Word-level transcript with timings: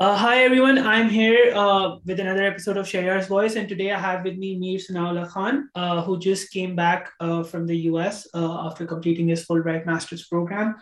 Uh, 0.00 0.14
hi 0.16 0.44
everyone, 0.44 0.78
I'm 0.78 1.08
here 1.10 1.52
uh, 1.56 1.96
with 2.06 2.20
another 2.20 2.44
episode 2.44 2.76
of 2.76 2.86
Shayar's 2.86 3.26
Voice, 3.26 3.56
and 3.56 3.68
today 3.68 3.90
I 3.90 3.98
have 3.98 4.22
with 4.22 4.36
me 4.36 4.56
Mir 4.56 4.78
Sunaullah 4.78 5.26
Khan, 5.28 5.68
uh, 5.74 6.02
who 6.02 6.20
just 6.20 6.52
came 6.52 6.76
back 6.76 7.10
uh, 7.18 7.42
from 7.42 7.66
the 7.66 7.76
US 7.90 8.28
uh, 8.32 8.64
after 8.68 8.86
completing 8.86 9.26
his 9.26 9.44
Fulbright 9.44 9.86
Master's 9.86 10.24
program. 10.28 10.76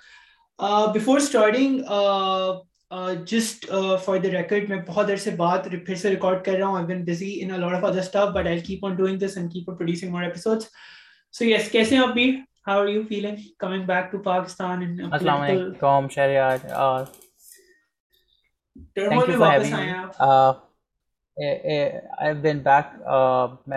Uh, 0.58 0.92
before 0.92 1.18
starting, 1.20 1.82
uh, 1.88 2.58
uh, 2.90 3.14
just 3.32 3.66
uh, 3.70 3.96
for 3.96 4.18
the 4.18 4.30
record, 4.36 4.70
I've 4.70 4.84
been 6.86 7.04
busy 7.06 7.40
in 7.40 7.52
a 7.52 7.56
lot 7.64 7.72
of 7.72 7.84
other 7.84 8.02
stuff, 8.02 8.34
but 8.34 8.46
I'll 8.46 8.60
keep 8.60 8.84
on 8.84 8.98
doing 8.98 9.16
this 9.16 9.36
and 9.36 9.50
keep 9.50 9.66
on 9.70 9.78
producing 9.78 10.12
more 10.12 10.24
episodes. 10.24 10.68
So, 11.30 11.44
yes, 11.46 11.72
how 12.66 12.78
are 12.80 12.86
you 12.88 13.04
feeling 13.06 13.42
coming 13.58 13.86
back 13.86 14.10
to 14.10 14.18
Pakistan? 14.18 14.82
Assalamu 15.08 15.48
alaikum, 15.48 16.12
Shayar. 16.12 17.08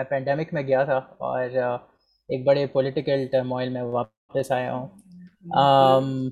Pandemic 0.08 0.52
میں 0.54 0.62
گیا 0.66 0.82
تھا 0.84 0.96
اور 1.28 1.40
ایک 2.30 2.46
بڑے 2.46 2.64
میں 3.74 3.82
واپس 3.82 4.52
آیا 4.58 4.74
ہوں 4.74 6.28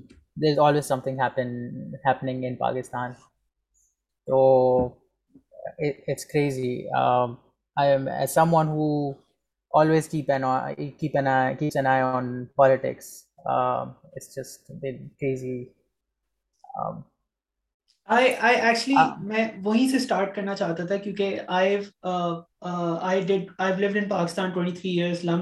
آئی 18.15 18.25
ایکچولی 18.41 18.95
uh, 18.99 19.09
میں 19.23 19.43
وہیں 19.63 19.89
سے 19.89 19.97
اسٹارٹ 19.97 20.33
کرنا 20.35 20.53
چاہتا 20.59 20.85
تھا 20.85 20.95
کیونکہ 21.03 21.37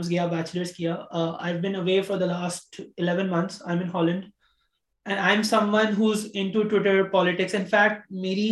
گیا 0.09 0.25
بیچلرس 0.33 0.71
کیا 0.77 0.95
I 0.95 1.21
I 1.21 1.53
I 1.53 1.57
been 1.61 1.75
away 1.81 1.99
for 2.07 2.17
the 2.19 2.25
last 2.25 2.81
months 2.99 3.05
am 3.05 3.07
am 3.19 3.33
in 3.33 3.39
in 3.39 3.81
in 3.83 3.89
Holland 3.93 4.23
and 5.29 5.45
someone 5.73 5.93
who's 5.99 6.25
to 6.53 6.61
Twitter 6.63 7.01
politics 7.15 7.55
fact 7.71 8.11
میری 8.27 8.49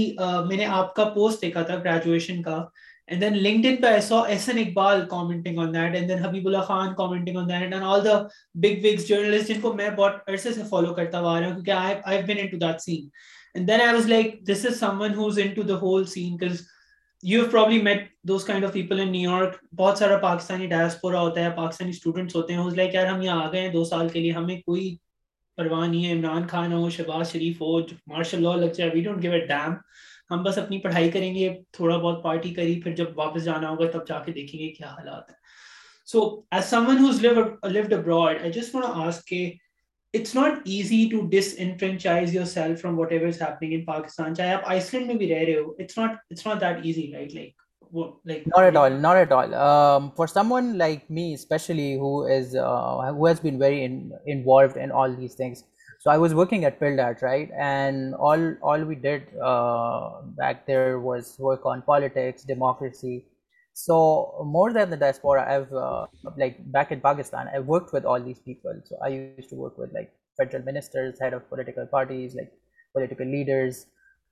میں 0.47 0.57
نے 0.57 0.65
آپ 0.79 0.95
کا 0.95 1.09
پوسٹ 1.19 1.41
دیکھا 1.41 1.61
تھا 1.61 1.75
گریجویشن 1.85 2.41
کا 2.41 2.59
and 3.07 3.23
and 3.23 3.23
and 3.35 3.43
then 3.43 3.63
then 3.63 3.83
LinkedIn 4.13 4.35
in 4.47 4.55
پہ 4.55 4.69
Iqbal 4.69 5.05
commenting 5.09 5.55
commenting 5.65 5.67
on 5.67 5.81
on 5.81 5.93
that 5.93 6.03
that 6.03 6.07
that 6.09 6.25
Habib 6.25 6.47
Ullah 6.47 6.63
Khan 6.67 7.77
all 7.83 8.03
the 8.05 8.19
big 8.63 8.87
journalist 9.07 9.47
جن 9.47 9.61
کو 9.61 9.73
میں 9.73 9.89
بہت 9.97 10.29
عرصے 10.29 10.53
سے 10.53 10.61
فالو 10.69 10.93
کرتا 10.93 11.19
ہوا 11.19 11.37
آ 11.37 11.39
رہا 11.39 11.47
ہوں 11.47 11.53
کیونکہ 11.53 11.71
I 12.05 12.21
been 12.27 12.45
to 12.59 12.65
seen 12.85 13.07
And 13.55 13.65
then 13.65 13.79
I 13.81 13.93
was 13.93 14.07
like, 14.07 14.43
this 14.43 14.65
is 14.65 14.77
someone 14.77 15.11
who's 15.11 15.37
into 15.37 15.63
the 15.63 15.77
whole 15.77 16.03
scene 16.05 16.35
because 16.37 16.69
you've 17.21 17.49
probably 17.49 17.81
met 17.81 18.09
those 18.25 18.43
kind 18.43 18.65
of 18.65 18.73
people 18.73 18.99
in 18.99 19.11
New 19.11 19.27
York. 19.29 19.61
Bots 19.71 20.01
are 20.01 20.11
a 20.17 20.21
Pakistani 20.21 20.69
diaspora, 20.69 21.19
hota 21.19 21.41
hai, 21.45 21.51
Pakistani 21.55 21.93
students. 21.95 22.33
Hote 22.33 22.51
hai. 22.51 22.57
I 22.61 22.65
was 22.65 22.75
like, 22.75 22.91
yaar, 22.91 23.07
hum 23.07 23.21
aage 23.21 23.55
hai, 23.59 23.69
do 23.69 23.85
saal 23.85 24.09
ke 24.09 24.23
liye, 24.25 24.37
hume 24.41 24.61
koi 24.69 24.85
پرواہ 25.57 25.85
نہیں 25.87 26.05
ہے 26.05 26.11
عمران 26.11 26.47
خان 26.51 26.71
ہو 26.73 26.89
شہباز 26.89 27.31
شریف 27.31 27.61
ہو 27.61 27.77
martial 28.07 28.41
law 28.43 28.55
لگ 28.55 28.71
جائے 28.77 28.89
we 28.93 29.01
don't 29.03 29.21
give 29.23 29.31
a 29.33 29.39
damn 29.47 29.73
ہم 30.31 30.41
بس 30.43 30.57
اپنی 30.57 30.77
پڑھائی 30.83 31.11
کریں 31.11 31.33
گے 31.35 31.47
تھوڑا 31.73 31.95
بہت 31.97 32.21
پارٹی 32.23 32.49
کری 32.53 32.75
پھر 32.81 32.95
جب 32.95 33.17
واپس 33.19 33.43
جانا 33.43 33.69
ہوگا 33.69 33.89
تب 33.91 34.07
جا 34.07 34.17
کے 34.25 34.31
دیکھیں 34.33 34.59
گے 34.59 34.67
کیا 34.71 34.87
حالات 34.93 35.29
ہیں 35.29 35.35
so 36.11 36.23
as 36.55 36.65
someone 36.87 36.99
who's 37.05 37.23
lived 37.25 37.93
abroad 37.93 38.41
I 38.41 38.51
just 38.53 38.75
ask 38.85 39.25
کہ 39.27 39.49
it's 40.19 40.33
not 40.35 40.53
easy 40.73 41.03
to 41.11 41.19
disenfranchise 41.65 42.33
yourself 42.55 42.81
from 42.81 42.99
ever 43.01 43.25
in 43.61 43.83
Pakistan 43.85 44.35
چاہے 44.35 44.53
آپ 44.53 44.67
آئس 44.71 44.93
لینڈ 44.93 45.05
میں 45.07 45.15
بھی 45.15 45.27
رہ 45.29 45.43
رہے 45.47 46.55
that 46.59 46.85
easy 46.85 47.05
not 47.93 48.29
at 48.31 48.75
all 48.77 48.93
not 49.01 49.15
at 49.15 49.31
all 49.31 49.51
for 50.17 50.27
someone 50.51 50.71
like 50.77 50.99
me 51.17 51.31
especially 51.33 52.55
has 53.25 53.39
very 53.59 53.83
involved 53.85 54.77
in these 54.83 55.35
things 55.37 55.59
so 56.03 56.09
I 56.11 56.19
was 56.19 56.33
working 56.33 56.63
at 56.63 56.83
all 56.83 56.99
all 56.99 57.13
right 57.21 57.51
and 57.65 58.13
we 58.87 58.95
back 60.41 60.63
there 60.71 60.95
was 61.05 61.35
work 61.39 61.67
on 61.71 61.81
politics 61.87 62.47
democracy 62.47 63.19
So 63.77 64.41
more 64.45 64.71
than 64.71 64.89
the 64.89 64.95
diaspora, 64.95 65.41
I've 65.53 65.71
uh, 65.73 66.05
like 66.37 66.55
back 66.71 66.93
in 66.93 67.01
Pakistan, 67.01 67.49
I 67.53 67.59
worked 67.59 67.91
with 67.91 68.05
all 68.05 68.21
these 68.21 68.39
people. 68.39 68.73
So 68.85 68.95
I 69.03 69.09
used 69.09 69.49
to 69.49 69.55
work 69.55 69.77
with 69.77 69.93
like 69.93 70.13
federal 70.37 70.63
ministers, 70.63 71.19
head 71.19 71.33
of 71.33 71.49
political 71.49 71.85
parties, 71.85 72.35
like 72.35 72.53
political 72.93 73.27
leaders. 73.27 73.85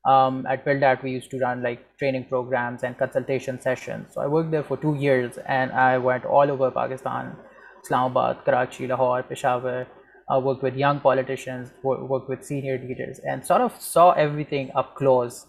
Um, 0.06 0.46
at 0.48 0.64
PILDAT, 0.66 1.04
we 1.04 1.12
used 1.12 1.30
to 1.32 1.40
run 1.40 1.62
like 1.62 1.82
training 1.98 2.26
programs 2.30 2.84
and 2.84 2.98
consultation 2.98 3.60
sessions. 3.60 4.14
So 4.14 4.22
I 4.22 4.28
worked 4.28 4.52
there 4.52 4.64
for 4.64 4.78
2 4.78 4.96
years, 4.96 5.38
and 5.60 5.72
I 5.72 5.98
went 5.98 6.26
all 6.26 6.50
over 6.56 6.72
Pakistan, 6.80 7.36
Islamabad, 7.84 8.44
Karachi, 8.46 8.88
Lahore, 8.88 9.24
Peshawar. 9.24 9.88
I 10.30 10.38
worked 10.48 10.64
with 10.64 10.76
young 10.88 11.00
politicians, 11.06 11.72
worked 11.86 12.30
with 12.30 12.46
senior 12.46 12.78
leaders, 12.88 13.26
and 13.32 13.46
sort 13.54 13.70
of 13.70 13.82
saw 13.82 14.12
everything 14.12 14.72
up 14.74 15.02
close 15.04 15.42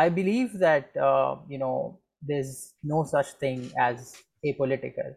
I 0.00 0.08
believe 0.14 0.46
that 0.60 0.96
no 1.60 1.68
there 2.28 2.44
no 2.88 2.96
such 3.10 3.28
thing 3.40 3.64
as 3.86 4.00
a 4.44 4.52
political 4.58 5.10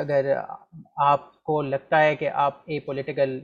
اگر 0.00 0.22
آپ 1.06 1.28
کو 1.46 1.60
لگتا 1.62 1.98
ہے 2.02 2.16
کہ 2.16 2.28
آپ 2.46 2.54
a 2.66 2.78
political 2.86 3.38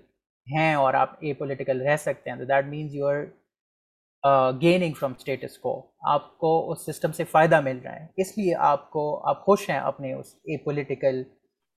ہیں 0.57 0.75
اور 0.75 0.95
آپ 0.95 1.15
اے 1.23 1.33
پولیٹیکل 1.39 1.81
رہ 1.87 1.97
سکتے 2.05 2.31
ہیں 2.31 2.37
تو 2.39 2.45
that 2.45 2.67
means 2.67 2.95
you 2.95 3.07
are 3.07 4.53
gaining 4.63 4.95
from 4.99 5.13
status 5.19 5.59
quo 5.59 5.73
آپ 6.13 6.37
کو 6.39 6.53
اس 6.73 6.85
سسٹم 6.87 7.13
سے 7.17 7.25
فائدہ 7.31 7.61
مل 7.65 7.79
رہا 7.85 7.95
ہے 7.99 8.07
اس 8.23 8.37
لیے 8.39 8.55
آپ 8.71 8.91
کو 8.91 9.05
آپ 9.29 9.45
خوش 9.45 9.69
ہیں 9.71 9.79
اپنے 9.79 10.13
اس 10.13 10.35
اے 10.45 10.57
پولیٹیکل 10.65 11.23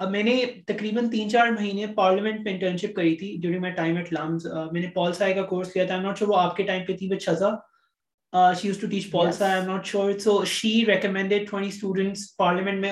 اب 0.00 0.08
میں 0.10 0.22
نے 0.22 0.34
تقریباً 0.66 1.08
تین 1.10 1.30
چار 1.30 1.48
مہینے 1.52 1.86
پارلیمنٹ 1.96 2.40
میں 2.44 2.52
انٹرنشپ 2.52 2.94
کری 2.96 3.14
تھی 3.16 3.36
during 3.42 3.60
my 3.60 3.72
time 3.74 3.96
at 3.96 4.12
LUMS 4.12 4.46
میں 4.72 4.80
نے 4.80 4.88
پال 4.94 5.12
سائے 5.12 5.34
کا 5.34 5.42
کورس 5.54 5.72
کیا 5.72 5.84
تھا 5.86 6.00
ناٹ 6.02 6.18
شو 6.18 6.26
وہ 6.32 6.36
آپ 6.38 6.56
کے 6.56 6.62
ٹائم 6.66 6.84
پہ 6.86 6.96
تھی 6.96 7.08
بٹ 7.14 7.22
شزا 7.22 7.50
کو 8.32 9.30
شاہدہ 9.32 9.60
میں 12.64 12.88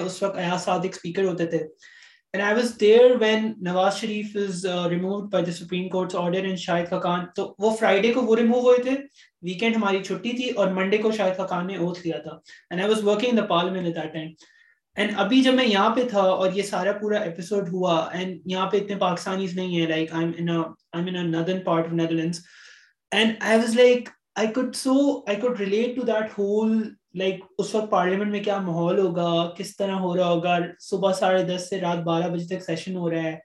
یہاں 15.67 15.91
پہ 15.95 16.07
تھا 16.11 16.21
اور 16.21 16.49
یہ 16.55 16.62
سارا 16.62 16.93
I 24.39 24.47
could 24.55 24.75
so 24.77 24.93
I 25.29 25.37
could 25.41 25.61
relate 25.61 25.95
to 25.97 26.03
that 26.07 26.39
whole 26.39 26.72
like 27.19 27.41
اس 27.59 27.75
وقت 27.75 27.91
پارلیمنٹ 27.91 28.31
میں 28.31 28.43
کیا 28.45 28.59
ماحول 28.60 28.99
ہوگا 28.99 29.31
کس 29.57 29.77
طرح 29.77 29.95
ہو 30.01 30.15
رہا 30.16 30.28
ہوگا 30.31 30.57
صبح 30.89 31.13
ساڑھے 31.21 31.43
دس 31.54 31.69
سے 31.71 31.81
رات 31.81 32.03
بارہ 32.04 32.28
بجے 32.33 32.47
تک 32.54 32.65
سیشن 32.65 32.97
ہو 32.97 33.10
رہا 33.10 33.22
ہے 33.22 33.37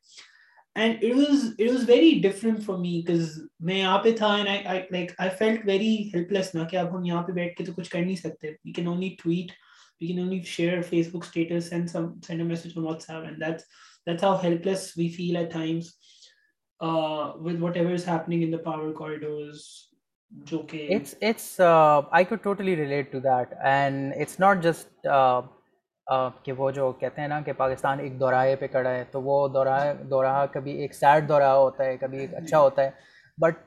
and 0.79 1.03
it 1.03 1.15
was 1.17 1.43
it 1.57 1.69
was 1.69 1.89
very 1.89 2.11
different 2.23 2.63
from 2.65 2.81
me 2.81 2.89
because 3.05 3.29
میں 3.69 3.77
یہاں 3.79 3.97
پہ 4.03 4.11
تھا 4.17 4.35
like 4.45 5.07
I 5.21 5.29
felt 5.39 5.65
very 5.67 5.95
helpless 6.31 6.53
نا 6.55 6.63
کہ 6.71 6.77
اب 6.77 6.95
ہم 6.97 7.03
یہاں 7.05 7.23
پہ 7.27 7.31
بیٹھ 7.39 7.55
کے 7.57 7.63
تو 7.65 7.73
کچھ 7.77 7.89
کر 7.89 8.01
نہیں 8.01 8.15
سکتے 8.15 8.49
we 8.51 8.71
can 8.73 8.87
only 8.87 9.09
tweet 9.23 9.51
we 10.01 10.07
can 10.07 10.19
only 10.19 10.39
share 10.55 10.81
Facebook 11.15 11.25
status 11.25 11.71
and 11.73 11.89
some 11.89 12.11
send 12.27 12.41
a 12.41 12.47
message 12.47 12.77
on 12.77 12.83
WhatsApp 13.09 13.23
and 13.23 13.41
that's 13.45 13.63
that's 14.09 14.23
how 14.23 14.37
helpless 14.67 14.91
we 14.97 15.09
feel 15.17 15.35
at 15.37 15.51
times 15.53 15.91
with 17.45 17.61
whatever 17.77 17.91
is 17.93 18.07
happening 18.07 18.43
in 18.43 18.51
the 18.53 18.63
power 18.71 18.91
corridors 18.93 19.63
جو 20.45 20.57
کہ 20.69 20.87
it's 20.95 21.13
it's 21.21 21.59
I 22.17 22.25
کو 22.29 22.35
totally 22.43 22.75
relate 22.75 23.11
to 23.11 23.19
that 23.23 23.53
and 23.71 24.13
it's 24.21 24.39
not 24.39 24.63
just 24.63 25.07
کہ 26.43 26.51
وہ 26.57 26.69
جو 26.71 26.91
کہتے 26.99 27.21
ہیں 27.21 27.27
نا 27.27 27.39
کہ 27.45 27.53
پاکستان 27.57 27.99
ایک 27.99 28.19
دوراہے 28.19 28.55
پہ 28.59 28.67
کڑا 28.71 28.89
ہے 28.93 29.03
تو 29.11 29.21
وہ 29.21 29.47
دورہ 29.53 29.77
دورہ 30.09 30.45
کبھی 30.53 30.71
ایک 30.81 30.93
سیڈ 30.95 31.27
دورہ 31.29 31.43
ہوتا 31.49 31.83
ہے 31.85 31.95
کبھی 32.01 32.19
ایک 32.19 32.33
اچھا 32.41 32.59
ہوتا 32.59 32.83
ہے 32.83 32.89
بٹ 33.41 33.63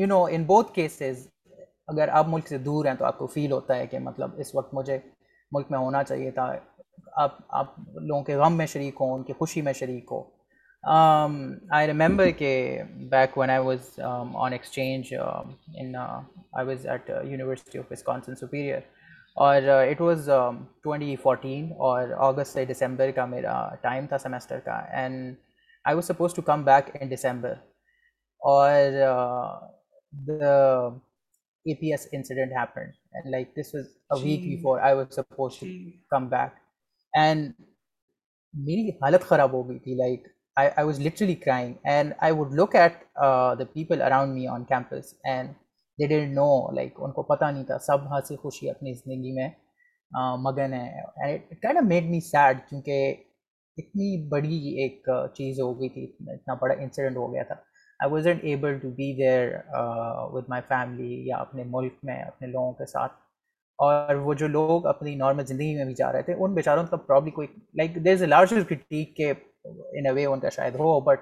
یو 0.00 0.06
نو 0.06 0.22
ان 0.30 0.44
بہت 0.46 0.74
کیسز 0.74 1.26
اگر 1.92 2.08
آپ 2.18 2.26
ملک 2.28 2.48
سے 2.48 2.58
دور 2.66 2.84
ہیں 2.86 2.94
تو 2.98 3.04
آپ 3.04 3.18
کو 3.18 3.26
فیل 3.26 3.52
ہوتا 3.52 3.76
ہے 3.76 3.86
کہ 3.86 3.98
مطلب 3.98 4.38
اس 4.40 4.54
وقت 4.54 4.74
مجھے 4.74 4.98
ملک 5.52 5.70
میں 5.70 5.78
ہونا 5.78 6.02
چاہیے 6.04 6.30
تھا 6.30 6.52
آپ 7.22 7.36
آپ 7.60 7.72
لوگوں 7.94 8.22
کے 8.24 8.34
غم 8.36 8.56
میں 8.56 8.66
شریک 8.72 9.00
ہوں 9.00 9.12
ان 9.14 9.22
کی 9.24 9.32
خوشی 9.38 9.62
میں 9.62 9.72
شریک 9.78 10.08
ہو 10.12 10.22
آئی 10.84 11.86
ریمبر 11.86 12.30
کہ 12.38 12.82
back 13.10 13.36
when 13.38 13.50
I 13.50 13.58
was 13.64 13.98
on 14.44 14.52
exchange 14.52 15.12
was 16.56 16.86
at 16.86 17.10
university 17.10 17.78
of 17.78 18.02
Wisconsin 18.04 18.34
Superior 18.36 18.80
اور 19.40 19.62
اٹ 19.68 20.00
واز 20.00 20.28
ٹوینٹی 20.84 21.14
فورٹین 21.22 21.70
اور 21.88 22.08
اگست 22.28 22.52
سے 22.52 22.64
ڈسمبر 22.68 23.10
کا 23.16 23.26
میرا 23.26 23.54
ٹائم 23.82 24.06
تھا 24.06 24.18
سیمسٹر 24.22 24.60
کا 24.64 24.78
and 25.02 25.34
I 25.84 25.94
was 25.96 26.06
supposed 26.08 26.34
to 26.34 26.42
come 26.50 26.64
back 26.64 26.90
in 27.00 27.08
December 27.08 27.54
اور 28.52 28.70
A 30.28 31.74
P 31.80 31.90
S 31.92 32.08
incident 32.12 32.76
like 33.30 33.50
this 33.60 33.74
was 33.74 33.86
a 34.10 34.22
week 34.24 34.66
I 34.80 34.94
was 34.96 35.14
supposed 35.16 35.58
to 35.60 35.66
come 36.16 36.26
back 36.28 36.60
and 37.20 37.50
میری 38.68 38.88
حالت 39.02 39.22
خراب 39.28 39.52
ہو 39.52 39.68
گئی 39.68 39.78
تھی 39.78 39.94
like 40.04 40.26
I 40.60 40.68
I 40.76 40.86
was 40.86 40.98
literally 41.00 41.34
crying 41.44 41.70
and 41.90 42.12
I 42.22 42.32
would 42.38 42.52
look 42.60 42.74
at 42.76 42.94
the 43.58 43.64
people 43.72 44.02
around 44.02 44.34
me 44.34 44.46
on 44.54 44.64
campus 44.68 45.12
and 45.32 45.48
they 45.98 46.06
date 46.06 46.26
know 46.28 46.48
like 46.76 47.00
ان 47.02 47.12
کو 47.12 47.22
پتہ 47.34 47.44
نہیں 47.50 47.64
تھا 47.66 47.78
سب 47.86 48.04
ہنسی 48.14 48.36
خوشی 48.42 48.68
اپنی 48.70 48.92
زندگی 48.94 49.32
میں 49.36 49.48
مگن 50.46 50.72
ہے 50.74 51.80
میک 51.88 52.04
می 52.10 52.20
سیڈ 52.30 52.58
کیونکہ 52.68 53.10
اتنی 53.78 54.10
بڑی 54.30 54.56
ایک 54.82 55.08
چیز 55.36 55.60
ہو 55.60 55.72
گئی 55.80 55.88
تھی 55.88 56.04
اتنا 56.32 56.54
بڑا 56.62 56.74
انسیڈنٹ 56.82 57.16
ہو 57.16 57.32
گیا 57.34 57.42
تھا 57.42 57.54
I 58.02 58.12
was 58.12 58.26
able 58.42 58.78
to 58.82 58.88
be 58.96 59.06
there 59.18 59.50
with 60.32 60.48
my 60.48 60.62
family 60.68 61.14
یا 61.28 61.36
اپنے 61.46 61.64
ملک 61.76 61.92
میں 62.08 62.18
اپنے 62.22 62.46
لوگوں 62.48 62.72
کے 62.82 62.86
ساتھ 62.92 63.12
اور 63.86 64.14
وہ 64.26 64.34
جو 64.42 64.48
لوگ 64.48 64.86
اپنی 64.86 65.14
نارمل 65.16 65.46
زندگی 65.46 65.74
میں 65.76 65.84
بھی 65.84 65.94
جا 65.98 66.12
رہے 66.12 66.22
تھے 66.22 66.34
ان 66.38 66.54
بیچاروں 66.54 66.84
کا 66.90 66.96
پرابلی 67.06 67.30
کوئی 67.40 67.48
like 67.78 67.94
they 68.04 68.12
is 68.12 68.22
a 68.22 68.28
largest 68.28 68.68
کٹیک 68.70 69.16
کہ 69.16 69.32
ان 69.98 70.06
اے 70.06 70.10
وے 70.14 70.24
ان 70.26 70.40
کا 70.40 70.48
شاید 70.56 70.74
ہو 70.78 70.98
بٹ 71.08 71.20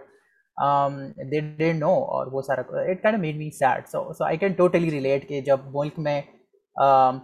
دے 1.31 1.41
ڈینٹ 1.57 1.81
نو 1.81 1.93
اور 2.17 2.27
وہ 2.33 2.43
سارا 2.47 2.63
it 2.91 3.07
made 3.21 3.37
me 3.37 3.51
sad 3.59 3.89
so 3.89 4.03
so 4.19 4.25
I 4.25 4.37
can 4.39 4.53
totally 4.61 4.91
relate 4.91 5.29
کہ 5.29 5.41
جب 5.47 5.61
ملک 5.75 5.99
میں 6.07 6.21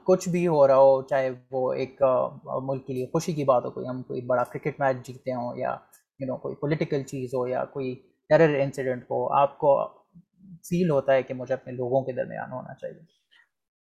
کچھ 0.07 0.29
بھی 0.29 0.47
ہو 0.47 0.67
رہا 0.69 0.77
ہو 0.77 1.01
چاہے 1.11 1.31
وہ 1.51 1.73
ایک 1.73 2.03
ملک 2.69 2.87
کے 2.87 2.93
لیے 2.93 3.07
خوشی 3.13 3.33
کی 3.33 3.45
بات 3.53 3.65
ہو 3.65 3.71
کوئی 3.71 3.87
ہم 3.89 4.03
کوئی 4.09 4.21
بڑا 4.33 4.43
کرکٹ 4.53 4.81
میچ 4.81 5.07
جیتتے 5.07 5.33
ہوں 5.35 5.57
یا 5.59 5.77
یو 6.21 6.27
نو 6.27 6.37
کوئی 6.43 6.55
پولیٹیکل 6.61 7.03
چیز 7.13 7.35
ہو 7.35 7.47
یا 7.49 7.65
کوئی 7.75 7.95
ٹیرر 8.29 8.55
انسیڈنٹ 8.63 9.03
ہو 9.11 9.27
آپ 9.41 9.59
کو 9.59 9.73
فیل 10.69 10.91
ہوتا 10.91 11.15
ہے 11.15 11.23
کہ 11.29 11.35
مجھے 11.35 11.55
اپنے 11.55 11.73
لوگوں 11.73 12.03
کے 12.05 12.13
درمیان 12.23 12.53
ہونا 12.53 12.75
چاہیے 12.81 13.01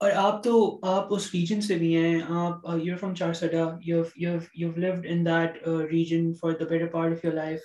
اور 0.02 0.10
آپ 0.18 0.42
تو 0.44 0.52
آپ 0.92 1.12
اس 1.14 1.28
ریجن 1.32 1.60
سے 1.60 1.74
بھی 1.78 1.94
ہیں 1.96 2.20
آپ 2.38 2.64
from 3.00 3.12
load 3.20 4.78
that 5.04 5.60
region 5.90 6.32
for 6.40 6.52
the 6.60 6.64
better 6.70 6.86
part 6.92 7.12
of 7.12 7.24
your 7.24 7.32
life 7.34 7.60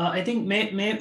I 0.00 0.22
think 0.24 0.46
میں 0.48 0.62
میں 0.76 0.92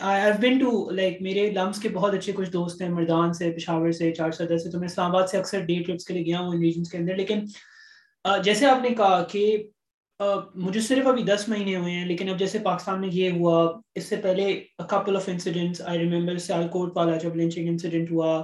ٹو 0.59 0.71
لائک 1.01 1.21
میرے 1.21 1.49
لمس 1.55 1.79
کے 1.81 1.89
بہت 1.93 2.13
اچھے 2.13 2.33
کچھ 2.35 2.49
دوست 2.51 2.81
ہیں 2.81 2.89
مردان 2.89 3.33
سے 3.41 3.51
پشاور 3.57 3.91
سے 3.99 4.11
چار 4.21 4.31
سڈا 4.39 4.57
سے 4.63 4.71
تو 4.71 4.79
میں 4.79 4.87
اسلام 4.91 5.15
آباد 5.15 5.27
سے 5.31 5.37
اکثر 5.37 5.65
ڈے 5.65 5.81
ٹرپس 5.87 6.05
کے 6.07 6.13
لیے 6.13 6.25
گیا 6.25 6.39
ہوں 6.39 6.53
ان 6.53 6.61
ریجنس 6.61 6.91
کے 6.91 6.97
اندر 6.97 7.15
لیکن 7.17 7.43
جیسے 8.43 8.65
آپ 8.67 8.81
نے 8.89 8.95
کہا 9.03 9.21
کہ 9.31 9.43
مجھے 10.67 10.79
صرف 10.89 11.07
ابھی 11.07 11.23
دس 11.35 11.47
مہینے 11.49 11.75
ہوئے 11.75 11.91
ہیں 11.93 12.05
لیکن 12.05 12.29
اب 12.29 12.37
جیسے 12.39 12.59
پاکستان 12.73 13.01
میں 13.01 13.09
یہ 13.13 13.37
ہوا 13.39 13.61
اس 13.95 14.05
سے 14.09 14.15
پہلے 14.23 14.53
کپل 14.89 15.15
آف 15.15 15.29
انسیڈنٹس 15.33 15.81
آئی 15.85 16.07
جب 16.09 17.35
لنچنگ 17.35 17.67
انسیڈنٹ 17.67 18.11
ہوا 18.11 18.41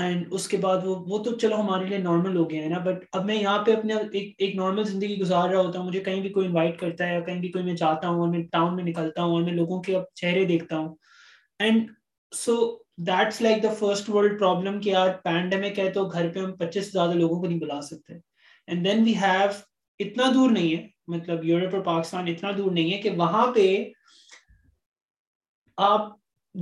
اینڈ 0.00 0.28
اس 0.34 0.46
کے 0.48 0.56
بعد 0.56 0.84
وہ 0.84 0.94
وہ 1.08 1.18
تو 1.24 1.32
چلو 1.38 1.56
ہمارے 1.60 1.86
لیے 1.86 1.96
نارمل 2.02 2.36
ہو 2.36 2.48
گیا 2.50 2.62
ہے 2.62 2.68
نا 2.68 2.78
بٹ 2.84 3.04
اب 3.16 3.24
میں 3.24 3.34
یہاں 3.34 3.64
پہ 3.64 3.72
اپنے 3.76 4.84
زندگی 4.84 5.18
گزار 5.20 5.48
رہا 5.48 5.60
ہوتا 5.60 5.78
ہوں 5.78 5.86
مجھے 5.86 6.00
کہیں 6.04 6.20
بھی 6.22 6.28
کوئی 6.32 6.46
انوائٹ 6.46 6.78
کرتا 6.80 7.08
ہے 7.08 7.20
کہیں 7.26 7.40
بھی 7.40 7.48
کوئی 7.52 7.64
میں 7.64 7.74
جاتا 7.76 8.08
ہوں 8.08 8.20
اور 8.20 8.28
میں 8.28 8.42
ٹاؤن 8.52 8.76
میں 8.76 8.84
نکلتا 8.84 9.22
ہوں 9.22 9.32
اور 9.34 9.42
میں 9.42 9.52
لوگوں 9.52 9.80
کے 9.82 9.96
اب 9.96 10.04
چہرے 10.20 10.44
دیکھتا 10.44 10.78
ہوں 10.78 10.94
and 11.64 11.90
so 12.34 12.54
that's 13.08 13.40
like 13.42 13.62
the 13.62 13.72
first 13.78 14.08
world 14.10 14.38
problem 14.38 14.80
کہ 14.80 14.90
یار 14.90 15.12
پینڈیمک 15.24 15.78
ہے 15.78 15.90
تو 15.94 16.04
گھر 16.08 16.32
پہ 16.32 16.38
ہم 16.40 16.52
پچیس 16.56 16.84
سے 16.84 16.90
زیادہ 16.92 17.14
لوگوں 17.18 17.40
کو 17.40 17.46
نہیں 17.46 17.58
بلا 17.60 17.80
سکتے 17.90 18.14
اینڈ 18.66 18.84
دین 18.86 19.02
وی 19.04 19.14
ہیو 19.22 19.48
اتنا 20.06 20.30
دور 20.34 20.50
نہیں 20.50 20.76
ہے 20.76 20.86
مطلب 21.16 21.44
یورپ 21.44 21.74
اور 21.74 21.84
پاکستان 21.94 22.28
اتنا 22.28 22.50
دور 22.56 22.70
نہیں 22.70 22.92
ہے 22.92 22.98
کہ 23.02 23.10
وہاں 23.16 23.46
پہ 23.54 23.66
آپ 25.92 26.10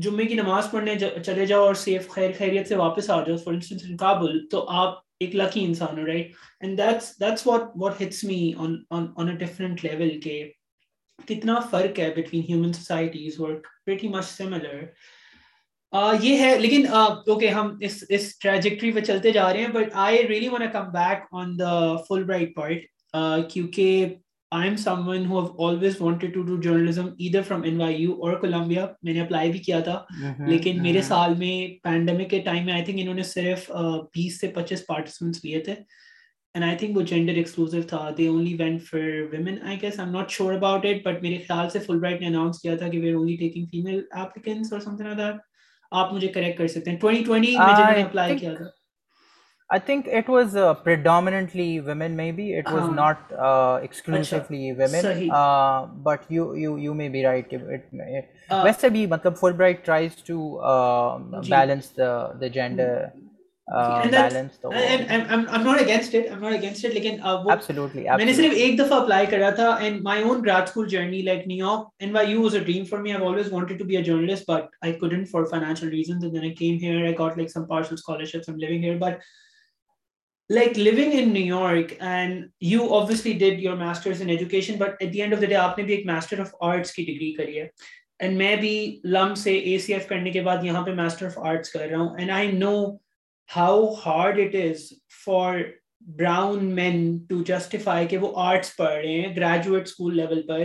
جمعے 0.03 0.25
کی 0.27 0.35
نماز 0.35 0.71
پڑھنے 0.71 0.95
چلے 1.25 1.45
جاؤ 1.47 1.65
اور 1.67 1.75
سیف 1.75 2.09
خیر 2.11 2.31
خیریت 2.39 2.69
سے 2.69 2.75
واپس 2.77 3.09
آ 3.11 3.23
جاؤ 3.27 3.37
فار 3.45 3.55
انسٹنس 3.55 3.85
ان 3.89 3.97
کابل 3.97 4.47
تو 4.49 4.65
آپ 4.81 4.99
ایک 5.21 5.35
لکی 5.37 5.65
انسان 5.65 5.99
ہو 5.99 6.07
right 6.07 6.33
and 6.61 6.79
that's 6.79 7.13
that's 7.21 7.47
what 7.47 7.61
what 7.81 8.01
hits 8.03 8.23
me 8.25 8.53
on 8.65 8.77
on 8.97 9.29
a 9.29 9.35
different 9.45 9.85
level 9.85 10.19
کے 10.25 10.43
کتنا 11.29 11.59
فرق 11.71 11.99
ہے 12.01 12.09
بٹوین 12.17 12.43
ہیومن 12.49 12.73
سوسائٹیز 12.73 13.41
اور 13.41 13.53
پریٹی 13.87 14.09
مچ 14.09 14.25
سملر 14.25 14.81
یہ 16.23 16.41
ہے 16.43 16.55
لیکن 16.59 16.87
اوکے 16.93 17.49
ہم 17.51 17.77
اس 17.85 18.03
اس 18.09 18.37
ٹریجیکٹری 18.39 18.93
پہ 18.93 19.01
چلتے 19.11 19.31
جا 19.33 19.53
رہے 19.53 19.61
ہیں 19.65 19.73
but 19.73 19.91
I 20.07 20.27
really 20.29 20.49
want 20.49 20.63
come 20.73 20.89
back 20.93 21.25
on 21.41 21.59
the 21.59 21.97
Fulbright 22.25 22.55
part 22.57 23.53
کیونکہ 23.53 24.15
I'm 24.53 24.77
someone 24.77 25.25
who 25.25 25.37
have 25.41 25.51
always 25.57 26.01
wanted 26.01 26.33
to 26.35 26.45
do 26.45 26.59
journalism 26.61 27.15
either 27.19 27.43
from 27.51 27.65
NYU 27.65 28.15
or 28.27 28.33
Columbia. 28.45 28.87
میں 29.03 29.13
نے 29.13 29.21
اپلائی 29.21 29.51
بھی 29.53 29.59
کیا 29.69 29.79
تھا 29.81 30.05
لیکن 30.47 30.83
میرے 30.83 31.03
سال 31.09 31.35
میں 31.43 31.55
پینڈیمک 31.85 32.31
کے 32.31 32.41
ٹائم 32.49 32.65
میں 32.67 32.73
آئی 32.75 32.85
تھنک 32.85 32.99
انہوں 33.03 33.15
نے 33.15 33.23
صرف 33.33 33.71
بیس 34.17 34.41
سے 34.41 34.49
پچیس 34.57 34.87
پارٹیسپینٹس 34.87 35.45
لیے 35.45 35.61
تھے 35.69 35.73
اینڈ 35.75 36.65
آئی 36.65 36.77
تھنک 36.79 36.97
وہ 36.97 37.03
جینڈر 37.13 37.35
ایکسکلوزو 37.43 37.83
تھا 37.93 38.09
they 38.19 38.27
only 38.29 38.55
went 38.63 38.83
for 38.89 39.07
women 39.33 39.63
I 39.67 39.81
guess 39.83 39.99
I 40.01 40.07
am 40.09 40.17
not 40.19 40.31
sure 40.39 40.53
about 40.55 40.87
it 40.87 41.07
but 41.07 41.23
میرے 41.23 41.39
خیال 41.49 41.71
سے 41.71 41.79
فل 41.87 41.99
برائٹ 42.01 42.21
نے 42.21 42.27
اناؤنس 42.27 42.61
کیا 42.63 42.77
تھا 42.83 42.89
کہ 42.89 43.01
we 43.01 43.09
are 43.11 43.15
only 43.19 43.37
taking 43.47 43.67
female 43.73 44.01
applicants 44.25 44.73
اور 44.73 44.81
سم 44.81 44.97
تھنگ 44.97 45.21
آپ 46.01 46.13
مجھے 46.13 46.29
کریکٹ 46.35 46.59
کر 46.59 46.67
سکتے 46.77 46.91
ہیں 46.91 46.99
ٹوئنٹی 46.99 47.23
ٹوئنٹی 47.25 47.57
میں 47.59 47.73
جب 47.79 47.97
نے 47.97 48.03
اپلائی 48.03 48.39
کیا 48.39 48.55
تھا 48.55 48.65
جر 49.87 50.47
لائک 57.23 57.51
ڈیم 72.67 72.85
فار 72.85 72.99
میم 73.03 73.23
وانٹڈ 73.23 73.87
فار 75.31 75.45
فائنشل 75.51 75.89
ریزنر 75.89 76.49
آپ 80.59 80.79
نے 80.79 80.91
بھی 80.93 81.05
بھی 85.83 85.95
ایک 86.09 86.87
کی 86.95 87.33
کری 87.35 87.61
ہے 87.61 87.67
میں 88.37 88.55
لم 89.13 89.35
سے 89.43 89.57
اے 89.59 89.77
سی 89.79 89.93
ایف 89.95 90.07
کرنے 90.07 90.31
کے 90.31 90.41
بعد 90.45 90.65
یہاں 90.65 90.83
پہ 90.87 90.91
کر 91.73 91.89
رہا 91.91 92.01
ہوں 92.01 92.65
کہ 98.11 98.19
وہ 98.19 98.33
پڑھ 98.77 98.99
رہے 98.99 99.21
ہیں 99.21 99.35
گریجویٹ 99.37 99.83
اسکول 99.83 100.17
لیول 100.17 100.43
پر 100.47 100.63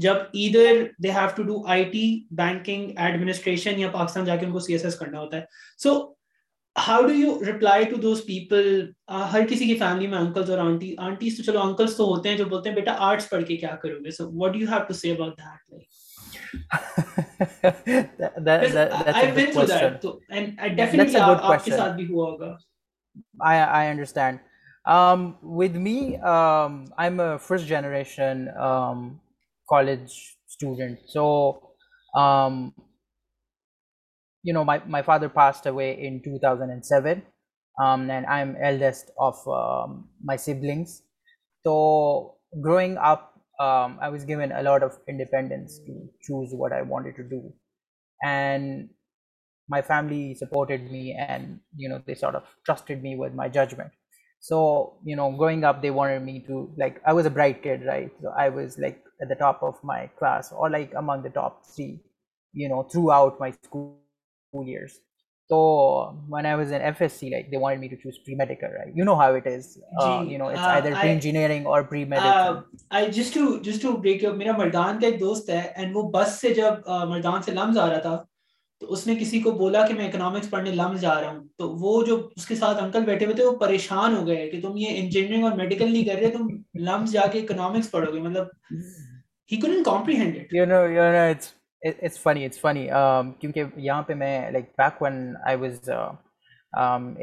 جب 0.00 0.14
ادھر 0.40 0.82
they 1.04 1.10
have 1.12 1.28
to 1.36 1.42
do 1.42 1.62
I 1.76 1.84
T 1.92 2.02
banking 2.40 2.90
administration 3.06 3.78
یا 3.80 3.88
پاکستان 3.92 4.24
جا 4.24 4.36
کے 4.36 4.46
ان 4.46 4.52
کو 4.52 4.58
سی 4.66 4.72
ایس 4.72 4.84
ایس 4.84 4.94
کرنا 4.98 5.20
ہوتا 5.20 5.36
ہے 5.36 5.44
so 5.82 5.98
how 6.86 7.02
do 7.06 7.12
you 7.14 7.34
reply 7.46 7.84
to 7.90 7.96
those 8.02 8.22
people 8.26 8.90
ہر 9.32 9.46
کسی 9.50 9.66
کی 9.66 9.74
فیملی 9.78 10.06
میں 10.06 10.18
انکلز 10.18 10.50
اور 10.50 10.58
آنٹی 10.66 10.94
آنٹیز 11.06 11.36
تو 11.36 11.42
چلو 11.42 11.60
انکلس 11.60 11.96
تو 11.96 12.04
ہوتے 12.08 12.28
ہیں 12.28 12.36
جو 12.38 12.44
بولتے 12.48 12.68
ہیں 12.68 12.76
بیٹا 12.76 12.94
آرٹس 13.06 13.28
پڑھ 13.30 13.44
کے 13.48 13.56
کیا 13.56 13.74
کرو 13.82 13.98
گے 14.04 14.10
so 14.16 14.28
what 14.42 14.56
you 14.56 14.68
have 14.70 14.82
to 14.88 14.94
see 14.94 15.10
about 15.10 15.40
that 18.46 18.70
like 25.80 27.40
first 27.48 27.68
generation 27.68 28.46
college 29.70 30.00
student 30.48 31.08
so 31.12 31.28
my 34.44 35.02
father 35.02 35.28
passed 35.28 35.66
away 35.66 36.02
in 36.02 36.22
2007, 36.22 37.22
um, 37.82 38.10
and 38.10 38.26
I'm 38.26 38.56
eldest 38.60 39.10
of 39.18 39.36
um, 39.48 40.08
my 40.22 40.36
siblings. 40.36 41.02
So 41.64 42.36
growing 42.60 42.96
up, 42.96 43.40
um, 43.60 43.98
I 44.00 44.08
was 44.08 44.24
given 44.24 44.52
a 44.52 44.62
lot 44.62 44.82
of 44.82 44.98
independence 45.08 45.78
to 45.86 46.08
choose 46.22 46.50
what 46.52 46.72
I 46.72 46.82
wanted 46.82 47.16
to 47.16 47.22
do, 47.22 47.52
and 48.24 48.88
my 49.68 49.82
family 49.82 50.34
supported 50.34 50.90
me, 50.90 51.16
and 51.18 51.60
they 52.06 52.14
sort 52.14 52.34
of 52.34 52.44
trusted 52.64 53.02
me 53.02 53.16
with 53.16 53.34
my 53.34 53.48
judgment. 53.48 53.90
So 54.42 54.96
growing 55.04 55.64
up, 55.64 55.82
they 55.82 55.90
wanted 55.90 56.22
me 56.22 56.42
to, 56.46 56.72
like, 56.78 57.00
I 57.06 57.12
was 57.12 57.26
a 57.26 57.30
bright 57.30 57.62
kid, 57.62 57.82
right? 57.86 58.10
So 58.22 58.30
I 58.38 58.48
was 58.48 58.78
like 58.78 59.04
at 59.20 59.28
the 59.28 59.34
top 59.34 59.62
of 59.62 59.74
my 59.84 60.06
class, 60.18 60.50
or 60.50 60.70
like 60.70 60.94
among 60.94 61.22
the 61.22 61.28
top 61.28 61.62
three, 61.68 62.00
throughout 62.90 63.38
my 63.38 63.52
school 63.62 63.88
years. 64.64 65.00
So 65.50 66.16
when 66.28 66.46
I 66.46 66.50
I 66.52 66.56
was 66.58 66.70
in 66.76 66.80
FSC, 66.88 67.30
like 67.34 67.50
they 67.50 67.56
wanted 67.62 67.80
me 67.80 67.88
to 67.88 67.96
to 67.96 68.02
to 68.02 68.02
choose 68.02 68.18
pre-medical, 68.24 68.68
pre-engineering 68.70 68.76
pre-medical. 68.76 68.76
right? 68.78 68.92
You 68.92 69.00
you 69.00 69.04
know 69.04 69.12
know, 69.12 69.20
how 69.20 69.34
it 69.34 69.46
is. 69.50 69.80
Uh, 69.98 70.06
uh, 70.06 70.22
uh, 71.00 71.00
it's 71.12 71.26
either 71.26 72.62
or 73.00 73.10
just 73.16 73.38
just 73.66 73.88
break 74.04 74.22
up, 74.28 74.38
and 74.38 75.02
تو 81.60 81.66
وہ 81.80 82.02
جو 82.06 82.16
اس 82.36 82.46
کے 82.46 82.54
ساتھ 82.62 82.82
uncle 82.82 83.04
بیٹھے 83.10 83.26
ہوئے 83.26 83.36
تھے 83.36 83.44
وہ 83.44 83.56
پریشان 83.66 84.16
ہو 84.16 84.26
گئے 84.26 84.48
کہ 84.50 84.60
تم 84.62 84.76
یہ 84.84 84.98
انجینئرنگ 85.02 85.44
اور 85.44 85.52
میڈیکل 85.62 85.92
نہیں 85.92 86.04
کر 86.04 86.20
رہے 86.20 86.30
تم 86.30 86.48
لمب 86.78 87.08
جا 87.12 87.26
کے 87.32 87.46
اٹس 91.88 92.18
فنی 92.22 92.44
اٹس 92.44 92.60
فنی 92.60 92.86
کیونکہ 93.40 93.64
یہاں 93.80 94.02
پہ 94.06 94.14
میں 94.14 94.50
like 94.52 94.64
back 94.78 95.00
when 95.02 95.18
I 95.46 95.56
was 95.60 95.88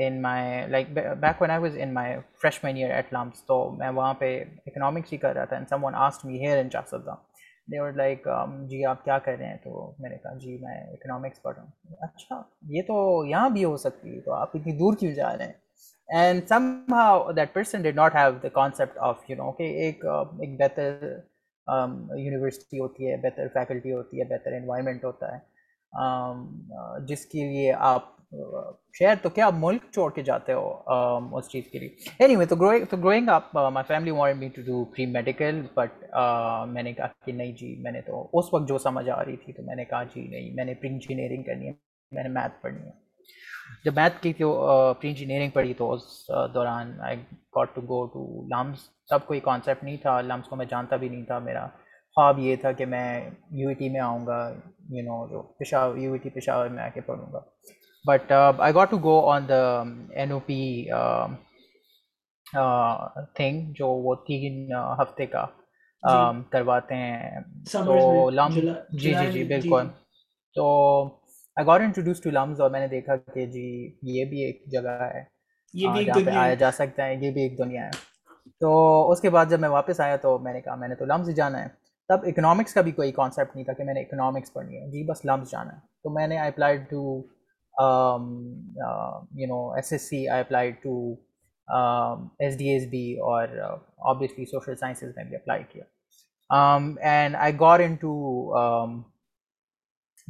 in 0.06 0.22
my 0.22 0.66
like 0.70 0.88
back 0.94 1.42
when 1.42 1.52
I 1.52 1.62
was 1.62 1.78
in 1.82 1.94
my 1.94 2.16
freshman 2.64 2.76
year 2.76 2.92
at 2.92 3.14
LUMS 3.14 3.44
تو 3.48 3.60
میں 3.78 3.90
وہاں 3.96 4.14
پہ 4.20 4.36
اکنامکس 4.68 5.14
ہی 5.14 5.18
کر 5.18 5.34
رہا 5.36 5.46
تھا 5.46 5.56
and 5.56 5.70
someone 5.84 5.96
asked 6.06 6.26
me 6.26 6.40
here 6.46 6.64
in 6.64 6.96
the 7.72 7.78
اور 7.80 7.92
لائک 7.94 8.28
جی 8.70 8.84
آپ 8.90 9.04
کیا 9.06 9.18
کر 9.20 9.36
رہے 9.40 9.48
ہیں 9.48 9.58
تو 9.64 9.92
میں 10.00 10.10
نے 10.10 10.18
کہا 10.24 10.34
جی 10.40 10.58
میں 10.62 10.76
اکنامکس 10.94 11.42
پڑھ 11.42 11.56
رہا 11.56 11.64
ہوں 11.64 11.96
اچھا 12.08 12.42
یہ 12.76 12.82
تو 12.88 13.00
یہاں 13.30 13.50
بھی 13.56 13.64
ہو 13.66 13.78
سکتی 13.78 14.16
ہے 14.16 14.20
تو 14.26 14.34
آپ 14.34 14.56
اتنی 14.58 14.74
دور 14.78 14.98
کیوں 15.00 15.12
جا 15.16 15.36
رہے 15.38 15.46
ہیں 15.46 15.54
and 16.22 16.48
somehow 16.92 17.32
that 17.38 17.54
person 17.54 17.82
did 17.82 17.96
not 17.96 18.16
have 18.16 18.32
the 18.44 18.50
concept 18.54 18.98
of 19.08 19.30
you 19.30 19.36
know 19.38 19.52
کہ 19.58 19.64
ایک 19.84 20.06
ایک 20.06 20.60
بہتر 20.60 21.06
یونیورسٹی 21.70 22.80
ہوتی 22.80 23.10
ہے 23.12 23.16
بہتر 23.24 23.48
فیکلٹی 23.54 23.92
ہوتی 23.94 24.20
ہے 24.20 24.26
بہتر 24.34 24.52
انوائرمنٹ 24.58 25.06
ہوتا 25.06 25.34
ہے 25.38 27.06
جس 27.08 27.26
کے 27.26 27.48
لیے 27.50 27.72
آپ 27.94 28.16
شہر 29.00 29.16
تو 29.22 29.30
کیا 29.36 29.46
آپ 29.48 29.54
ملک 29.58 29.84
چھوڑ 29.94 30.10
کے 30.14 30.22
جاتے 30.30 30.54
ہو 30.54 31.36
اس 31.38 31.48
چیز 31.52 31.70
کے 31.72 31.80
لیے 31.80 32.10
اینی 32.24 32.36
وے 32.36 32.46
تو 32.46 32.56
growing 32.62 33.30
up 33.34 33.56
my 33.74 33.88
family 33.88 34.12
want 34.18 34.38
me 34.40 34.48
to 34.56 34.62
do 34.66 34.84
pre 34.96 35.06
medical 35.12 35.62
but 35.76 36.04
میں 36.74 36.84
نے 36.84 36.94
کہا 36.94 37.08
کہ 37.26 37.32
نہیں 37.32 37.52
جی 37.60 37.76
میں 37.84 37.92
نے 37.92 38.02
تو 38.08 38.28
اس 38.40 38.54
وقت 38.54 38.68
جو 38.70 38.78
سمجھ 38.88 39.10
آ 39.10 39.24
رہی 39.26 39.38
تھی 39.46 39.54
تو 39.58 39.64
میں 39.68 39.76
نے 39.76 39.86
کہا 39.90 40.04
جی 40.16 40.28
نہیں 40.28 40.54
میں 40.56 40.66
نے 40.66 40.74
پری 40.82 40.90
انجینئرنگ 40.94 41.44
کرنی 41.52 41.68
ہے 41.68 41.74
میں 42.16 42.24
نے 42.24 42.30
میتھ 42.40 42.62
پڑھنی 42.64 42.88
ہے 42.88 43.06
جب 43.86 43.92
میتھ 43.96 44.22
کی 44.22 44.32
تو 44.34 44.50
پری 45.02 45.08
انجینئرنگ 45.10 45.50
پڑھی 45.54 45.74
تو 45.78 45.92
اس 45.94 46.04
دوران 46.54 46.92
I 47.08 47.18
got 47.56 47.74
to 47.76 47.82
go 47.90 48.04
to 48.14 48.24
LUMS 48.56 48.80
سب 49.10 49.26
کوئی 49.28 49.40
کانسیپٹ 49.40 49.84
نہیں 49.84 49.98
تھا 50.02 50.20
لمس 50.22 50.48
کو 50.50 50.56
میں 50.56 50.66
جانتا 50.70 50.96
بھی 51.02 51.10
نہیں 51.10 51.24
تھا 51.26 51.40
میرا 51.48 51.66
خواب 52.16 52.40
یہ 52.40 52.56
تھا 52.62 52.72
کہ 52.78 52.86
میں 52.94 53.06
یو 53.60 53.70
ای 53.70 53.74
ٹی 53.80 53.90
میں 53.90 54.00
آؤں 54.06 54.26
گا 54.28 54.38
یو 54.98 55.04
نو 55.06 55.26
جو 55.32 55.42
Peshawar 55.60 55.98
U 55.98 56.12
E 56.14 56.18
T 56.24 56.30
Peshawar 56.40 56.70
میں 56.76 56.84
آ 56.84 56.88
کے 56.94 57.02
پڑھوں 57.08 57.32
گا 57.34 57.40
but 58.08 58.32
I 58.32 58.74
got 58.76 58.90
to 58.92 58.98
go 59.04 59.20
on 59.32 59.48
the 59.50 59.62
N 60.16 60.32
O 60.32 60.40
P 60.46 60.60
thing 63.36 63.72
جو 63.80 63.88
وہ 64.08 64.16
تین 64.28 64.72
ہفتے 65.02 65.26
کا 65.34 65.46
جی۔ 66.10 66.42
کرواتے 66.50 66.96
ہیں 66.96 67.40
تو 67.74 68.30
جی 68.32 69.14
جی 69.14 69.32
جی 69.32 69.44
بالکل 69.48 69.60
جی۔ 69.86 70.22
تو 70.56 70.68
I 71.58 71.66
got 71.68 71.82
introduced 71.82 72.20
to 72.22 72.30
LUMS 72.32 72.60
اور 72.62 72.70
میں 72.72 72.80
نے 72.80 72.88
دیکھا 72.88 73.16
کہ 73.34 73.46
جی 73.52 73.64
یہ 74.16 74.26
بھی 74.30 74.40
ایک 74.46 74.62
جگہ 74.72 74.90
ہے 75.04 75.24
یہ 75.74 75.88
بھی 75.94 76.08
ہاں، 76.10 76.16
ایک 76.18 76.26
پہ 76.26 76.32
آیا 76.40 76.54
جا 76.60 76.70
سکتا 76.78 77.06
ہے 77.06 77.16
یہ 77.22 77.32
بھی 77.34 77.42
ایک 77.44 77.58
دنیا 77.58 77.84
ہے 77.86 78.52
تو 78.62 78.72
اس 79.12 79.22
کے 79.22 79.30
بعد 79.36 79.46
جب 79.50 79.60
میں 79.60 79.70
واپس 79.70 80.00
آیا 80.02 80.16
تو 80.26 80.38
میں 80.44 80.54
نے 80.54 80.62
کہا 80.62 80.76
میں 80.82 80.88
نے 80.88 80.96
تو 80.96 81.06
لمز 81.06 81.30
جانا 81.36 81.64
ہے 81.64 81.68
تب 82.10 82.26
اکنامکس 82.28 82.74
کا 82.74 82.82
بھی 82.82 82.92
کوئی 83.00 83.12
کانسیپٹ 83.12 83.56
نہیں 83.56 83.66
تھا 83.66 83.74
کہ 83.78 83.84
میں 83.84 83.94
نے 83.94 84.02
اکنامکس 84.02 84.54
پڑھنی 84.54 84.82
ہے 84.82 84.88
جی 84.92 85.04
بس 85.10 85.26
لمز 85.32 85.52
جانا 85.52 85.74
ہے 85.74 85.80
تو 86.04 86.10
میں 86.20 86.28
نے 86.28 86.38
I 86.40 86.50
applied 86.52 86.84
to 86.90 87.04
you 89.42 89.48
know 89.48 89.62
S 89.76 89.92
S 89.92 90.08
C 90.10 90.28
I 90.30 90.42
apply 90.42 90.72
to 90.88 90.94
S 92.44 92.58
D 92.60 92.70
S 92.74 92.88
B 92.92 93.06
اور 93.32 93.58
آبویسلی 94.14 94.46
سوشل 94.52 94.76
سائنسز 94.76 95.16
میں 95.16 95.24
بھی 95.30 95.36
اپلائی 95.36 95.64
کیا 95.74 96.60
and 97.12 97.36
I 97.40 97.60
got 97.60 97.80
in 97.86 97.96
to 98.02 98.14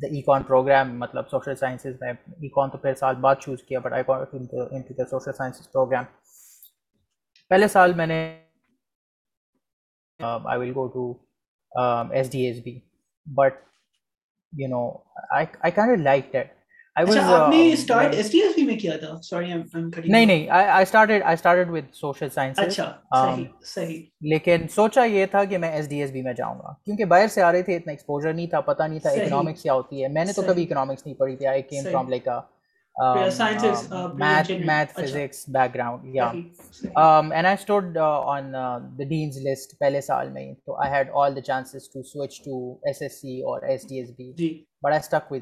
دا 0.02 0.08
ای 0.08 0.22
کون 0.24 0.44
پروگرام 0.44 0.88
مطلب 0.98 1.28
سوشل 1.30 1.54
سائنسز 1.60 1.94
میں 2.02 2.12
ای 2.42 2.50
کون 2.56 2.70
تو 2.70 2.78
پھر 2.78 2.94
سال 2.96 3.16
بعد 3.22 3.36
چوز 3.42 3.64
کیا 3.68 3.80
but 3.84 3.94
I 3.94 4.04
the 4.98 5.06
social 5.10 5.32
sciences 5.38 5.72
program 5.72 6.04
پہلے 7.50 7.68
سال 7.76 7.94
میں 8.02 8.06
نے 8.08 8.20
I 10.24 10.48
I 10.48 10.60
will 10.60 10.72
go 10.76 10.86
to 10.96 11.12
S 12.18 12.30
S 12.32 12.32
D 12.32 12.60
B 12.66 12.80
but 13.38 13.56
you 14.62 14.68
know 14.70 14.88
can 15.76 16.04
like 16.04 16.32
that 16.34 16.56
لیکن 24.22 24.68
سوچا 24.76 25.04
یہ 25.04 25.26
تھا 25.32 25.44
کہ 25.50 25.58
میں 25.58 25.70
ایس 25.72 25.90
ڈی 25.90 26.02
ایس 26.02 26.12
بی 26.12 26.22
میں 26.22 26.34
جاؤں 26.38 26.60
گا 26.60 26.74
کیونکہ 26.86 27.06
باہر 27.06 27.28
سے 27.34 27.42
آ 27.42 27.52
رہے 27.52 27.62
تھے 27.62 27.76
اتنا 27.76 27.92
ایکسپوجر 27.92 28.34
نہیں 28.34 28.46
نہیں 28.48 28.52
نہیں 28.52 28.52
تھا 28.52 28.74
تھا 28.74 29.10
اکنامکس 29.10 29.32
اکنامکس 29.32 29.62
کیا 29.64 29.74
ہوتی 29.74 30.02
ہے 30.04 30.08
میں 30.08 30.14
میں 30.14 30.26
نے 30.26 30.34
تو 30.34 30.42
تو 30.42 30.48
کبھی 30.50 31.14
پڑھی 31.18 31.36
تھی 31.36 32.40
math 34.18 34.52
math 34.68 34.92
physics 34.94 35.44
back 35.58 35.74
ground 35.76 36.16
یا 36.16 36.26
and 36.34 36.96
I 36.96 37.36
I 37.36 37.46
I 37.46 37.54
stood 37.60 37.98
on 38.36 38.52
the 38.54 38.78
the 39.00 39.04
dean's 39.10 39.38
list 39.50 39.78
پہلے 39.80 40.02
سال 40.08 40.36
had 40.92 41.10
all 41.24 41.40
chances 41.46 41.90
to 41.94 42.00
to 42.02 42.08
switch 42.10 42.40
S 42.48 43.02
S 43.02 43.02
S 43.02 43.02
S 43.02 43.18
C 43.20 43.42
اور 43.44 43.62
D 43.88 44.32
B 44.38 44.50
but 44.84 44.94
stuck 45.00 45.32
with 45.32 45.42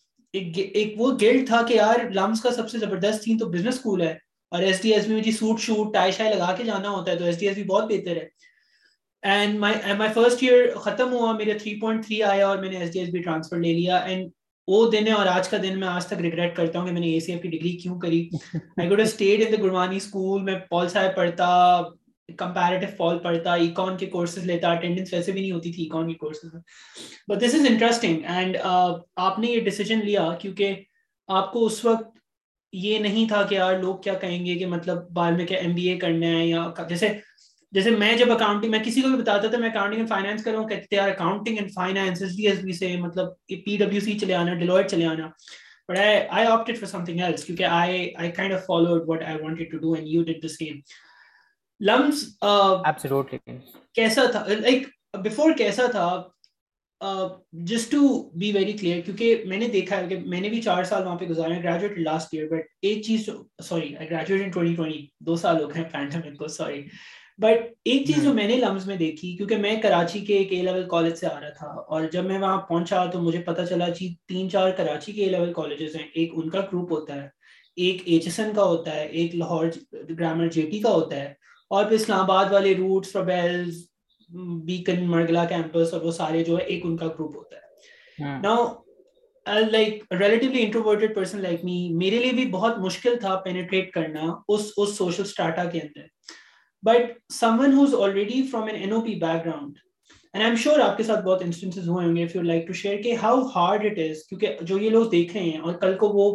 ایک 0.33 0.93
وہ 0.97 1.11
guilt 1.21 1.47
تھا 1.47 1.61
کہ 1.67 1.73
یار 1.73 1.99
لمس 2.13 2.41
کا 2.41 2.51
سب 2.55 2.69
سے 2.69 2.77
زبردست 2.79 3.23
تھی 3.23 3.37
تو 3.37 3.49
بزنس 3.51 3.75
سکول 3.79 4.01
ہے 4.01 4.11
اور 4.51 4.61
ایس 4.63 4.81
ڈی 4.83 4.93
ایس 4.93 5.07
بی 5.07 5.13
میں 5.13 5.21
جی 5.23 5.31
سوٹ 5.31 5.59
شوٹ 5.61 5.93
ٹائی 5.93 6.11
شائی 6.11 6.33
لگا 6.35 6.53
کے 6.57 6.63
جانا 6.63 6.89
ہوتا 6.89 7.11
ہے 7.11 7.17
تو 7.17 7.25
ایس 7.25 7.39
ڈی 7.39 7.47
ایس 7.47 7.55
بی 7.57 7.63
بہت 7.63 7.87
بہتر 7.91 8.15
ہے 8.15 8.25
and 9.31 9.59
my 9.59 9.93
my 9.97 10.11
first 10.13 10.43
year 10.43 10.75
ختم 10.83 11.11
ہوا 11.13 11.31
میرے 11.37 11.53
تھری 11.59 11.79
پوائنٹ 11.81 12.05
تھری 12.05 12.21
آیا 12.23 12.47
اور 12.47 12.57
میں 12.57 12.69
نے 12.69 12.77
S 12.77 12.93
D 12.93 12.99
S 12.99 13.09
B 13.13 13.21
transfer 13.21 13.57
لے 13.59 13.73
لیا 13.73 13.97
اینڈ 13.97 14.29
وہ 14.67 14.85
دن 14.91 15.07
ہے 15.07 15.11
اور 15.13 15.25
آج 15.27 15.49
کا 15.49 15.57
دن 15.63 15.79
میں 15.79 15.87
آج 15.87 16.05
تک 16.07 16.21
ریگریٹ 16.21 16.55
کرتا 16.55 16.79
ہوں 16.79 16.85
کہ 16.87 16.91
میں 16.93 17.01
نے 17.01 17.11
اے 17.13 17.19
سی 17.19 17.31
ایف 17.31 17.41
کی 17.41 17.47
ڈگری 17.49 17.71
کیوں 17.81 17.99
کری 17.99 18.27
I 18.55 18.89
got 18.89 18.99
stayed 19.01 19.45
in 19.47 19.51
the 19.53 19.61
گروانی 19.63 19.97
school 19.97 20.41
میں 20.43 20.55
پال 20.69 20.87
صاحب 20.89 21.15
پڑھتا 21.15 21.47
کمپیریٹو 22.37 22.87
فال 22.97 23.17
پڑتا 23.23 23.53
ایکون 23.63 23.97
کے 23.97 24.05
کورسز 24.09 24.45
لیتا 24.45 24.71
اٹینڈنس 24.71 25.13
ویسے 25.13 25.31
بھی 25.31 25.41
نہیں 25.41 25.51
ہوتی 25.51 25.71
تھی 25.73 25.83
ایکون 25.83 26.07
کے 26.11 26.13
کورسز 26.17 26.53
میں 26.53 26.61
but 27.29 27.41
this 27.43 27.55
is 27.55 27.65
interesting 27.69 28.23
and 28.35 28.57
آپ 28.65 29.39
نے 29.39 29.47
یہ 29.51 29.59
ڈیسیجن 29.65 30.05
لیا 30.05 30.27
کیونکہ 30.41 30.75
آپ 31.39 31.51
کو 31.53 31.65
اس 31.65 31.83
وقت 31.85 32.17
یہ 32.83 32.99
نہیں 32.99 33.27
تھا 33.27 33.41
کہ 33.49 33.55
یار 33.55 33.77
لوگ 33.79 33.97
کیا 34.03 34.13
کہیں 34.21 34.45
گے 34.45 34.55
کہ 34.59 34.65
مطلب 34.75 35.09
بعد 35.13 35.31
میں 35.37 35.45
کیا 35.45 35.57
ایم 35.59 35.73
بی 35.75 35.87
اے 35.89 35.97
کرنا 35.99 36.27
ہے 36.37 36.45
یا 36.45 36.65
جیسے 36.89 37.09
جیسے 37.75 37.89
میں 37.99 38.15
جب 38.17 38.31
اکاؤنٹنگ 38.31 38.71
میں 38.71 38.79
کسی 38.85 39.01
کو 39.01 39.07
بھی 39.09 39.17
بتاتا 39.17 39.47
تھا 39.49 39.57
میں 39.57 39.69
اکاؤنٹنگ 39.69 39.97
اینڈ 39.99 40.09
فائنانس 40.09 40.43
کروں 40.43 40.63
کہتے 40.67 40.85
تھے 40.89 40.97
یار 40.97 41.09
accounting 41.09 41.57
and 41.57 41.71
finance 41.73 42.21
S 42.21 42.35
D 42.37 42.47
S 42.47 42.59
B 42.63 42.73
سے 42.77 42.95
مطلب 43.01 43.27
پی 43.65 43.77
ڈبلیو 43.79 43.99
سی 44.05 44.17
چلے 44.19 44.33
آنا 44.35 44.53
ڈیلوئٹ 44.59 44.89
چلے 44.91 45.05
آنا 45.05 45.27
but 45.89 45.97
I 45.99 46.17
I 46.29 46.47
opted 46.47 46.79
for 46.79 46.87
something 47.05 47.19
else 47.23 47.45
کیونکہ 47.45 47.63
I 47.69 48.09
I 48.15 48.31
kind 48.31 48.53
of 48.53 48.65
follow 48.65 48.97
what 49.11 49.23
I 49.23 49.37
wanted 49.43 49.71
to 49.71 49.77
do 49.77 49.93
and 49.93 50.07
you 50.09 50.23
did 50.23 50.43
the 50.43 50.47
same 50.57 50.79
to 51.81 52.81
be 58.39 58.51
very 58.51 58.71
clear 58.77 58.99
کیونکہ 59.05 59.43
میں 59.47 59.57
نے 59.57 59.67
دیکھا 59.67 60.01
کہ 60.09 60.17
میں 60.25 60.41
نے 60.41 60.49
بھی 60.49 60.61
چار 60.61 60.83
سال 60.83 61.05
وہاں 61.05 61.15
پہ 61.17 61.25
گزارے 61.29 61.59
میں 68.33 68.47
نے 68.47 68.55
لمز 68.59 68.85
میں 68.87 68.95
دیکھی 68.97 69.35
کیونکہ 69.37 69.57
میں 69.57 69.75
کراچی 69.81 70.19
کے 70.25 70.37
ایک 70.37 70.51
اے 70.53 70.61
لیول 70.61 70.83
کالج 70.89 71.15
سے 71.17 71.27
آ 71.27 71.39
رہا 71.39 71.49
تھا 71.57 71.67
اور 71.67 72.07
جب 72.11 72.25
میں 72.25 72.39
وہاں 72.39 72.57
پہنچا 72.67 73.05
تو 73.13 73.21
مجھے 73.21 73.41
پتا 73.45 73.65
چلا 73.65 73.87
جی 73.99 74.13
تین 74.27 74.49
چار 74.49 74.71
کراچی 74.77 75.11
کے 75.13 75.29
لیول 75.29 75.53
کالجز 75.53 75.95
ہیں 75.95 76.07
ایک 76.13 76.31
ان 76.35 76.49
کا 76.49 76.61
گروپ 76.71 76.91
ہوتا 76.91 77.21
ہے 77.21 77.27
ایک 77.85 78.01
ایچ 78.05 78.25
ایس 78.27 78.39
این 78.39 78.53
کا 78.55 78.63
ہوتا 78.73 78.95
ہے 78.95 79.05
ایک 79.07 79.35
لاہور 79.35 79.67
گرامر 80.17 80.47
جے 80.57 80.69
ٹی 80.71 80.79
کا 80.81 80.89
ہوتا 80.89 81.19
ہے 81.23 81.33
اور 81.75 81.85
پھر 81.85 81.95
اسلام 81.95 82.19
آباد 82.19 82.45
والے 82.51 82.73
root 82.75 83.05
Froebels 83.07 83.75
Beacon 84.65 85.03
Margalla 85.09 85.43
campus 85.49 85.93
اور 85.93 86.01
وہ 86.05 86.11
سارے 86.11 86.43
جو 86.43 86.57
ہے 86.57 86.63
ایک 86.73 86.85
ان 86.85 86.95
کا 86.97 87.07
گروپ 87.19 87.35
ہوتا 87.37 87.55
ہے 88.25 88.39
now 88.41 88.65
like 89.71 90.03
relatively 90.19 90.63
introverted 90.63 91.15
person 91.15 91.41
like 91.43 91.63
me 91.65 91.75
میرے 92.01 92.19
لیے 92.23 92.31
بھی 92.39 92.45
بہت 92.57 92.77
مشکل 92.85 93.15
تھا 93.19 93.35
پینیٹریٹ 93.45 93.91
کرنا 93.93 94.23
اس 94.55 94.71
اس 94.77 94.97
سوشل 94.97 95.21
اسٹارٹا 95.21 95.63
کے 95.75 95.79
اندر 95.81 96.05
but 96.89 97.17
some 97.33 97.59
one 97.59 97.73
who's 97.77 97.95
already 98.03 98.41
from 98.51 98.63
N 98.71 98.75
N 98.81 98.91
O 98.93 99.01
P 99.05 99.15
background 99.45 99.77
and 100.33 100.43
I 100.43 100.49
am 100.49 100.55
sure 100.63 100.79
آپ 100.89 100.97
کے 100.97 101.03
ساتھ 101.03 101.23
بہت 101.25 101.41
انسٹنسز 101.45 101.87
ہوئے 101.89 102.05
ہوں 102.05 102.15
گے 102.15 102.23
if 102.23 102.35
you 102.35 102.41
like 102.51 102.67
to 102.67 102.73
share 102.83 103.01
کہ 103.01 103.15
ہاؤ 103.23 103.41
ہارڈ 103.55 103.85
اٹ 103.85 103.99
از 104.09 104.25
کیونکہ 104.29 104.57
جو 104.71 104.77
یہ 104.81 104.89
لوگ 104.89 105.09
دیکھ 105.17 105.35
رہے 105.37 105.49
ہیں 105.49 105.59
اور 105.59 105.73
کل 105.81 105.95
کو 105.97 106.09
وہ 106.19 106.29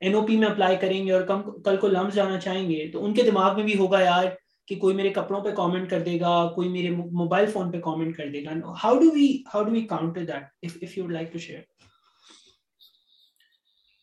این 0.00 0.14
او 0.14 0.26
پی 0.26 0.36
میں 0.44 0.48
اپلائی 0.48 0.76
کریں 0.80 1.04
گے 1.06 1.12
اور 1.12 1.42
کل 1.64 1.76
کو 1.80 1.88
لمس 1.98 2.14
جانا 2.14 2.40
چاہیں 2.40 2.68
گے 2.70 2.86
تو 2.92 3.04
ان 3.04 3.14
کے 3.14 3.22
دماغ 3.30 3.54
میں 3.56 3.64
بھی 3.64 3.78
ہوگا 3.78 4.00
یار 4.02 4.26
کہ 4.70 4.74
کوئی 4.80 4.94
میرے 4.94 5.08
کپڑوں 5.12 5.40
پہ 5.44 5.50
کامنٹ 5.54 5.88
کر 5.90 6.02
دے 6.04 6.18
گا 6.20 6.32
کوئی 6.54 6.68
میرے 6.72 6.90
موبائل 7.20 7.46
فون 7.52 7.70
پہ 7.70 7.78
کامنٹ 7.86 8.16
کر 8.16 8.26
دے 8.32 8.44
گا 8.44 8.50
how 8.82 8.98
do 8.98 9.08
we 9.14 9.26
how 9.54 9.62
do 9.64 9.70
we 9.72 9.80
counter 9.90 10.24
that 10.26 10.42
if 10.66 10.76
if 10.82 10.96
you 10.98 11.06
like 11.08 11.32
to 11.32 11.38
share 11.46 11.60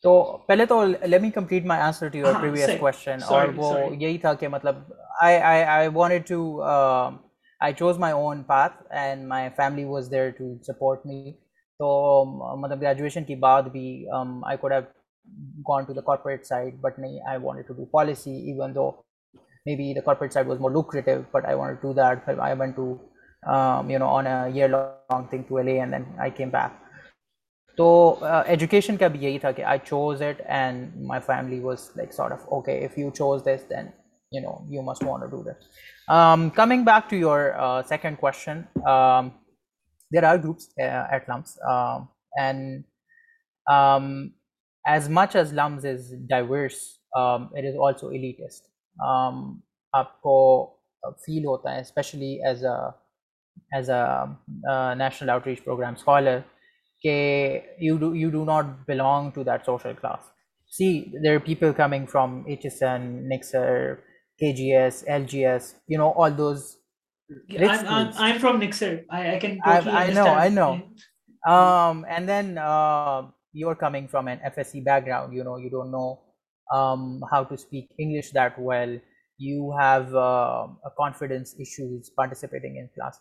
تو 0.03 0.11
پہلے 0.47 0.65
تو 0.69 0.83
let 0.85 1.21
me 1.21 1.29
complete 1.37 1.65
my 1.71 1.81
answer 1.81 2.07
to 2.11 2.17
your 2.17 2.33
previous 2.41 2.69
question 2.79 3.23
اور 3.33 3.47
وہ 3.57 3.71
یہی 3.99 4.17
تھا 4.25 4.33
کہ 4.41 4.47
مطلب 4.57 4.81
I 5.21 5.37
I 5.51 5.63
I 5.77 5.87
wanted 5.93 6.27
to 6.29 6.41
I 6.63 7.73
choose 7.77 7.97
my 7.99 8.13
own 8.13 8.43
path 8.51 8.83
and 9.03 9.27
my 9.27 9.49
family 9.57 9.83
was 9.93 10.11
there 10.11 10.29
to 10.37 10.53
support 10.71 11.05
me 11.05 11.23
تو 11.79 11.89
um, 12.23 12.57
مطلب 12.59 12.81
گریجویشن 12.81 13.23
کی 13.23 13.35
بعد 13.49 13.63
بھی 13.71 13.85
I 14.15 14.57
could 14.57 14.71
have 14.71 14.81
gone 15.73 15.83
to 15.85 15.93
the 15.93 16.01
corporate 16.05 16.45
side 16.45 16.75
but 16.83 16.99
نہیں 16.99 17.19
I 17.29 17.39
wanted 17.43 17.67
to 17.67 17.73
do 17.73 17.85
policy 17.97 18.35
even 18.49 18.75
though 18.75 18.91
me 19.67 19.75
bat 19.93 20.31
side 20.33 20.47
was 20.47 20.59
more 20.61 20.71
lucrative 20.71 21.01
but 21.33 21.45
I 21.45 21.55
long 21.55 22.75
to 25.47 25.63
then 25.63 25.93
I 26.17 26.31
came 26.37 26.49
back 26.49 26.85
تو 27.77 27.87
education 28.21 28.97
کا 28.97 29.05
ابھی 29.05 29.19
یہی 29.23 29.39
تھا 29.39 29.51
کہ 29.57 29.63
I 29.71 29.79
choose 29.85 30.21
it 30.27 30.41
and 30.57 30.95
my 31.07 31.21
family 31.25 31.59
was 31.65 31.89
like 31.95 32.19
of 32.31 32.45
okay 32.45 32.87
coming 36.55 36.83
back 36.85 37.09
to 37.09 37.15
your 37.15 37.49
second 37.89 38.17
کو 38.19 38.29
there 40.15 40.23
are 40.23 40.37
at 40.77 41.29
LUMS 41.29 41.57
and 42.41 42.81
as 44.91 45.09
much 45.21 45.35
as 45.35 45.53
LUMS 45.53 45.85
is 45.85 46.13
diverse 46.29 46.75
also 47.19 48.65
Um, 49.03 49.59
آپ 49.97 50.19
کو 50.21 50.35
feel 51.25 51.45
ہوتا 51.45 51.73
ہے 51.75 51.79
especially 51.81 52.31
as 52.47 52.63
a 52.65 52.71
as 53.75 53.89
a 53.91 54.95
national 54.97 55.29
outreach 55.47 55.63
programme 55.63 55.93
scholar 55.97 56.39
کہ 57.03 57.13
you 57.87 57.97
do 57.99 58.13
you 58.15 58.29
do 58.31 58.43
not 58.45 58.65
belong 58.87 59.29
to 59.35 59.43
that 59.49 59.65
social 59.65 59.93
class 60.01 60.25
see 60.77 60.89
there 61.27 61.37
people 61.45 61.73
coming 61.77 62.05
from 62.11 62.41
H 62.45 62.65
S 62.65 62.81
N 62.83 63.05
Nixor 63.33 63.93
K 64.39 64.51
G 64.55 64.75
S 64.77 65.03
L 65.07 65.25
G 65.29 65.45
S 65.47 65.73
you 65.89 65.99
know 65.99 66.11
all 66.23 66.37
those 66.37 66.75
and 67.49 68.07
then 72.27 72.57
you 73.59 73.69
are 73.69 73.75
coming 73.79 74.07
from 74.11 74.27
N 74.27 74.37
F 74.43 74.57
S 74.57 74.71
C 74.71 74.81
background 75.07 75.33
you 75.37 75.43
know 75.43 75.59
you 75.59 75.69
don't 75.69 75.91
know 75.93 76.07
Um, 76.73 77.23
how 77.31 77.45
to 77.45 77.57
speak 77.57 77.93
English 77.97 78.31
that 78.31 78.59
well, 78.59 78.99
you 79.37 79.73
have 79.79 80.13
um, 80.15 80.79
confidence 80.97 81.55
issues 81.59 82.09
participating 82.09 82.77
in 82.77 82.89
class. 82.95 83.19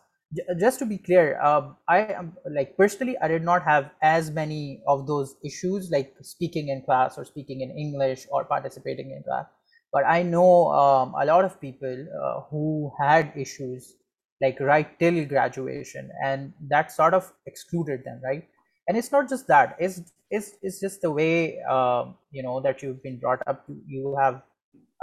Just 0.59 0.81
to 0.81 0.87
be 0.87 0.99
clear, 0.99 1.41
um, 1.41 1.77
I 1.89 1.99
am 2.13 2.37
like 2.51 2.77
personally, 2.77 3.17
I 3.23 3.29
did 3.29 3.45
not 3.45 3.63
have 3.63 3.91
as 4.03 4.33
many 4.33 4.83
of 4.89 5.07
those 5.07 5.37
issues, 5.45 5.91
like 5.91 6.17
speaking 6.23 6.69
in 6.71 6.83
class 6.83 7.17
or 7.17 7.25
speaking 7.25 7.61
in 7.61 7.71
English 7.79 8.27
or 8.33 8.45
participating 8.45 9.13
in 9.13 9.23
class. 9.23 9.47
But 9.93 10.05
I 10.05 10.25
know 10.25 10.43
a 10.43 11.25
lot 11.25 11.45
of 11.45 11.61
people 11.61 12.07
uh, 12.23 12.41
who 12.51 12.93
had 13.01 13.33
issues 13.37 13.95
like 14.43 14.59
right 14.59 14.99
till 14.99 15.25
graduation, 15.27 16.11
and 16.25 16.53
that 16.69 16.91
sort 16.91 17.15
of 17.15 17.33
excluded 17.47 18.03
them, 18.05 18.21
right? 18.25 18.43
and 18.89 18.97
it's 18.97 19.13
not 19.13 19.29
just 19.29 19.47
that 19.47 19.77
it's 19.79 20.13
it's, 20.29 20.55
it's 20.63 20.81
just 20.81 21.01
the 21.03 21.11
way 21.11 21.59
uh, 21.69 22.07
you 22.33 22.43
know 22.43 22.61
that 22.61 22.83
you've 22.83 23.03
been 23.03 23.19
brought 23.19 23.41
up 23.47 23.65
you 23.87 24.17
have 24.21 24.43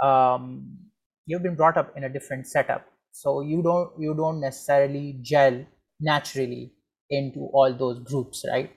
um, 0.02 0.76
you've 1.26 1.42
been 1.42 1.54
brought 1.54 1.76
up 1.76 1.96
in 1.96 2.04
a 2.04 2.08
different 2.08 2.46
setup 2.46 2.86
so 3.12 3.40
you 3.40 3.62
don't 3.62 3.90
you 3.98 4.14
don't 4.14 4.40
necessarily 4.40 5.18
gel 5.22 5.64
naturally 6.00 6.72
into 7.10 7.48
all 7.52 7.72
those 7.72 7.98
groups 8.10 8.44
right 8.52 8.72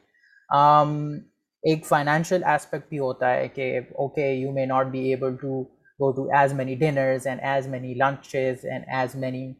um 0.59 1.21
ایک 1.69 1.85
financial 1.85 2.43
aspect 2.45 2.89
بھی 2.89 2.99
ہوتا 2.99 3.31
ہے 3.35 3.47
کہ 3.53 3.79
okay 4.01 4.27
you 4.33 4.51
may 4.53 4.65
not 4.65 4.85
be 4.91 4.99
able 5.09 5.35
to 5.41 5.61
go 6.01 6.11
to 6.15 6.23
as 6.39 6.53
many 6.53 6.75
dinners 6.83 7.25
and 7.27 7.41
as 7.49 7.67
many 7.67 7.93
lunches 7.99 8.65
and 8.71 8.83
as 8.97 9.15
many 9.23 9.51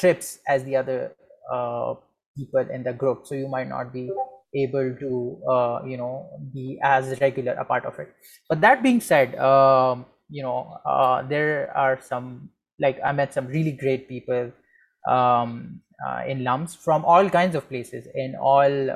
trips 0.00 0.36
as 0.52 0.64
the 0.66 0.76
other 0.76 1.06
people 1.48 2.70
in 2.74 2.84
the 2.84 2.90
group 3.02 3.24
so 3.26 3.34
you 3.34 3.48
might 3.48 3.64
not 3.68 3.92
be 3.92 4.06
able 4.60 4.92
to 5.00 5.08
you 5.90 5.96
know 5.98 6.08
be 6.54 6.66
as 6.92 7.12
regular 7.20 7.62
part 7.68 7.86
of 7.86 8.00
it 8.00 8.08
but 8.50 8.62
being 8.84 8.98
said 9.08 9.34
you 9.34 10.46
know 10.46 11.20
there 11.30 11.64
are 11.84 11.94
some 12.08 12.34
like 12.82 13.00
I 13.00 13.16
met 13.16 13.32
some 13.34 13.46
really 13.52 13.72
great 13.82 14.06
people 14.08 14.48
in 15.08 16.42
LUMS 16.44 16.76
from 16.84 17.06
all 17.14 17.28
kinds 17.32 17.56
of 17.56 17.68
places 17.68 18.08
and 18.14 18.34
all 18.50 18.90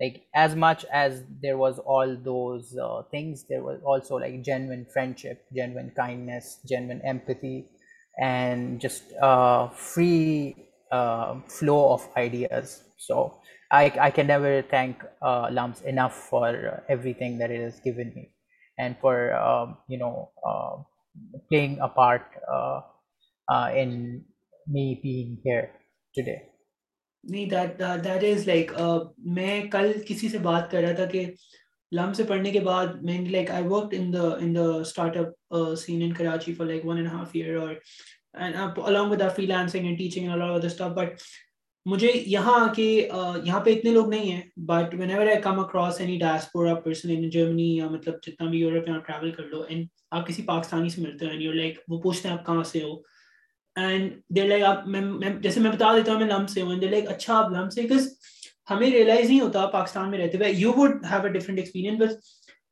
Like, 0.00 0.26
as 0.34 0.54
much 0.54 0.84
as 0.92 1.22
there 1.42 1.56
was 1.56 1.78
all 1.78 2.16
those 2.16 2.76
uh, 2.76 3.02
things, 3.10 3.46
there 3.48 3.62
was 3.62 3.80
also 3.82 4.16
like 4.16 4.42
genuine 4.42 4.86
friendship, 4.92 5.46
genuine 5.54 5.90
kindness, 5.96 6.60
genuine 6.68 7.00
empathy, 7.02 7.64
and 8.20 8.78
just 8.78 9.12
uh, 9.22 9.68
free 9.70 10.68
uh, 10.92 11.40
flow 11.48 11.94
of 11.94 12.06
ideas. 12.16 12.82
So 12.98 13.40
I 13.70 14.10
can 14.10 14.26
never 14.26 14.60
thank 14.62 15.02
Lums 15.22 15.80
enough 15.82 16.14
for 16.14 16.84
everything 16.90 17.38
that 17.38 17.50
it 17.50 17.62
has 17.62 17.80
given 17.80 18.12
me, 18.14 18.28
and 18.78 18.96
for 19.00 19.32
um, 19.32 19.78
um, 20.44 20.84
playing 21.48 21.78
a 21.80 21.88
part 21.88 22.22
in 23.74 24.24
me 24.68 25.00
being 25.02 25.38
here 25.42 25.70
today. 26.14 26.42
نہیں 27.28 28.74
uh, 28.80 28.98
میں 29.34 29.60
کل 29.70 29.92
کسی 30.08 30.28
سے 30.28 30.38
بات 30.42 30.70
کر 30.70 30.82
رہا 30.82 30.92
تھا 30.96 31.04
کہ 31.12 31.24
لم 31.96 32.12
سے 32.16 32.24
پڑھنے 32.28 32.50
کے 32.50 32.60
بعد 32.60 32.86
میں 33.02 33.18
like 33.30 33.50
I 33.50 33.64
work 33.66 33.94
in 33.98 34.12
the 34.12 34.22
in 34.40 34.54
the 34.56 34.64
startup 35.16 35.74
scene 35.84 36.02
in 36.02 36.12
Karachi 36.12 36.54
for 36.54 36.66
like 36.66 36.84
one 36.86 36.96
and 36.96 37.08
half 37.08 37.30
year 37.34 37.56
اور 37.56 37.74
along 38.88 39.10
with 39.10 39.22
freelancing 39.46 39.84
and 39.86 39.98
teaching 39.98 40.80
but 40.96 41.20
مجھے 41.90 42.10
یہاں 42.26 42.52
آ 42.60 42.72
کے 42.74 42.84
uh, 43.14 43.38
یہاں 43.44 43.60
پہ 43.64 43.70
اتنے 43.74 43.90
لوگ 43.92 44.08
نہیں 44.10 44.32
ہیں 44.32 44.40
but 44.66 44.94
whenever 45.10 45.26
I 45.26 45.40
come 45.42 45.58
across 45.60 46.00
any 46.00 46.18
diaspora 46.18 46.74
person 46.84 47.10
in 47.16 47.28
Germany 47.30 47.74
یا 47.76 47.88
مطلب 47.88 48.14
جتنا 48.26 48.48
بھی 48.50 48.58
یورپ 48.60 48.88
یہاں 48.88 48.98
ٹریول 49.06 49.30
کر 49.32 49.46
لو 49.50 49.62
اینڈ 49.68 49.86
آپ 50.18 50.26
کسی 50.28 50.42
پاکستانی 50.46 50.88
سے 50.94 51.00
ملتے 51.02 51.24
ہو 51.24 51.30
اینڈ 51.30 51.42
یور 51.42 51.54
لائک 51.54 51.78
وہ 51.88 52.00
پوچھتے 52.02 52.28
ہیں 52.28 52.34
آپ 52.36 52.44
کہاں 52.46 52.62
سے 52.72 52.82
ہو 52.82 52.94
اینڈ 53.80 54.10
دیر 54.36 54.44
لائک 54.48 54.62
آپ 54.64 54.86
میں 54.88 55.30
جیسے 55.42 55.60
میں 55.60 55.70
بتا 55.70 55.92
دیتا 55.96 56.12
ہوں 56.12 56.18
میں 56.20 56.26
لم 56.26 56.46
سے 56.54 56.62
ہوں 56.62 56.78
دیر 56.80 56.90
لائک 56.90 57.08
اچھا 57.10 57.34
آپ 57.38 57.50
لم 57.52 57.68
سے 57.70 57.82
بکاز 57.82 58.08
ہمیں 58.70 58.90
ریئلائز 58.90 59.28
نہیں 59.28 59.40
ہوتا 59.40 59.66
پاکستان 59.72 60.10
میں 60.10 60.18
رہتے 60.18 60.38
ہوئے 60.38 60.50
you 60.56 60.72
would 60.76 61.04
have 61.10 61.26
a 61.26 61.32
different 61.32 61.58
experience 61.58 61.98
بس 62.00 62.14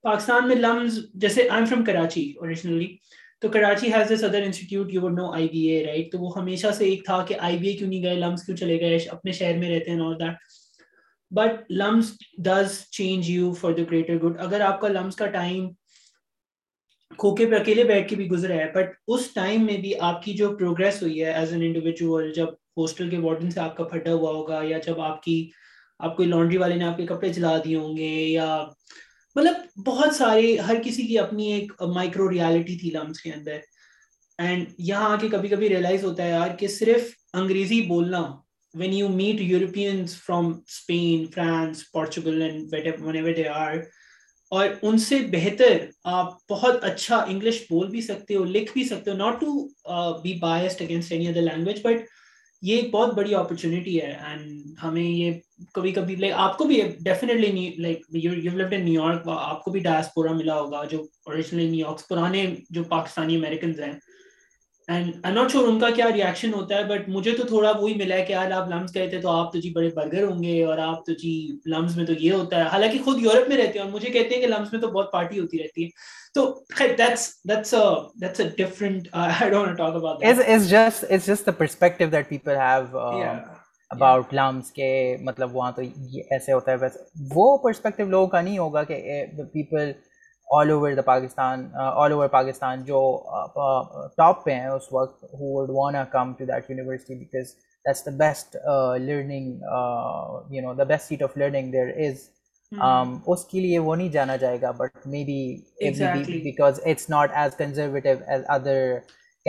پاکستان 0.03 0.49
میں 0.49 0.57
لمز 0.57 0.99
جیسے 1.25 1.41
I 1.49 1.61
am 1.61 1.65
from 1.69 1.85
Karachi 1.85 2.31
originally 2.39 2.87
تو 3.41 3.49
Karachi 3.53 3.93
has 3.95 4.13
this 4.13 4.25
other 4.25 4.43
institute 4.43 4.93
you 4.95 5.01
would 5.03 5.19
know 5.19 5.31
I 5.35 5.49
B 5.53 5.63
A 5.71 5.85
right 5.87 6.11
تو 6.13 6.19
وہ 6.19 6.33
ہمیشہ 6.39 6.71
سے 6.79 6.85
ایک 6.91 7.05
تھا 7.07 7.25
کہ 7.29 7.35
آئی 7.47 7.59
بی 7.59 7.69
اے 7.69 7.77
کیوں 7.77 7.89
نہیں 7.89 8.03
گئے 8.03 8.15
لمز 8.21 8.43
کیوں 8.47 8.57
چلے 8.57 8.81
گئے 8.81 8.97
اپنے 9.13 9.33
شہر 9.39 9.59
میں 9.59 9.71
رہتے 9.75 9.91
ہیں 9.91 10.01
اور 10.05 10.15
that 10.21 10.53
but 11.37 11.71
LUMS 11.71 12.13
does 12.45 12.81
change 12.97 13.31
you 13.31 13.53
for 13.61 13.73
the 13.77 13.83
greater 13.91 14.17
good 14.27 14.41
اگر 14.45 14.61
آپ 14.67 14.81
کا 14.81 14.89
لمز 14.89 15.17
کا 15.17 15.27
ٹائم 15.39 15.67
کھوکے 17.19 17.47
پہ 17.47 17.55
اکیلے 17.57 17.85
بیٹھ 17.85 18.09
کے 18.09 18.17
بھی 18.17 18.29
گزرا 18.31 18.55
ہے 18.55 18.67
بٹ 18.75 18.95
اس 19.15 19.29
ٹائم 19.35 19.65
میں 19.67 19.77
بھی 19.81 19.93
آپ 20.11 20.23
کی 20.23 20.33
جو 20.37 20.51
پروگرس 20.57 21.03
ہوئی 21.03 21.23
ہے 21.25 21.33
ایز 21.33 21.53
این 21.53 21.73
جب 21.73 22.11
جب 22.35 23.11
کے 23.11 23.19
وارڈن 23.23 23.51
سے 23.51 23.61
آپ 23.61 23.67
آپ 23.67 23.71
آپ 23.81 23.91
کا 23.93 23.99
پھٹا 23.99 24.13
ہوا 24.13 24.31
ہوگا 24.33 24.61
یا 24.69 24.79
کی 25.25 25.45
کو 26.17 26.25
لانڈری 26.25 26.57
والے 26.59 26.75
نے 26.77 26.85
آپ 26.85 26.97
کے 26.97 27.07
کپڑے 27.07 27.29
جلا 27.33 27.57
دیے 27.65 27.77
ہوں 27.77 27.97
گے 27.97 28.09
یا 28.27 28.45
مطلب 29.37 29.83
بہت 29.87 30.15
سارے 30.17 30.57
ہر 30.67 30.83
کسی 30.85 31.07
کی 31.07 31.19
اپنی 31.19 31.51
ایک 31.53 31.73
مائکرو 31.95 32.31
ریالٹی 32.31 32.77
تھی 32.79 32.91
لمس 32.95 33.21
کے 33.23 33.33
اندر 33.33 33.59
اینڈ 34.47 34.67
یہاں 34.89 35.11
آ 35.13 35.17
کے 35.21 35.29
کبھی 35.33 35.49
کبھی 35.49 35.69
ریئلائز 35.69 36.05
ہوتا 36.05 36.25
ہے 36.25 36.31
یار 36.31 36.55
کہ 36.59 36.69
صرف 36.79 37.11
انگریزی 37.41 37.81
بولنا 37.89 38.23
when 38.79 38.93
you 38.93 39.09
meet 39.09 39.41
Europeans 39.51 40.17
from 40.25 40.49
Spain 40.51 41.27
France 41.35 41.91
Portugal 41.93 42.43
and 42.43 42.75
اور 44.55 44.67
ان 44.89 44.99
سے 45.05 45.17
بہتر 45.31 45.77
آپ 46.17 46.33
بہت 46.51 46.85
اچھا 46.85 47.17
انگلش 47.29 47.61
بول 47.71 47.87
بھی 47.91 48.01
سکتے 48.09 48.35
ہو 48.37 48.43
لکھ 48.57 48.71
بھی 48.73 48.85
سکتے 48.89 49.11
ہو 49.11 49.17
not 49.17 49.41
to 49.41 49.67
be 50.23 50.35
biased 50.41 50.83
against 50.83 51.13
any 51.13 51.27
other 51.29 51.43
language 51.43 51.79
but 51.85 52.05
یہ 52.69 52.77
ایک 52.81 52.91
بہت 52.91 53.15
بڑی 53.15 53.35
اپرچونیٹی 53.35 53.97
ہے 54.03 54.13
اینڈ 54.27 54.63
ہمیں 54.83 55.03
یہ 55.03 55.33
کبھی 55.75 55.93
کبھی 55.93 56.17
لائک 56.17 56.33
آپ 56.45 56.57
کو 56.59 56.65
بھی 56.65 56.81
definitely 57.05 57.69
like 57.79 58.05
in 58.13 58.85
New 58.85 58.91
York 58.93 59.29
آپ 59.39 59.65
کو 59.65 59.71
بھی 59.71 59.81
ڈایاسپورا 59.89 60.33
ملا 60.37 60.61
ہوگا 60.61 60.85
جو 60.91 60.99
اوریجنلی 61.25 61.69
نیو 61.71 61.87
یارک 61.87 62.09
پرانے 62.09 62.47
جو 62.79 62.85
پاکستانی 62.95 63.37
امیریکنز 63.37 63.81
ہیں 63.81 63.93
بٹ 64.91 65.27
مجھے 67.09 67.31
تو 67.37 67.45
تھوڑا 67.49 67.71
وہی 67.81 67.95
ملا 67.95 68.15
ہے 68.15 68.19
ہے 68.25 68.25
ہے 68.25 68.25
کہ 68.25 68.27
کہ 68.27 68.33
یار 68.33 68.51
آپ 68.51 68.73
آپ 68.73 69.19
آپ 69.19 69.19
لمس 69.19 69.19
لمس 69.19 69.23
لمس 69.23 69.23
لمس 69.23 69.23
گئے 69.23 69.23
تھے 69.23 69.23
تو 69.23 69.29
تو 69.31 69.31
تو 69.33 69.39
تو 69.39 69.47
تو 69.49 69.53
تو 69.53 69.57
جی 69.59 69.61
جی 69.61 69.71
بڑے 69.75 69.89
برگر 69.95 70.23
ہوں 70.27 70.41
گے 70.43 70.55
اور 70.65 70.79
اور 70.87 71.11
جی 71.21 71.35
میں 71.67 71.79
میں 71.81 71.89
میں 72.09 72.17
یہ 72.19 72.33
ہوتا 72.33 72.63
حالانکہ 72.73 72.99
خود 73.05 73.17
یورپ 73.25 73.49
رہتے 73.51 73.79
ہیں 73.79 73.85
ہیں 73.85 73.93
مجھے 73.93 74.09
کہتے 74.19 74.47
بہت 74.87 75.13
پارٹی 75.13 75.41
ہوتی 75.41 75.57
رہتی 82.53 83.25
اباؤٹ 83.93 84.33
uh, 84.35 84.53
کے 84.75 84.87
مطلب 85.25 85.55
وہاں 85.57 85.71
تو 85.73 85.83
ایسے 86.35 86.53
ہوتا 86.53 86.73
ہے 86.73 86.77
وہ 87.35 87.57
پرسپیکٹو 87.65 88.05
لوگوں 88.11 88.27
کا 88.29 88.41
نہیں 88.41 88.59
ہوگا 88.59 88.83
کہ 88.85 89.25
people 89.53 89.89
eh, 89.91 89.95
all 90.57 90.71
over 90.71 90.93
the 90.97 91.03
Pakistan 91.03 91.65
all 91.79 92.13
over 92.13 92.29
Pakistan 92.39 92.83
جو 92.85 92.99
ٹاپ 93.55 94.35
uh, 94.35 94.39
uh, 94.39 94.45
پہ 94.45 94.51
ہیں 94.55 94.67
اس 94.69 94.83
وقت 94.93 95.23
who 95.39 95.53
would 95.61 95.71
want 95.79 95.95
come 96.13 96.33
to 96.39 96.45
that 96.53 96.71
university 96.71 97.15
because 97.19 97.55
that's 97.89 98.05
the 98.07 98.11
best 98.19 98.57
learning 99.07 99.53
you 100.57 100.63
know 100.67 100.75
the 100.79 100.85
best 100.93 101.09
set 101.09 101.23
of 101.23 101.37
learning 101.39 101.71
there 101.73 101.89
is 102.09 102.29
اس 103.33 103.45
کے 103.51 103.61
لیے 103.61 103.79
وہ 103.89 103.97
نہیں 103.97 104.09
جانا 104.19 104.37
جائے 104.45 104.61
گا 104.63 104.71
but 104.79 105.07
maybe 105.33 106.39
because 106.45 106.81
it's 106.85 107.09
not 107.11 107.31
as 107.43 107.57
conservative 107.57 108.09
as 108.27 108.45
other 108.57 108.81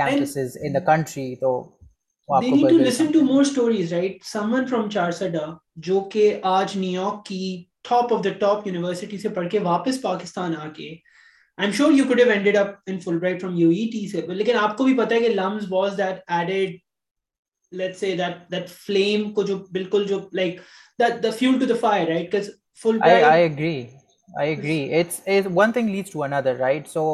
campuses 0.02 0.58
in 0.62 0.74
the 0.74 0.80
country 0.92 1.34
تو 1.36 1.56
جو 5.88 6.00
کہ 6.12 6.38
آج 6.58 6.78
نیو 6.78 6.92
یارک 7.02 7.26
کی 7.26 7.48
top 7.90 8.14
of 8.14 8.24
the 8.24 8.30
top 8.40 8.68
university 8.68 9.18
سے 9.18 9.30
پڑھ 9.36 9.48
کے 9.50 9.60
واپس 9.64 10.02
پاکستان 10.02 10.56
آ 10.62 10.68
کے 10.76 10.88
I 10.92 11.68
am 11.68 11.72
sure 11.78 11.92
you 11.94 12.04
could 12.08 12.20
ended 12.22 12.58
up 12.58 12.74
in 12.88 13.00
Fulbright 13.20 13.42
from 13.42 13.58
U 13.58 13.70
E 13.70 13.86
T 13.92 14.08
سے 14.12 14.22
لیکن 14.34 14.56
آپ 14.62 14.76
کو 14.78 14.84
بھی 14.84 14.98
پتا 14.98 15.16
ہے 15.16 15.20
کہ 15.20 15.30
LUMS 15.34 15.66
was 15.72 15.98
that 15.98 16.32
added 16.40 16.76
let's 17.82 18.00
سے 18.00 18.16
دیٹ 18.18 18.52
دیٹ 18.52 18.70
فلیم 18.86 19.30
کو 19.34 19.44
جو 19.52 19.58
بالکل 19.78 20.04
جو 20.08 20.20
like 20.42 20.60
that 21.02 21.22
the 21.24 21.32
fuel 21.40 21.60
to 21.60 21.66
the 21.74 21.80
fire 21.82 22.08
right 22.08 22.32
cause 22.32 22.50
full 22.82 22.98
I 23.10 23.42
agree 23.42 23.82
I 24.40 24.50
agree 24.56 25.00
it's 25.00 25.48
one 25.56 25.72
thing 25.72 25.90
leads 25.96 26.12
to 26.12 26.24
another 26.26 26.56
right 26.66 26.92
so 26.96 27.06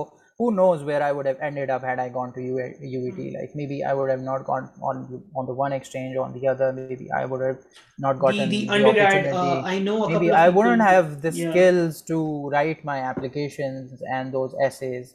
who 0.41 0.51
knows 0.57 0.83
where 0.83 1.03
I 1.03 1.11
would 1.11 1.27
have 1.27 1.41
ended 1.47 1.69
up 1.69 1.83
had 1.83 1.99
I 1.99 2.09
gone 2.09 2.33
to 2.33 2.39
UET. 2.39 3.15
Hmm. 3.15 3.33
Like 3.39 3.51
maybe 3.53 3.83
I 3.83 3.93
would 3.93 4.09
have 4.09 4.21
not 4.21 4.43
gone 4.45 4.69
on 4.81 5.01
the 5.09 5.53
one 5.53 5.71
exchange, 5.71 6.17
on 6.17 6.33
the 6.33 6.47
other. 6.47 6.73
Maybe 6.73 7.11
I 7.17 7.25
would 7.25 7.43
have 7.45 7.59
not 7.99 8.17
gotten 8.17 8.49
the 8.49 8.61
undergrad. 8.67 9.27
Uh, 9.27 9.61
I 9.63 9.77
know 9.77 10.09
maybe 10.09 10.31
I 10.31 10.49
wouldn't 10.49 10.81
have 10.81 11.21
the 11.21 11.31
skills 11.31 12.01
to 12.13 12.49
write 12.49 12.83
my 12.83 12.97
applications 12.99 14.01
and 14.11 14.33
those 14.33 14.55
essays. 14.69 15.13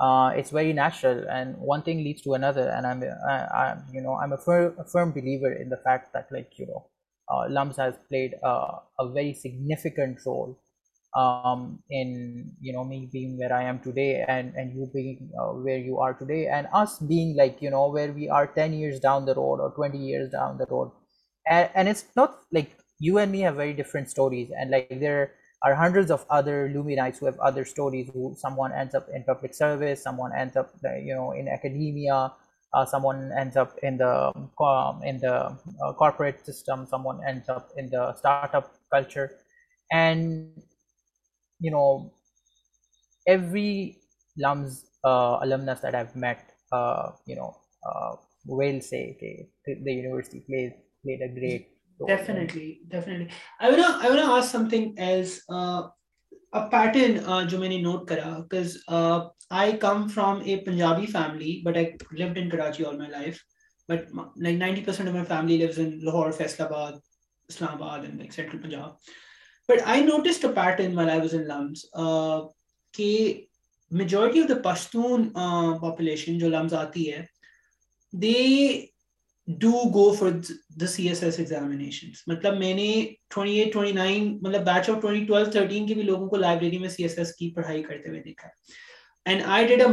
Uh, 0.00 0.30
it's 0.36 0.50
very 0.50 0.72
natural, 0.72 1.24
and 1.38 1.56
one 1.58 1.82
thing 1.82 2.04
leads 2.04 2.22
to 2.22 2.34
another. 2.34 2.68
And 2.76 2.86
I'm 2.86 4.32
a 4.38 4.38
firm 4.44 5.10
believer 5.18 5.52
in 5.54 5.70
the 5.74 5.80
fact 5.88 6.12
that 6.12 6.30
uh, 6.36 7.48
LUMS 7.56 7.76
has 7.84 7.94
played 8.08 8.34
a 8.42 9.10
very 9.18 9.34
significant 9.34 10.24
role 10.24 10.56
um, 11.18 11.82
in 11.90 12.52
me 12.62 13.08
being 13.12 13.38
where 13.38 13.52
I 13.52 13.64
am 13.64 13.80
today, 13.80 14.24
and 14.28 14.76
you 14.76 14.88
being 14.94 15.30
uh, 15.40 15.46
where 15.66 15.78
you 15.78 15.98
are 15.98 16.14
today, 16.14 16.46
and 16.46 16.68
us 16.72 16.98
being 16.98 17.34
like 17.34 17.58
where 17.60 18.12
we 18.12 18.28
are 18.28 18.46
10 18.46 18.72
years 18.72 19.00
down 19.00 19.24
the 19.26 19.34
road 19.34 19.58
or 19.58 19.72
20 19.72 19.98
years 19.98 20.30
down 20.30 20.58
the 20.58 20.66
road, 20.70 20.92
and 21.48 21.88
it's 21.88 22.04
not 22.14 22.42
like 22.52 22.76
you 23.00 23.18
and 23.18 23.32
me 23.32 23.40
have 23.40 23.56
very 23.56 23.72
different 23.72 24.08
stories, 24.08 24.52
and 24.56 24.70
like 24.70 25.00
there 25.00 25.32
are 25.64 25.74
hundreds 25.74 26.12
of 26.12 26.24
other 26.30 26.70
Luminites 26.72 27.18
who 27.18 27.26
have 27.26 27.38
other 27.40 27.64
stories, 27.64 28.08
who 28.12 28.36
someone 28.38 28.72
ends 28.72 28.94
up 28.94 29.08
in 29.12 29.24
public 29.24 29.54
service, 29.54 30.00
someone 30.00 30.30
ends 30.38 30.56
up 30.56 30.70
uh, 30.84 30.94
in 30.94 31.48
academia, 31.48 32.32
uh, 32.74 32.84
someone 32.84 33.32
ends 33.36 33.56
up 33.56 33.76
in 33.82 33.96
the 33.96 34.32
um, 34.60 35.96
corporate 35.96 36.46
system, 36.46 36.86
someone 36.88 37.18
ends 37.26 37.48
up 37.48 37.70
in 37.76 37.90
the 37.90 38.14
startup 38.14 38.70
culture. 38.92 39.38
And 39.90 40.52
Lahore 41.64 42.70
Faisalabad 66.62 66.92
Islamabad 67.82 68.04
majority 69.68 70.92
of 74.40 74.50
داشن 74.64 75.24
کے 76.38 76.50
بھیجمنٹ 76.60 76.74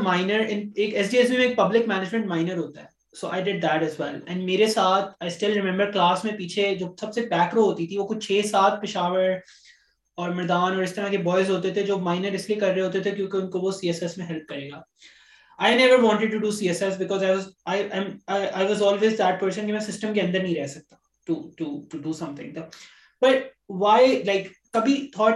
minor 0.01 2.57
ہوتا 2.57 2.81
ہے 2.81 2.88
پیچھے 6.38 6.63
جو 6.75 6.88
سب 7.01 7.11
سے 7.13 7.21
پیکرو 7.29 7.63
ہوتی 7.63 7.85
تھی 7.88 7.95
وہ 7.97 8.07
کچھ 8.07 8.21
چھ 8.27 8.33
سات 8.51 8.73
پشاور 8.81 9.25
اور 10.23 10.30
مردان 10.36 10.73
اور 10.75 10.84
اس 10.84 10.93
طرح 10.95 11.08
کے 11.10 11.17
بوائز 11.23 11.49
ہوتے 11.49 11.69
تھے 11.73 11.82
جو 11.86 11.97
مائنر 11.99 12.34
اس 12.34 12.47
لیے 12.49 12.58
کر 12.60 12.73
رہے 12.73 12.82
ہوتے 12.82 12.99
تھے 13.08 13.12
کیونکہ 13.12 13.38
ان 13.38 13.47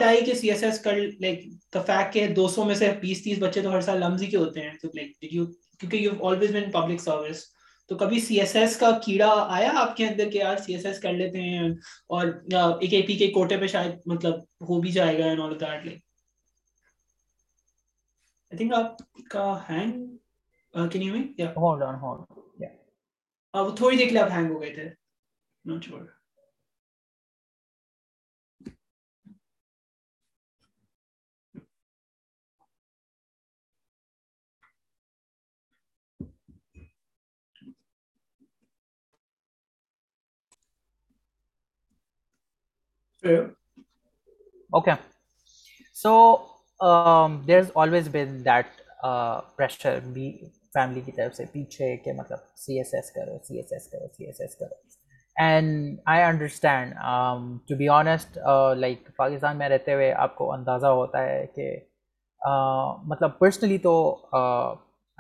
آئی 0.04 0.24
کہ 0.26 0.34
سی 0.34 0.50
ایس 0.52 0.63
ایس 0.63 0.80
کر 0.84 0.96
لائک 1.22 1.39
کہ 2.13 2.26
دو 2.36 2.48
سو 2.56 2.63
میں 2.65 2.76
سے 2.76 2.89
بیس 3.02 3.24
تیس 3.24 3.38
بچے 3.42 3.62
تو 3.62 3.70
ہر 3.74 3.82
سال 3.82 4.00
لمزی 4.00 4.26
کے 4.34 4.38
ہوتے 4.38 4.62
ہیں 5.92 6.08
تو 7.89 7.95
کبھی 7.97 8.19
سی 8.21 8.39
ایس 8.39 8.56
ایس 8.56 8.75
کا 8.80 8.89
کیڑا 9.06 9.28
آیا 9.56 9.71
آپ 9.82 9.95
کے 9.97 10.06
اندر 10.08 10.30
کہ 10.32 10.38
یار 10.38 10.58
سی 10.65 10.73
ایس 10.73 10.86
ایس 10.86 10.99
کر 11.02 11.13
لیتے 11.13 11.41
ہیں 11.41 11.69
اور 12.17 12.25
ایک 12.82 12.93
اے 12.93 13.02
پی 13.08 13.15
کے 13.17 13.28
کوٹے 13.34 13.58
پہ 13.62 13.67
شاید 13.73 13.95
مطلب 14.12 14.38
ہو 14.69 14.80
بھی 14.82 14.91
جائے 14.97 15.17
گا 15.19 15.30
in 15.32 15.41
all 15.41 15.54
that 15.60 15.86
like 15.86 15.99
I 18.52 18.58
think 18.58 18.73
آپ 18.82 18.95
کا 19.32 19.47
ہینگ 19.69 20.88
کین 20.91 21.02
یو 21.04 21.13
می 21.13 21.23
یا 21.38 21.49
ہولڈ 21.58 21.84
آن 21.84 21.95
ہولڈ 22.02 22.62
یا 22.63 22.67
اب 23.62 23.75
تھوڑی 23.78 23.97
دیر 23.97 24.06
کے 24.08 24.12
لیے 24.12 24.21
آپ 24.23 24.32
ہینگ 24.38 24.54
ہو 24.54 24.62
گئے 24.62 24.73
تھے 24.75 24.88
نو 25.69 25.80
چور 25.88 26.06
okay 44.73 44.91
so 46.01 46.12
there 47.47 47.62
always 47.82 48.08
been 48.12 48.43
that 48.45 48.65
pressure 49.58 49.99
by 50.13 50.29
family 50.73 51.01
کی 51.01 51.12
طرف 51.12 51.36
سے 51.36 51.45
پیچھے 51.51 51.95
کہ 52.03 52.12
مطلب 52.17 52.38
سی 52.65 52.77
ایس 52.77 52.93
ایس 52.93 53.12
کرو 53.12 53.38
سی 53.47 53.58
ایس 53.58 53.71
ایس 53.73 53.88
کرو 53.91 54.08
سی 54.17 54.25
ایس 54.25 54.41
ایس 54.41 54.55
کرو 54.60 54.75
and 55.45 55.95
I 56.13 56.21
understand 56.23 56.93
to 57.69 57.75
be 57.77 57.88
honest 57.97 58.38
like 58.77 59.10
Pakistan 59.17 59.58
میں 59.58 59.69
رہتے 59.69 59.93
ہوئے 59.93 60.12
آپ 60.27 60.36
کو 60.36 60.51
اندازہ 60.53 60.88
ہوتا 60.99 61.23
ہے 61.25 61.45
کہ 61.55 61.69
مطلب 63.13 63.38
پرسنلی 63.39 63.77
تو 63.88 63.93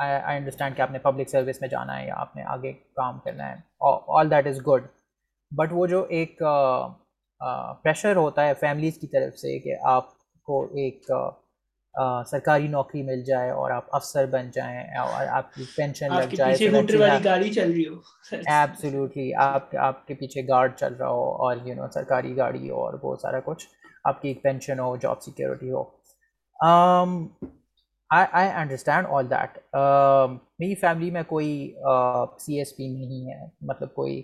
انڈرسٹینڈ 0.03 0.75
کہ 0.75 0.81
آپ 0.81 0.91
نے 0.91 0.99
پبلک 1.09 1.29
سروس 1.29 1.61
میں 1.61 1.69
جانا 1.69 1.99
ہے 1.99 2.07
یا 2.07 2.15
آپ 2.19 2.35
نے 2.35 2.43
آگے 2.53 2.71
کام 3.01 3.19
کرنا 3.23 3.49
ہے 3.51 3.91
all 4.19 4.31
that 4.31 4.47
is 4.47 4.59
good 4.67 4.87
but 5.59 5.73
وہ 5.73 5.87
جو 5.87 6.03
ایک 6.19 6.41
پریشر 7.83 8.15
ہوتا 8.15 8.45
ہے 8.47 8.53
فیملیز 8.59 8.97
کی 9.01 9.07
طرف 9.07 9.37
سے 9.39 9.57
کہ 9.59 9.75
آپ 9.89 10.05
کو 10.45 10.61
ایک 10.81 11.09
سرکاری 12.29 12.67
نوکری 12.67 13.01
مل 13.03 13.21
جائے 13.27 13.49
اور 13.51 13.71
آپ 13.71 13.95
افسر 13.95 14.25
بن 14.31 14.49
جائیں 14.53 14.81
اور 15.01 15.25
آپ 15.37 15.53
کی 15.53 15.63
پینشن 15.75 16.13
لگ 16.15 16.33
جائے 16.37 16.55
ایبسلیوٹلی 18.31 19.33
آپ 19.33 19.53
آپ 19.55 19.75
آپ 19.85 20.05
کے 20.07 20.13
پیچھے 20.19 20.41
گارڈ 20.47 20.75
چل 20.79 20.93
رہا 20.99 21.07
ہو 21.09 21.29
اور 21.45 21.55
یو 21.65 21.75
نو 21.75 21.89
سرکاری 21.93 22.35
گاڑی 22.37 22.69
ہو 22.69 22.83
اور 22.85 22.99
وہ 23.03 23.15
سارا 23.21 23.39
کچھ 23.45 23.67
آپ 24.09 24.21
کی 24.21 24.27
ایک 24.27 24.41
pension 24.43 24.79
who 24.79 24.95
job 25.03 25.21
security 25.21 25.71
I 28.15 28.49
understand 28.49 29.07
all 29.13 29.29
that 29.29 29.57
میری 30.59 30.75
فیملی 30.81 31.09
میں 31.17 31.23
کوئی 31.27 31.51
سی 32.45 32.57
ایس 32.59 32.75
پی 32.77 32.87
نہیں 32.93 33.31
ہے 33.31 33.45
مطلب 33.69 33.93
کوئی 33.95 34.21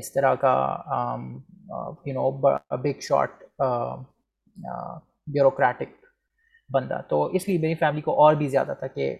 اس 0.00 0.12
طرح 0.12 0.34
کا 0.42 0.52
you 2.06 2.12
know 2.14 2.30
big 2.82 3.00
shot 3.08 3.30
bureaucratic 5.34 5.90
بندہ 6.74 7.00
تو 7.08 7.24
اس 7.36 7.48
لیے 7.48 7.58
میری 7.64 7.74
فیملی 7.80 8.00
کو 8.06 8.12
اور 8.24 8.34
بھی 8.42 8.48
زیادہ 8.48 8.72
تھا 8.78 8.86
کہ 8.96 9.14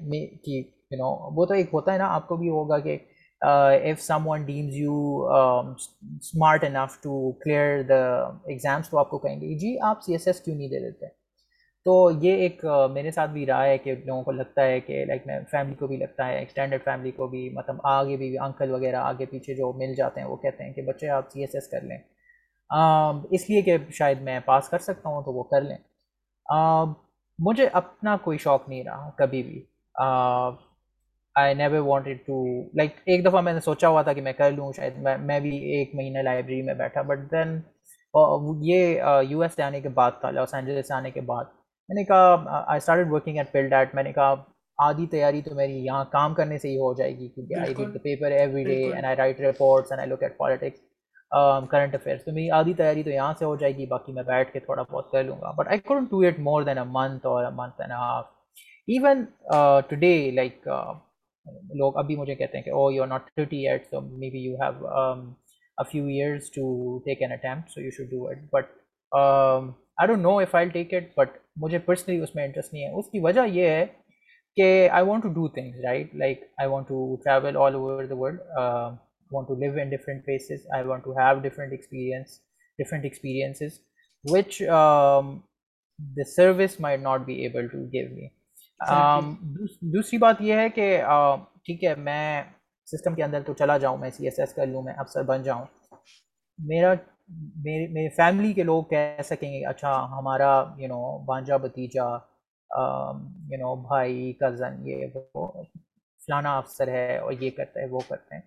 کہ 0.45 0.51
یو 0.51 0.99
نو 0.99 1.11
وہ 1.37 1.47
تو 1.47 1.55
ایک 1.55 1.71
ہوتا 1.73 1.93
ہے 1.93 1.99
نا 1.99 2.07
آپ 2.15 2.27
کو 2.29 2.37
بھی 2.37 2.49
ہوگا 2.51 2.79
کہ 2.87 2.99
if 3.43 4.01
someone 4.29 4.43
deems 4.47 4.77
you 4.77 4.97
smart 5.31 6.65
enough 6.65 6.99
to 7.03 7.31
clear 7.45 7.83
the 7.89 8.01
exams 8.53 8.91
تو 8.91 8.99
آپ 8.99 9.11
کو 9.11 9.19
کہیں 9.19 9.41
گے 9.41 9.55
جی 9.59 9.79
آپ 9.91 10.03
سی 10.03 10.13
ایس 10.13 10.27
ایس 10.29 10.41
کیوں 10.41 10.57
نہیں 10.57 10.69
دے 10.69 10.81
دیتے 10.91 11.07
تو 11.85 11.93
یہ 12.23 12.33
ایک 12.43 12.65
میرے 12.95 13.11
ساتھ 13.11 13.31
بھی 13.31 13.45
رہا 13.47 13.65
ہے 13.67 13.79
کہ 13.85 13.95
لوگوں 14.07 14.23
کو 14.25 14.33
لگتا 14.33 14.63
ہے 14.67 14.79
کہ 14.81 15.05
لائک 15.05 15.27
میں 15.27 15.39
فیملی 15.51 15.75
کو 15.79 15.87
بھی 15.87 15.97
لگتا 15.97 16.27
ہے 16.27 16.37
ایکسٹینڈرڈ 16.39 16.85
فیملی 16.85 17.11
کو 17.13 17.27
بھی 17.29 17.49
مطلب 17.55 17.77
آگے 17.93 18.17
بھی 18.17 18.37
انکل 18.43 18.71
وغیرہ 18.75 18.97
آگے 19.05 19.27
پیچھے 19.31 19.55
جو 19.55 19.73
مل 19.79 19.95
جاتے 19.99 20.21
ہیں 20.21 20.27
وہ 20.29 20.37
کہتے 20.43 20.65
ہیں 20.65 20.73
کہ 20.73 20.83
بچے 20.89 21.09
آپ 21.15 21.31
سی 21.31 21.41
ایس 21.41 21.55
ایس 21.55 21.67
کر 21.71 21.81
لیں 21.89 21.97
اس 23.39 23.49
لیے 23.51 23.63
کہ 23.63 23.77
شاید 23.99 24.21
میں 24.29 24.39
پاس 24.45 24.69
کر 24.69 24.79
سکتا 24.85 25.09
ہوں 25.09 25.23
تو 25.25 25.33
وہ 25.39 25.43
کر 25.55 25.63
لیں 25.63 25.77
مجھے 27.47 27.67
اپنا 27.81 28.17
کوئی 28.25 28.39
شوق 28.39 28.69
نہیں 28.69 28.85
رہا 28.85 29.09
کبھی 29.19 29.43
بھی 29.43 29.63
I 31.41 31.55
never 31.55 31.79
wanted 31.87 32.19
to 32.27 32.43
like 32.79 32.97
ایک 33.13 33.25
دفعہ 33.27 33.41
میں 33.41 33.53
نے 33.53 33.61
سوچا 33.65 33.89
ہوا 33.89 34.03
تھا 34.03 34.13
کہ 34.13 34.21
میں 34.21 34.33
کر 34.39 34.51
لوں 34.51 34.71
شاید 34.77 34.99
میں 35.05 35.17
میں 35.31 35.41
بھی 35.41 35.57
ایک 35.77 35.95
مہینہ 35.95 36.19
لائبریری 36.25 36.61
میں 36.63 36.75
بیٹھا 36.85 37.03
بٹ 37.11 37.19
دین 37.33 37.59
یہ 38.69 39.01
یو 39.29 39.41
ایس 39.43 39.55
سے 39.57 39.63
آنے 39.63 39.81
کے 39.81 39.89
بعد 39.99 40.21
تھا 40.21 40.31
لاس 40.31 40.55
اینجلس 40.55 40.89
سے 40.89 40.95
آنے 40.95 41.11
کے 41.11 41.21
بعد 41.33 41.45
میں 41.89 41.95
نے 41.95 42.05
کہا 42.05 42.61
I 42.61 42.77
start 42.77 43.07
working 43.11 43.37
at 43.39 43.51
field 43.53 43.71
that 43.71 43.95
میں 43.95 44.03
نے 44.03 44.13
کہا 44.13 44.35
آدھی 44.87 45.07
تیاری 45.11 45.41
تو 45.43 45.55
میری 45.55 45.85
یہاں 45.85 46.05
کام 46.13 46.35
کرنے 46.35 46.59
سے 46.59 46.69
ہی 46.69 46.77
ہو 46.79 46.93
جائے 46.99 47.17
گی 47.19 47.29
کیونکہ 47.29 47.55
I 47.61 47.75
read 47.79 47.95
the 47.95 47.99
paper 48.03 48.31
every 48.39 48.65
day 48.65 48.79
and 48.93 49.05
I 49.07 49.17
write 49.17 49.41
reports 49.41 49.93
and 49.93 50.01
I 50.01 50.11
look 50.11 50.23
at 50.23 50.37
politics 50.39 50.81
current 51.71 51.95
affairs 51.95 52.25
تو 52.25 52.33
میری 52.35 52.51
آدھی 52.59 52.75
تیاری 52.81 53.03
تو 53.03 53.11
یہاں 53.11 53.33
سے 53.39 53.45
ہو 53.45 53.55
جائے 53.57 53.77
گی 53.77 53.87
باقی 53.91 54.13
میں 54.13 54.23
بیٹھ 54.27 54.53
کے 54.53 54.61
تھوڑا 54.61 54.83
بہت 54.91 55.11
کر 55.13 55.23
لوں 55.25 55.41
گا 55.43 55.51
but 55.59 55.69
I 55.69 55.79
couldn't 55.91 56.11
do 56.11 56.19
it 56.29 56.39
more 56.49 56.63
than 56.63 56.79
a 56.79 56.85
month 56.93 57.27
اور 57.27 57.51
month 57.57 57.81
and 57.81 57.93
half 57.93 58.27
even 58.95 60.35
like 60.35 60.69
لوگ 61.79 61.97
ابھی 61.99 62.17
مجھے 62.17 62.35
کہتے 62.35 62.57
ہیں 62.57 62.65
کہ 62.65 62.71
او 62.71 62.91
you 62.93 63.03
are 63.03 63.09
not 63.09 63.27
thirty 63.35 63.67
eight 63.69 63.87
so 63.91 64.01
maybe 64.31 64.43
you 64.45 64.57
have 64.63 65.15
few 65.93 66.05
years 66.07 66.51
to 66.53 66.99
take 67.05 67.23
an 67.23 67.33
attempt 67.33 67.71
so 67.71 67.81
you 67.81 67.91
should 67.97 68.11
do 68.11 68.27
it 68.29 68.43
but 68.53 68.67
I 70.01 70.07
don't 70.09 70.21
know 70.23 70.37
if 70.39 70.55
I 70.55 70.69
take 70.75 70.93
it 70.95 71.05
but 71.17 71.37
مجھے 71.63 71.79
personally 71.87 72.19
اس 72.23 72.35
میں 72.35 72.45
interest 72.45 72.73
نہیں 72.73 72.85
ہے 72.85 72.91
اس 72.99 73.11
کی 73.13 73.21
وجہ 73.23 73.41
یہ 73.53 73.69
ہے 73.71 73.85
کہ 74.57 74.89
I 74.93 75.05
want 75.07 75.23
to 75.23 75.29
do 75.35 75.47
things 75.55 75.85
right 75.85 76.15
like 76.23 76.43
I 76.61 76.69
want 76.71 76.89
to 76.89 77.15
travel 77.25 77.57
all 77.65 77.75
over 77.75 78.05
the 78.05 78.15
world 78.19 78.41
want 79.33 79.49
to 79.49 79.55
live 79.61 79.79
in 79.83 79.91
different 79.91 80.25
places 80.25 80.67
I 80.77 80.85
want 80.87 81.05
to 81.05 81.17
have 81.19 81.41
different 81.49 81.73
experience 81.73 82.39
different 82.83 83.05
experiences 83.05 83.79
which 84.33 84.63
the 86.17 86.25
service 86.37 86.79
might 86.81 86.97
not 87.03 87.21
be 87.27 87.35
able 87.45 87.67
to 87.73 87.85
give 87.93 88.09
me 88.17 88.29
دوسری 89.97 90.19
بات 90.19 90.41
یہ 90.41 90.55
ہے 90.61 90.69
کہ 90.75 90.87
ٹھیک 91.65 91.85
ہے 91.85 91.95
میں 92.09 92.43
system 92.93 93.15
کے 93.15 93.23
اندر 93.25 93.43
تو 93.47 93.53
چلا 93.59 93.77
جاؤں 93.85 93.97
میں 93.99 94.11
سی 94.17 94.25
ایس 94.29 94.39
ایس 94.41 94.55
کر 94.55 94.67
لوں 94.67 94.83
میں 94.83 94.93
افسر 95.01 95.23
بن 95.27 95.43
جاؤں 95.43 95.65
میرا 96.69 96.95
میرے 97.65 98.09
فیملی 98.17 98.53
کے 98.53 98.63
لوگ 98.63 98.83
کہہ 98.91 99.23
سکیں 99.25 99.53
گے 99.53 99.65
اچھا 99.67 99.95
ہمارا 100.11 100.53
یو 100.79 100.89
نو 100.89 101.19
بانجا 101.27 101.57
بھتیجا 101.67 102.07
یو 103.51 103.59
نو 103.61 103.75
بھائی 103.89 104.33
کزن 104.41 104.81
یہ 104.89 105.07
وہ 105.35 105.47
فلانا 106.25 106.57
افسر 106.59 106.89
ہے 106.93 107.17
اور 107.19 107.33
یہ 107.41 107.51
کرتا 107.57 107.81
ہے 107.81 107.87
وہ 107.91 108.01
کرتے 108.09 108.35
ہیں 108.35 108.43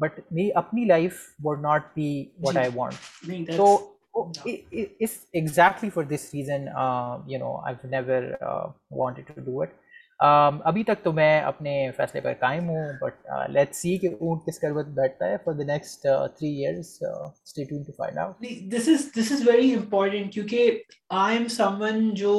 بٹ 0.00 0.18
میری 0.30 0.50
اپنی 0.62 0.84
life 0.84 1.18
would 1.44 1.60
not 1.62 1.82
be 1.94 2.08
what 2.46 2.56
I 2.56 2.70
want 2.74 3.50
تو 3.56 3.74
exactly 4.42 5.90
for 5.94 6.02
this 6.14 6.28
reason 6.34 6.64
you 7.32 7.38
know 7.38 7.54
I 7.66 7.86
never 7.96 8.32
to 9.26 9.40
do 9.44 9.60
it 9.62 9.72
Um, 10.26 10.56
ابھی 10.66 10.82
تک 10.84 11.02
تو 11.02 11.10
میں 11.12 11.40
اپنے 11.40 11.72
فیصلے 11.96 12.20
پر 12.20 12.32
قائم 12.40 12.68
ہوں 12.68 12.86
بٹ 13.00 13.26
لیٹ 13.54 13.74
سی 13.74 13.96
کہ 13.98 14.06
اونٹ 14.18 14.46
کس 14.46 14.58
کروت 14.58 14.86
بیٹھتا 14.94 15.26
ہے 15.30 15.36
for 15.44 15.52
the 15.58 15.64
next 15.64 16.06
three 16.38 16.48
years 16.64 16.86
stay 17.10 17.64
tuned 17.68 17.82
to 17.86 17.92
find 17.98 18.18
out 18.18 18.44
this 18.72 18.88
is 18.92 19.06
this 19.18 19.30
is 19.32 19.46
very 19.48 19.72
important 19.74 20.32
کیونکہ 20.34 20.82
آئی 21.26 21.36
ایم 21.38 21.46
سم 21.58 21.80
ون 21.82 22.08
جو 22.22 22.34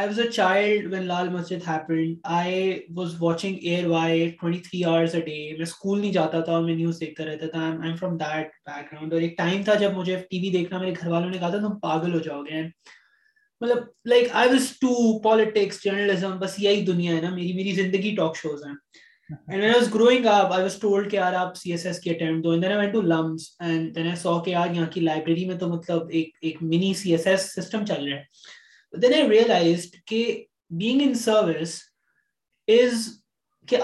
I 0.00 0.06
was 0.08 0.20
a 0.20 0.28
child 0.32 0.92
when 0.92 1.02
Lal 1.06 1.28
Masjid 1.38 1.68
happen 1.68 2.14
I 2.38 2.70
was 2.96 3.14
watching 3.22 3.58
ARY 3.90 4.28
twenty 4.40 4.58
three 4.68 4.84
hours 4.90 5.14
a 5.14 5.20
day 5.22 5.38
میں 5.56 5.62
school 5.66 6.00
نہیں 6.00 6.12
جاتا 6.12 6.40
تھا 6.44 6.60
میں 6.60 6.74
news 6.76 7.00
دیکھتا 7.00 7.24
رہتا 7.30 7.46
تھا 7.52 7.60
I 7.70 7.88
am 7.88 7.96
from 7.96 8.16
that 8.16 8.50
background 8.92 9.12
اور 9.12 9.20
ایک 9.22 9.36
ٹائم 9.38 9.62
تھا 9.64 9.74
جب 9.84 9.96
مجھے 9.96 10.16
ٹی 10.30 10.40
وی 10.42 10.50
دیکھنا 10.58 10.78
میرے 10.78 10.92
گھر 11.00 11.10
والوں 11.10 11.30
نے 11.30 11.38
کہا 11.38 11.50
تھا 11.56 11.66
تم 11.68 11.78
پاگل 11.88 12.14
ہو 12.14 12.18
جاؤ 12.28 12.42
گے 12.50 12.60
مطلب 13.62 14.10
چل 15.82 16.08
کہ 33.68 33.76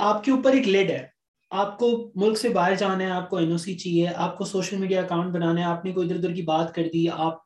آپ 1.54 1.78
کو 1.78 1.86
ملک 2.14 2.38
سے 2.38 2.48
باہر 2.54 2.74
جانا 2.78 3.04
ہے 3.04 3.10
آپ 3.10 3.28
کو 3.28 3.36
این 3.36 3.52
او 3.52 3.56
سی 3.58 3.74
چاہیے 3.78 4.06
آپ 4.22 4.36
کو 4.38 4.44
سوشل 4.44 4.76
میڈیا 4.78 5.02
اکاؤنٹ 5.02 5.32
بنانا 5.34 5.60
ہے 5.60 5.64
آپ 5.66 5.84
نے 5.84 5.92
کوئی 5.92 6.06
ادھر 6.06 6.16
ادھر 6.16 6.34
کی 6.34 6.42
بات 6.50 6.74
کر 6.74 6.88
دی 6.92 7.06
آپ 7.12 7.38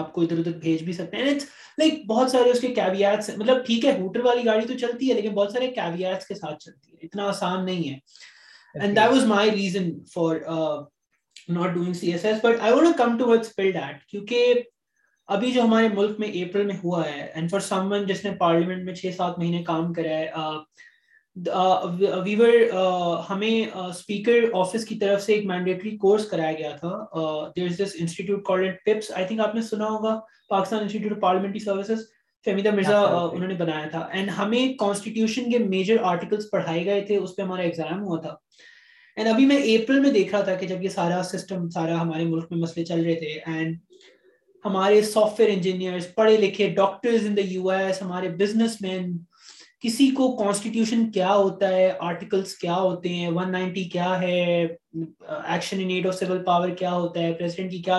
آپ 0.00 0.12
کو 0.12 0.20
ادھر 0.22 0.38
ادھر 0.38 0.52
بھیج 0.58 0.82
بھی 0.84 0.92
سکتے 0.92 1.16
ہیں 1.16 1.34
لائک 1.78 2.04
بہت 2.06 2.30
سارے 2.30 2.50
اس 2.50 2.60
کے 2.60 2.68
کیویاتس 2.74 3.28
مطلب 3.38 3.64
ٹھیک 3.66 3.84
ہے 3.84 3.90
ہوٹر 4.00 4.20
والی 4.24 4.44
گاڑی 4.44 4.66
تو 4.66 4.78
چلتی 4.78 5.08
ہے 5.08 5.14
لیکن 5.14 5.34
بہت 5.34 5.52
سارے 5.52 5.66
کیویاتس 5.72 6.26
کے 6.26 6.34
ساتھ 6.34 6.58
چلتی 6.64 6.92
ہے 6.92 7.06
اتنا 7.06 7.26
آسان 7.28 7.64
نہیں 7.66 7.88
ہے 7.88 7.98
and 8.80 8.96
that 8.96 9.10
was 9.12 9.24
my 9.34 9.50
reason 9.50 9.90
for 10.14 10.36
not 11.52 11.74
doing 11.74 11.92
C 11.94 12.10
S 12.12 12.24
S 12.24 12.36
but 12.44 12.60
I 12.60 12.72
want 12.72 12.96
come 12.98 13.16
to 13.18 13.28
word 13.28 13.40
spelled 13.40 13.74
that 13.74 14.02
کیونکہ 14.10 14.60
ابھی 15.34 15.50
جو 15.52 15.62
ہمارے 15.62 15.88
ملک 15.94 16.18
میں 16.20 16.28
اپریل 16.42 16.66
میں 16.66 16.74
ہوا 16.84 17.04
ہے 17.10 17.26
اینڈ 17.34 17.50
فار 17.50 17.60
سم 17.68 17.92
ون 17.92 18.06
جس 18.06 18.24
نے 18.24 18.30
پارلیمنٹ 18.40 18.84
میں 18.84 18.94
چھ 18.94 19.14
سات 19.16 19.38
مہینے 19.38 19.62
کام 19.64 19.92
کرا 19.92 20.18
ہے 20.18 20.26
uh, 20.38 20.58
ویور 21.36 23.22
ہمیں 23.30 23.64
اسپیکر 23.78 24.44
آفس 24.58 24.84
کی 24.86 24.94
طرف 24.98 25.22
سے 25.22 25.32
ایک 25.34 25.46
مینڈیٹری 25.46 25.90
کورس 26.00 26.26
کرایا 26.30 26.52
گیا 26.58 26.70
تھا 26.80 26.94
there 27.56 27.66
is 27.66 27.78
this 27.80 27.94
institute 28.00 28.42
called 28.46 28.72
PIPS 28.84 29.10
I 29.16 29.26
think 29.28 29.40
آپ 29.46 29.54
نے 29.54 29.62
سنا 29.70 29.88
ہوگا 29.90 30.18
Pakistan 30.48 30.82
Institute 30.82 31.20
Parliamentary 31.20 31.58
Services 31.64 32.04
Fahmida 32.44 32.70
Mirza 32.74 33.00
انہوں 33.00 33.48
نے 33.48 33.54
بنایا 33.64 33.88
تھا 33.90 34.00
اینڈ 34.12 34.30
ہمیں 34.38 34.66
کانسٹیٹیوشن 34.78 35.50
کے 35.50 35.58
میجر 35.64 36.02
آرٹیکلس 36.10 36.50
پڑھائے 36.50 36.84
گئے 36.84 37.00
تھے 37.06 37.16
اس 37.16 37.34
پہ 37.36 37.42
ہمارا 37.42 37.62
ایگزام 37.62 38.02
ہوا 38.02 38.20
تھا 38.22 38.34
اینڈ 39.16 39.28
ابھی 39.30 39.46
میں 39.46 39.56
اپریل 39.74 40.00
میں 40.00 40.10
دیکھ 40.12 40.34
رہا 40.34 40.42
تھا 40.44 40.54
کہ 40.60 40.66
جب 40.66 40.82
یہ 40.82 40.88
سارا 40.88 41.20
سسٹم 41.32 41.68
سارا 41.74 42.00
ہمارے 42.00 42.24
ملک 42.24 42.46
میں 42.50 42.58
مسئلے 42.58 42.84
چل 42.84 43.04
رہے 43.04 43.14
تھے 43.18 43.38
اینڈ 43.52 43.76
ہمارے 44.64 45.02
سافٹ 45.02 45.40
ویئر 45.40 45.50
انجینئرس 45.54 46.14
پڑھے 46.14 46.36
لکھے 46.46 46.68
doctors 46.76 47.26
in 47.26 47.36
the 47.36 47.40
U 47.52 47.68
S 47.70 48.02
ہمارے 48.02 48.28
بزنس 48.38 48.80
مین 48.82 49.12
کسی 49.84 50.06
کو 50.16 50.26
کانسٹیٹیوشن 50.36 51.10
کیا 51.12 51.32
ہوتا 51.34 51.68
ہے 51.70 51.90
آرٹیکلس 52.00 52.54
کیا 52.58 52.74
ہوتے 52.76 53.08
ہیں 53.14 53.30
کیا 53.92 54.12
ہے 54.20 54.36
action 54.94 55.80
in 55.82 55.90
aid 55.90 56.06
of 56.06 56.22
especially 57.42 57.92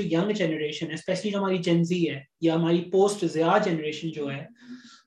جو 0.00 0.08
ہماری 0.14 1.58
جنزی 1.58 2.08
ہے 2.08 2.20
یا 2.40 2.54
ہماری 2.54 2.80
پوسٹ 2.92 3.24
زیا 3.32 3.58
جنریشن 3.64 4.10
جو 4.14 4.30
ہے 4.32 4.44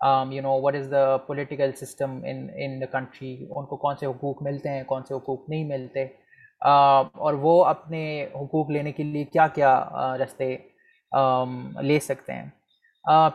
um, 0.04 0.32
you 0.32 0.42
know 0.42 0.56
what 0.56 0.76
is 0.76 0.90
the 0.90 1.20
political 1.28 1.74
system 1.74 2.24
in 2.26 2.40
in 2.66 2.80
the 2.84 2.88
country 2.98 3.32
ان 3.58 3.66
کو 3.74 3.78
کون 3.86 3.96
سے 4.00 4.06
حقوق 4.06 4.42
ملتے 4.50 4.70
ہیں 4.76 4.84
کون 4.94 5.04
سے 5.08 5.14
حقوق 5.14 5.50
نہیں 5.50 5.64
ملتے 5.74 6.04
اور 7.28 7.34
وہ 7.46 7.54
اپنے 7.66 8.02
حقوق 8.34 8.70
لینے 8.76 8.92
کے 9.00 9.04
لیے 9.04 9.24
کیا 9.34 9.48
کیا 9.58 9.72
رستے 10.24 10.56
لے 11.90 12.00
سکتے 12.12 12.34
ہیں 12.34 12.48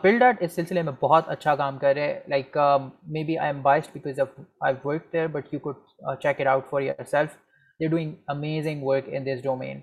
فلڈ 0.01 0.23
آرٹ 0.23 0.43
اس 0.43 0.53
سلسلے 0.55 0.83
میں 0.87 0.93
بہت 1.01 1.29
اچھا 1.35 1.55
کام 1.57 1.79
کر 1.85 1.95
رہے 1.95 2.19
like 2.29 2.57
maybe 3.25 3.37
I 3.39 3.51
am 3.53 3.61
biased 3.63 3.85
because 3.93 4.19
of 4.21 4.41
I 4.67 4.75
work 4.85 5.13
there 5.13 5.27
but 5.37 5.53
you 5.53 5.61
could 5.67 5.77
check 6.23 6.41
it 6.41 6.47
out 6.53 6.69
for 6.71 6.81
yourself 7.11 7.37
they 7.81 7.89
doing 7.95 8.13
amazing 8.35 8.83
work 8.87 9.09
in 9.17 9.27
this 9.27 9.43
domain 9.45 9.81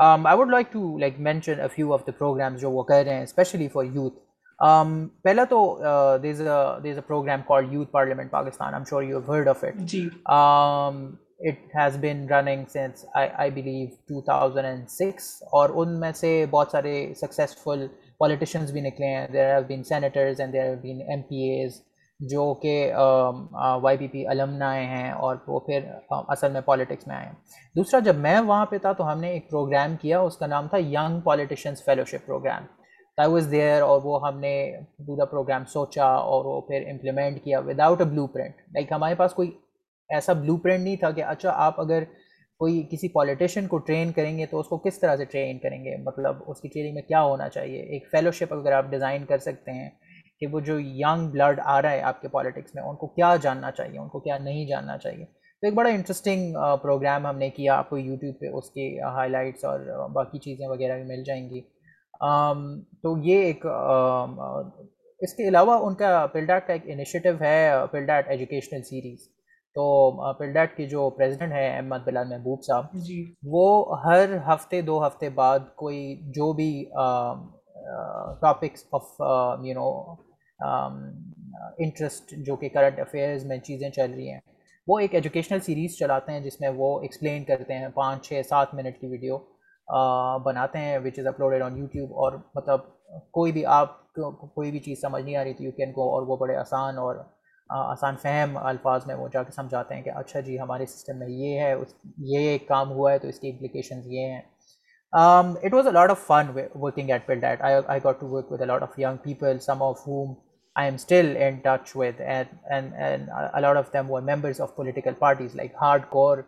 I 0.00 0.36
would 0.38 0.48
like 0.50 0.70
to 0.72 0.96
like 0.98 1.18
mention 1.20 1.60
a 1.60 1.68
few 1.74 1.92
of 1.94 2.06
the 2.06 2.12
program 2.18 2.56
جو 2.56 2.70
وہ 2.70 2.82
کر 2.88 3.02
رہے 3.04 3.14
ہیں 3.14 3.22
especially 3.22 3.66
for 3.68 3.84
youth 3.84 4.18
پہلا 5.24 5.44
تو 5.50 5.60
program 7.06 7.40
called 7.48 7.72
Youth 7.74 7.90
Parliament 7.92 8.30
Pakistan 8.30 8.74
am 8.74 9.00
you 9.08 9.20
heard 9.28 9.48
it 9.48 9.64
it 11.46 11.76
has 11.80 11.96
been 12.00 12.24
running 12.30 12.64
since 12.72 13.04
I 13.22 13.50
believe 13.54 13.86
two 14.08 14.20
thousand 14.26 14.64
and 14.66 14.88
six 14.90 15.30
اور 15.58 15.70
ان 15.80 15.98
میں 16.00 16.10
سے 16.20 16.30
بہت 16.50 16.70
سارے 16.72 16.94
سکسیزفل 17.20 17.86
پولیٹیشینز 18.18 18.72
بھی 18.72 18.80
نکلے 18.80 19.14
ہیں 19.14 19.26
there 19.32 19.52
have 19.54 19.62
been 19.68 19.82
senators 19.90 20.40
and 20.40 20.52
there 20.52 20.64
have 20.68 20.74
been 20.82 21.00
M 21.10 21.22
P 21.28 21.48
As 21.50 21.80
جو 22.30 22.44
کہ 22.62 22.70
وائی 23.82 23.96
پی 23.98 24.06
پی 24.12 24.24
علم 24.30 24.62
آئے 24.66 24.84
ہیں 24.86 25.10
اور 25.26 25.36
وہ 25.46 25.58
پھر 25.66 25.84
اصل 26.28 26.50
میں 26.52 26.60
پولیٹکس 26.66 27.06
میں 27.06 27.14
آئے 27.16 27.26
ہیں 27.26 27.32
دوسرا 27.76 28.00
جب 28.04 28.16
میں 28.20 28.38
وہاں 28.46 28.64
پہ 28.70 28.78
تھا 28.82 28.92
تو 28.98 29.10
ہم 29.10 29.20
نے 29.20 29.28
ایک 29.32 29.50
پروگرام 29.50 29.94
کیا 30.00 30.20
اس 30.20 30.36
کا 30.36 30.46
نام 30.46 30.68
تھا 30.68 30.78
ینگ 30.78 31.20
پولیٹیشنز 31.24 31.84
فیلوشپ 31.84 32.26
پروگرام 32.26 32.64
تائی 33.16 33.30
واز 33.32 33.50
دیئر 33.50 33.82
اور 33.82 34.00
وہ 34.04 34.26
ہم 34.26 34.38
نے 34.40 34.54
پورا 35.06 35.24
پروگرام 35.30 35.64
سوچا 35.72 36.06
اور 36.32 36.44
وہ 36.44 36.60
پھر 36.68 36.88
امپلیمنٹ 36.90 37.42
کیا 37.44 37.58
without 37.66 38.00
a 38.00 38.06
blue 38.10 38.26
print 38.34 38.60
like 38.74 38.92
ہمارے 38.92 39.14
پاس 39.22 39.34
کوئی 39.34 39.50
ایسا 40.14 40.32
بلو 40.32 40.56
پرنٹ 40.56 40.80
نہیں 40.84 40.96
تھا 40.96 41.10
کہ 41.10 41.24
اچھا 41.24 41.52
آپ 41.66 41.80
اگر 41.80 42.04
کوئی 42.58 42.82
کسی 42.90 43.08
پولیٹیشین 43.12 43.66
کو 43.68 43.78
ٹرین 43.88 44.12
کریں 44.12 44.36
گے 44.38 44.46
تو 44.50 44.60
اس 44.60 44.66
کو 44.68 44.76
کس 44.86 44.98
طرح 45.00 45.16
سے 45.16 45.24
ٹرین 45.32 45.58
کریں 45.62 45.82
گے 45.84 45.96
مطلب 46.06 46.36
اس 46.50 46.60
کی 46.60 46.68
ٹریننگ 46.68 46.94
میں 46.94 47.02
کیا 47.08 47.22
ہونا 47.22 47.48
چاہیے 47.48 47.80
ایک 47.94 48.10
فیلوشپ 48.12 48.54
اگر 48.54 48.72
آپ 48.76 48.84
ڈیزائن 48.90 49.24
کر 49.26 49.38
سکتے 49.50 49.72
ہیں 49.72 49.88
کہ 50.40 50.46
وہ 50.50 50.60
جو 50.66 50.78
ینگ 50.80 51.30
بلڈ 51.30 51.60
آ 51.74 51.80
رہا 51.82 51.90
ہے 51.90 52.00
آپ 52.10 52.20
کے 52.20 52.28
پولیٹکس 52.32 52.74
میں 52.74 52.82
ان 52.82 52.96
کو 52.96 53.06
کیا 53.14 53.34
جاننا 53.42 53.70
چاہیے 53.78 53.98
ان 53.98 54.08
کو 54.08 54.18
کیا 54.26 54.36
نہیں 54.38 54.66
جاننا 54.66 54.96
چاہیے 54.98 55.24
تو 55.24 55.66
ایک 55.66 55.74
بڑا 55.74 55.90
انٹرسٹنگ 55.90 56.54
پروگرام 56.82 57.26
ہم 57.26 57.38
نے 57.38 57.48
کیا 57.56 57.78
آپ 57.78 57.88
کو 57.90 57.98
یوٹیوب 57.98 58.34
پہ 58.40 58.50
اس 58.58 58.70
کے 58.74 58.88
ہائی 59.14 59.30
لائٹس 59.30 59.64
اور 59.70 59.80
باقی 60.14 60.38
چیزیں 60.44 60.66
وغیرہ 60.68 60.96
بھی 60.96 61.04
مل 61.08 61.24
جائیں 61.26 61.48
گی 61.50 61.60
تو 63.02 63.16
یہ 63.24 63.42
ایک 63.46 63.66
اس 65.26 65.32
کے 65.36 65.48
علاوہ 65.48 65.78
ان 65.86 65.94
کا 66.02 66.26
پلڈاٹ 66.32 66.66
کا 66.66 66.72
ایک 66.72 66.82
انیشیٹو 66.92 67.28
ہے 67.40 67.54
پلڈاٹ 67.92 68.28
ایجوکیشنل 68.30 68.82
سیریز 68.90 69.26
تو 69.74 69.90
پلڈاٹ 70.38 70.76
کے 70.76 70.86
جو 70.88 71.08
پریزیڈنٹ 71.16 71.52
ہیں 71.52 71.66
احمد 71.76 72.04
بلال 72.06 72.28
محبوب 72.28 72.62
صاحب 72.66 72.92
جی۔ 73.08 73.18
وہ 73.54 73.66
ہر 74.04 74.36
ہفتے 74.46 74.80
دو 74.90 75.06
ہفتے 75.06 75.28
بعد 75.40 75.66
کوئی 75.82 76.00
جو 76.36 76.52
بھی 76.60 76.70
topics 78.40 78.84
of 78.98 79.10
you 79.64 79.74
know 79.80 79.90
interest 80.60 82.32
um, 82.34 82.42
جو 82.44 82.56
کہ 82.56 82.68
کرنٹ 82.74 82.98
افیئرز 83.00 83.44
میں 83.46 83.56
چیزیں 83.64 83.88
چل 83.90 84.10
رہی 84.14 84.30
ہیں 84.30 84.38
وہ 84.88 84.98
ایک 84.98 85.14
ایجوکیشنل 85.14 85.60
سیریز 85.64 85.96
چلاتے 85.98 86.32
ہیں 86.32 86.40
جس 86.40 86.60
میں 86.60 86.68
وہ 86.76 86.90
ایکسپلین 87.02 87.44
کرتے 87.44 87.74
ہیں 87.78 87.88
پانچ 87.94 88.26
چھ 88.28 88.40
سات 88.48 88.74
منٹ 88.74 89.00
کی 89.00 89.06
ویڈیو 89.06 89.38
بناتے 90.44 90.78
ہیں 90.78 90.98
وچ 91.04 91.18
از 91.18 91.26
اپلوڈیڈ 91.26 91.62
آن 91.62 91.76
یوٹیوب 91.78 92.14
اور 92.24 92.32
مطلب 92.54 92.80
کوئی 93.32 93.52
بھی 93.52 93.64
آپ 93.74 93.96
کو 94.14 94.30
کوئی 94.46 94.70
بھی 94.70 94.78
چیز 94.86 95.00
سمجھ 95.00 95.22
نہیں 95.24 95.36
آ 95.36 95.44
رہی 95.44 95.54
تھی 95.54 95.64
یو 95.64 95.70
کین 95.76 95.90
گو 95.96 96.08
اور 96.14 96.26
وہ 96.28 96.36
بڑے 96.36 96.56
آسان 96.56 96.98
اور 96.98 97.16
آسان 97.78 98.16
فہم 98.22 98.56
الفاظ 98.56 99.06
میں 99.06 99.14
وہ 99.14 99.28
جا 99.32 99.42
کے 99.42 99.52
سمجھاتے 99.52 99.94
ہیں 99.94 100.02
کہ 100.02 100.10
اچھا 100.16 100.40
جی 100.40 100.58
ہمارے 100.60 100.86
سسٹم 100.86 101.18
میں 101.18 101.28
یہ 101.28 101.58
ہے 101.60 101.72
اس 101.72 101.94
یہ 102.34 102.48
ایک 102.48 102.68
کام 102.68 102.90
ہوا 102.90 103.12
ہے 103.12 103.18
تو 103.18 103.28
اس 103.28 103.40
کی 103.40 103.50
امپلیکیشنز 103.50 104.06
یہ 104.12 104.30
ہیں 104.32 104.40
it 105.64 105.74
was 105.74 105.86
a 105.86 105.92
lot 105.92 106.10
of 106.10 106.26
fun 106.26 106.50
working 106.80 107.10
at 107.10 107.26
pull 107.26 107.40
that 107.40 107.62
I 107.70 107.98
got 108.04 108.20
to 108.20 108.28
work 108.34 108.52
with 108.52 108.60
a 108.60 108.66
lot 108.66 108.82
of 108.82 108.98
young 108.98 109.16
people 109.24 109.58
some 109.66 109.82
of 109.82 110.06
whom 110.06 110.34
I 110.78 110.86
am 110.86 110.94
still 110.94 111.32
in 111.42 111.54
touch 111.62 111.90
with 111.96 112.20
of 113.76 113.94
members 114.04 114.60
of 114.60 114.74
political 114.74 115.12
parties 115.18 115.54
like 115.56 115.72
hard 115.80 116.02
core 116.08 116.38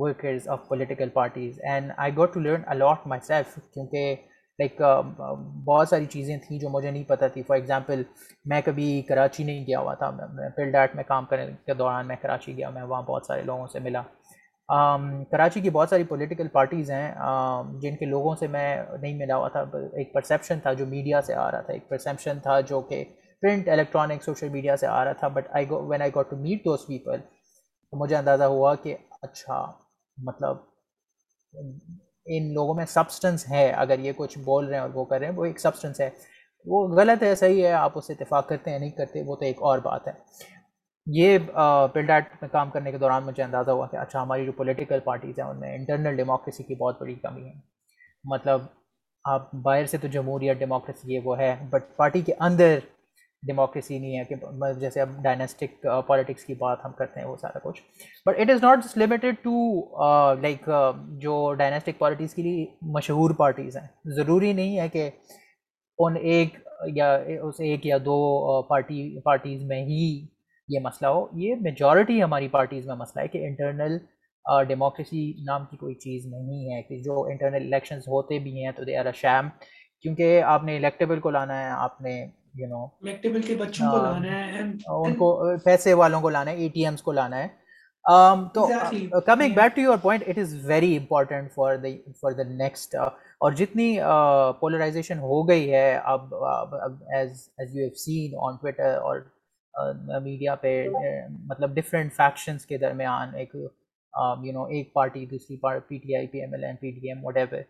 workers 0.00 0.48
of 0.54 0.66
political 0.68 1.08
parties 1.12 1.60
and 1.70 1.92
I 1.96 2.12
got 2.16 2.34
to 2.34 2.40
learn 2.40 2.62
a lot 2.72 3.06
myself 3.26 3.54
کیونکہ 3.74 4.14
like 4.62 4.80
بہت 5.66 5.88
ساری 5.88 6.06
چیزیں 6.12 6.36
تھیں 6.46 6.58
جو 6.60 6.68
مجھے 6.70 6.90
نہیں 6.90 7.04
پتہ 7.08 7.24
تھیں 7.34 7.42
فار 7.46 7.56
ایگزامپل 7.56 8.02
میں 8.52 8.60
کبھی 8.64 8.90
کراچی 9.08 9.44
نہیں 9.44 9.66
گیا 9.66 9.78
ہوا 9.78 9.94
تھا 10.02 10.10
فلڈ 10.56 10.74
آرٹ 10.82 10.94
میں 10.96 11.04
کام 11.08 11.24
کرنے 11.30 11.46
کے 11.66 11.74
دوران 11.74 12.06
میں 12.08 12.16
کراچی 12.22 12.56
گیا 12.56 12.70
میں 12.70 12.82
وہاں 12.82 13.02
بہت 13.06 13.26
سارے 13.26 13.42
لوگوں 13.52 13.66
سے 13.72 13.78
ملا 13.88 14.02
کراچی 15.30 15.60
کی 15.60 15.70
بہت 15.78 15.88
ساری 15.90 16.04
پولیٹیکل 16.10 16.48
پارٹیز 16.58 16.90
ہیں 16.90 17.10
جن 17.82 17.96
کے 18.00 18.06
لوگوں 18.10 18.34
سے 18.40 18.46
میں 18.56 18.76
نہیں 19.00 19.14
ملا 19.18 19.36
ہوا 19.36 19.48
تھا 19.56 19.64
ایک 19.80 20.12
پرسیپشن 20.14 20.60
تھا 20.62 20.72
جو 20.82 20.86
میڈیا 20.92 21.22
سے 21.30 21.34
آ 21.46 21.50
رہا 21.50 21.60
تھا 21.60 21.72
ایک 21.72 21.88
پرسیپشن 21.88 22.38
تھا 22.42 22.60
جو 22.72 22.80
کہ 22.90 23.02
پرنٹ 23.42 23.68
الیکٹرانک 23.72 24.22
سوشل 24.24 24.48
میڈیا 24.52 24.76
سے 24.76 24.86
آ 24.86 25.04
رہا 25.04 25.12
تھا 25.20 25.28
but 25.36 25.46
I 25.56 25.66
when 25.88 26.02
I 26.02 26.10
got 26.14 26.30
to 26.30 26.36
meet 26.36 26.64
those 26.64 26.86
people 26.86 27.20
تو 27.20 27.96
مجھے 27.98 28.16
اندازہ 28.16 28.44
ہوا 28.54 28.74
کہ 28.82 28.96
اچھا 29.22 29.64
مطلب 30.26 30.56
ان 32.34 32.52
لوگوں 32.54 32.74
میں 32.74 32.84
سبسٹنس 32.88 33.48
ہے 33.50 33.68
اگر 33.84 33.98
یہ 33.98 34.12
کچھ 34.16 34.38
بول 34.44 34.64
رہے 34.66 34.74
ہیں 34.74 34.80
اور 34.82 34.90
وہ 34.94 35.04
کر 35.12 35.18
رہے 35.18 35.26
ہیں 35.26 35.34
وہ 35.36 35.44
ایک 35.44 35.60
سبسٹنس 35.60 36.00
ہے 36.00 36.08
وہ 36.70 36.86
غلط 36.96 37.22
ہے 37.22 37.34
صحیح 37.34 37.64
ہے 37.66 37.72
آپ 37.72 37.96
اسے 37.98 38.12
اتفاق 38.12 38.48
کرتے 38.48 38.70
ہیں 38.70 38.78
نہیں 38.78 38.90
کرتے 38.96 39.22
وہ 39.26 39.36
تو 39.36 39.44
ایک 39.44 39.62
اور 39.68 39.78
بات 39.84 40.06
ہے 40.08 40.12
یہ 41.18 41.38
پلڈ 41.92 42.10
آرٹ 42.10 42.32
میں 42.40 42.48
کام 42.52 42.70
کرنے 42.70 42.90
کے 42.92 42.98
دوران 43.04 43.24
مجھے 43.26 43.42
اندازہ 43.42 43.70
ہوا 43.70 43.86
کہ 43.90 43.96
اچھا 43.96 44.22
ہماری 44.22 44.44
جو 44.46 44.52
پولیٹیکل 44.56 45.00
پارٹیز 45.04 45.38
ہیں 45.38 45.46
ان 45.46 45.60
میں 45.60 45.74
انٹرنل 45.74 46.16
ڈیموکریسی 46.16 46.62
کی 46.64 46.74
بہت 46.82 47.00
بڑی 47.00 47.14
کمی 47.22 47.46
ہے 47.48 47.52
مطلب 48.34 48.60
آپ 49.32 49.54
باہر 49.64 49.86
سے 49.94 49.98
تو 50.00 50.06
جمہوریت 50.18 50.58
ڈیموکریسی 50.58 51.12
یہ 51.14 51.20
وہ 51.24 51.38
ہے 51.38 51.54
بٹ 51.70 51.96
پارٹی 51.96 52.20
کے 52.26 52.32
اندر 52.48 52.78
ڈیموکریسی 53.46 53.98
نہیں 53.98 54.18
ہے 54.18 54.24
کہ 54.28 54.34
مطلب 54.36 54.80
جیسے 54.80 55.00
اب 55.00 55.08
ڈائنیسٹک 55.22 55.86
پالیٹکس 56.06 56.40
uh, 56.40 56.46
کی 56.46 56.54
بات 56.60 56.84
ہم 56.84 56.92
کرتے 56.96 57.20
ہیں 57.20 57.26
وہ 57.26 57.36
سارا 57.40 57.58
کچھ 57.68 57.80
but 58.26 58.38
it 58.40 58.50
is 58.50 58.62
not 58.62 58.84
just 58.84 58.98
limited 58.98 59.34
to 59.42 59.50
like 60.40 60.68
جو 61.20 61.36
ڈائنیسٹک 61.58 61.98
پالیٹیز 61.98 62.34
کے 62.34 62.42
لیے 62.42 62.66
مشہور 62.94 63.34
پارٹیز 63.38 63.76
ہیں 63.76 63.86
ضروری 64.16 64.52
نہیں 64.52 64.78
ہے 64.80 64.88
کہ 64.92 65.08
ان 65.98 66.16
ایک 66.22 66.54
یا 66.94 67.12
اس 67.42 67.60
ایک 67.60 67.86
یا 67.86 67.98
دو 68.04 68.18
پارٹی 68.68 69.02
uh, 69.14 69.22
پارٹیز 69.24 69.62
میں 69.70 69.82
ہی 69.84 70.02
یہ 70.74 70.80
مسئلہ 70.82 71.08
ہو 71.14 71.26
یہ 71.42 71.54
میجورٹی 71.60 72.22
ہماری 72.22 72.48
پارٹیز 72.48 72.86
میں 72.86 72.96
مسئلہ 72.96 73.22
ہے 73.22 73.28
کہ 73.28 73.46
انٹرنل 73.46 73.96
ڈیموکریسی 74.68 75.26
uh, 75.30 75.44
نام 75.46 75.64
کی 75.70 75.76
کوئی 75.76 75.94
چیز 76.04 76.26
نہیں 76.34 76.74
ہے 76.74 76.82
کہ 76.82 77.02
جو 77.04 77.22
انٹرنل 77.30 77.64
الیکشنز 77.66 78.08
ہوتے 78.08 78.38
بھی 78.42 78.64
ہیں 78.64 78.72
تو 78.76 78.84
دے 78.84 78.96
آر 78.98 79.06
اے 79.06 79.12
شیم 79.20 79.48
کیونکہ 80.02 80.42
آپ 80.50 80.62
نے 80.64 80.76
الیکٹیبل 80.76 81.20
کو 81.20 81.30
لانا 81.30 81.58
ہے 81.62 81.70
آپ 81.84 82.00
نے 82.02 82.14
ان 82.58 85.14
کو 85.18 85.28
پیسے 85.64 85.92
والوں 85.94 86.20
کو 86.20 86.30
لانا 86.30 86.52
فار 91.54 91.72
دا 92.36 93.00
اور 93.42 93.50
جتنی 93.56 93.88
پولرائزیشن 94.60 95.18
ہو 95.18 95.46
گئی 95.48 95.66
ہے 95.72 95.88
اب 96.14 96.22
ایز 97.14 97.50
ایز 97.58 97.68
سین 98.04 98.30
ٹویٹر 98.60 98.96
اور 98.96 99.16
میڈیا 100.22 100.54
پہ 100.62 100.72
مطلب 101.48 101.74
ڈفرینٹ 101.74 102.12
فیکشن 102.16 102.56
کے 102.68 102.76
درمیان 102.78 103.34
ایک 103.38 103.54
یو 103.54 103.70
نو 104.52 104.64
ایک 104.76 104.92
پارٹی 104.92 105.24
دوسری 105.26 105.56
P 105.88 105.98
T 106.02 106.16
I 106.16 106.26
P 106.32 106.38
M 106.40 106.52
L 106.54 106.64
P 106.80 106.90
T 107.00 107.08
M 107.10 107.18
whatever 107.26 107.36
ever 107.36 107.62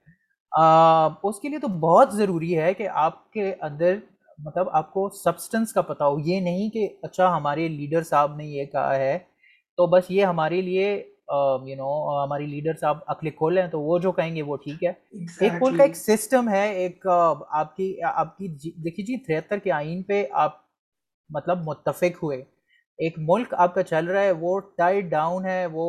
اس 1.28 1.37
کے 1.41 1.49
لیے 1.49 1.59
تو 1.62 1.68
بہت 1.81 2.09
ضروری 2.16 2.53
ہے 2.59 2.70
کہ 2.74 2.89
آپ 3.03 3.33
کے 3.33 3.53
اندر 3.62 3.97
مطلب 4.45 4.68
آپ 4.72 4.93
کو 4.93 5.09
سبسٹنس 5.24 5.72
کا 5.72 5.82
پتہ 5.93 6.05
ہو 6.05 6.18
یہ 6.24 6.41
نہیں 6.41 6.68
کہ 6.74 6.88
اچھا 7.03 7.36
ہمارے 7.36 7.66
لیڈر 7.68 8.03
صاحب 8.11 8.36
نے 8.36 8.45
یہ 8.47 8.64
کہا 8.74 8.95
ہے 8.97 9.18
تو 9.76 9.86
بس 9.97 10.11
یہ 10.11 10.24
ہمارے 10.24 10.61
لیے 10.62 10.91
یو 11.66 11.76
نو 11.76 11.88
ہماری 12.22 12.47
لیڈر 12.47 12.76
صاحب 12.80 12.99
اکلے 13.12 13.30
کھول 13.30 13.59
ہیں 13.59 13.66
تو 13.72 13.80
وہ 13.80 13.99
جو 14.07 14.12
کہیں 14.12 14.34
گے 14.36 14.43
وہ 14.43 14.57
ٹھیک 14.64 14.84
ہے 14.84 14.91
ایک 15.47 15.53
ملک 15.62 15.80
ایک 15.80 15.97
سسٹم 15.97 16.49
ہے 16.49 16.66
ایک 16.82 17.07
آپ 17.16 17.76
کی 17.76 17.93
آپ 18.14 18.36
کی 18.38 18.49
جی، 18.62 18.70
دیکھیے 18.84 19.07
جی 19.07 19.16
تھریتر 19.24 19.59
کے 19.64 19.72
آئین 19.72 20.03
پہ 20.11 20.24
آپ 20.45 20.57
مطلب 21.36 21.66
متفق 21.68 22.22
ہوئے 22.22 22.36
ایک 23.07 23.18
ملک 23.28 23.55
آپ 23.64 23.74
کا 23.74 23.82
چل 23.93 24.07
رہا 24.09 24.22
ہے 24.22 24.32
وہ 24.41 24.59
ٹائٹ 24.78 25.05
ڈاؤن 25.11 25.47
ہے 25.47 25.64
وہ 25.72 25.84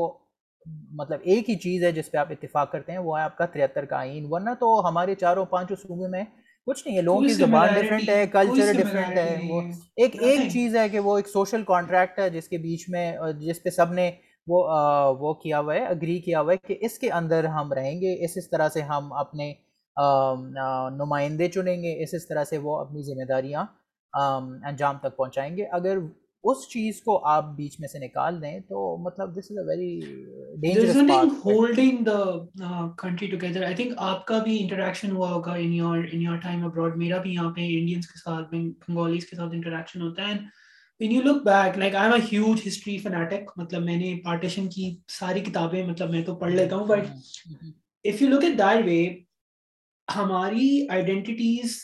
مطلب 0.97 1.19
ایک 1.33 1.49
ہی 1.49 1.55
چیز 1.59 1.83
ہے 1.83 1.91
جس 1.91 2.11
پہ 2.11 2.17
آپ 2.17 2.31
اتفاق 2.31 2.71
کرتے 2.71 2.91
ہیں 2.91 2.99
وہ 3.03 3.17
ہے 3.17 3.23
آپ 3.23 3.37
کا 3.37 3.45
تریہتر 3.53 3.85
کا 3.85 3.97
آئین 3.99 4.27
ورنہ 4.31 4.49
تو 4.59 4.73
ہمارے 4.87 5.15
چاروں 5.23 5.45
پانچوں 5.53 5.75
صوبے 5.83 6.07
میں 6.09 6.23
کچھ 6.71 6.87
نہیں 6.87 6.97
ہے 6.97 7.01
لوگوں 7.01 7.21
کی 7.21 7.33
زبان 7.33 7.69
ڈفرینٹ 7.73 8.01
ڈفرینٹ 8.01 8.09
ہے 8.09 8.15
ہے 8.15 8.21
ہے 8.21 8.27
کلچر 8.27 9.47
وہ 9.49 9.61
ایک 10.03 10.15
ایک 10.23 10.49
چیز 10.51 10.75
کہ 10.91 10.99
وہ 11.07 11.15
ایک 11.17 11.27
سوشل 11.29 11.63
کانٹریکٹ 11.67 12.19
ہے 12.19 12.29
جس 12.35 12.47
کے 12.49 12.57
بیچ 12.67 12.85
میں 12.89 13.11
جس 13.39 13.61
پہ 13.63 13.69
سب 13.79 13.91
نے 13.93 14.09
وہ 14.47 14.63
وہ 15.19 15.33
کیا 15.41 15.59
ہوا 15.59 15.73
ہے 15.75 15.85
اگری 15.85 16.17
کیا 16.25 16.39
ہوا 16.41 16.53
ہے 16.53 16.57
کہ 16.67 16.77
اس 16.85 16.97
کے 16.99 17.09
اندر 17.17 17.43
ہم 17.55 17.73
رہیں 17.79 17.99
گے 18.01 18.13
اس 18.25 18.37
اس 18.43 18.49
طرح 18.49 18.69
سے 18.73 18.81
ہم 18.93 19.11
اپنے 19.23 19.53
نمائندے 21.01 21.47
چنیں 21.55 21.75
گے 21.83 21.91
اس 22.03 22.13
اس 22.13 22.27
طرح 22.27 22.43
سے 22.49 22.57
وہ 22.67 22.77
اپنی 22.79 23.01
ذمہ 23.11 23.25
داریاں 23.33 23.65
انجام 24.69 24.97
تک 25.03 25.15
پہنچائیں 25.17 25.55
گے 25.57 25.65
اگر 25.79 25.97
اس 26.49 26.67
چیز 26.69 27.01
کو 27.03 27.17
آپ 27.29 27.45
بیچ 27.55 27.75
میں 27.79 27.87
سے 27.87 27.99
نکال 27.99 28.41
دیں 28.41 28.59
تو 28.69 28.77
مطلب 29.01 29.33
this 29.35 29.49
is 29.51 29.57
a 29.57 29.65
very 29.65 29.99
dangerous 30.61 30.95
part 31.09 31.33
holding 31.45 31.97
the 32.05 32.61
country 33.01 33.27
together 33.31 33.63
I 33.65 33.75
think 33.75 33.93
آپ 34.11 34.25
کا 34.27 34.39
بھی 34.43 34.57
انٹریکشن 34.61 35.11
ہوا 35.15 35.29
ہوگا 35.31 35.53
in 35.63 35.73
your 35.73 35.97
in 36.11 36.21
your 36.21 36.37
time 36.43 36.65
abroad 36.65 36.95
میرا 36.97 37.17
بھی 37.21 37.33
یہاں 37.33 37.51
پہ 37.55 37.67
انڈینز 37.77 38.07
کے 38.11 38.19
ساتھ 38.23 38.49
بنگالیز 38.55 39.25
کے 39.29 39.35
ساتھ 39.35 39.53
انٹریکشن 39.55 40.01
ہوتا 40.01 40.23
ہے 40.23 40.29
and 40.31 40.47
when 40.99 41.11
you 41.11 41.21
look 41.31 41.43
back 41.45 41.77
like 41.77 41.95
I 41.95 42.11
am 42.11 42.21
a 42.21 42.27
huge 42.31 42.67
history 42.67 42.97
fanatic 43.03 43.51
مطلب 43.57 43.83
میں 43.85 43.97
نے 43.97 44.15
پارٹیشن 44.25 44.69
کی 44.75 44.95
ساری 45.19 45.41
کتابیں 45.51 45.81
مطلب 45.87 46.09
میں 46.11 46.23
تو 46.25 46.35
پڑھ 46.41 46.51
لیتا 46.53 46.75
ہوں 46.75 46.87
but 46.87 47.65
if 48.13 48.21
you 48.21 48.29
look 48.29 48.43
at 48.43 48.57
that 48.57 48.85
way 48.85 49.07
ہماری 50.15 50.69
آئیڈینٹیز 50.91 51.81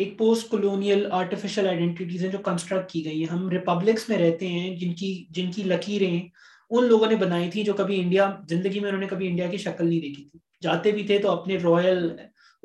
ایک 0.00 0.16
پوسٹ 0.18 0.50
کلونیل 0.50 1.04
آرٹیفیشل 1.12 1.66
آئیڈینٹیز 1.68 2.22
ہیں 2.24 2.30
جو 2.32 2.38
کنسٹرکٹ 2.44 2.90
کی 2.90 3.04
گئی 3.04 3.18
ہیں 3.22 3.30
ہم 3.32 3.48
ریپبلکس 3.48 4.08
میں 4.08 4.18
رہتے 4.18 4.46
ہیں 4.48 4.68
جن 4.76 4.92
کی 5.00 5.08
جن 5.38 5.50
کی 5.54 5.62
لکیریں 5.62 6.14
ان 6.20 6.86
لوگوں 6.88 7.06
نے 7.10 7.16
بنائی 7.22 7.50
تھی 7.50 7.62
جو 7.64 7.72
کبھی 7.80 8.00
انڈیا 8.00 8.30
زندگی 8.48 8.80
میں 8.80 8.88
انہوں 8.88 9.00
نے 9.00 9.06
کبھی 9.10 9.28
انڈیا 9.28 9.46
کی 9.50 9.56
شکل 9.66 9.88
نہیں 9.88 10.00
دیکھی 10.00 10.22
تھی 10.30 10.38
جاتے 10.62 10.90
بھی 10.98 11.02
تھے 11.06 11.18
تو 11.22 11.30
اپنے 11.32 11.58
رائل 11.64 12.08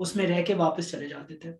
اس 0.06 0.16
میں 0.16 0.28
رہ 0.28 0.42
کے 0.48 0.56
واپس 0.64 0.92
چلے 0.92 1.08
جاتے 1.08 1.38
تھے 1.42 1.52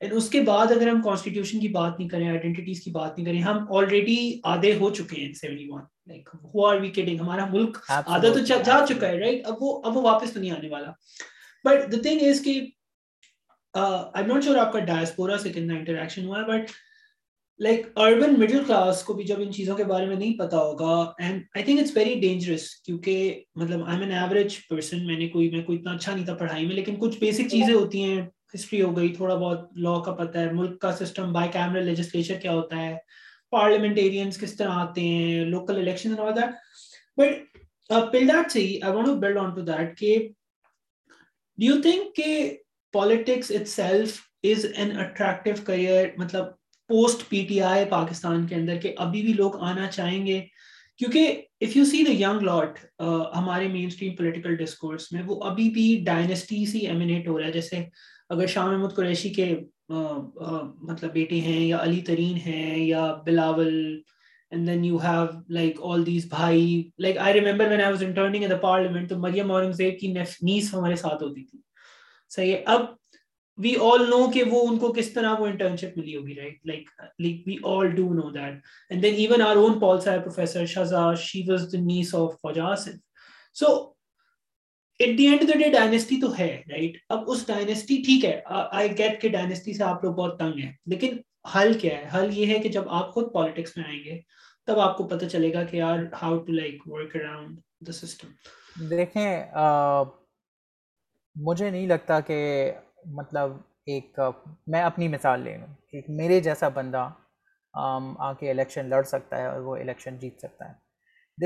اینڈ 0.00 0.12
اس 0.16 0.28
کے 0.30 0.40
بعد 0.50 0.72
اگر 0.76 0.88
ہم 0.88 1.00
کانسٹیٹیوشن 1.02 1.60
کی 1.60 1.68
بات 1.78 1.98
نہیں 1.98 2.08
کریں 2.08 2.28
آئیڈینٹیز 2.28 2.82
کی 2.84 2.90
بات 3.00 3.18
نہیں 3.18 3.26
کریں 3.26 3.42
ہم 3.42 3.64
آلریڈی 3.76 4.18
آدھے 4.54 4.74
ہو 4.80 4.90
چکے 5.00 5.24
ہیں 5.24 5.32
seventy 5.40 5.66
one 5.70 5.80
like 6.10 6.28
who 6.54 6.66
are 6.66 6.80
we 6.80 6.90
kidding 7.00 7.20
ہمارا 7.20 7.46
ملک 7.52 7.78
آدھا 7.98 8.18
تو 8.32 8.38
جا 8.52 8.84
چکا 8.88 9.08
ہے 9.08 9.18
رائٹ 9.20 9.46
اب 9.52 9.62
وہ 9.62 9.80
اب 9.84 9.96
وہ 9.96 10.02
واپس 10.10 10.32
تو 10.32 10.40
نہیں 10.40 10.50
آنے 10.58 10.68
والا 10.76 10.90
بٹ 11.64 11.90
دا 11.92 12.02
تھنگ 12.02 12.28
از 12.28 12.42
کہ 12.44 12.60
آئی 13.78 14.24
نوٹ 14.26 14.44
شیور 14.44 14.56
آپ 14.56 14.72
کا 14.72 14.78
ڈائسپورا 14.84 15.36
سے 15.38 15.50
کتنا 15.52 15.74
انٹریکشن 15.74 16.24
ہوا 16.26 16.38
ہے 16.40 16.44
but 16.48 16.70
like 17.62 17.86
urban 18.04 18.38
middle 18.40 18.62
class 18.66 19.02
کو 19.04 19.12
بھی 19.14 19.24
جب 19.24 19.40
ان 19.42 19.52
چیزوں 19.52 19.76
کے 19.76 19.84
بارے 19.84 20.06
میں 20.06 20.16
نہیں 20.16 20.38
پتا 20.38 20.58
ہوگا 20.58 20.92
and 21.22 21.42
I 21.56 21.64
think 21.64 21.80
it's 21.80 21.96
very 21.96 22.14
dangerous 22.20 22.68
کیونکہ 22.86 23.42
مطلب 23.62 23.82
I 23.84 23.96
am 23.98 24.08
an 24.08 24.12
average 24.18 24.56
person 24.70 25.06
میں 25.06 25.16
نے 25.18 25.28
کوئی 25.28 25.50
میں 25.50 25.62
کوئی 25.64 25.78
اتنا 25.78 25.92
اچھا 25.92 26.14
نہیں 26.14 26.24
تھا 26.24 26.34
پڑھائی 26.36 26.66
میں 26.66 26.74
لیکن 26.76 26.96
کچھ 27.00 27.18
بیسک 27.20 27.48
چیزیں 27.50 27.74
ہوتی 27.74 28.02
ہیں 28.04 28.20
ہسٹری 28.54 28.80
ہو 28.82 28.96
گئی 28.96 29.08
تھوڑا 29.14 29.34
بہت 29.34 29.68
لا 29.88 29.98
کا 30.04 30.12
پتا 30.24 30.40
ہے 30.40 30.52
ملک 30.52 30.80
کا 30.82 30.92
سسٹم 31.04 31.32
بائی 31.32 31.50
کیمرل 31.52 31.84
لیجسلیچر 31.86 32.38
کیا 32.42 32.52
ہوتا 32.52 32.80
ہے 32.82 32.96
پارلیمنٹیرینس 33.56 34.38
کس 34.40 34.56
طرح 34.56 34.80
آتے 34.82 35.00
ہیں 35.08 35.44
لوکل 35.46 35.76
الیکشن 35.80 36.14
بٹ 37.16 37.58
پل 38.12 38.30
سے 38.52 38.60
ہی 38.60 38.78
I 38.82 38.92
want 38.94 39.06
to 39.06 39.14
build 39.20 39.38
on 39.38 39.50
to 39.54 39.60
that 39.72 39.96
کہ 39.98 40.16
ڈو 41.56 41.64
یو 41.64 41.80
تھنک 41.82 42.14
کہ 42.16 42.32
politics 42.92 43.50
itself 43.68 44.18
is 44.50 44.64
an 44.74 44.90
attractive 44.98 45.62
career 45.66 46.06
مطلب 46.18 46.46
post 46.88 47.28
P 47.28 47.44
T 47.48 47.60
I 47.68 47.84
Pakistan 47.90 48.46
کے 48.46 48.54
اندر 48.54 48.76
کہ 48.82 48.94
ابھی 49.04 49.22
بھی 49.22 49.32
لوگ 49.32 49.56
آنا 49.68 49.86
چاہیں 49.90 50.26
گے 50.26 50.40
کیونکہ 50.98 51.42
اف 51.62 51.76
یو 51.76 51.84
سی 51.84 52.02
دا 52.06 52.12
یگ 52.12 52.42
لاٹ 52.42 52.78
ہمارے 53.36 53.68
مین 53.68 53.86
اسٹریم 53.86 54.14
پولیٹیکل 54.16 54.54
ڈسکورس 54.56 55.10
میں 55.12 55.22
وہ 55.26 55.40
ابھی 55.44 55.68
بھی 55.70 55.84
ڈائنیسٹی 56.06 56.64
سے 56.66 56.78
ایمینیٹ 56.88 57.28
ہو 57.28 57.38
رہا 57.38 57.46
ہے 57.46 57.52
جیسے 57.52 57.82
اگر 58.34 58.46
شاہ 58.54 58.66
محمود 58.66 58.94
قریشی 58.96 59.28
کے 59.34 59.54
مطلب 59.88 61.12
بیٹے 61.12 61.40
ہیں 61.40 61.60
یا 61.64 61.78
علی 61.82 62.00
ترین 62.06 62.36
ہیں 62.46 62.76
یا 62.84 63.06
Bilawal 63.26 63.74
and 64.50 64.66
then 64.66 64.84
you 64.84 64.98
have 65.04 65.24
like 65.54 65.78
all 65.90 66.06
these 66.06 66.26
بھائی 66.30 66.82
like 67.02 67.18
I 67.26 67.40
remember 67.40 67.68
when 67.70 67.80
I 67.80 67.92
was 67.92 68.02
in 68.04 68.50
the 68.50 68.56
parliament 68.62 69.08
تو 69.08 69.18
مریم 69.28 69.50
اورنگزیب 69.50 69.98
کی 70.00 70.12
نیس 70.42 70.74
ہمارے 70.74 70.96
ساتھ 71.06 71.22
ہوتی 71.22 71.44
تھی 71.44 71.58
صحیح 72.34 72.52
ہے 72.52 72.62
اب 72.74 72.84
وی 73.62 73.74
آل 73.90 74.08
نو 74.08 74.26
کہ 74.30 74.42
وہ 74.50 74.66
ان 74.68 74.78
کو 74.78 74.92
کس 74.92 75.12
طرح 75.12 75.38
وہ 75.40 75.46
انٹرنشپ 75.46 75.96
ملی 75.98 76.16
ہوگی 76.16 76.34
right 76.38 76.66
like 76.66 76.88
like 77.20 77.42
we 77.46 77.56
all 77.76 77.90
do 77.96 78.12
know 78.14 78.30
that 78.30 78.54
and 78.90 79.02
then 79.02 79.14
even 79.18 79.42
our 79.42 79.56
own 79.56 79.78
پالسا 79.80 80.16
professor 80.24 80.66
Shaza 80.74 81.12
she 81.26 81.42
was 81.50 81.72
the 81.72 81.78
niece 81.84 82.14
of 82.14 82.32
فوجا 82.42 82.64
Asif 82.72 82.96
so 83.60 83.72
at 84.98 85.16
the 85.18 85.26
end 85.28 85.42
of 85.42 85.48
the 85.48 85.58
day 85.58 85.70
dynasty 85.72 86.20
تو 86.20 86.32
ہے 86.38 86.50
رائٹ 86.72 86.96
اب 87.16 87.30
اس 87.30 87.46
dynasty 87.46 87.96
ٹھیک 88.06 88.24
ہے 88.24 88.40
I 88.54 88.96
get 88.98 89.20
کہ 89.22 89.28
dynasty 89.28 89.72
سے 89.76 89.84
آپ 89.84 90.04
لوگ 90.04 90.14
بہت 90.14 90.38
تنگ 90.38 90.58
ہیں 90.62 90.72
لیکن 90.92 91.16
حل 91.54 91.72
کیا 91.80 91.96
ہے 91.98 92.08
حل 92.14 92.30
یہ 92.38 92.54
ہے 92.54 92.58
کہ 92.62 92.68
جب 92.76 92.88
آپ 93.00 93.10
خود 93.14 93.32
پالیٹکس 93.32 93.76
میں 93.76 93.84
آئیں 93.84 94.02
گے 94.04 94.18
تب 94.66 94.78
آپ 94.80 94.96
کو 94.96 95.06
پتہ 95.08 95.24
چلے 95.32 95.52
گا 95.54 95.62
کہ 95.70 95.76
یار 95.76 95.98
how 96.22 96.38
to 96.44 96.52
like 96.52 96.82
work 96.92 97.16
around 97.16 97.58
the 97.86 97.92
system 98.00 98.86
دیکھیں 98.90 100.16
مجھے 101.44 101.70
نہیں 101.70 101.86
لگتا 101.86 102.18
کہ 102.26 102.36
مطلب 103.16 103.56
ایک 103.94 104.18
میں 104.72 104.80
اپنی 104.82 105.08
مثال 105.08 105.40
لے 105.40 105.56
لوں 105.56 105.66
کہ 105.90 106.00
میرے 106.20 106.38
جیسا 106.40 106.68
بندہ 106.74 107.08
آ 108.28 108.32
کے 108.40 108.50
الیکشن 108.50 108.88
لڑ 108.88 109.02
سکتا 109.10 109.36
ہے 109.38 109.46
اور 109.46 109.60
وہ 109.62 109.74
الیکشن 109.76 110.16
جیت 110.18 110.40
سکتا 110.42 110.64
ہے 110.68 110.74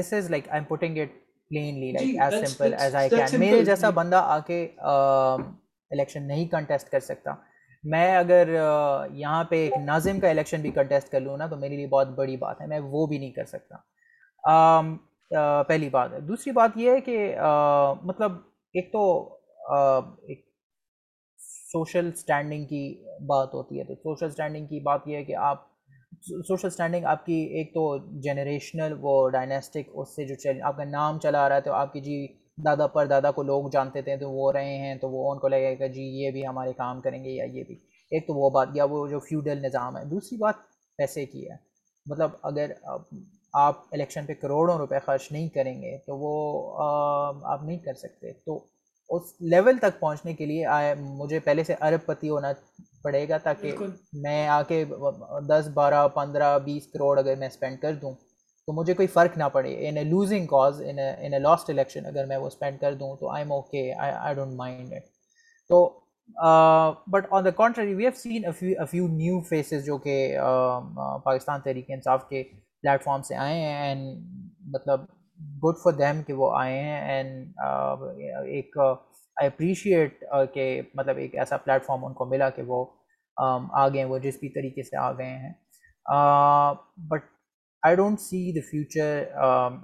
this 0.01 0.12
is 0.12 0.30
like 0.30 0.45
I'm 0.61 0.64
putting 0.68 0.99
it 1.03 1.11
plainly 1.49 1.91
like 1.93 2.20
as 2.22 2.32
simple 2.51 2.72
as 2.80 2.95
I 2.97 3.09
can 3.11 3.41
میرے 3.41 3.62
جیسا 3.64 3.86
جی۔ 3.88 3.93
بندہ 3.95 4.20
آ 4.24 4.38
کے 4.47 4.62
الیکشن 4.91 6.26
نہیں 6.28 6.47
کنٹیسٹ 6.49 6.88
کر 6.91 7.01
سکتا 7.09 7.34
میں 7.93 8.16
اگر 8.16 8.47
یہاں 8.55 9.43
پہ 9.51 9.57
ایک 9.64 9.76
ناظم 9.84 10.20
کا 10.20 10.28
الیکشن 10.30 10.61
بھی 10.62 10.70
کنٹیسٹ 10.74 11.09
کر 11.12 11.20
لوں 11.20 11.36
نا 11.36 11.47
تو 11.51 11.57
میرے 11.57 11.76
لیے 11.76 11.86
بہت 11.97 12.09
بڑی 12.16 12.36
بات 12.36 12.61
ہے 12.61 12.66
میں 12.72 12.78
وہ 12.91 13.07
بھی 13.07 13.18
نہیں 13.18 13.32
کر 13.32 13.45
سکتا 13.55 13.76
پہلی 15.68 15.88
بات 15.88 16.12
ہے 16.12 16.18
دوسری 16.30 16.53
بات 16.53 16.70
یہ 16.76 16.91
ہے 16.91 17.01
کہ 17.01 17.20
مطلب 18.07 18.32
ایک 18.78 18.86
تو 18.93 19.05
ایک 19.68 20.44
سوشل 21.72 22.11
اسٹینڈنگ 22.12 22.64
کی 22.66 22.88
بات 23.28 23.54
ہوتی 23.54 23.78
ہے 23.80 23.84
تو 23.84 23.94
سوشل 24.14 24.26
اسٹینڈنگ 24.26 24.66
کی 24.66 24.80
بات 24.84 25.06
یہ 25.08 25.16
ہے 25.16 25.24
کہ 25.24 25.36
آپ 25.48 25.68
سوشل 26.48 26.66
اسٹینڈنگ 26.66 27.04
آپ 27.06 27.24
کی 27.26 27.34
ایک 27.58 27.72
تو 27.74 27.86
جنریشنل 28.22 28.94
وہ 29.00 29.18
ڈائنیسٹک 29.30 29.90
اس 29.94 30.14
سے 30.16 30.24
جو 30.28 30.34
چل 30.42 30.61
آپ 30.66 30.76
کا 30.76 30.84
نام 30.84 31.18
چلا 31.22 31.44
آ 31.44 31.48
رہا 31.48 31.56
ہے 31.56 31.61
تو 31.64 31.72
آپ 31.72 31.92
کی 31.92 32.00
جی 32.00 32.26
دادا 32.66 32.86
پر 32.94 33.06
دادا 33.06 33.30
کو 33.32 33.42
لوگ 33.42 33.68
جانتے 33.72 34.02
تھے 34.02 34.16
تو 34.20 34.30
وہ 34.30 34.50
رہے 34.52 34.76
ہیں 34.78 34.94
تو 35.00 35.11
وہ 35.11 35.30
ان 35.32 35.38
کو 35.40 35.48
لگے 35.48 35.70
گا 35.72 35.86
کہ 35.86 35.88
جی 35.92 36.02
یہ 36.22 36.30
بھی 36.30 36.46
ہمارے 36.46 36.72
کام 36.76 37.00
کریں 37.00 37.22
گے 37.24 37.30
یا 37.30 37.44
یہ 37.58 37.64
بھی 37.66 37.74
ایک 38.11 38.26
تو 38.26 38.34
وہ 38.34 38.50
بات 38.54 38.68
یا 38.74 38.84
وہ 38.90 39.06
جو 39.08 39.18
فیوڈل 39.28 39.62
نظام 39.66 39.96
ہے 39.96 40.04
دوسری 40.11 40.38
بات 40.38 40.54
پیسے 40.98 41.24
کی 41.26 41.48
ہے 41.50 41.56
مطلب 42.11 42.30
اگر 42.50 42.70
آپ 43.66 43.78
الیکشن 43.92 44.26
پہ 44.26 44.34
کروڑوں 44.42 44.76
روپے 44.78 44.98
خرچ 45.06 45.30
نہیں 45.32 45.48
کریں 45.54 45.74
گے 45.82 45.96
تو 46.06 46.16
وہ 46.18 46.32
آپ 47.52 47.62
نہیں 47.62 47.78
کر 47.84 47.94
سکتے 48.02 48.32
تو 48.46 48.58
اس 49.16 49.32
لیول 49.52 49.78
تک 49.82 49.98
پہنچنے 50.00 50.32
کے 50.34 50.46
لیے 50.46 50.66
مجھے 50.98 51.38
پہلے 51.44 51.64
سے 51.64 51.74
ارب 51.84 52.04
پتی 52.06 52.28
ہونا 52.30 52.52
پڑے 53.04 53.28
گا 53.28 53.38
تاکہ 53.42 53.72
میں 54.22 54.46
آ 54.56 54.61
کے 54.68 54.84
دس 55.48 55.68
بارہ 55.74 56.06
پندرہ 56.14 56.58
بیس 56.64 56.86
کروڑ 56.92 57.18
اگر 57.18 57.36
میں 57.38 57.46
اسپینڈ 57.46 57.80
کر 57.82 57.94
دوں 58.02 58.12
تو 58.66 58.72
مجھے 58.80 58.94
کوئی 58.94 59.08
فرق 59.14 59.38
نہ 59.38 59.44
پڑے 59.52 59.72
in 59.88 59.96
a 59.98 60.04
losing 60.04 60.46
cause 60.46 60.82
in 60.88 60.98
a 60.98 61.38
last 61.38 61.70
election 61.70 62.06
اگر 62.06 62.26
میں 62.28 62.36
وہ 62.36 62.46
اسپینڈ 62.46 62.80
کر 62.80 62.94
دوں 63.00 63.14
تو 63.20 63.30
I'm 63.44 63.52
okay 63.52 63.92
I 64.06 64.34
don't 64.34 64.54
mind 64.56 64.92
it 64.96 65.04
تو 65.68 65.84
but 67.12 67.26
on 67.38 67.44
the 67.44 67.50
country 67.56 67.94
we 67.94 68.06
have 68.06 68.12
seen 68.16 68.50
few 68.90 69.06
new 69.08 69.40
faces 69.48 69.84
جو 69.86 69.98
کہ 70.06 70.16
پاکستان 71.24 71.61
تحریک 71.64 71.90
انصاف 71.96 72.28
کے 72.28 72.42
پلیٹ 72.82 73.04
فارم 73.04 73.22
سے 73.28 73.36
آئے 73.36 73.58
ہیں 73.61 73.76
اینڈ 73.76 74.18
مطلب 74.74 75.00
گڈ 75.64 75.74
فار 75.82 75.93
دیم 75.99 76.22
کہ 76.26 76.32
وہ 76.32 76.51
آئے 76.59 76.78
ہیں 76.80 77.01
اینڈ 77.01 77.61
uh, 77.64 78.14
ایک 78.57 78.78
آئی 78.78 79.47
uh, 79.47 79.53
اپریشیٹ 79.53 80.24
uh, 80.36 80.45
کہ 80.55 80.64
مطلب 80.95 81.16
ایک 81.22 81.34
ایسا 81.38 81.57
فارم 81.66 82.05
ان 82.05 82.14
کو 82.14 82.24
ملا 82.30 82.49
کہ 82.57 82.62
وہ 82.66 82.84
um, 83.45 83.66
آ 83.80 83.88
گئے 83.95 84.05
وہ 84.12 84.18
جس 84.26 84.38
بھی 84.41 84.49
طریقے 84.59 84.82
سے 84.88 84.97
آ 85.03 85.11
گئے 85.18 85.36
ہیں 85.45 85.53
but 87.11 87.22
I 87.86 87.97
don't 87.97 88.20
see 88.20 88.41
the 88.53 88.61
future 88.70 89.20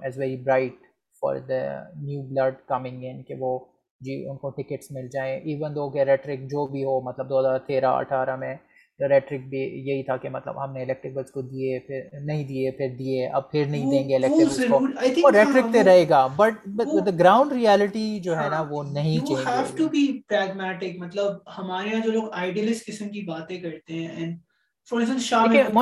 as 0.05 0.17
very 0.19 0.35
bright 0.43 0.75
for 1.21 1.35
the 1.49 1.61
new 2.05 2.21
blood 2.33 2.55
coming 2.69 3.03
in 3.11 3.21
کہ 3.27 3.35
وہ 3.39 3.57
جی 4.05 4.15
ان 4.29 4.37
کو 4.37 4.49
ٹکٹس 4.61 4.91
مل 4.91 5.07
جائیں 5.11 5.35
ایون 5.39 5.75
دو 5.75 5.89
کہ 5.93 6.03
ریٹرک 6.09 6.39
جو 6.51 6.65
بھی 6.71 6.83
ہو 6.85 6.99
مطلب 7.09 7.29
دو 7.29 7.39
ہزار 7.39 7.57
تیرہ 7.67 7.91
اٹھارہ 7.99 8.35
میں 8.45 8.55
ریٹرک 8.99 9.41
بھی 9.49 9.59
یہی 9.59 10.03
تھا 10.03 10.15
کہ 10.17 10.29
مطلب 10.29 10.63
ہم 10.63 10.71
نے 10.73 10.81
الیکٹرک 10.83 11.11
بلس 11.13 11.31
کو 11.31 11.41
دیے 11.41 11.77
پھر 11.87 12.05
نہیں 12.25 12.43
دیے 12.47 12.71
پھر 12.77 12.95
دیے 12.99 13.27
اب 13.39 13.49
پھر 13.51 13.65
نہیں 13.69 13.91
دیں 13.91 14.07
گے 14.09 14.15
الیکٹرک 14.15 14.47
بلس 14.47 14.57
کو 14.69 14.77
ہاں، 14.77 15.21
وہ 15.23 15.31
ریٹرک 15.35 15.71
تے 15.73 15.83
رہے 15.83 16.07
گا 16.09 16.25
بٹ 16.35 16.65
دا 16.77 17.11
گراؤنڈ 17.19 17.51
ریالٹی 17.51 18.19
جو 18.23 18.35
ہے 18.35 18.41
ہاں، 18.41 18.49
نا 18.49 18.61
وہ 18.69 18.83
نہیں 18.91 19.19
چینج 19.25 19.37
ہوگی 19.37 19.55
ہیو 19.57 19.77
ٹو 19.77 19.87
بی 19.91 20.05
پریگمیٹک 20.29 20.97
مطلب 21.03 21.33
ہمارے 21.57 21.93
ہاں 21.93 22.01
جو 22.05 22.11
لوگ 22.11 22.33
آئیڈیلسٹ 22.41 22.85
قسم 22.87 23.09
کی 23.09 23.21
باتیں 23.27 23.57
کرتے 23.63 23.93
ہیں 23.93 24.07
اینڈ 24.15 24.35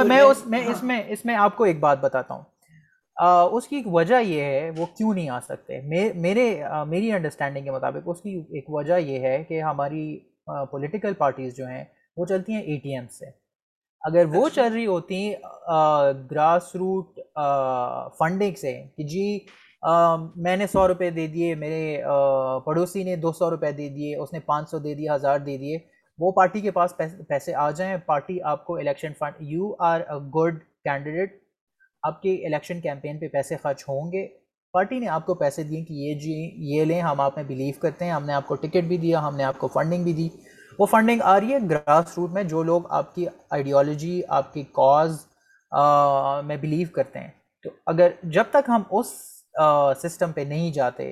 میں 0.07 0.19
اس 0.19 0.45
میں 0.45 0.59
اس 0.59 0.67
ہاں۔ 0.67 0.85
میں 0.87 1.01
اس 1.13 1.25
میں 1.25 1.35
آپ 1.45 1.55
کو 1.57 1.63
ایک 1.63 1.79
بات 1.79 1.99
بتاتا 2.03 2.33
ہوں 2.33 2.43
اس 3.57 3.67
کی 3.67 3.75
ایک 3.75 3.87
وجہ 3.93 4.21
یہ 4.25 4.41
ہے 4.43 4.69
وہ 4.77 4.85
کیوں 4.97 5.13
نہیں 5.13 5.29
آ 5.29 5.39
سکتے 5.43 5.81
میرے 6.21 6.61
میری 6.89 7.11
انڈرسٹینڈنگ 7.11 7.65
کے 7.65 7.71
مطابق 7.71 8.09
اس 8.11 8.21
کی 8.21 8.39
ایک 8.59 8.69
وجہ 8.73 8.97
یہ 9.05 9.19
ہے 9.27 9.43
کہ 9.49 9.61
ہماری 9.61 10.17
پولیٹیکل 10.71 11.13
پارٹیز 11.17 11.55
جو 11.57 11.67
ہیں 11.67 11.83
وہ 12.17 12.25
چلتی 12.25 12.53
ہیں 12.53 12.61
اے 12.61 12.77
ٹی 12.83 12.93
ایم 12.95 13.05
سے 13.17 13.25
اگر 14.09 14.25
وہ 14.33 14.45
اچھا۔ 14.47 14.61
چل 14.67 14.73
رہی 14.73 14.85
ہوتی 14.85 15.29
گراس 16.31 16.75
روٹ 16.75 17.19
فنڈنگ 18.19 18.55
سے 18.61 18.73
کہ 18.97 19.03
جی 19.13 19.27
میں 20.43 20.55
نے 20.57 20.67
سو 20.67 20.87
روپے 20.87 21.09
دے 21.15 21.25
دیے 21.33 21.53
میرے 21.63 22.01
پڑوسی 22.65 23.03
نے 23.03 23.15
دو 23.25 23.31
سو 23.39 23.49
روپے 23.51 23.71
دے 23.77 23.89
دیے 23.95 24.15
اس 24.15 24.33
نے 24.33 24.39
پانچ 24.45 24.69
سو 24.69 24.79
دے 24.85 24.93
دیے 24.95 25.09
ہزار 25.09 25.39
دے 25.45 25.57
دیے 25.57 25.77
وہ 26.19 26.31
پارٹی 26.31 26.61
کے 26.61 26.71
پاس 26.71 26.93
پیسے 27.27 27.53
آ 27.63 27.69
جائیں 27.77 27.95
پارٹی 28.05 28.41
آپ 28.51 28.65
کو 28.65 28.75
election 28.77 29.13
fund 29.19 29.35
you 29.51 29.73
are 29.87 30.01
a 30.09 30.17
good 30.35 30.59
candidate 30.83 31.37
آپ 32.07 32.21
کے 32.21 32.33
الیکشن 32.47 32.81
کیمپین 32.81 33.19
پہ 33.19 33.27
پیسے 33.33 33.55
خرچ 33.63 33.83
ہوں 33.89 34.11
گے 34.11 34.27
پارٹی 34.73 34.99
نے 34.99 35.07
آپ 35.07 35.25
کو 35.25 35.33
پیسے 35.35 35.63
دیے 35.63 35.83
کہ 35.85 35.93
یہ 35.93 36.13
جی 36.19 36.33
یہ 36.75 36.85
لیں 36.85 37.01
ہم 37.01 37.19
آپ 37.21 37.35
میں 37.37 37.43
بلیو 37.47 37.79
کرتے 37.81 38.05
ہیں 38.05 38.11
ہم 38.11 38.25
نے 38.25 38.33
آپ 38.33 38.47
کو 38.47 38.55
ٹکٹ 38.61 38.83
بھی 38.87 38.97
دیا 38.97 39.27
ہم 39.27 39.35
نے 39.35 39.43
آپ 39.43 39.57
کو 39.57 39.67
فنڈنگ 39.73 40.03
بھی 40.03 40.13
دی 40.13 40.27
وہ 40.79 40.85
فنڈنگ 40.91 41.21
آ 41.33 41.39
رہی 41.39 41.53
ہے 41.53 41.57
گراس 41.69 42.17
روٹ 42.17 42.31
میں 42.33 42.43
جو 42.43 42.63
لوگ 42.63 42.83
آپ 42.99 43.13
کی 43.15 43.25
آئیڈیالوجی 43.55 44.21
آپ 44.37 44.53
کی 44.53 44.61
کاز 44.81 45.15
میں 46.47 46.57
بلیو 46.61 46.87
کرتے 46.95 47.19
ہیں 47.19 47.29
تو 47.63 47.69
اگر 47.91 48.11
جب 48.37 48.43
تک 48.51 48.69
ہم 48.69 48.83
اس 48.97 49.13
سسٹم 50.01 50.31
پہ 50.35 50.41
نہیں 50.47 50.71
جاتے 50.73 51.05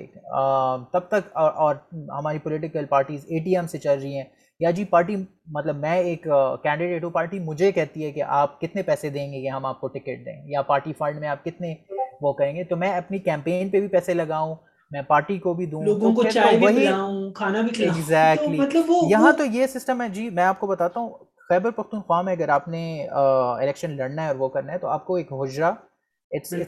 تب 0.92 1.06
تک 1.08 1.30
اور 1.42 1.74
ہماری 2.18 2.38
political 2.44 2.84
parties 2.88 3.24
A 3.28 3.38
T 3.44 3.56
M 3.56 3.66
سے 3.66 3.78
چل 3.78 3.98
رہی 4.02 4.16
ہیں 4.16 4.24
یا 4.60 4.70
جی 4.70 4.84
پارٹی 4.90 5.16
مطلب 5.54 5.76
میں 5.76 5.96
ایک 5.98 6.26
کینڈیڈیٹ 6.62 7.04
ہوں 7.04 7.10
پارٹی 7.10 7.38
مجھے 7.44 7.70
کہتی 7.78 8.04
ہے 8.04 8.10
کہ 8.12 8.22
آپ 8.40 8.60
کتنے 8.60 8.82
پیسے 8.90 9.08
دیں 9.10 9.30
گے 9.32 9.38
یا 9.44 9.56
ہم 9.56 9.64
آپ 9.66 9.80
کو 9.80 9.88
ٹکٹ 9.94 10.24
دیں 10.26 10.36
یا 10.50 10.62
پارٹی 10.72 10.92
فنڈ 10.98 11.20
میں 11.20 11.28
آپ 11.28 11.44
کتنے 11.44 11.74
وہ 12.22 12.32
کہیں 12.32 12.54
گے 12.56 12.64
تو 12.64 12.76
میں 12.76 12.94
اپنی 12.96 13.18
کیمپین 13.18 13.68
پہ 13.70 13.80
بھی 13.80 13.88
پیسے 13.96 14.14
لگاؤں 14.14 14.54
میں 14.92 15.02
پارٹی 15.08 15.38
کو 15.38 15.52
بھی 15.54 15.66
دوں 15.66 15.82
لوگوں 15.84 16.12
کو 16.14 16.22
چائے 16.30 16.56
بھی 16.58 16.66
بھی 16.74 16.86
کھانا 17.34 17.62
کھلاؤں 17.74 18.56
مطلب 18.56 18.90
یہاں 19.10 19.32
تو 19.38 19.44
یہ 19.52 19.66
سسٹم 19.74 20.02
ہے 20.02 20.08
جی 20.14 20.28
میں 20.38 20.44
آپ 20.44 20.60
کو 20.60 20.66
بتاتا 20.66 21.00
ہوں 21.00 21.08
خیبر 21.48 21.70
پختونخوا 21.76 22.20
میں 22.22 22.32
اگر 22.32 22.48
آپ 22.48 22.68
نے 22.68 22.80
الیکشن 23.22 23.96
لڑنا 23.96 24.22
ہے 24.22 24.28
اور 24.28 24.36
وہ 24.36 24.48
کرنا 24.48 24.72
ہے 24.72 24.78
تو 24.78 24.88
آپ 24.88 25.04
کو 25.06 25.14
ایک 25.16 25.32
حجرہ 25.40 25.72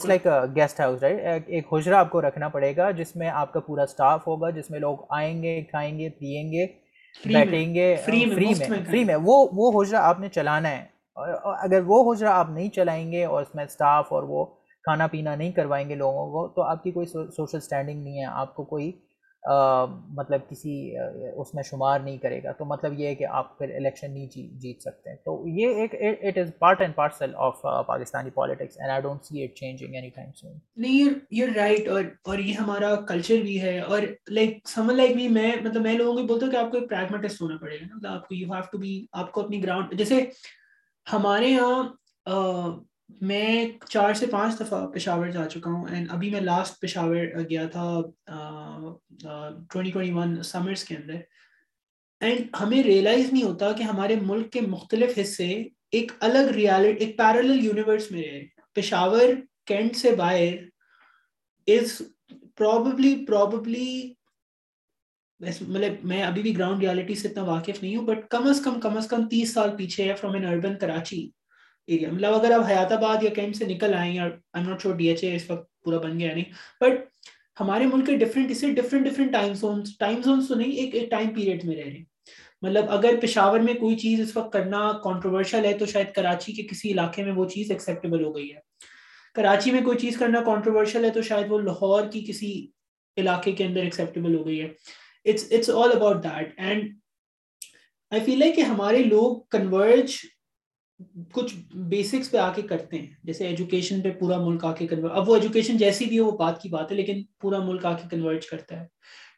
لائک 0.06 0.26
گیسٹ 0.56 0.80
ہاؤس 0.80 1.02
ایک 1.02 1.72
حجرہ 1.72 1.94
آپ 1.96 2.10
کو 2.10 2.20
رکھنا 2.22 2.48
پڑے 2.48 2.74
گا 2.76 2.90
جس 2.98 3.14
میں 3.16 3.28
آپ 3.28 3.52
کا 3.52 3.60
پورا 3.68 3.82
اسٹاف 3.82 4.26
ہوگا 4.26 4.50
جس 4.58 4.70
میں 4.70 4.80
لوگ 4.80 4.96
آئیں 5.16 5.42
گے 5.42 5.60
کھائیں 5.70 5.98
گے 5.98 6.08
پیئیں 6.18 6.50
گے 6.52 6.66
بیٹھیں 7.26 7.74
گے 7.74 7.94
فری 8.04 9.04
میں 9.04 9.16
وہ 9.24 9.70
حجرہ 9.82 10.00
آپ 10.10 10.20
نے 10.20 10.28
چلانا 10.34 10.70
ہے 10.76 10.84
اگر 11.62 11.80
وہ 11.86 12.12
حجرہ 12.12 12.28
آپ 12.28 12.50
نہیں 12.50 12.68
چلائیں 12.74 13.10
گے 13.12 13.24
اور 13.24 13.42
اس 13.42 13.54
میں 13.54 13.64
اسٹاف 13.64 14.12
اور 14.12 14.22
وہ 14.28 14.44
کھانا 14.86 15.06
پینا 15.12 15.34
نہیں 15.34 15.50
کروائیں 15.52 15.88
گے 15.88 15.94
لوگوں 16.04 16.26
کو 16.30 16.46
تو 16.56 16.62
آپ 16.62 16.82
کی 16.82 16.90
کوئی 16.92 17.06
سوشل 17.06 17.60
سٹینڈنگ 17.60 18.02
نہیں 18.02 18.18
ہے 18.20 18.24
آپ 18.42 18.54
کو 18.54 18.64
کوئی 18.74 18.90
مطلب 20.18 20.40
کسی 20.50 20.74
اس 21.40 21.54
میں 21.54 21.62
شمار 21.70 22.00
نہیں 22.04 22.16
کرے 22.22 22.42
گا 22.42 22.52
تو 22.58 22.64
مطلب 22.70 22.98
یہ 22.98 23.06
ہے 23.06 23.14
کہ 23.14 23.26
آپ 23.40 23.56
پھر 23.58 23.74
الیکشن 23.76 24.10
نہیں 24.12 24.26
جی-، 24.34 24.48
جیت 24.60 24.82
سکتے 24.82 25.10
ہیں 25.10 25.16
تو 25.24 25.34
یہ 25.58 25.82
ایک 25.84 25.94
it 26.26 26.38
is 26.38 26.50
part 26.58 26.80
and 26.80 26.94
parcel 26.94 27.32
of 27.48 27.60
Pakistani 27.88 28.30
politics 28.38 28.78
and 28.80 28.92
I 28.92 29.02
don't 29.02 29.24
see 29.26 29.42
it 29.44 29.54
changing 29.58 29.94
any 29.94 30.08
time 30.16 30.32
soon 30.40 30.52
نہیں 30.82 31.12
یو 31.38 31.46
رائٹ 31.56 31.88
اور 31.88 32.02
اور 32.28 32.38
یہ 32.38 32.52
ہمارا 32.60 32.94
کلچر 33.08 33.40
بھی 33.42 33.60
ہے 33.62 33.78
اور 33.80 34.02
لائک 34.40 34.56
سم 34.74 34.90
لائک 34.96 35.14
بھی 35.16 35.28
میں 35.38 35.50
مطلب 35.64 35.82
میں 35.82 35.96
لوگوں 35.98 36.14
کو 36.20 36.26
بولتا 36.26 36.46
ہوں 36.46 36.52
کہ 36.52 36.56
آپ 36.64 36.70
کو 36.70 36.78
ایک 36.78 36.88
پریگمیٹسٹ 36.90 37.42
ہونا 37.42 37.56
پڑے 37.60 37.76
گا 37.80 37.84
نا 37.86 37.94
مطلب 37.94 38.12
آپ 38.14 38.28
کو 38.28 38.34
یو 38.34 38.52
ہیو 38.52 38.62
ٹو 38.72 38.78
بی 38.86 39.04
آپ 39.24 39.32
کو 39.32 39.40
اپنی 39.44 39.62
گراؤنڈ 39.64 39.98
جیسے 39.98 40.24
ہمارے 41.12 41.48
یہاں 41.50 42.76
میں 43.28 43.64
چار 43.88 44.12
سے 44.18 44.26
پانچ 44.30 44.58
دفعہ 44.60 44.86
پشاور 44.94 45.28
جا 45.32 45.48
چکا 45.48 45.70
ہوں 45.70 45.86
اینڈ 45.94 46.10
ابھی 46.12 46.30
میں 46.30 46.40
لاسٹ 46.40 46.80
پشاور 46.82 47.26
گیا 47.50 47.66
تھا 47.72 47.86
ٹوئنٹی 49.72 49.90
ٹوئنٹی 49.90 50.12
ون 50.12 50.42
سمرس 50.44 50.84
کے 50.84 50.96
اندر 50.96 51.16
اینڈ 52.26 52.46
ہمیں 52.60 52.82
ریئلائز 52.82 53.32
نہیں 53.32 53.42
ہوتا 53.42 53.70
کہ 53.78 53.82
ہمارے 53.82 54.16
ملک 54.26 54.50
کے 54.52 54.60
مختلف 54.60 55.18
حصے 55.20 55.48
ایک 55.98 56.12
الگ 56.28 56.48
ریالٹی 56.54 57.04
ایک 57.04 57.16
پیرل 57.18 57.64
یونیورس 57.64 58.10
میں 58.10 58.24
پشاور 58.74 59.34
کینٹ 59.66 59.96
سے 59.96 60.10
باہر 60.16 61.72
از 61.78 62.00
پرابلی 62.58 63.14
پرابلی 63.26 64.12
مطلب 65.40 66.04
میں 66.10 66.22
ابھی 66.22 66.42
بھی 66.42 66.56
گراؤنڈ 66.58 66.82
ریالٹی 66.82 67.14
سے 67.14 67.28
اتنا 67.28 67.42
واقف 67.44 67.82
نہیں 67.82 67.96
ہوں 67.96 68.06
بٹ 68.06 68.28
کم 68.30 68.46
از 68.48 68.60
کم 68.64 68.78
کم 68.80 68.96
از 68.96 69.06
کم 69.08 69.26
تیس 69.28 69.52
سال 69.54 69.76
پیچھے 69.76 70.10
ہے 70.10 70.14
from 70.20 70.34
an 70.34 70.44
urban 70.52 70.78
Karachi 70.80 71.26
area 71.88 72.10
مطلب 72.12 72.34
اگر 72.34 72.52
آپ 72.52 72.64
حیات 72.68 72.92
آباد 72.92 73.22
یا 73.22 73.30
کیمپ 73.34 73.54
سے 73.56 73.64
نکل 73.66 73.92
آئیں 73.94 74.14
یا 74.14 74.24
I 74.52 74.64
not 74.64 74.86
D 74.98 75.06
H 75.08 75.22
A 75.24 75.34
اس 75.36 75.50
وقت 75.50 75.66
پورا 75.84 75.98
بن 76.06 76.18
گیا 76.20 76.32
نہیں 76.34 76.44
بٹ 76.80 77.04
ہمارے 77.60 77.86
ملک 77.86 78.06
کے 78.06 78.16
ڈفرینٹ 78.24 78.48
ڈفرینٹ 78.76 79.08
ڈفرینٹ 79.08 79.08
اسے 79.08 79.24
ٹائم 79.32 79.52
زونس 79.60 79.96
ٹائم 79.98 80.20
زونس 80.22 80.48
تو 80.48 80.54
نہیں 80.54 80.72
ایک 80.80 80.94
ایک 80.94 81.10
ٹائم 81.10 81.28
پیریڈ 81.34 81.64
میں 81.64 81.76
رہ 81.76 81.82
رہے 81.84 81.96
ہیں 81.96 82.04
مطلب 82.62 82.90
اگر 82.96 83.14
پشاور 83.22 83.60
میں 83.66 83.74
کوئی 83.80 83.96
چیز 83.98 84.20
اس 84.20 84.36
وقت 84.36 84.52
کرنا 84.52 84.90
کانٹروورشل 85.02 85.64
ہے 85.64 85.72
تو 85.78 85.86
شاید 85.92 86.12
کراچی 86.14 86.52
کے 86.52 86.62
کسی 86.70 86.90
علاقے 86.92 87.24
میں 87.24 87.32
وہ 87.32 87.44
چیز 87.54 87.70
ایکسیپٹیبل 87.70 88.24
ہو 88.24 88.34
گئی 88.36 88.50
ہے 88.52 88.58
کراچی 89.34 89.70
میں 89.70 89.82
کوئی 89.84 89.98
چیز 89.98 90.16
کرنا 90.18 90.40
کانٹروورشل 90.44 91.04
ہے 91.04 91.10
تو 91.14 91.22
شاید 91.30 91.50
وہ 91.52 91.58
لاہور 91.60 92.06
کی 92.12 92.24
کسی 92.28 92.52
علاقے 93.22 93.52
کے 93.60 93.64
اندر 93.64 93.82
ایکسیپٹیبل 93.82 94.34
ہو 94.36 94.46
گئی 94.46 94.60
ہے 94.60 94.68
it's 95.30 95.46
it's 95.52 95.70
all 95.70 95.90
about 95.96 96.22
that 96.24 96.54
and 96.58 96.92
I 98.12 98.20
feel 98.26 98.42
ہے 98.42 98.50
کہ 98.52 98.60
ہمارے 98.72 99.02
لوگ 99.04 99.38
کنورج 99.50 100.14
کچھ 101.32 101.54
بیسکس 101.88 102.30
پہ 102.30 102.36
آ 102.38 102.50
کے 102.54 102.62
کرتے 102.68 102.98
ہیں 102.98 103.06
جیسے 103.26 103.46
ایجوکیشن 103.46 104.00
پہ 104.02 104.10
پورا 104.18 104.36
ملک 104.44 104.64
آ 104.64 104.72
کے 104.74 104.86
کنورٹ 104.86 105.12
اب 105.18 105.28
وہ 105.30 105.34
ایجوکیشن 105.36 105.76
جیسی 105.78 106.04
بھی 106.08 106.16
ہے 106.16 106.20
وہ 106.22 106.30
بات 106.38 106.60
کی 106.62 106.68
بات 106.68 106.90
ہے 106.90 106.96
لیکن 106.96 107.22
پورا 107.40 107.58
ملک 107.64 107.84
آ 107.86 107.92
کے 107.96 108.08
کنورٹ 108.10 108.44
کرتا 108.50 108.80
ہے 108.80 108.84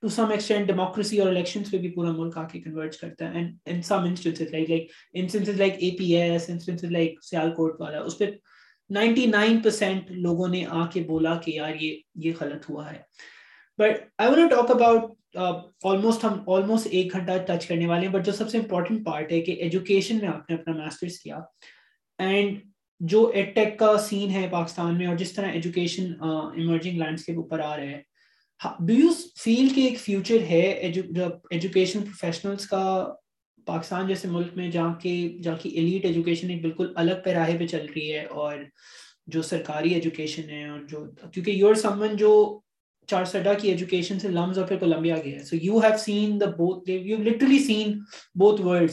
ٹو 0.02 0.09
سم 0.16 0.30
ایکسٹینٹ 0.30 0.66
ڈیموکریسی 0.66 1.18
اور 1.20 1.28
الیکشن 1.28 1.62
پہ 1.70 1.78
بھی 1.78 1.90
پورا 1.94 2.11
ملک 2.16 2.36
آ 2.38 2.46
کے 2.52 2.61
کنورٹ 2.62 2.96
کرتا 3.00 3.32
ہے 3.32 4.68
اس 8.09 8.18
پہ 8.18 8.30
نائنٹی 8.94 9.24
نائن 9.26 9.59
پرسینٹ 9.62 10.11
لوگوں 10.11 10.46
نے 10.48 10.64
آ 10.70 10.84
کے 10.92 11.00
بولا 11.09 11.34
کہ 11.44 11.50
یار 11.50 11.72
یہ 11.80 11.96
یہ 12.26 12.32
غلط 12.40 12.68
ہوا 12.70 12.90
ہے 12.92 12.98
but 13.78 13.98
I 14.18 14.30
won't 14.30 14.48
talk 14.48 14.70
about 14.70 15.36
almost 15.86 16.24
ہم 16.24 16.38
آلموسٹ 16.52 16.86
ایک 16.90 17.12
گھنٹہ 17.14 17.36
ٹچ 17.46 17.66
کرنے 17.66 17.86
والے 17.86 18.06
ہیں 18.06 18.12
بٹ 18.14 18.24
جو 18.26 18.32
سب 18.38 18.48
سے 18.50 18.58
امپورٹنٹ 18.58 19.04
پارٹ 19.06 19.32
ہے 19.32 19.40
کہ 19.48 19.52
ایجوکیشن 19.66 20.18
میں 20.20 20.28
آپ 20.28 20.50
نے 20.50 20.56
اپنا 20.56 20.74
ماسٹرس 20.82 21.18
کیا 21.20 21.38
اینڈ 22.24 22.58
جو 23.12 23.30
ٹیک 23.54 23.78
کا 23.78 23.96
سین 24.08 24.30
ہے 24.30 24.48
پاکستان 24.52 24.96
میں 24.98 25.06
اور 25.06 25.16
جس 25.16 25.32
طرح 25.32 25.50
ایجوکیشن 25.52 26.10
ایمرجنگ 26.22 26.98
لینڈسکیپ 27.02 27.36
اوپر 27.38 27.60
آ 27.64 27.76
رہے 27.76 27.94
ہیں 27.94 28.02
ایک 29.46 30.00
فیوچر 30.00 30.40
ہے 30.48 30.60
ایجوکیشن 30.60 32.00
پروفیشنلس 32.02 32.66
کا 32.68 32.82
پاکستان 33.66 34.06
جیسے 34.08 34.28
ملک 34.28 34.56
میں 34.56 34.68
جہاں 34.70 34.94
کے 35.02 35.12
جہاں 35.42 35.56
کی 35.62 35.68
ایلیٹ 35.68 36.04
ایجوکیشن 36.06 36.50
ایک 36.50 36.62
بالکل 36.62 36.92
الگ 37.02 37.20
پیراہے 37.24 37.56
پہ 37.58 37.66
چل 37.66 37.86
رہی 37.94 38.12
ہے 38.12 38.24
اور 38.42 38.56
جو 39.36 39.42
سرکاری 39.52 39.92
ایجوکیشن 39.94 40.50
ہے 40.50 40.68
اور 40.68 40.80
جو 40.88 41.04
کیونکہ 41.32 41.50
یور 41.50 41.74
سمن 41.86 42.16
جو 42.24 42.32
چارسڈا 43.11 43.52
کی 43.61 43.68
ایجوکیشن 43.68 44.18
سے 44.18 44.28
لمز 44.28 44.59
اور 44.59 44.66
پھر 44.68 44.76
کولمبیا 44.78 45.16
گیا 45.24 45.40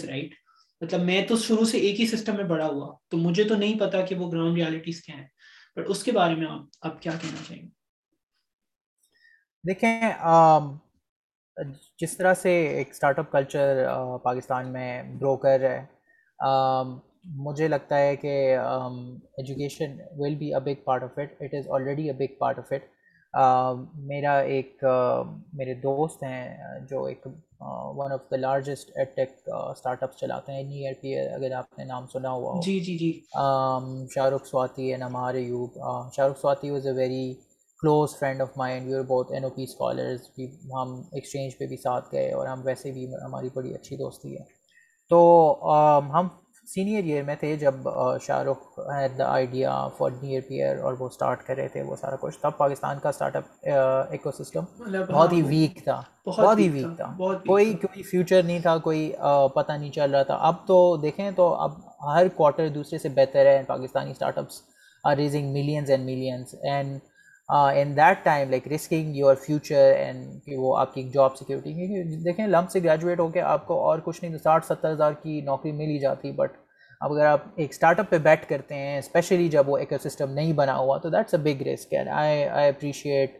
ہے 0.01 0.27
میں 1.05 1.21
تو 1.27 1.35
شروع 1.41 1.65
سے 1.65 1.77
ایک 1.87 1.99
ہی 1.99 2.05
سسٹم 2.07 2.35
میں 2.35 2.43
بڑا 2.47 2.65
ہوا 2.67 2.87
تو 3.09 3.17
مجھے 3.17 3.43
تو 3.49 3.55
نہیں 3.55 3.79
پتا 3.79 4.01
کہ 4.05 4.15
وہ 4.15 4.31
گراؤنڈ 4.31 4.57
ریالٹیز 4.57 5.01
کیا 5.05 5.15
ہیں 5.15 5.27
بٹ 5.75 5.89
اس 5.89 6.03
کے 6.03 6.11
بارے 6.19 6.35
میں 6.35 6.47
اب 6.49 6.99
کیا 7.01 7.11
کہنا 7.21 7.41
چاہیں 7.47 7.61
گے 7.61 7.75
دیکھیں 9.67 11.73
جس 12.01 12.17
طرح 12.17 12.33
سے 12.41 12.53
ایک 12.77 12.89
اسٹارٹ 12.91 13.19
اپ 13.19 13.31
کلچر 13.31 13.85
پاکستان 14.23 14.71
میں 14.73 14.87
بروکر 15.19 15.67
ہے 15.69 15.79
مجھے 17.47 17.67
لگتا 17.67 17.99
ہے 17.99 18.15
کہ 18.21 18.33
education 18.59 19.95
will 20.17 20.35
be 20.39 20.53
a 20.55 20.59
big 20.65 20.83
part 20.85 21.03
of 21.03 21.17
it 21.19 21.41
it 21.41 21.53
is 21.59 21.67
already 21.75 22.09
میرا 23.95 24.33
ایک 24.55 24.83
میرے 25.53 25.73
دوست 25.83 26.21
ہیں 26.23 26.57
جو 26.89 27.03
ایک 27.05 27.25
one 27.97 28.11
of 28.11 28.29
the 28.31 28.35
largest 28.37 28.91
ed 28.97 29.15
tech 29.15 29.29
start 29.55 30.03
up 30.03 30.15
چلاتے 30.19 30.51
ہیں 30.53 30.63
نی 30.63 30.93
پی 31.01 31.15
اگر 31.19 31.53
آپ 31.57 31.77
نے 31.79 31.83
نام 31.85 32.05
سنا 32.13 32.31
ہوا 32.31 32.59
جی 32.65 32.79
جی 32.85 32.97
جی 32.97 33.11
Shahrukh 34.35 34.45
Swati 34.49 34.91
and 34.93 35.03
are 35.23 35.35
you 35.35 35.65
Shahrukh 36.27 36.39
Swati 36.41 36.69
was 36.69 36.87
a 36.87 36.93
very 37.01 37.33
close 37.81 38.15
friend 38.19 38.41
of 38.41 38.57
my 38.57 38.73
and 38.73 38.89
you 38.91 39.03
بہت 39.07 39.31
این 39.33 39.43
او 39.43 39.49
پی 39.55 39.63
اسکالرز 39.63 40.29
بھی 40.35 40.47
ہم 40.73 40.99
ایکسچینج 41.11 41.57
پہ 41.57 41.67
بھی 41.67 41.77
ساتھ 41.83 42.13
گئے 42.13 42.31
اور 42.33 42.47
ہم 42.47 42.61
ویسے 42.65 42.91
بھی 42.91 43.05
ہماری 43.25 43.49
بڑی 43.55 43.73
اچھی 43.75 43.97
دوستی 44.03 44.35
ہے 44.37 44.43
تو 45.09 45.19
ہم 46.19 46.27
سینئر 46.73 47.03
ایئر 47.03 47.23
میں 47.23 47.33
تھے 47.39 47.55
جب 47.57 47.73
Shahrukh 48.43 48.79
the 49.17 49.25
idea 49.31 49.71
for 49.97 50.11
near 50.21 50.41
peer 50.47 50.77
اور 50.85 50.93
وہ 50.99 51.07
اسٹارٹ 51.07 51.43
کر 51.47 51.55
رہے 51.55 51.67
تھے 51.73 51.81
وہ 51.89 51.95
سارا 52.01 52.15
کچھ 52.21 52.37
تب 52.41 52.57
پاکستان 52.57 52.99
کا 53.01 53.09
اسٹارٹ 53.09 53.35
اپ 53.35 53.65
ایکو 54.11 54.31
سسٹم 54.43 54.63
بہت 55.09 55.33
ہی 55.33 55.39
ہاں، 55.41 55.47
ویک 55.49 55.83
تھا 55.83 55.99
بہت 56.27 56.59
ہی 56.59 56.67
ویک 56.69 56.97
تھا 56.97 57.11
کوئی 57.47 57.73
کوئی 57.83 58.03
فیوچر 58.11 58.43
نہیں 58.43 58.59
تھا 58.61 58.77
کوئی 58.87 59.09
پتہ 59.55 59.71
نہیں 59.71 59.91
چل 59.95 60.15
رہا 60.15 60.23
تھا 60.31 60.35
اب 60.47 60.65
تو 60.67 60.79
دیکھیں 61.03 61.29
تو 61.35 61.53
اب 61.67 61.71
ہر 62.13 62.27
کوارٹر 62.35 62.69
دوسرے 62.79 62.97
سے 63.05 63.09
بہتر 63.19 63.45
ہے 63.45 63.61
Pakistani 63.67 64.11
start 64.11 64.37
ups 64.37 64.61
are 65.09 65.15
raising 65.17 65.51
millions 65.53 65.89
and 65.89 66.05
millions 66.05 66.55
and 66.71 66.99
in 67.51 67.95
that 67.97 68.23
time 68.25 68.49
like 68.49 68.67
risking 68.73 69.15
your 69.15 69.35
future 69.45 69.91
and 69.97 70.49
وہ 70.59 70.77
آپ 70.79 70.93
کی 70.93 71.01
ایک 71.01 71.11
جاب 71.13 71.35
سیکیورٹی 71.39 71.73
کیونکہ 71.73 72.15
دیکھیں 72.25 72.45
لمب 72.47 72.69
سے 72.71 72.79
گریجویٹ 72.83 73.19
ہو 73.19 73.27
کے 73.31 73.41
آپ 73.41 73.65
کو 73.67 73.79
اور 73.89 73.99
کچھ 74.05 74.23
نہیں 74.23 74.37
ساٹھ 74.43 74.65
ستر 74.65 74.91
ہزار 74.91 75.11
کی 75.23 75.39
نوکری 75.45 75.71
مل 75.71 75.89
ہی 75.89 75.99
جاتی 76.01 76.31
بٹ 76.37 76.51
اب 77.01 77.11
اگر 77.13 77.25
آپ 77.25 77.41
ایک 77.55 77.71
اسٹارٹ 77.73 77.99
اپ 77.99 78.09
پہ 78.09 78.17
بیٹ 78.23 78.47
کرتے 78.49 78.75
ہیں 78.75 78.97
اسپیشلی 78.99 79.47
جب 79.57 79.69
وہ 79.69 79.77
ایک 79.77 79.93
سسٹم 80.03 80.31
نہیں 80.33 80.53
بنا 80.63 80.77
ہوا 80.77 80.97
تو 81.03 81.09
that's 81.09 81.33
a 81.33 81.39
big 81.43 81.61
risk 81.67 81.93
and 81.93 82.09
I 82.13 82.43
I 82.45 82.69
appreciate 82.69 83.37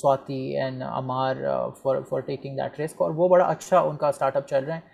Swati 0.00 0.40
and 0.60 0.82
Umar 0.90 1.36
for 1.82 2.00
for 2.08 2.20
taking 2.26 2.56
that 2.58 2.80
risk 2.80 3.02
اور 3.02 3.10
وہ 3.16 3.28
بڑا 3.28 3.44
اچھا 3.46 3.78
ان 3.80 3.96
کا 3.96 4.08
اسٹارٹ 4.08 4.36
اپ 4.36 4.48
چل 4.48 4.64
رہے 4.64 4.74
ہیں 4.74 4.93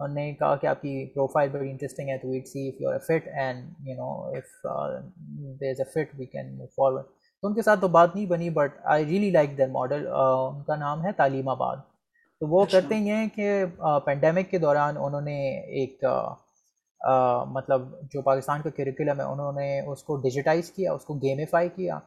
انہوں 0.00 0.14
نے 0.14 0.32
کہا 0.38 0.54
کہ 0.56 0.66
آپ 0.66 0.80
کی 0.82 0.92
پروفائل 1.14 1.48
بڑی 1.52 1.70
انٹرسٹنگ 1.70 2.08
ہے 2.08 2.16
تو 2.18 2.32
see 2.52 2.68
if 2.68 2.80
you 2.80 2.90
fit 3.06 3.26
and 3.40 3.88
you 3.88 3.94
know 3.96 4.08
if 4.36 4.64
they 5.60 5.68
a 5.70 5.84
fit 5.94 6.14
we 6.18 6.26
can 6.34 6.54
move 6.56 6.66
forward 6.76 7.04
تو 7.42 7.48
ان 7.48 7.54
کے 7.54 7.62
ساتھ 7.62 7.80
تو 7.80 7.88
بات 7.96 8.14
نہیں 8.14 8.26
بنی 8.26 8.48
but 8.60 8.78
I 8.94 9.04
really 9.06 9.30
like 9.30 9.56
their 9.58 9.68
model 9.72 10.06
ان 10.22 10.62
کا 10.64 10.76
نام 10.84 11.04
ہے 11.04 11.12
تعلیم 11.16 11.48
آباد 11.48 11.76
تو 12.40 12.46
وہ 12.48 12.62
اچھا۔ 12.64 12.80
کرتے 12.80 12.94
ہی 12.94 13.10
ہیں 13.10 13.26
کہ 13.34 13.64
پینڈیمک 14.04 14.44
uh, 14.44 14.50
کے 14.50 14.58
دوران 14.58 14.96
انہوں 15.04 15.20
نے 15.20 15.36
ایک 15.80 16.04
uh, 16.06 16.32
uh, 17.10 17.44
مطلب 17.52 17.86
جو 18.14 18.22
پاکستان 18.28 18.62
کا 18.62 18.70
کریکولم 18.76 19.20
ہے 19.20 19.24
انہوں 19.32 19.52
نے 19.60 19.78
اس 19.80 20.02
کو 20.04 20.16
ڈیجیٹائز 20.22 20.70
کیا 20.76 20.92
اس 20.92 21.04
کو 21.04 21.14
گیمیفائی 21.22 21.68
کیا 21.76 21.98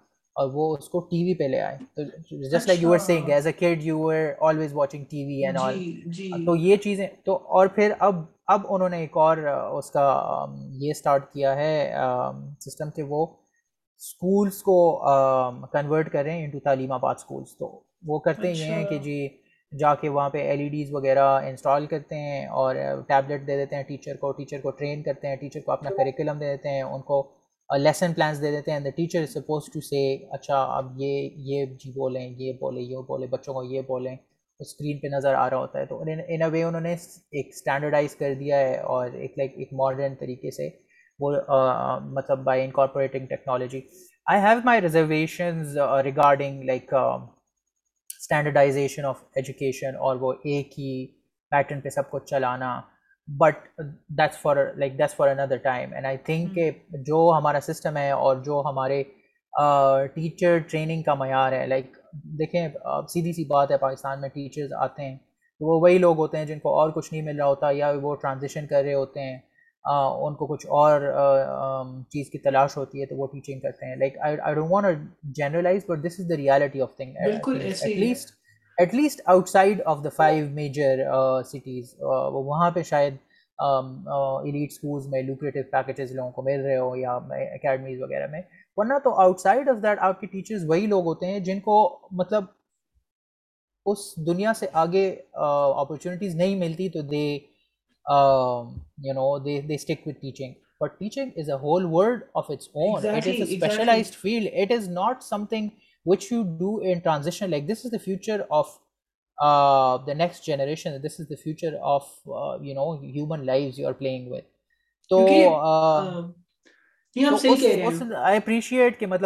اور 0.42 0.50
وہ 0.54 0.64
اس 0.76 0.88
کو 0.90 1.00
ٹی 1.10 1.24
وی 1.24 1.34
پہ 1.40 1.44
لے 1.54 1.60
آئے 1.62 1.78
تو 1.96 2.04
just 2.52 2.68
like 2.68 2.80
you 2.82 2.92
are 2.94 2.98
saying 3.08 3.30
as 3.32 3.48
a 3.48 3.52
kid 3.58 3.84
you 3.84 4.08
are 4.12 4.30
always 4.50 4.74
watching 4.76 5.04
TV 5.26 5.36
and 5.46 5.58
جی، 5.58 5.64
آل 5.66 6.12
جی۔ 6.18 6.30
تو 6.46 6.56
یہ 6.56 6.78
چیزیں 6.84 7.08
تو 7.26 7.36
اور 7.58 7.68
پھر 7.76 7.94
اب 8.08 8.24
اب 8.54 8.62
انہوں 8.74 8.90
نے 8.90 8.98
ایک 9.00 9.18
اور 9.26 9.38
اس 9.78 9.92
کا 9.92 10.06
یہ 10.84 10.92
اسٹارٹ 10.92 11.32
کیا 11.34 11.56
ہے 11.56 11.76
سسٹم 12.66 12.90
کہ 12.96 13.04
وہ 13.14 13.26
اسکولس 13.26 14.62
کو 14.64 14.78
کنورٹ 15.74 16.12
کریں 16.12 16.38
انٹو 16.44 16.60
تعلیم 16.64 16.92
آباد 16.92 17.16
اسکولس 17.20 17.58
تو 17.58 17.68
وہ 18.08 18.20
کرتے 18.26 18.48
ہی 18.52 18.60
یہ 18.60 18.74
ہیں 18.74 18.84
کہ 18.86 18.94
اچھا۔ 18.96 19.04
جی 19.04 19.28
جا 19.80 19.94
کے 20.02 20.10
وہاں 20.16 20.30
پہ 20.30 20.38
ایل 20.48 20.60
ای 20.60 20.68
ڈیز 20.70 20.94
وغیرہ 20.94 21.28
انسٹال 21.50 21.86
کرتے 21.94 22.16
ہیں 22.22 22.46
اور 22.62 22.76
ٹیبلیٹ 23.08 23.48
دے 23.48 23.56
دیتے 23.58 23.76
ہیں 23.76 23.84
ٹیچر 23.84 24.16
کو 24.22 24.32
ٹیچر 24.38 24.60
کو 24.64 24.72
ٹرین 24.80 25.02
کرتے 25.04 25.28
ہیں 25.28 25.36
ٹیچر 25.36 25.60
کو 25.66 25.72
اپنا 25.72 25.90
کریکولم 25.98 26.40
دے 26.40 26.52
دیتے 26.56 26.70
ہیں 26.70 26.82
ان 26.82 27.02
کو 27.12 27.22
لیسن 27.80 28.13
پلانس 28.13 28.41
دے 28.41 28.49
دیتے 28.51 28.71
ہیں 28.71 28.80
دا 28.80 28.89
ٹیچر 28.95 29.26
سپوز 29.26 29.63
ٹو 29.74 29.80
سے 29.82 30.01
اچھا 30.36 30.57
اب 30.78 30.86
یہ 31.01 31.13
یہ 31.51 31.59
جی 31.84 31.91
بولیں 31.95 32.26
یہ 32.38 32.51
بولیں 32.59 32.82
یہ 32.82 32.97
بولیں 33.07 33.28
بچوں 33.32 33.53
کو 33.53 33.63
یہ 33.71 33.82
بولیں 33.88 34.15
اسکرین 34.59 34.97
پہ 35.01 35.07
نظر 35.15 35.34
آ 35.36 35.49
رہا 35.49 35.57
ہوتا 35.57 35.80
ہے 35.80 35.86
تو 35.86 36.01
ان 36.01 36.09
اے 36.43 36.49
وے 36.51 36.63
انہوں 36.63 36.82
نے 36.82 36.89
ایک 36.93 37.47
اسٹینڈرڈائز 37.55 38.15
کر 38.15 38.34
دیا 38.39 38.59
ہے 38.59 38.76
اور 38.95 39.05
ایک 39.21 39.38
لائک 39.38 39.51
ایک 39.57 39.69
ماڈرن 39.80 40.15
طریقے 40.19 40.51
سے 40.57 40.69
وہ 41.19 41.32
مطلب 42.17 42.39
by 42.43 42.63
incorporating 42.63 43.26
technology 43.30 43.82
I 44.32 44.41
have 44.41 44.57
my 44.65 44.82
reservations 44.82 45.78
regarding 46.03 46.63
like 46.67 46.93
standardisation 48.17 49.05
of 49.05 49.24
education 49.36 49.95
اور 50.07 50.15
وہ 50.21 50.34
ایک 50.53 50.80
ہی 50.80 50.95
پیٹرن 51.51 51.82
پہ 51.82 51.89
سب 51.95 52.09
کو 52.11 52.19
چلانا 52.19 52.80
but 53.39 53.67
that's 54.19 54.38
far 54.41 54.55
like 54.78 54.97
that's 54.99 55.15
far 55.15 55.28
another 55.36 55.57
time 55.63 55.93
and 55.93 56.05
I 56.05 56.17
think 56.26 56.53
کہ 56.55 56.69
جو 57.05 57.30
ہمارا 57.38 57.59
سسٹم 57.71 57.97
ہے 57.97 58.09
اور 58.11 58.38
جو 58.45 58.61
ہمارے 58.65 59.01
ٹیچر 60.13 60.57
ٹریننگ 60.69 61.01
کا 61.03 61.13
معیار 61.15 61.51
ہے 61.53 61.65
لائک 61.67 61.95
دیکھیں 62.39 62.67
سیدھی 63.13 63.34
سی 63.34 63.43
بات 63.49 63.71
ہے 63.71 63.78
پاکستان 63.82 64.21
میں 64.21 64.30
ٹیچرز 64.34 64.74
آتے 64.84 65.05
ہیں 65.07 65.15
تو 65.59 65.65
وہ 65.71 65.80
وہی 65.82 65.97
لوگ 65.97 66.17
ہوتے 66.17 66.38
ہیں 66.38 66.45
جن 66.45 66.59
کو 66.59 66.78
اور 66.80 66.89
کچھ 66.95 67.11
نہیں 67.13 67.21
مل 67.24 67.38
رہا 67.39 67.47
ہوتا 67.47 67.69
یا 67.76 67.91
وہ 68.01 68.15
ٹرانزیشن 68.21 68.67
کر 68.67 68.84
رہے 68.84 68.93
ہوتے 68.93 69.21
ہیں 69.30 69.38
ان 70.26 70.36
کو 70.36 70.45
کچھ 70.53 70.65
اور 70.82 71.01
چیز 72.11 72.30
کی 72.32 72.38
تلاش 72.43 72.78
ہوتی 72.78 73.01
ہے 73.01 73.05
تو 73.05 73.15
وہ 73.17 73.28
ٹیچنگ 73.32 73.59
کرتے 73.59 73.86
ہیں 73.89 73.95
like 73.95 74.17
I 74.26 74.53
don't 74.55 74.71
want 74.71 75.09
generalize 75.38 75.86
but 75.89 76.05
this 76.05 76.19
is 76.19 76.30
the 76.30 76.38
reality 76.38 76.82
of 76.82 76.95
thing 76.97 77.15
at 77.26 77.47
least 77.97 78.34
at 78.80 78.93
least 78.95 79.21
outside 79.49 79.82
of 79.86 80.03
the 80.03 80.09
five 80.15 80.45
major 80.53 80.99
cities 81.51 81.93
وہاں 82.01 82.69
پہ 82.76 82.84
شاید 82.84 83.13
ایلیٹ 83.61 84.61
um, 84.61 84.71
اسکولز 84.71 85.03
uh, 85.05 85.09
میں 85.11 85.21
لوکریٹو 85.24 85.59
پیکیجز 85.71 86.11
لوگوں 86.15 86.32
کو 86.32 86.41
مل 86.43 86.61
رہے 86.65 86.78
ہو 86.78 86.95
یا 86.95 87.11
اکیڈمیز 87.15 88.01
وغیرہ 88.01 88.28
میں 88.32 88.41
ورنہ 88.78 88.97
تو 89.03 89.13
آؤٹ 89.21 89.39
سائڈ 89.39 89.69
آف 89.69 89.84
دیٹ 89.84 89.99
آپ 90.07 90.19
کے 90.21 90.28
ٹیچرز 90.28 90.63
وہی 90.69 90.86
لوگ 90.93 91.05
ہوتے 91.05 91.26
ہیں 91.32 91.39
جن 91.49 91.59
کو 91.67 91.78
مطلب 92.21 92.43
اس 93.91 93.99
دنیا 94.28 94.53
سے 94.59 94.65
آگے 94.86 95.07
اپرچونیٹیز 95.82 96.32
uh, 96.32 96.38
نہیں 96.39 96.55
ملتی 96.65 96.89
تو 96.97 97.01
they 97.11 97.26
you 99.07 99.13
know 99.15 99.38
they 99.45 99.59
they 99.67 99.76
stick 99.76 100.07
with 100.07 100.19
teaching 100.21 100.53
but 100.82 100.97
teaching 100.99 101.38
is 101.39 101.49
a 101.49 101.55
whole 101.65 101.86
world 101.91 102.24
of 102.41 102.51
its 102.51 102.67
own 102.74 103.05
it 103.05 103.15
is 103.15 103.28
a 103.28 103.41
specialised 103.43 104.15
field 104.21 104.49
it 104.63 104.71
is 104.78 104.88
not 104.99 105.24
something 105.49 105.69
what 106.10 106.24
you 106.32 106.41
do 106.60 106.76
an 106.86 106.99
transaction 107.04 107.49
like a 107.49 108.41
of 108.60 108.68
the 110.08 110.14
next 110.16 110.45
generation 110.45 110.97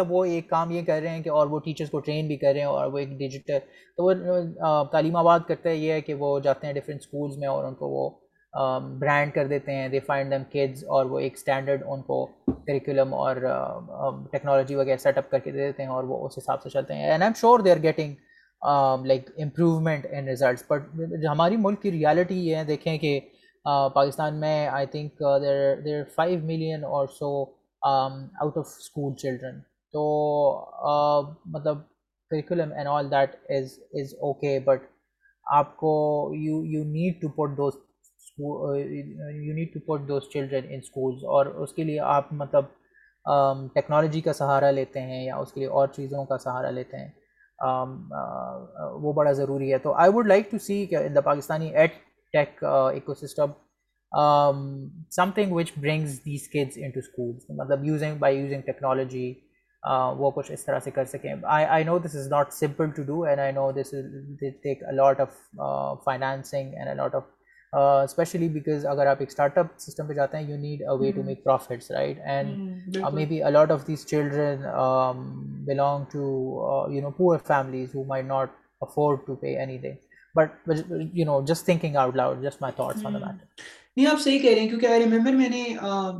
وہ 0.08 0.24
ایک 0.24 0.48
کام 0.48 0.70
یہ 0.70 0.82
کر 0.84 1.00
رہے 1.00 1.08
ہیں 1.08 1.22
کہ 1.22 1.30
اور 1.30 1.46
وہ 1.46 1.58
teachers 1.64 1.90
کو 1.90 1.98
ٹرین 1.98 2.26
بھی 2.28 2.36
کر 2.36 2.52
رہے 2.52 2.60
ہیں 2.60 2.66
اور 2.66 2.86
وہ 2.92 2.98
ایک 2.98 3.08
ڈیجیٹل 3.18 3.58
تو 3.96 4.04
وہ 4.04 4.12
تعلیم 4.92 5.16
آباد 5.22 5.40
کرتا 5.48 5.70
یہ 5.70 5.92
ہے 5.92 6.00
کہ 6.08 6.14
وہ 6.24 6.38
جاتے 6.48 6.66
ہیں 6.66 6.74
ڈفرینٹ 6.74 7.00
اسکولس 7.00 7.36
میں 7.38 7.48
اور 7.48 7.64
ان 7.64 7.74
کو 7.82 7.88
وہ 7.96 8.08
برانڈ 8.98 9.32
کر 9.34 9.46
دیتے 9.46 9.74
ہیں 9.76 9.88
دے 9.88 9.98
فائنڈ 10.06 10.30
دیم 10.32 10.42
کڈز 10.52 10.84
اور 10.96 11.06
وہ 11.06 11.18
ایک 11.18 11.32
اسٹینڈرڈ 11.38 11.82
ان 11.86 12.02
کو 12.02 12.24
کریکولم 12.48 13.12
اور 13.14 13.36
ٹیکنالوجی 14.32 14.74
وغیرہ 14.74 14.96
سیٹ 15.02 15.18
اپ 15.18 15.30
کر 15.30 15.38
کے 15.38 15.50
دے 15.50 15.66
دیتے 15.66 15.82
ہیں 15.82 15.90
اور 15.90 16.04
وہ 16.08 16.24
اس 16.26 16.38
حساب 16.38 16.62
سے 16.62 16.70
چلتے 16.70 16.94
ہیں 16.94 17.08
and 17.10 17.22
I'm 17.28 17.34
sure 17.40 17.60
they 17.64 17.70
are 17.72 17.82
getting 17.82 19.04
like 19.06 19.30
improvement 19.42 20.06
in 20.18 20.28
results 20.28 20.64
but 20.70 20.88
ہماری 21.30 21.56
ملک 21.56 21.82
کی 21.82 21.90
ریالٹی 21.92 22.38
یہ 22.46 22.56
ہے 22.56 22.64
دیکھیں 22.68 22.96
کہ 22.98 23.18
پاکستان 23.94 24.40
میں 24.40 24.56
I 24.72 24.86
think 24.92 25.18
there 25.42 25.74
there 25.84 26.02
five 26.14 26.38
million 26.44 26.84
or 26.84 27.06
so 27.18 27.32
out 27.88 28.56
of 28.58 28.66
school 28.78 29.14
children 29.22 29.60
تو 29.92 30.06
مطلب 31.58 31.78
curriculum 32.30 32.72
and 32.76 32.88
all 32.92 33.10
that 33.10 33.34
is 33.58 33.78
is 34.00 34.14
okay 34.20 34.58
but 34.64 34.80
آپ 35.56 35.76
کو 35.76 35.92
you 36.36 36.64
you 36.72 36.82
need 36.84 37.20
to 37.22 37.28
put 37.36 37.56
those 37.58 37.76
you 38.38 39.54
need 39.54 39.72
to 39.74 39.80
put 39.92 40.08
those 40.08 40.28
children 40.32 40.66
in 40.70 40.78
schools 40.84 41.24
اور 41.32 41.46
اس 41.62 41.72
کے 41.74 41.84
لیے 41.84 41.98
آپ 42.16 42.32
مطلب 42.42 42.64
ٹیکنالوجی 43.74 44.20
کا 44.20 44.32
سہارا 44.32 44.70
لیتے 44.70 45.00
ہیں 45.06 45.24
یا 45.24 45.36
اس 45.36 45.52
کے 45.52 45.60
لیے 45.60 45.68
اور 45.78 45.88
چیزوں 45.96 46.24
کا 46.26 46.38
سہارا 46.44 46.70
لیتے 46.70 46.96
ہیں 46.96 47.08
وہ 49.02 49.12
بڑا 49.12 49.32
ضروری 49.42 49.72
ہے 49.72 49.78
تو 49.88 49.92
I 50.02 50.10
would 50.14 50.26
like 50.26 50.50
to 50.50 50.58
see 50.66 50.84
کہ 50.90 51.08
Pakistani 51.24 51.68
ed 51.74 51.94
tech 52.32 52.62
eco 52.64 53.14
system 53.14 53.50
some 55.14 55.30
thing 55.34 55.52
which 55.52 55.72
brings 55.80 56.20
in 56.54 56.90
to 56.94 56.98
schools 56.98 57.50
مطلب 57.60 57.84
یوزنگ 57.84 58.18
بائی 58.18 58.38
یوزنگ 58.40 58.60
ٹیکنالوجی 58.66 59.32
وہ 60.18 60.30
کچھ 60.34 60.50
اس 60.52 60.64
طرح 60.64 60.78
سے 60.84 60.90
کر 60.90 61.04
سکیں 61.10 61.30
I 61.32 61.42
I 61.50 61.64
I 61.66 61.84
know 61.84 61.92
know 61.92 61.98
this 62.04 62.10
this 62.10 62.16
is 62.16 62.26
not 62.30 62.52
simple 62.52 62.90
to 62.96 63.02
do 63.06 63.20
and 63.28 64.40
take 64.62 64.84
a lot 64.88 65.20
of 65.20 65.34
financing 66.04 66.74
and 66.76 66.88
a lot 66.90 67.14
of 67.14 67.22
especially 67.72 68.46
uh, 68.46 68.52
because 68.52 68.84
اگر 68.86 69.06
آپ 69.06 69.16
ایک 69.20 69.28
اسٹارٹ 69.30 69.58
اپ 69.58 69.66
سسٹم 69.80 70.06
پہ 70.08 70.12
جاتے 70.14 70.36
ہیں 70.38 70.48
you 70.50 70.56
need 70.56 70.82
a 70.82 70.96
way 71.00 71.10
to 71.12 71.22
make 71.22 71.42
profits 71.44 71.90
right 71.90 72.18
and 72.32 72.96
maybe 73.28 73.42
a lot 73.42 73.70
of 73.70 73.86
these 73.88 74.04
children 74.10 74.60
belong 75.66 76.04
to 76.12 76.20
you 76.92 77.00
know 77.02 77.10
poor 77.16 77.38
families 77.48 77.94
who 77.94 78.04
might 78.08 78.22
not 78.26 78.52
afford 78.86 79.18
to 79.26 79.34
pay 79.40 79.54
anything 79.78 80.06
but 80.36 80.70
you 81.14 81.24
know 81.26 81.40
just 81.48 81.64
thinking 81.66 81.96
out 82.02 82.16
loud 82.16 82.42
just 82.44 82.62
my 82.62 82.72
thoughts 82.76 83.04
on 83.06 83.14
the 83.14 83.18
matter 83.18 83.44
نہیں 83.96 84.06
آپ 84.06 84.20
صحیح 84.22 84.38
کہہ 84.38 84.50
رہے 84.50 84.60
ہیں 84.60 84.68
کیونکہ 84.68 84.86
I 84.86 85.02
remember 85.04 85.32
میں 85.36 85.48
نے 85.48 85.64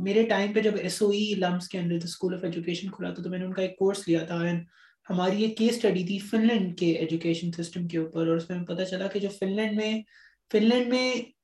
میرے 0.03 0.23
ٹائم 0.29 0.53
پہ 0.53 0.61
جب 0.61 0.75
ایس 0.81 1.01
او 1.01 1.09
ای 1.09 1.23
لمس 1.41 1.67
کے 1.69 1.79
اندر 1.79 2.03
اسکول 2.05 2.33
آف 2.33 2.43
ایجوکیشن 2.43 2.89
کھلا 2.91 3.13
تھا 3.13 3.23
تو 3.23 3.29
میں 3.29 3.39
نے 3.39 3.45
ان 3.45 3.53
کا 3.53 3.61
ایک 3.61 3.77
کورس 3.79 4.07
لیا 4.07 4.23
تھا 4.27 4.41
اینڈ 4.47 4.63
ہماری 5.09 5.43
ایک 5.43 5.57
کیس 5.57 5.75
اسٹڈی 5.75 6.03
تھی 6.05 6.17
فن 6.29 6.45
لینڈ 6.47 6.77
کے 6.79 6.91
ایجوکیشن 6.93 7.51
سسٹم 7.61 7.87
کے 7.91 7.97
اوپر 7.97 8.27
اور 8.27 8.35
اس 8.35 8.49
میں 8.49 8.59
پتہ 8.67 8.83
چلا 8.89 9.07
کہ 9.13 9.19
جو 9.19 9.29
فن 9.39 9.55
لینڈ 9.55 9.77
میں 9.79 9.91
فن 10.51 10.63
لینڈ 10.69 10.93
میں 10.93 11.05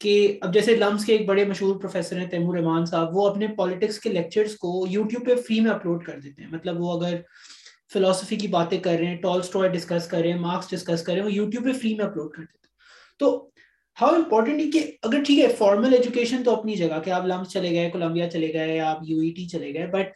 کہ 0.00 0.16
اب 0.42 0.52
جیسے 0.54 0.74
لمس 0.76 1.04
کے 1.06 1.16
ایک 1.16 1.26
بڑے 1.28 1.44
مشہور 1.48 1.78
پروفیسر 1.80 2.18
ہیں 2.20 2.26
تیمور 2.30 2.56
رحمان 2.56 2.84
صاحب 2.86 3.16
وہ 3.16 3.28
اپنے 3.28 3.46
پالیٹکس 3.56 3.98
کے 4.00 4.10
لیکچرز 4.10 4.56
کو 4.64 4.84
یوٹیوب 4.90 5.24
پہ 5.26 5.34
فری 5.46 5.60
میں 5.60 5.70
اپلوڈ 5.70 6.04
کر 6.04 6.18
دیتے 6.20 6.42
ہیں 6.42 6.50
مطلب 6.52 6.80
وہ 6.80 6.92
اگر 7.00 7.16
فلاسفی 7.92 8.36
کی 8.36 8.48
باتیں 8.56 8.78
کر 8.84 8.96
رہے 8.98 9.06
ہیں 9.06 9.16
ٹال 9.22 9.68
ڈسکس 9.72 10.06
کر 10.08 10.18
رہے 10.22 10.32
ہیں 10.32 10.38
مارکس 10.40 10.70
ڈسکس 10.70 11.02
کر 11.02 11.12
رہے 11.12 11.18
ہیں 11.20 11.26
وہ 11.26 11.32
یوٹیوب 11.32 11.64
پہ 11.64 11.72
فری 11.78 11.94
میں 11.96 12.04
اپلوڈ 12.04 12.32
کر 12.34 12.42
دیتے 12.42 12.66
ہیں 12.66 13.18
تو 13.18 13.36
ہاؤ 14.00 14.14
امپورٹنٹ 14.14 14.72
کہ 14.72 14.80
اگر 15.02 15.22
ٹھیک 15.26 15.38
ہے 15.44 15.48
فارمل 15.58 15.94
ایجوکیشن 15.96 16.42
تو 16.44 16.54
اپنی 16.56 16.74
جگہ 16.76 16.98
کہ 17.04 17.10
آپ 17.10 17.26
لمس 17.26 17.48
چلے 17.52 17.70
گئے 17.74 17.90
کولمبیا 17.90 18.28
چلے 18.30 18.52
گئے 18.52 18.78
آپ 18.90 18.98
یو 19.08 19.18
ای 19.20 19.30
ٹی 19.36 19.46
چلے 19.48 19.72
گئے 19.74 19.86
بٹ 19.92 20.12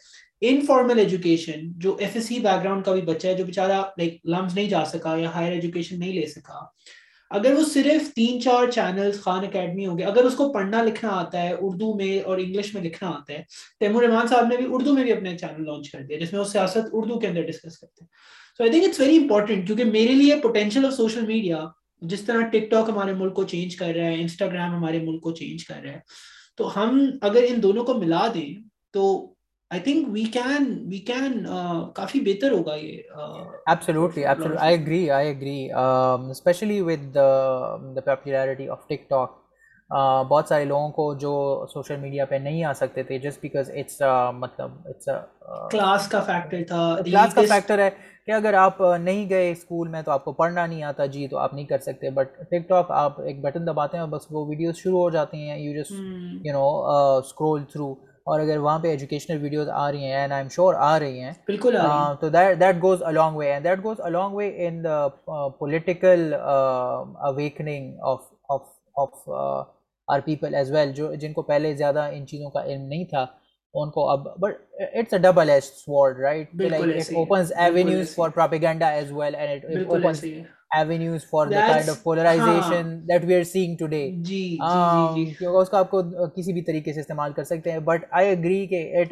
ان 0.49 0.61
فارمل 0.66 0.99
ایجوکیشن 0.99 1.66
جو 1.85 1.97
F 2.01 2.11
S 2.14 2.26
C 2.28 2.39
back 2.39 2.62
ground 2.64 2.85
کا 2.85 2.93
بھی 2.95 3.03
بچہ 3.03 3.26
ہے 3.28 3.35
جو 3.37 3.45
بےچارا 3.45 3.81
لائک 3.99 4.20
لمس 4.35 4.55
نہیں 4.55 4.68
جا 4.68 4.85
سکا 4.93 5.16
یا 5.18 5.31
ہائر 5.35 5.53
ایجوکیشن 5.53 5.99
نہیں 6.01 6.12
لے 6.20 6.26
سکا 6.31 6.59
اگر 7.39 7.53
وہ 7.55 7.62
صرف 7.72 8.12
تین 8.14 8.41
چار 8.43 8.70
چینلز 8.74 9.20
خان 9.22 9.45
اکیڈمی 9.45 9.87
ہوں 9.87 9.99
گے 9.99 10.05
اگر 10.05 10.24
اس 10.24 10.35
کو 10.37 10.49
پڑھنا 10.53 10.83
لکھنا 10.83 11.11
آتا 11.18 11.43
ہے 11.43 11.53
اردو 11.61 11.93
میں 11.97 12.18
اور 12.20 12.39
انگلش 12.45 12.72
میں 12.74 12.83
لکھنا 12.83 13.09
آتا 13.11 13.33
ہے 13.33 13.43
تیمور 13.81 14.03
رحمان 14.03 14.28
صاحب 14.28 14.47
نے 14.47 14.57
بھی 14.57 14.64
اردو 14.74 14.93
میں 14.95 15.03
بھی 15.05 15.12
اپنے 15.12 15.37
چینل 15.39 15.64
لانچ 15.66 15.91
کر 15.91 16.03
دیا 16.09 16.18
جس 16.24 16.33
میں 16.33 16.41
وہ 16.41 16.45
سیاست 16.53 16.89
اردو 17.01 17.18
کے 17.20 17.26
اندر 17.26 17.43
ڈسکس 17.51 17.78
کرتے 17.78 18.05
ہیں 18.05 18.09
so 18.57 18.62
I 18.64 18.70
think 18.72 18.89
it's 18.89 19.01
very 19.01 19.16
important 19.18 19.66
کیونکہ 19.66 19.85
میرے 19.91 20.14
لیے 20.14 20.37
پوٹینشیل 20.43 20.87
آف 20.87 20.93
سوشل 20.97 21.26
میڈیا 21.26 21.64
جس 22.12 22.22
طرح 22.26 22.47
ٹک 22.53 22.70
ٹاک 22.70 22.89
ہمارے 22.91 23.12
ملک 23.14 23.35
کو 23.37 23.45
چینج 23.55 23.76
کر 23.76 23.93
رہا 23.97 24.07
ہے 24.07 24.20
انسٹاگرام 24.20 24.74
ہمارے 24.74 24.99
ملک 25.07 25.22
کو 25.22 25.33
چینج 25.43 25.64
کر 25.66 25.81
رہا 25.85 25.93
ہے 25.93 26.01
تو 26.57 26.72
ہم 26.78 27.01
اگر 27.31 27.45
ان 27.49 27.62
دونوں 27.62 27.85
کو 27.85 27.95
ملا 27.99 28.26
دیں 28.35 28.51
تو 28.95 29.07
بہت 29.73 30.49
سارے 40.49 40.64
لوگوں 40.64 40.89
کو 40.95 41.12
جو 41.21 41.31
سوشل 41.73 41.97
میڈیا 42.01 42.25
پہ 42.25 42.35
نہیں 42.43 42.64
آ 42.64 42.73
سکتے 42.79 43.03
تھے 43.03 43.18
جسٹ 43.18 43.41
بیکاز 43.43 43.71
مطلب 44.39 44.71
کلاس 45.71 46.09
کا 46.09 46.21
فیکٹر 46.27 47.79
ہے 47.79 47.89
کہ 48.27 48.31
اگر 48.33 48.55
آپ 48.55 48.81
نہیں 49.01 49.29
گئے 49.29 49.51
اسکول 49.51 49.89
میں 49.89 50.03
تو 50.05 50.11
آپ 50.12 50.25
کو 50.25 50.33
پڑھنا 50.43 50.66
نہیں 50.66 50.83
آتا 50.85 51.07
جی 51.14 51.27
تو 51.29 51.39
آپ 51.39 51.55
نہیں 51.55 51.66
کر 51.66 51.79
سکتے 51.87 52.11
بٹ 52.21 52.37
ٹک 52.51 52.68
ٹاک 52.68 52.91
آپ 53.05 53.21
ایک 53.21 53.41
بٹن 53.45 53.66
دباتے 53.66 53.97
ہیں 53.97 54.03
اور 54.05 54.11
بس 54.18 54.27
وہ 54.31 54.47
ویڈیوز 54.49 54.77
شروع 54.83 54.99
ہو 55.01 55.09
جاتی 55.11 55.49
ہیں 55.49 55.59
you 55.59 55.73
you 55.73 55.81
just 55.83 56.47
know 56.55 56.68
scroll 57.18 57.64
through 57.73 57.95
اور 58.31 58.41
اگر 58.41 58.59
وہاں 58.64 58.78
پہ 58.78 58.89
ایجوکیشنل 58.89 59.39
ویڈیوز 59.43 59.68
آ 59.74 59.91
رہی 59.93 60.05
ہیں 60.05 60.12
اینڈ 60.16 60.33
آئی 60.33 60.43
ایم 60.43 60.49
شیور 60.55 60.74
آ 60.89 60.99
رہی 61.01 61.20
ہیں 61.20 61.31
بالکل 61.47 61.76
تو 62.20 62.28
that 62.35 62.76
goes 62.83 63.03
a long 63.07 63.37
way 63.37 63.51
and 63.53 63.64
that 63.64 63.83
goes 63.85 64.01
a long 64.09 64.35
way 64.35 64.51
in 64.66 64.83
the 64.85 65.47
political 65.59 66.35
awakening 66.39 67.91
of 68.12 68.20
of 68.55 68.62
of 69.07 69.28
our 70.14 70.20
people 70.24 70.55
as 70.55 70.70
well 70.72 70.93
جو 70.97 71.12
جن 71.20 71.33
کو 71.33 71.43
پہلے 71.51 71.74
زیادہ 71.76 72.09
ان 72.12 72.26
چیزوں 72.26 72.51
کا 72.51 72.62
علم 72.64 72.87
نہیں 72.89 73.05
تھا 73.11 73.26
ہاں۔ 73.75 73.87
استعمال 75.01 76.53
کر 87.33 87.45
سکتے 87.45 87.71
ہیں 87.71 87.79
بٹ 87.85 88.07
آئی 88.11 88.66
کہ 88.68 88.81
uh, 88.99 89.05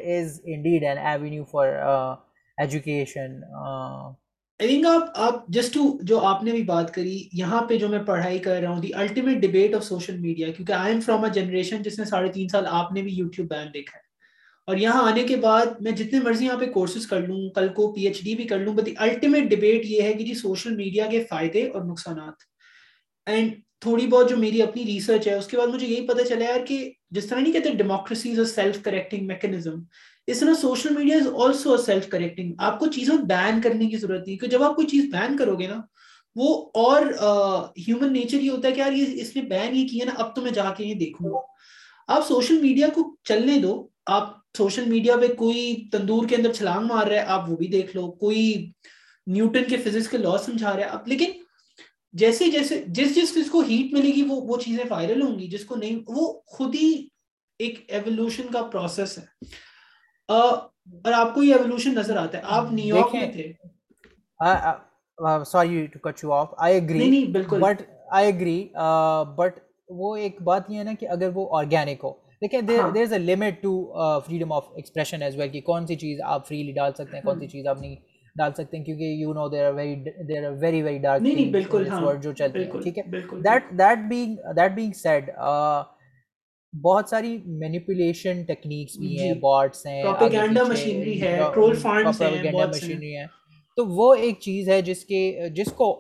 uh, 4.79 5.29
جنریشن 11.35 11.77
جس 11.83 11.95
نے 11.99 11.99
نے 11.99 12.05
ساڑھے 12.11 12.29
تین 12.33 12.49
سال 12.49 12.65
آپ 12.69 12.93
بھی 12.93 13.01
یوٹیوب 13.15 13.49
بین 13.51 13.69
دیکھا 13.75 13.97
ہے 13.99 14.07
اور 14.69 14.77
یہاں 14.77 15.03
آنے 15.11 15.23
کے 15.29 15.37
بعد 15.43 15.67
میں 15.83 15.93
جتنے 15.99 16.19
مرضی 16.21 16.45
یہاں 16.45 16.59
پہ 16.59 16.67
کورسز 16.73 17.07
کر 17.07 17.21
لوں 17.27 17.37
کل 17.55 17.69
کو 17.75 17.91
پی 17.93 18.07
ایچ 18.07 18.21
ڈی 18.25 18.35
بھی 18.37 18.45
کر 18.47 18.59
لوں 18.61 18.75
بٹ 18.75 18.89
الٹیمیٹ 19.03 19.45
ڈبیٹ 19.51 19.85
یہ 19.91 20.03
ہے 20.03 20.13
کہ 20.15 20.25
جی 20.25 20.35
سوشل 20.41 20.75
میڈیا 20.77 21.07
کے 21.11 21.23
فائدے 21.29 21.63
اور 21.69 21.85
نقصانات 21.85 22.43
اینڈ 23.31 23.53
تھوڑی 23.83 24.07
بہت 24.15 24.29
جو 24.31 24.37
میری 24.37 24.61
اپنی 24.63 24.85
ریسرچ 24.87 25.27
ہے 25.29 25.35
اس 25.35 25.47
کے 25.47 25.57
بعد 25.57 25.67
مجھے 25.75 25.87
یہی 25.87 26.07
پتا 26.07 26.25
چلا 26.29 26.57
کہ 26.69 26.79
جس 27.19 27.27
طرح 27.27 27.39
نہیں 27.41 27.53
کہتے 27.53 27.71
ڈیموکریسیز 27.79 28.39
اور 28.39 28.47
سیلف 28.47 28.83
کریکٹنگ 28.85 29.33
اس 30.27 30.41
طرح 30.41 30.55
social 30.61 30.95
media 30.97 31.17
is 31.17 31.29
also 31.45 31.77
self 31.83 32.09
correcting 32.11 32.53
آپ 32.69 32.79
کو 32.79 32.87
چیزوں 32.97 33.17
بین 33.29 33.61
کرنے 33.65 33.87
کی 33.91 33.97
ضرورت 34.03 34.27
نہیں 34.27 34.37
کہ 34.39 34.47
جب 34.57 34.63
آپ 34.63 34.75
کوئی 34.77 34.87
چیز 34.87 35.05
بین 35.13 35.37
کرو 35.37 35.55
گے 35.59 35.67
نا 35.67 35.81
وہ 36.41 36.49
اور 36.85 37.07
ہیومن 37.87 38.13
نیچر 38.13 38.41
یہ 38.41 38.51
ہوتا 38.51 38.69
ہے 38.69 38.73
کہ 38.73 38.81
یار 38.81 38.93
یہ 38.99 39.21
اس 39.23 39.35
نے 39.37 39.43
بین 39.55 39.77
یہ 39.77 39.89
کیا 39.89 40.07
نا 40.07 40.15
اب 40.25 40.35
تو 40.35 40.43
میں 40.43 40.51
جا 40.61 40.69
کے 40.77 40.85
یہ 40.87 40.95
دیکھوں 41.05 41.31
گا 41.31 41.41
آپ 42.17 42.27
سوشل 42.29 42.61
میڈیا 42.63 42.89
کو 42.95 43.13
چلنے 43.29 43.59
دو 43.63 43.83
آپ 44.19 44.37
سوشل 44.57 44.85
میڈیا 44.91 45.17
پہ 45.21 45.27
کوئی 45.39 45.75
تندور 45.93 46.29
کے 46.29 46.37
اندر 46.37 46.53
چھلانگ 46.53 46.87
مار 46.95 47.07
رہا 47.07 47.21
ہے 47.21 47.27
آپ 47.35 47.51
وہ 47.51 47.57
بھی 47.57 47.67
دیکھ 47.73 47.95
لو 47.97 48.11
کوئی 48.21 48.45
نیوٹن 49.35 49.65
کے 49.69 49.77
فزکس 49.85 50.09
کے 50.09 50.19
لا 50.19 50.37
سمجھا 50.47 50.77
رہا 50.77 50.85
ہے 50.85 50.91
اب 50.97 51.09
لیکن 51.09 51.31
جیسے 52.21 52.51
جیسے 52.51 52.83
جس 52.97 53.15
جس 53.17 53.35
چیز 53.35 53.51
کو 53.51 53.61
ہیٹ 53.69 53.93
ملے 53.95 54.13
گی 54.15 54.23
وہ 54.29 54.41
وہ 54.49 54.57
چیزیں 54.61 54.85
وائرل 54.91 55.23
ہوں 55.23 55.39
گی 55.39 55.47
جس 55.49 55.65
کو 55.65 55.77
نہیں 55.77 55.99
وہ 56.17 56.33
خود 56.57 56.75
ہی 56.75 56.93
ایک 57.65 57.79
ایولیوشن 57.93 58.51
کا 58.53 58.63
پروسیس 58.73 59.17
ہے 59.19 59.25
اور 60.41 61.13
آپ 61.15 61.35
کو 61.35 61.43
یہ 61.43 61.55
ایولیوشن 61.55 61.95
نظر 61.95 62.17
آتا 62.17 62.39
ہے 62.39 62.43
آپ 62.57 62.73
نیو 62.73 62.97
یارک 62.97 63.15
میں 63.15 63.31
تھے 63.33 63.53
sorry 65.51 65.87
to 65.93 65.99
cut 66.09 66.25
you 66.25 66.33
off 66.33 66.49
I 66.67 66.77
agree 66.77 66.99
نہیں 67.09 67.31
بالکل 67.33 67.61
بٹ 67.63 67.83
آئی 68.19 68.29
اگری 68.33 68.63
بٹ 69.39 69.59
وہ 69.99 70.15
ایک 70.17 70.41
بات 70.43 70.71
یہ 70.71 70.79
ہے 70.79 70.85
نا 70.85 70.93
کہ 71.01 71.09
اگر 71.09 71.31
وہ 71.35 71.49
آرگینک 71.59 72.05
ہو 72.05 72.13
دیکھیں 72.43 72.61
there 72.69 72.81
is 73.03 73.13
a 73.13 73.19
limit 73.19 73.55
to 73.63 73.71
freedom 74.27 74.53
of 74.53 74.65
expression 74.77 75.23
as 75.23 75.37
well 75.39 75.49
کہ 75.51 75.61
کون 75.67 75.87
سی 75.87 75.95
چیز 76.03 76.21
آپ 76.25 76.41
فریلی 76.49 76.73
ڈال 76.73 76.93
سکتے 76.97 77.17
ہیں 77.17 77.23
کون 77.25 77.39
سی 77.39 77.45
ہاں۔ 77.45 77.51
چیز 77.53 77.67
آپ 77.67 77.79
نہیں 77.81 77.95
ڈال 78.39 78.53
سکتے 78.57 78.77
ہیں 78.77 78.85
کیونکہ 78.85 79.05
you 79.21 79.33
know 79.35 79.49
there 79.53 79.65
are 79.67 79.73
very 79.75 79.95
there 80.29 80.45
are 80.47 80.53
very 80.61 80.83
very 80.83 80.99
dark 81.07 81.23
بالکل 81.53 81.87
ہاں، 81.89 82.13
جو 82.23 82.33
چلتے 82.33 82.59
ہیں 82.65 82.71
ٹھیک 82.83 82.99
ہے 82.99 83.03
دیٹ 83.79 84.73
بینگ 84.77 84.93
سیڈ 85.03 85.31
بہت 86.85 87.09
ساری 87.09 87.37
مینیپولیشن 87.63 88.43
ٹیکنیکس 88.49 88.95
بھی 88.99 89.09
جی۔ 89.17 89.23
ہیں 89.27 89.35
باٹس 89.43 89.81
ہیں 89.87 90.03
پروپیگنڈا 90.03 90.63
مشینری 90.69 91.15
ہے 93.21 93.27
تو 93.77 93.83
وہ 93.97 94.09
ایک 94.23 94.37
چیز 94.41 94.69
ہے 94.69 94.79
جس 94.83 95.05
کے 95.05 95.19
جس 95.55 95.69
کو 95.77 95.93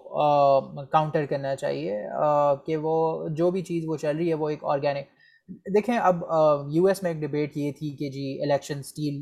کاؤنٹر 0.92 1.22
uh, 1.22 1.28
کرنا 1.28 1.54
چاہیے 1.56 1.98
uh, 2.24 2.56
کہ 2.66 2.76
وہ 2.82 2.94
جو 3.36 3.46
بھی 3.50 3.60
چیز 3.64 3.84
وہ 3.88 3.96
چل 3.96 4.16
رہی 4.16 4.28
ہے 4.28 4.34
وہ 4.40 4.48
ایک 4.50 4.64
آرگینک 4.72 5.17
دیکھیں 5.74 5.96
اب 5.98 6.22
یو 6.72 6.84
ایس 6.86 7.02
میں 7.02 7.10
ایک 7.10 7.20
ڈبیٹ 7.20 7.56
یہ 7.56 7.70
تھی 7.78 7.90
کہ 7.98 8.08
جی 8.10 8.26
الیکشن 8.44 9.20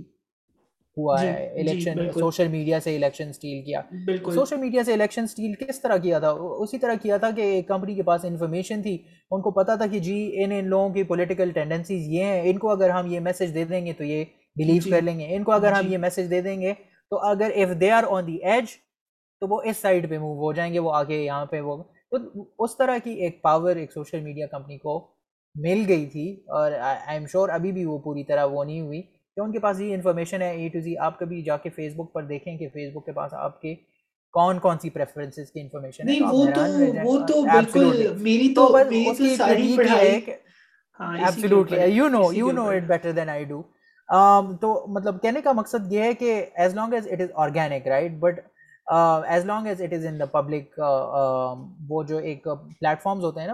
ہوا 0.98 1.16
جی، 1.20 1.26
ہے 1.26 1.48
جی، 1.54 1.60
الیکشن 1.60 1.98
سوشل 2.18 2.48
میڈیا 2.48 2.78
سے 2.80 2.94
الیکشن 2.96 3.24
الیکشن 3.24 3.40
کیا 3.64 3.80
کیا 3.90 4.16
کیا 4.22 4.32
سوشل 4.34 4.56
میڈیا 4.60 4.82
سے 4.84 4.96
کس 5.66 5.80
طرح 5.80 5.96
طرح 6.04 6.18
تھا 6.18 6.18
تھا 6.20 6.30
اسی 6.62 6.78
کہ 7.34 7.40
ایک 7.40 7.66
کمپنی 7.68 7.94
کے 7.94 8.02
پاس 8.02 8.24
انفارمیشن 8.24 8.82
تھی 8.82 8.96
ان 9.30 9.42
کو 9.42 9.50
پتا 9.60 9.74
تھا 9.80 9.86
کہ 9.92 9.98
جی 10.06 10.16
ان 10.42 10.52
ان 10.58 10.68
لوگوں 10.68 10.88
کی 10.94 11.02
پولیٹیکل 11.10 11.50
ٹینڈنسیز 11.54 12.08
یہ 12.12 12.24
ہیں 12.24 12.50
ان 12.50 12.58
کو 12.58 12.70
اگر 12.70 12.90
ہم 12.90 13.10
یہ 13.12 13.20
میسج 13.28 13.54
دے 13.54 13.64
دیں 13.72 13.84
گے 13.86 13.92
تو 13.98 14.04
یہ 14.04 14.24
بلیو 14.58 14.80
جی۔ 14.84 14.90
کر 14.90 15.02
لیں 15.02 15.18
گے 15.18 15.26
ان 15.36 15.42
کو 15.44 15.52
اگر 15.52 15.72
ہم 15.72 15.92
یہ 15.92 15.98
میسج 16.06 16.30
دے 16.30 16.40
دیں 16.42 16.60
گے 16.60 16.72
تو 17.10 17.18
اگر 17.30 17.50
if 17.62 17.80
they 17.80 17.90
are 17.98 18.04
on 18.16 18.26
the 18.26 18.36
edge 18.44 18.66
تو 19.40 19.48
وہ 19.54 19.60
اس 19.70 19.76
سائڈ 19.82 20.08
پہ 20.10 20.18
موو 20.18 20.42
ہو 20.44 20.52
جائیں 20.52 20.72
گے 20.74 20.78
وہ 20.78 20.92
آگے 20.96 21.22
یہاں 21.24 21.44
پہ 21.46 21.60
وہ 21.68 21.76
اس 22.64 22.76
طرح 22.78 22.98
کی 23.04 23.10
ایک 23.24 23.40
پاور 23.42 23.76
ایک 23.76 23.92
سوشل 23.92 24.20
میڈیا 24.20 24.46
کمپنی 24.50 24.78
کو 24.78 24.98
مل 25.64 25.84
گئی 25.88 26.06
تھی 26.12 26.30
اور 26.60 26.72
آئی 26.80 26.96
ایم 27.16 27.26
شور 27.32 27.48
ابھی 27.52 27.72
بھی 27.72 27.84
وہ 27.84 27.96
پوری 28.04 28.24
طرح 28.30 28.44
وہ 28.52 28.64
نہیں 28.64 28.80
ہوئی 28.80 29.00
کہ 29.02 29.40
ان 29.40 29.52
کے 29.52 29.58
پاس 29.58 29.80
یہ 29.80 29.94
انفارمیشن 29.94 30.42
ہے 30.42 30.50
اے 30.56 30.68
ٹو 30.72 30.80
زی 30.80 30.96
آپ 31.06 31.18
کبھی 31.18 31.40
جا 31.42 31.56
کے 31.62 31.70
فیس 31.76 31.92
بک 31.96 32.12
پر 32.12 32.24
دیکھیں 32.32 32.56
کہ 32.58 32.68
فیس 32.72 32.90
بک 32.94 33.06
کے 33.06 33.12
پاس 33.12 33.34
آپ 33.38 33.60
کے 33.60 33.74
کون 34.38 34.58
کون 34.64 34.78
سی 34.82 34.90
پریفرنسز 34.90 35.50
کی 35.52 35.60
انفارمیشن 35.60 36.08
ہے 36.08 36.18
وہ 36.32 36.44
تو 36.54 36.66
وہ 37.04 37.18
تو 37.28 37.42
بالکل 37.52 38.06
میری 38.26 38.52
تو 38.54 38.68
میری 38.90 39.04
تو 39.18 39.34
ساری 39.36 39.72
پڑھائی 39.76 40.18
ہاں 41.00 41.16
absolutely 41.28 41.84
you 41.94 42.08
know 42.08 42.22
you 42.32 42.50
know 42.60 42.68
it 42.74 42.82
better 42.88 43.12
than 43.16 43.28
I 43.28 43.44
do 43.44 43.62
تو 44.60 44.74
مطلب 44.96 45.22
کہنے 45.22 45.40
کا 45.44 45.52
مقصد 45.62 45.92
یہ 45.92 46.02
ہے 46.02 46.12
کہ 46.20 46.44
as 46.64 46.74
long 46.74 46.92
as 46.94 47.08
it 47.12 47.20
is 47.20 47.28
organic 47.44 47.86
right 47.88 48.12
but 48.20 48.40
as 48.90 49.24
as 49.34 49.44
long 49.46 49.66
it 49.80 49.92
is 49.92 50.04
in 50.06 50.18
the 50.18 50.24
public 50.40 50.78
وہ 51.88 52.02
جو 52.08 52.16
ایک 52.18 52.42
پلیٹ 52.44 53.02
فارم 53.02 53.20
ہوتے 53.20 53.40
ہیں 53.40 53.48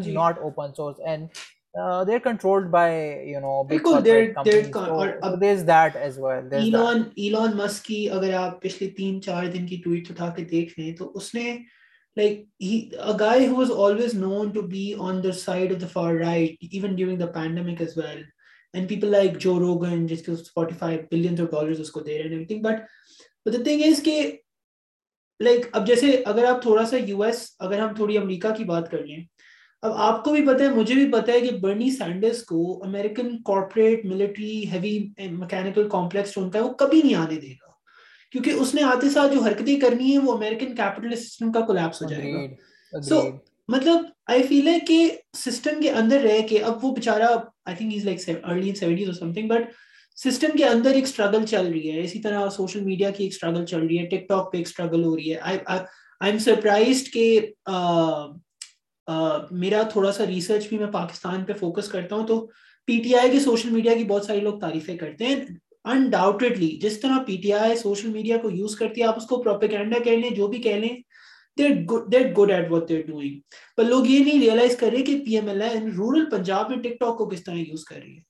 جی۔ 0.00 0.14
بٹ 0.14 0.30
نوپن 0.32 0.70
اگر 8.10 8.34
آپ 8.34 8.60
پچھلے 8.62 8.88
تین 8.96 9.20
چار 9.22 9.46
دن 9.54 9.66
کی 9.66 9.82
دیکھ 10.50 10.78
لیں 10.78 10.92
تو 10.98 11.10
اس 11.16 11.34
نے 11.34 11.56
like 12.16 12.44
American 18.78 19.36
corporate 33.44 34.04
military 34.04 34.64
mechanical 35.36 35.88
کا 35.88 36.60
وہ 36.60 36.72
کبھی 36.78 37.02
نہیں 37.02 37.14
آنے 37.14 37.40
دے 37.40 37.48
گا 37.48 37.70
کیونکہ 38.32 38.50
اس 38.50 38.74
نے 38.74 38.82
آتے 38.84 39.08
ساتھ 39.10 39.32
جو 39.34 39.40
حرکتیں 39.42 39.78
کرنی 39.80 40.10
ہیں 40.10 40.18
وہ 40.24 40.32
امیریکن 40.36 40.74
سسٹم 41.16 41.52
کا 41.52 41.60
کولیپس 41.66 42.02
ہو 42.02 42.08
جائے 42.08 42.32
گا 42.32 43.00
سو 43.08 43.22
مطلب 43.72 44.04
آئی 44.32 44.42
فیل 44.46 44.68
ہے 44.68 44.78
کہ 44.86 44.94
سسٹم 45.36 45.80
کے 45.80 45.90
اندر 46.00 46.20
رہ 46.24 46.38
کے 46.48 46.58
اب 46.64 46.84
وہ 46.84 46.94
بےچارا 46.94 47.26
I 47.66 47.76
think 47.76 47.94
is 47.96 48.04
like 48.04 48.28
early 48.44 48.74
seventies 48.74 49.06
اور 49.08 49.14
سم 49.14 49.32
تھنگ 49.32 49.48
بٹ 49.48 49.70
سسٹم 50.24 50.56
کے 50.56 50.64
اندر 50.64 50.94
ایک 50.94 51.04
اسٹرگل 51.04 51.44
چل 51.46 51.66
رہی 51.72 51.90
ہے 51.92 52.00
اسی 52.04 52.20
طرح 52.22 52.48
سوشل 52.56 52.80
میڈیا 52.84 53.10
کی 53.16 53.24
ایک 53.24 53.32
اسٹرگل 53.32 53.64
چل 53.66 53.80
رہی 53.86 53.98
ہے 53.98 54.06
ٹک 54.08 54.28
ٹاک 54.28 54.52
پہ 54.52 54.58
ایک 54.58 54.66
اسٹرگل 54.66 55.04
ہو 55.04 55.16
رہی 55.16 55.34
ہے 55.34 55.40
آئی 55.50 55.58
ایم 56.30 56.38
سرپرائزڈ 56.44 57.12
کہ 57.14 57.40
میرا 59.60 59.82
تھوڑا 59.92 60.12
سا 60.12 60.26
ریسرچ 60.26 60.68
بھی 60.68 60.78
میں 60.78 60.90
پاکستان 60.92 61.44
پہ 61.44 61.52
فوکس 61.60 61.88
کرتا 61.88 62.16
ہوں 62.16 62.26
تو 62.26 62.46
پی 62.86 62.98
ٹی 63.04 63.14
آئی 63.18 63.30
کے 63.30 63.40
سوشل 63.40 63.70
میڈیا 63.70 63.94
کی 63.98 64.04
بہت 64.08 64.24
سارے 64.24 64.40
لوگ 64.40 64.58
تعریفیں 64.60 64.96
کرتے 64.96 65.26
ہیں 65.26 65.36
انڈاؤٹڈلی 65.92 66.68
جس 66.82 67.00
طرح 67.00 67.22
P 67.26 67.36
T 67.42 67.52
I 67.52 67.76
social 67.76 68.10
media 68.12 68.36
کو 68.42 68.50
یوز 68.50 68.74
کرتی 68.76 69.00
ہے 69.00 69.06
آپ 69.06 69.16
اس 69.20 69.26
کو 69.26 69.42
پروپیکینڈا 69.42 69.98
کہہ 70.04 70.16
لیں 70.18 70.30
جو 70.36 70.46
بھی 70.48 70.58
کہہ 70.62 70.76
لیں 70.80 70.90
good 71.90 72.14
at 72.14 72.70
what 72.70 72.88
they're 72.88 73.02
doing 73.06 73.38
پر 73.76 73.84
لوگ 73.84 74.06
یہ 74.06 74.24
نہیں 74.24 74.40
ریئلائز 74.40 74.76
کر 74.80 74.90
رہے 74.92 75.02
کہ 75.04 75.18
P 75.24 75.34
M 75.38 75.48
L 75.48 75.62
N 75.62 75.90
rural 75.96 76.24
Punjab 76.30 76.70
میں 76.70 76.78
ٹک 76.82 76.98
ٹاک 77.00 77.16
کو 77.18 77.28
کس 77.28 77.44
طرح 77.44 77.54
یوز 77.54 77.84
کر 77.84 77.96
رہی 78.02 78.16
ہے 78.16 78.22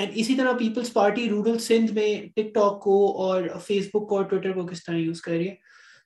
اینڈ 0.00 0.12
اسی 0.14 0.34
طرح 0.36 0.52
پیپلز 0.58 0.92
پارٹی 0.92 1.28
رورل 1.28 1.58
سندھ 1.68 1.92
میں 1.92 2.14
ٹک 2.36 2.54
ٹاک 2.54 2.80
کو 2.82 2.98
اور 3.26 3.42
فیس 3.66 3.86
بک 3.94 4.08
کو 4.08 4.16
اور 4.16 4.24
ٹویٹر 4.30 4.52
کو 4.60 4.66
کس 4.66 4.84
طرح 4.84 4.96
یوز 4.96 5.20
کر 5.22 5.32
رہی 5.32 5.48
ہے 5.48 5.54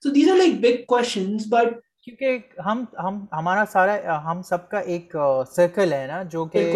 so 0.03 0.09
these 0.13 0.29
are 0.31 0.37
like 0.37 0.59
big 0.61 0.83
questions 0.93 1.47
but 1.51 1.73
کیونکہ 2.05 2.59
ہم 2.65 2.83
ہم 3.03 3.17
ہمارا 3.37 3.63
سارا 3.71 4.17
ہم 4.31 4.41
سب 4.49 4.69
کا 4.69 4.79
ایک 4.93 5.15
سرکل 5.55 5.93
ہے 5.93 6.05
نا 6.07 6.21
جو 6.31 6.43
کہ 6.53 6.69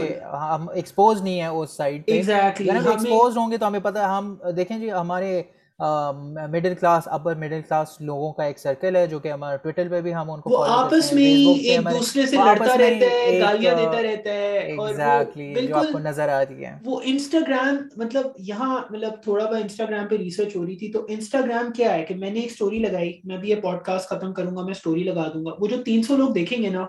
ہم 0.49 0.65
ایکسپوز 0.73 1.21
نہیں 1.23 1.39
ہے 1.41 1.47
اس 1.47 1.75
سائڈ 1.77 2.05
پہ 2.07 2.19
ایکسپوز 2.61 3.37
ہوں 3.37 3.51
گے 3.51 3.57
تو 3.57 3.67
ہمیں 3.67 3.79
پتہ 3.83 4.09
ہم 4.17 4.35
دیکھیں 4.57 4.77
جی 4.79 4.91
ہمارے 4.91 5.41
middle 5.81 6.73
class 6.79 7.07
upper 7.11 7.35
middle 7.39 7.61
class 7.67 7.95
لوگوں 8.05 8.31
کا 8.37 8.43
ایک 8.43 8.57
سرکل 8.59 8.95
ہے 8.95 9.05
جو 9.07 9.19
کہ 9.19 9.31
ہمارا 9.31 9.55
ٹویٹر 9.55 9.89
پہ 9.89 10.01
بھی 10.01 10.13
ہم 10.13 10.31
ان 10.31 10.39
کو 10.41 10.63
آپس 10.63 11.11
میں 11.13 11.23
ایک 11.23 11.89
دوسرے 11.91 12.25
سے 12.27 12.37
لڑتا 12.37 12.77
رہتا 12.77 13.11
ہے 13.13 13.39
گالیاں 13.41 13.75
دیتا 13.75 14.01
رہتا 14.03 14.33
ہے 14.33 14.75
اور 14.75 14.93
جو 14.93 15.75
آپ 15.77 15.85
کو 15.91 15.99
نظر 15.99 16.29
آتی 16.29 16.65
ہے 16.65 16.73
وہ 16.85 16.99
انسٹاگرام 17.11 17.77
مطلب 18.03 18.27
یہاں 18.47 18.75
مطلب 18.89 19.21
تھوڑا 19.23 19.45
بہت 19.45 19.61
انسٹاگرام 19.61 20.07
پہ 20.07 20.15
ریسرچ 20.23 20.55
ہو 20.55 20.65
رہی 20.65 20.75
تھی 20.77 20.91
تو 20.91 21.05
انسٹاگرام 21.17 21.71
کیا 21.75 21.93
ہے 21.93 22.03
کہ 22.07 22.15
میں 22.15 22.31
نے 22.31 22.39
ایک 22.39 22.51
اسٹوری 22.51 22.79
لگائی 22.79 23.11
میں 23.27 23.37
بھی 23.37 23.49
یہ 23.49 23.61
پوڈ 23.61 23.83
کاسٹ 23.85 24.09
ختم 24.09 24.33
کروں 24.33 24.55
گا 24.57 24.63
میں 24.63 24.71
اسٹوری 24.77 25.03
لگا 25.03 25.29
دوں 25.33 25.45
گا 25.45 25.55
وہ 25.59 25.67
جو 25.67 25.81
تین 25.85 26.03
سو 26.03 26.17
لوگ 26.17 26.33
دیکھیں 26.41 26.57
گے 26.63 26.69
نا 26.69 26.85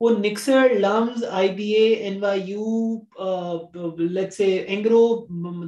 وہ 0.00 0.10
Nixor 0.18 0.74
LUMS 0.80 1.24
I 1.38 1.48
B 1.56 1.70
A 1.72 1.86
N 1.94 2.22
Y 2.22 2.42
U 2.46 3.94
late 3.98 4.32
سے 4.32 4.44
اینگرو 4.56 5.06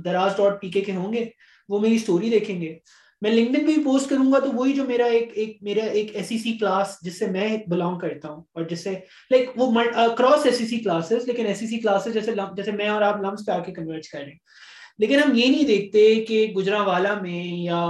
دراز 0.04 0.36
ڈاٹ 0.36 0.60
پی 0.60 0.70
کے 0.76 0.80
کے 0.80 0.94
ہوں 0.96 1.12
گے 1.12 1.24
وہ 1.68 1.80
میری 1.80 1.94
اسٹوری 1.94 2.30
دیکھیں 2.30 2.60
گے 2.60 2.74
میں 3.22 3.30
لنکڈن 3.30 3.66
پہ 3.66 3.72
بھی 3.74 3.82
پوسٹ 3.84 4.08
کروں 4.10 4.30
گا 4.32 4.38
تو 4.44 4.50
وہی 4.52 4.72
جو 4.74 4.84
میرا 4.84 5.04
ایک 5.16 5.30
ایک 5.38 5.56
میرا 5.62 5.82
ایک 5.98 6.14
ایسی 6.16 6.38
سی 6.38 6.52
کلاس 6.58 6.96
جس 7.04 7.18
سے 7.18 7.26
میں 7.30 7.56
بلانگ 7.68 7.98
کرتا 7.98 8.28
ہوں 8.28 8.42
اور 8.54 8.64
جس 8.70 8.82
سے 8.84 8.94
لائک 9.30 9.50
وہ 9.56 9.70
کراس 10.18 10.46
ایسی 10.46 10.66
سی 10.66 10.78
کلاسز 10.78 11.26
لیکن 11.28 11.46
ایسی 11.46 11.66
سی 11.66 11.78
کلاسز 11.80 12.14
جیسے 12.14 12.32
جیسے 12.56 12.72
میں 12.80 12.88
اور 12.88 13.02
آپ 13.10 13.20
لمس 13.22 13.46
پہ 13.46 13.52
آ 13.52 13.58
کے 13.66 13.72
کنورٹ 13.72 14.08
کر 14.12 14.18
رہے 14.20 14.30
ہیں 14.30 14.38
لیکن 14.98 15.18
ہم 15.22 15.30
یہ 15.34 15.46
نہیں 15.50 15.66
دیکھتے 15.66 16.14
کہ 16.24 16.46
گجرا 16.56 16.82
والا 16.86 17.14
میں 17.20 17.44
یا 17.64 17.84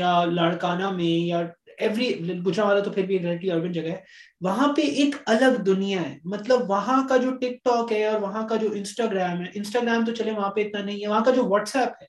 یا 0.00 0.22
لاڑکانہ 0.32 0.90
میں 0.96 1.16
یا 1.26 1.38
ایوری 1.78 2.08
گجرا 2.46 2.64
والا 2.66 2.80
تو 2.84 2.90
پھر 2.92 3.04
بھی 3.06 3.18
اربن 3.50 3.72
جگہ 3.72 3.90
ہے 3.90 4.00
وہاں 4.44 4.72
پہ 4.76 4.82
ایک 5.04 5.16
الگ 5.34 5.62
دنیا 5.66 6.00
ہے 6.08 6.16
مطلب 6.34 6.70
وہاں 6.70 7.02
کا 7.08 7.16
جو 7.22 7.36
ٹک 7.38 7.64
ٹاک 7.64 7.92
ہے 7.92 8.04
اور 8.06 8.20
وہاں 8.20 8.46
کا 8.48 8.56
جو 8.64 8.68
انسٹاگرام 8.74 9.40
ہے 9.42 9.50
انسٹاگرام 9.58 10.04
تو 10.04 10.14
چلے 10.14 10.32
وہاں 10.32 10.50
پہ 10.56 10.64
اتنا 10.66 10.82
نہیں 10.84 11.02
ہے 11.02 11.08
وہاں 11.08 11.24
کا 11.24 11.30
جو 11.36 11.46
واٹس 11.50 11.76
ایپ 11.76 12.02
ہے 12.02 12.06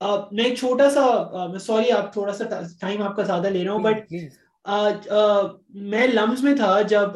میں 0.00 0.06
uh, 0.42 0.48
ایک 0.48 0.58
چھوٹا 0.58 0.88
سا 0.94 1.04
سوری 1.60 1.90
uh, 1.92 1.96
آپ 1.98 2.12
تھوڑا 2.12 2.32
سا 2.32 2.44
ٹائم 2.80 3.00
آپ 3.02 3.16
کا 3.16 3.22
زیادہ 3.22 3.48
لے 3.50 3.64
رہا 3.64 3.72
ہوں 3.72 3.82
بٹ 3.82 4.14
uh, 5.12 5.56
میں 5.94 6.06
لمز 6.06 6.42
میں 6.44 6.54
تھا 6.56 6.80
جب 6.88 7.12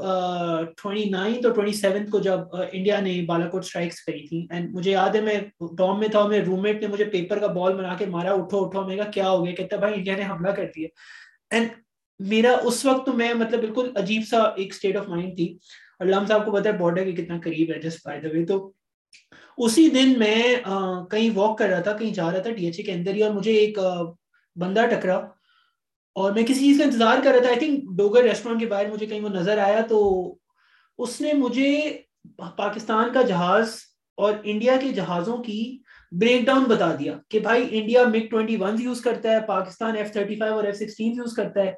ٹوئنٹی 0.83 1.05
نائنتھ 1.11 1.47
اور 1.47 1.55
ٹوئنٹی 1.55 1.73
سیونتھ 1.77 2.11
کو 2.11 2.19
جب 2.27 2.57
انڈیا 2.73 2.99
نے 3.01 3.15
بالا 3.29 3.49
کوٹ 3.51 3.65
اسٹرائکس 3.65 4.03
کری 4.05 4.27
تھی 4.29 4.45
اینڈ 4.51 4.75
مجھے 4.75 4.91
یاد 4.91 5.15
ہے 5.15 5.21
میں 5.21 5.35
ڈوم 5.79 6.01
میں 6.01 6.09
تھا 6.13 6.27
میرے 6.27 6.43
روم 6.45 6.63
میٹ 6.63 6.81
نے 6.83 6.89
مجھے 6.93 7.05
پیپر 7.13 7.39
کا 7.41 7.47
بال 7.61 7.77
بنا 7.77 7.95
کے 7.99 8.07
مارا 8.17 8.33
اٹھو 8.41 8.65
اٹھو 8.65 8.85
میں 8.89 8.97
کہا 8.97 9.11
کیا 9.15 9.31
ہو 9.31 9.45
گیا 9.45 9.55
کہتا 9.59 9.77
بھائی 9.85 9.95
انڈیا 9.97 10.17
نے 10.17 10.27
حملہ 10.31 10.53
کر 10.57 10.67
دیا 10.77 10.89
اینڈ 11.57 11.69
میرا 12.33 12.57
اس 12.67 12.85
وقت 12.87 13.07
تو 13.07 13.13
میں 13.23 13.33
مطلب 13.35 13.61
بالکل 13.61 13.91
عجیب 14.03 14.27
سا 14.31 14.43
ایک 14.55 14.75
اسٹیٹ 14.75 14.97
آف 14.97 15.09
مائنڈ 15.09 15.37
تھی 15.37 15.53
اور 15.99 16.07
لمز 16.07 16.31
آپ 16.33 16.45
کو 16.47 16.53
پتا 16.59 16.69
ہے 16.71 16.79
بارڈر 16.79 17.05
کے 17.11 17.21
کتنا 17.23 17.39
قریب 17.45 17.73
ہے 17.75 17.81
جس 17.83 17.99
بائی 18.07 18.21
دا 18.21 18.35
وے 18.37 18.45
تو 18.47 18.61
اسی 19.59 19.89
دن 19.95 20.19
میں 20.19 20.35
کہیں 21.11 21.29
واک 21.35 21.57
کر 21.59 21.69
رہا 21.69 21.81
تھا 21.83 21.93
کہیں 21.97 22.13
جا 22.15 22.31
رہا 22.33 22.43
تھا 22.43 22.53
ٹی 22.57 22.65
ایچ 22.67 22.79
اے 22.79 22.83
کے 22.85 22.93
اندر 22.93 23.15
ہی 23.15 23.23
اور 23.23 23.31
مجھے 23.35 23.53
ایک 23.57 23.79
بندہ 24.61 24.87
ٹکرا 24.91 25.15
اور 26.21 26.33
میں 26.33 26.43
کسی 26.47 26.61
چیز 26.61 26.79
کا 26.79 26.85
انتظار 26.85 27.19
کر 27.25 27.33
رہا 27.33 27.41
تھا 27.41 27.49
آئی 27.49 27.59
تھنک 27.59 27.85
ڈوگر 27.99 28.23
ریسٹورینٹ 28.23 28.61
کے 28.61 28.67
باہر 28.67 28.91
مجھے 28.93 29.07
کہیں 29.07 29.21
وہ 29.21 29.29
نظر 29.35 29.59
آیا 29.67 29.81
تو 29.89 29.99
اس 31.03 31.21
نے 31.21 31.33
مجھے 31.35 31.69
پاکستان 32.57 33.13
کا 33.15 33.23
جہاز 33.29 33.77
اور 34.25 34.33
انڈیا 34.43 34.77
کے 34.81 34.89
جہازوں 34.95 35.37
کی 35.43 35.59
بریک 36.21 36.45
ڈاؤن 36.47 36.65
بتا 36.69 36.93
دیا 36.99 37.15
کہ 37.31 37.39
بھائی 37.47 37.63
India 37.79 38.03
MiG 38.13 38.29
twenty 38.31 38.57
one 38.61 38.81
use 38.83 39.01
کرتا 39.01 39.31
ہے 39.33 39.41
Pakistan 39.47 39.97
F 39.97 40.05
F 40.07 40.13
thirty 40.13 40.35
five 40.39 40.55
اور 40.55 40.73
سکسٹین 40.79 41.13
یوز 41.17 41.35
کرتا 41.37 41.63
ہے 41.65 41.73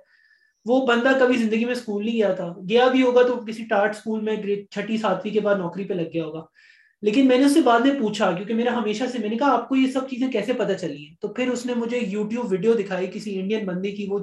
وہ 0.68 0.84
بندہ 0.86 1.12
کبھی 1.20 1.36
زندگی 1.38 1.64
میں 1.64 1.72
اسکول 1.72 2.04
نہیں 2.04 2.16
گیا 2.16 2.32
تھا 2.34 2.52
گیا 2.68 2.86
بھی 2.92 3.02
ہوگا 3.02 3.22
تو 3.28 3.36
کسی 3.46 3.64
ٹارٹ 3.70 3.94
اسکول 3.96 4.20
میں 4.24 4.36
چھٹی 4.72 4.96
ساتویں 4.98 5.32
کے 5.34 5.40
بعد 5.40 5.56
نوکری 5.56 5.84
پہ 5.84 5.94
لگ 5.94 6.12
گیا 6.14 6.24
ہوگا 6.24 6.40
لیکن 7.04 7.26
میں 7.28 7.36
نے 7.38 7.44
اس 7.44 7.54
سے 7.54 7.60
بعد 7.60 7.80
میں 7.84 7.90
پوچھا 7.98 8.30
کیونکہ 8.36 8.54
میرا 8.54 8.72
ہمیشہ 8.76 9.04
سے 9.12 9.18
میں 9.22 9.28
نے 9.28 9.36
کہا 9.38 9.52
آپ 9.52 9.68
کو 9.68 9.76
یہ 9.76 9.90
سب 9.92 10.08
چیزیں 10.10 10.26
کیسے 10.32 10.52
پتا 10.58 10.72
ہیں 10.82 11.14
تو 11.20 11.28
پھر 11.36 11.48
اس 11.52 11.64
نے 11.66 11.74
مجھے 11.76 11.98
یوٹیوب 12.10 12.52
ویڈیو 12.52 12.72
دکھائی 12.74 13.06
کسی 13.14 13.38
انڈین 13.40 13.64
بندے 13.66 13.90
کی 13.96 14.06
وہ 14.10 14.18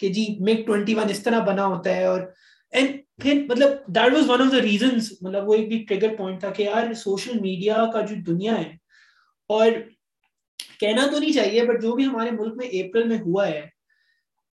کہ 0.00 0.08
جی 0.12 0.24
میک 0.46 0.64
ٹوینٹی 0.66 0.94
ون 0.94 1.10
اس 1.10 1.22
طرح 1.22 1.42
بنا 1.46 1.66
ہوتا 1.74 1.96
ہے 1.96 2.04
اور 2.04 2.20
ریزنس 2.74 3.34
مطلب, 5.12 5.26
مطلب 5.28 5.48
وہ 5.48 5.54
ایک 5.54 5.68
بھی 5.68 5.82
ٹریگر 5.88 6.14
پوائنٹ 6.18 6.40
تھا 6.40 6.50
کہ 6.56 6.62
یار 6.62 6.92
سوشل 7.02 7.38
میڈیا 7.40 7.84
کا 7.92 8.00
جو 8.06 8.14
دنیا 8.26 8.56
ہے 8.58 8.70
اور 9.58 9.70
کہنا 10.80 11.06
تو 11.10 11.18
نہیں 11.18 11.32
چاہیے 11.32 11.64
بٹ 11.72 11.82
جو 11.82 11.94
بھی 11.96 12.06
ہمارے 12.06 12.30
ملک 12.38 12.54
میں 12.62 12.68
اپریل 12.82 13.08
میں 13.08 13.18
ہوا 13.26 13.48
ہے 13.48 13.62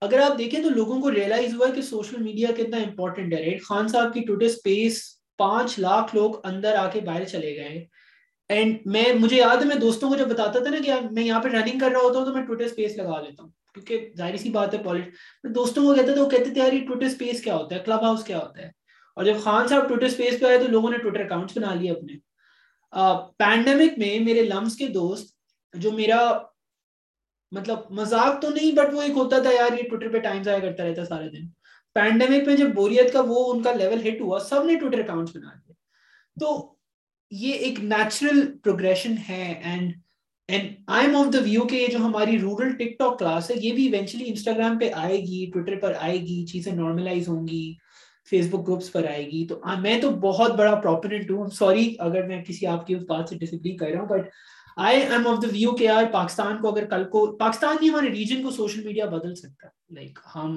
اگر 0.08 0.20
آپ 0.24 0.36
دیکھیں 0.38 0.62
تو 0.62 0.68
لوگوں 0.76 1.00
کو 1.02 1.10
ریئلائز 1.14 1.54
ہوا 1.54 1.66
ہے 1.68 1.72
کہ 1.74 1.82
سوشل 1.94 2.22
میڈیا 2.22 2.48
کتنا 2.56 2.76
امپورٹنٹ 2.86 3.32
ہے 3.34 3.42
ریٹ 3.44 3.62
خان 3.68 3.88
صاحب 3.96 4.12
کی 4.14 4.20
ٹوٹے 4.26 4.46
اسپیس 4.46 5.00
پانچ 5.38 5.78
لاکھ 5.78 6.14
لوگ 6.14 6.34
اندر 6.50 6.76
آ 6.76 6.88
کے 6.92 7.00
باہر 7.06 7.24
چلے 7.34 7.54
گئے 7.56 7.84
اینڈ 8.54 8.76
میں 8.94 9.04
مجھے 9.18 9.36
یاد 9.36 9.56
ہے 9.60 9.64
میں 9.68 9.76
دوستوں 9.80 10.08
کو 10.08 10.16
جب 10.16 10.28
بتاتا 10.32 10.60
تھا 10.62 10.70
نا 10.70 10.78
کہ 10.84 10.92
میں 11.14 11.22
یہاں 11.24 11.40
پہ 11.42 11.48
رننگ 11.48 11.78
کر 11.78 11.90
رہا 11.94 12.00
ہوتا 12.02 12.18
ہوں 12.18 12.26
تو 12.26 12.32
میں 12.34 12.42
ٹویٹر 12.46 12.64
اسپیس 12.64 12.96
لگا 12.96 13.20
لیتا 13.20 13.42
ہوں 13.42 13.50
کیونکہ 13.74 14.08
ظاہر 14.18 14.36
سی 14.44 14.50
بات 14.50 14.74
ہے 14.74 14.78
پالیٹ 14.84 15.12
میں 15.44 15.52
دوستوں 15.52 15.84
کو 15.86 15.94
کہتا 15.94 16.12
تھا 16.14 16.22
وہ 16.22 16.28
کہتے 16.30 16.50
تھے 16.54 16.60
یار 16.60 16.72
یہ 16.72 16.86
ٹویٹر 16.86 17.06
اسپیس 17.06 17.42
کیا 17.42 17.56
ہوتا 17.56 17.74
ہے 17.76 17.80
کلب 17.86 18.04
ہاؤس 18.04 18.24
کیا 18.24 18.38
ہوتا 18.38 18.62
ہے 18.62 18.70
اور 19.18 19.24
جب 19.24 19.40
خان 19.44 19.68
صاحب 19.68 19.88
ٹویٹر 19.88 20.06
اسپیس 20.06 20.40
پہ 20.40 20.46
آئے 20.46 20.58
تو 20.62 20.68
لوگوں 20.72 20.90
نے 20.90 20.98
ٹویٹر 21.02 21.24
اکاؤنٹس 21.24 21.56
بنا 21.56 21.74
لیے 21.74 21.90
اپنے 21.90 22.16
پینڈیمک 23.44 23.98
میں 23.98 24.18
میرے 24.24 24.42
لمس 24.48 24.76
کے 24.76 24.86
دوست 24.98 25.34
جو 25.84 25.92
میرا 25.92 26.20
مطلب 27.56 27.90
مذاق 28.00 28.40
تو 28.40 28.48
نہیں 28.54 28.72
بٹ 28.76 28.94
وہ 28.94 29.02
ایک 29.02 29.16
ہوتا 29.16 29.38
تھا 29.42 29.50
یار 29.54 29.78
یہ 29.78 29.88
ٹویٹر 29.88 30.12
پہ 30.12 30.18
ٹائم 30.28 30.42
ضائع 30.42 30.58
کرتا 30.60 30.84
رہتا 30.88 31.04
سارے 31.04 31.28
دن 31.36 31.46
پینڈیمک 32.00 32.46
میں 32.46 32.56
جب 32.56 32.68
بوریت 32.74 33.12
کا 33.12 33.20
وہ 33.28 33.38
ان 33.52 33.62
کا 33.62 33.72
لیول 33.78 34.38
سب 34.48 34.64
نے 34.64 34.74
فیس 48.30 48.48
بک 48.50 48.66
گروپس 48.66 48.90
پر 48.92 49.04
آئے 49.10 49.22
گی 49.30 49.46
تو 49.48 49.60
میں 49.82 50.00
تو 50.00 50.10
بہت 50.22 50.52
بڑا 50.56 50.72
اگر 51.98 52.26
میں 52.26 52.42
کسی 52.44 52.66
آپ 52.74 52.86
کی 52.86 52.94
ویو 55.24 55.72
یار 55.80 56.04
پاکستان 56.12 56.58
کو 56.60 56.72
اگر 56.72 56.86
کل 56.90 57.04
کو 57.10 57.24
پاکستان 57.38 57.76
ہی 57.82 57.88
ہمارے 57.88 58.10
ریجن 58.18 58.42
کو 58.42 58.50
سوشل 58.60 58.84
میڈیا 58.84 59.04
بدل 59.16 59.34
سکتا 59.42 59.66
ہے 59.66 59.94
لائک 59.94 60.18
ہم 60.34 60.56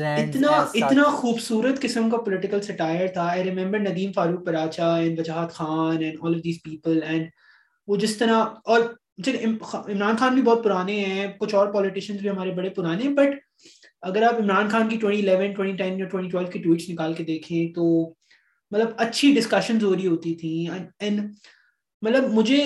اتنا 0.00 0.48
اتنا 0.76 1.02
خوبصورت 1.16 1.80
قسم 1.82 2.08
کا 2.10 2.16
پولیٹیکل 2.24 2.60
سٹائر 2.62 3.06
تھا 3.14 3.26
I 3.30 3.42
remember 3.44 3.78
Nadeem 3.80 4.12
Farooq 4.12 4.44
Paracha 4.46 4.86
and 4.96 5.18
Wajahat 5.18 5.52
Khan 5.54 6.02
and 6.02 6.18
all 6.22 6.34
of 6.34 6.40
these 6.44 6.56
people 6.62 7.02
and 7.06 7.28
وہ 7.88 7.96
جس 7.96 8.16
طرح 8.18 8.42
اور 8.72 8.80
عمران 9.40 10.16
خان 10.20 10.34
بھی 10.34 10.42
بہت 10.42 10.64
پرانے 10.64 10.96
ہیں 11.04 11.26
کچھ 11.40 11.54
اور 11.54 11.72
پولیٹیشینس 11.72 12.20
بھی 12.20 12.30
ہمارے 12.30 12.50
بڑے 12.54 12.70
پرانے 12.76 13.02
ہیں 13.04 13.12
بٹ 13.14 13.38
اگر 14.08 14.22
آپ 14.28 14.40
عمران 14.40 14.68
خان 14.70 14.88
کی 14.88 14.98
2011 15.06 15.52
2010 15.60 15.98
یا 16.00 16.06
2012 16.16 16.50
کی 16.52 16.58
ٹویٹس 16.62 16.88
نکال 16.90 17.14
کے 17.18 17.24
دیکھیں 17.24 17.72
تو 17.74 17.88
مطلب 18.70 18.88
اچھی 19.06 19.32
ڈسکشنز 19.36 19.84
ہو 19.84 19.94
رہی 19.94 20.06
ہوتی 20.06 20.34
تھیں 20.40 20.66
اینڈ 21.04 21.28
مطلب 22.04 22.24
مجھے 22.34 22.56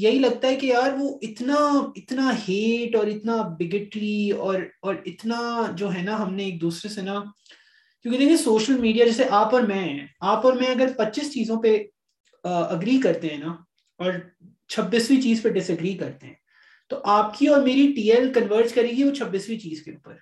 یہی 0.00 0.18
لگتا 0.18 0.48
ہے 0.48 0.56
کہ 0.56 0.66
یار 0.66 0.90
وہ 0.98 1.08
اتنا 1.28 1.54
اتنا 1.96 2.30
ہیٹ 2.48 2.94
اور 2.96 3.06
اتنا 3.14 3.36
بگٹری 3.58 4.20
اور 4.46 4.58
اور 4.86 4.94
اتنا 5.12 5.38
جو 5.80 5.92
ہے 5.94 6.02
نا 6.02 6.18
ہم 6.22 6.34
نے 6.34 6.44
ایک 6.44 6.60
دوسرے 6.60 6.88
سے 6.94 7.02
نا 7.02 7.14
کیونکہ 7.20 8.18
دیکھیے 8.18 8.36
سوشل 8.44 8.78
میڈیا 8.86 9.04
جیسے 9.06 9.24
آپ 9.40 9.54
اور 9.54 9.62
میں 9.72 9.78
ہیں 9.80 10.06
آپ 10.34 10.46
اور 10.46 10.54
میں 10.60 10.66
اگر 10.74 10.92
پچیس 10.98 11.32
چیزوں 11.34 11.60
پہ 11.62 11.76
اگری 12.52 12.98
کرتے 13.04 13.28
ہیں 13.34 13.38
نا 13.38 13.54
اور 14.02 14.12
چھبیسویں 14.74 15.20
چیز 15.22 15.42
پہ 15.42 15.48
ڈس 15.58 15.70
اگری 15.70 15.94
کرتے 16.04 16.26
ہیں 16.26 16.34
تو 16.90 17.00
آپ 17.18 17.36
کی 17.38 17.46
اور 17.48 17.62
میری 17.68 17.92
ٹی 17.96 18.10
ایل 18.12 18.32
کنورٹ 18.38 18.74
کرے 18.74 18.90
گی 18.96 19.04
وہ 19.04 19.14
چھبیسویں 19.20 19.58
چیز 19.58 19.82
کے 19.84 19.90
اوپر 19.98 20.14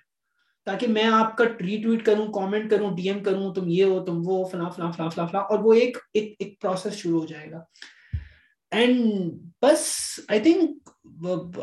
تاکہ 0.65 0.87
میں 0.97 1.03
آپ 1.21 1.37
کا 1.37 1.43
ری 1.65 1.83
ویٹ 1.85 2.05
کروں 2.05 2.27
کامنٹ 2.41 2.69
کروں 2.71 2.95
ڈی 2.97 3.07
ایم 3.09 3.23
کروں 3.23 3.53
تم 3.55 3.69
یہ 3.79 3.83
ہو 3.93 4.03
تم 4.05 4.21
وہ 4.27 4.43
فلاں 4.51 4.69
فلاں 4.75 4.91
فلاں 4.97 5.09
فلاں 5.09 5.27
فلاں 5.27 5.41
اور 5.51 5.59
وہ 5.63 5.73
ایک 5.83 5.97
ایک 6.19 6.59
پروسیس 6.61 6.93
شروع 7.01 7.19
ہو 7.21 7.25
جائے 7.33 7.51
گا 7.51 7.63
اینڈ 8.73 9.31
بس 9.61 9.79
I 10.29 10.39
think 10.43 10.89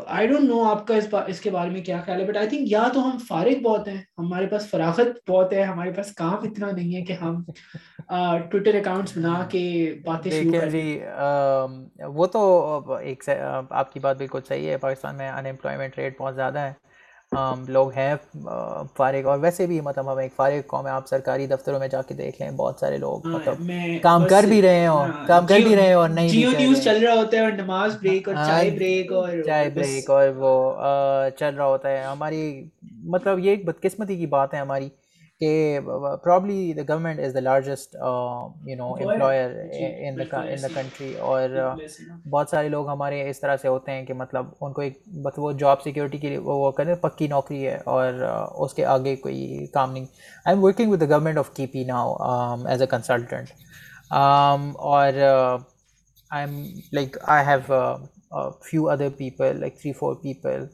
I 0.07 0.27
don't 0.27 0.43
know 0.49 0.61
آپ 0.65 0.85
کا 0.87 1.17
اس 1.27 1.39
کے 1.41 1.49
بارے 1.51 1.69
میں 1.69 1.81
کیا 1.83 1.99
خیال 2.05 2.19
ہے 2.21 2.25
بٹ 2.25 2.37
آئی 2.37 2.47
تھنک 2.49 2.71
یا 2.71 2.87
تو 2.93 2.99
ہم 3.09 3.17
فارغ 3.27 3.61
بہت 3.63 3.87
ہیں 3.87 3.97
ہمارے 4.17 4.47
پاس 4.51 4.67
فراخت 4.69 5.29
بہت 5.29 5.53
ہے 5.53 5.63
ہمارے 5.63 5.91
پاس 5.97 6.11
کام 6.21 6.45
اتنا 6.49 6.69
نہیں 6.71 6.95
ہے 6.95 7.01
کہ 7.05 7.13
ہم 7.21 7.41
ٹویٹر 8.51 8.75
اکاؤنٹ 8.79 9.17
بنا 9.17 9.43
کے 9.51 9.63
باتیں 10.05 10.31
جی 10.71 10.83
وہ 12.15 12.25
تو 12.37 12.95
ایک 13.01 13.29
آپ 13.29 13.93
کی 13.93 13.99
بات 14.07 14.17
بالکل 14.17 14.39
صحیح 14.47 14.69
ہے 14.69 14.77
پاکستان 14.87 15.17
میں 15.17 15.29
انمپلائمنٹ 15.29 15.97
ریٹ 15.97 16.19
بہت 16.21 16.35
زیادہ 16.35 16.59
ہے 16.59 16.73
لوگ 17.67 17.91
ہیں 17.95 18.13
فارغ 18.97 19.27
اور 19.29 19.37
ویسے 19.41 19.65
بھی 19.67 19.79
مطلب 19.81 20.11
ہم 20.11 20.17
ایک 20.19 20.31
فارغ 20.35 20.59
قوم 20.67 20.87
ہے 20.87 20.91
آپ 20.91 21.07
سرکاری 21.07 21.45
دفتروں 21.47 21.79
میں 21.79 21.87
جا 21.91 22.01
کے 22.07 22.13
دیکھ 22.13 22.41
لیں 22.41 22.49
بہت 22.57 22.79
سارے 22.79 22.97
لوگ 22.97 23.27
ہاں، 23.27 23.33
مطلب 23.33 23.61
ہاں، 23.69 24.01
کام 24.03 24.25
کر 24.29 24.43
بھی 24.49 24.61
رہے 24.61 24.85
ہوں 24.87 25.11
کام 25.27 25.45
کر 25.47 25.59
بھی 25.63 25.75
رہے 25.75 25.93
اور 25.93 26.01
اور 26.01 26.09
نہیں 26.15 26.55
نیوز 26.57 26.81
چل 26.83 27.01
رہا 27.05 27.13
ہوتا 27.19 27.37
ہے 27.45 27.51
نماز 27.61 27.95
بریک 28.01 28.27
اور 28.29 28.35
چائے 28.35 28.47
ہاں، 28.47 28.59
چائے 28.59 28.71
بریک 29.69 29.77
بریک 29.77 30.09
اور 30.09 30.25
اور 30.27 30.33
وہ 30.41 31.29
چل 31.39 31.55
رہا 31.55 31.65
ہوتا 31.65 31.89
ہے 31.89 32.03
ہماری 32.03 32.41
مطلب 33.13 33.39
یہ 33.45 33.49
ایک 33.49 33.65
بدقسمتی 33.65 34.17
کی 34.17 34.25
بات 34.37 34.53
ہے 34.53 34.59
ہماری 34.59 34.89
کہ 35.41 35.79
probably 36.23 36.55
the 36.73 36.81
government 36.89 37.19
is 37.25 37.33
the 37.35 37.39
largest 37.39 37.95
you 38.67 38.75
know 38.77 38.87
employer 38.93 39.51
in 39.71 40.19
the 40.19 40.67
country 40.73 41.13
اور 41.27 41.49
بہت 42.31 42.49
سارے 42.49 42.67
لوگ 42.69 42.89
ہمارے 42.89 43.21
اس 43.29 43.39
طرح 43.41 43.55
سے 43.61 43.67
ہوتے 43.67 43.91
ہیں 43.91 44.03
کہ 44.05 44.13
مطلب 44.19 44.49
ان 44.61 44.73
کو 44.73 44.81
ایک 44.81 44.99
بس 45.25 45.39
وہ 45.43 45.51
جاب 45.63 45.81
سیکورٹی 45.83 46.17
کے 46.17 46.29
لیے 46.29 46.37
وہ 46.43 46.69
کریں 46.81 46.93
پکی 47.01 47.27
نوکری 47.27 47.65
ہے 47.67 47.77
اور 47.93 48.13
uh, 48.23 48.47
اس 48.65 48.73
کے 48.73 48.85
آگے 48.95 49.15
کوئی 49.23 49.65
کام 49.73 49.91
نہیں 49.91 50.05
I 50.45 50.55
am 50.55 50.63
working 50.63 50.91
with 50.91 51.01
the 51.01 51.05
government 51.13 51.37
of 51.37 51.49
K 51.55 51.67
P 51.73 51.83
now 51.87 52.13
as 52.71 52.81
a 52.81 52.87
consultant 52.91 53.49
اور 54.11 55.13
I 55.23 55.23
I 56.29 56.45
am 56.45 56.61
like 56.93 57.17
have 57.47 58.49
few 58.69 58.89
other 58.89 59.09
people 59.17 59.59
like 59.59 59.79
three 59.79 59.93
four 59.99 60.15
people 60.23 60.65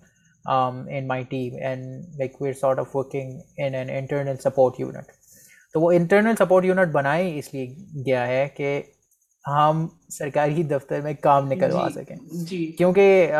um, 0.48 0.88
in 0.88 1.06
my 1.08 1.24
team 1.24 1.56
and 1.62 2.06
like 2.20 2.40
we're 2.40 2.54
sort 2.54 2.80
of 2.80 2.94
working 2.94 3.44
in 3.58 3.76
an 3.76 3.90
internal 4.02 4.38
support 4.48 4.80
unit 4.88 5.08
تو 5.74 5.80
وہ 5.82 5.92
internal 5.92 6.36
support 6.40 6.66
unit 6.66 6.92
بنائے 6.92 7.38
اس 7.40 7.54
لیے 7.54 7.66
گیا 8.06 8.26
ہے 8.28 8.48
کہ 8.58 8.70
ہم 9.48 9.86
سرکاری 10.18 10.64
دفتر 10.70 11.02
میں 11.02 11.14
کام 11.22 11.48
نکلوا 11.52 11.88
جی، 11.88 11.94
سکیں 11.94 12.16
جی۔ 12.50 12.66
کیونکہ 12.78 13.32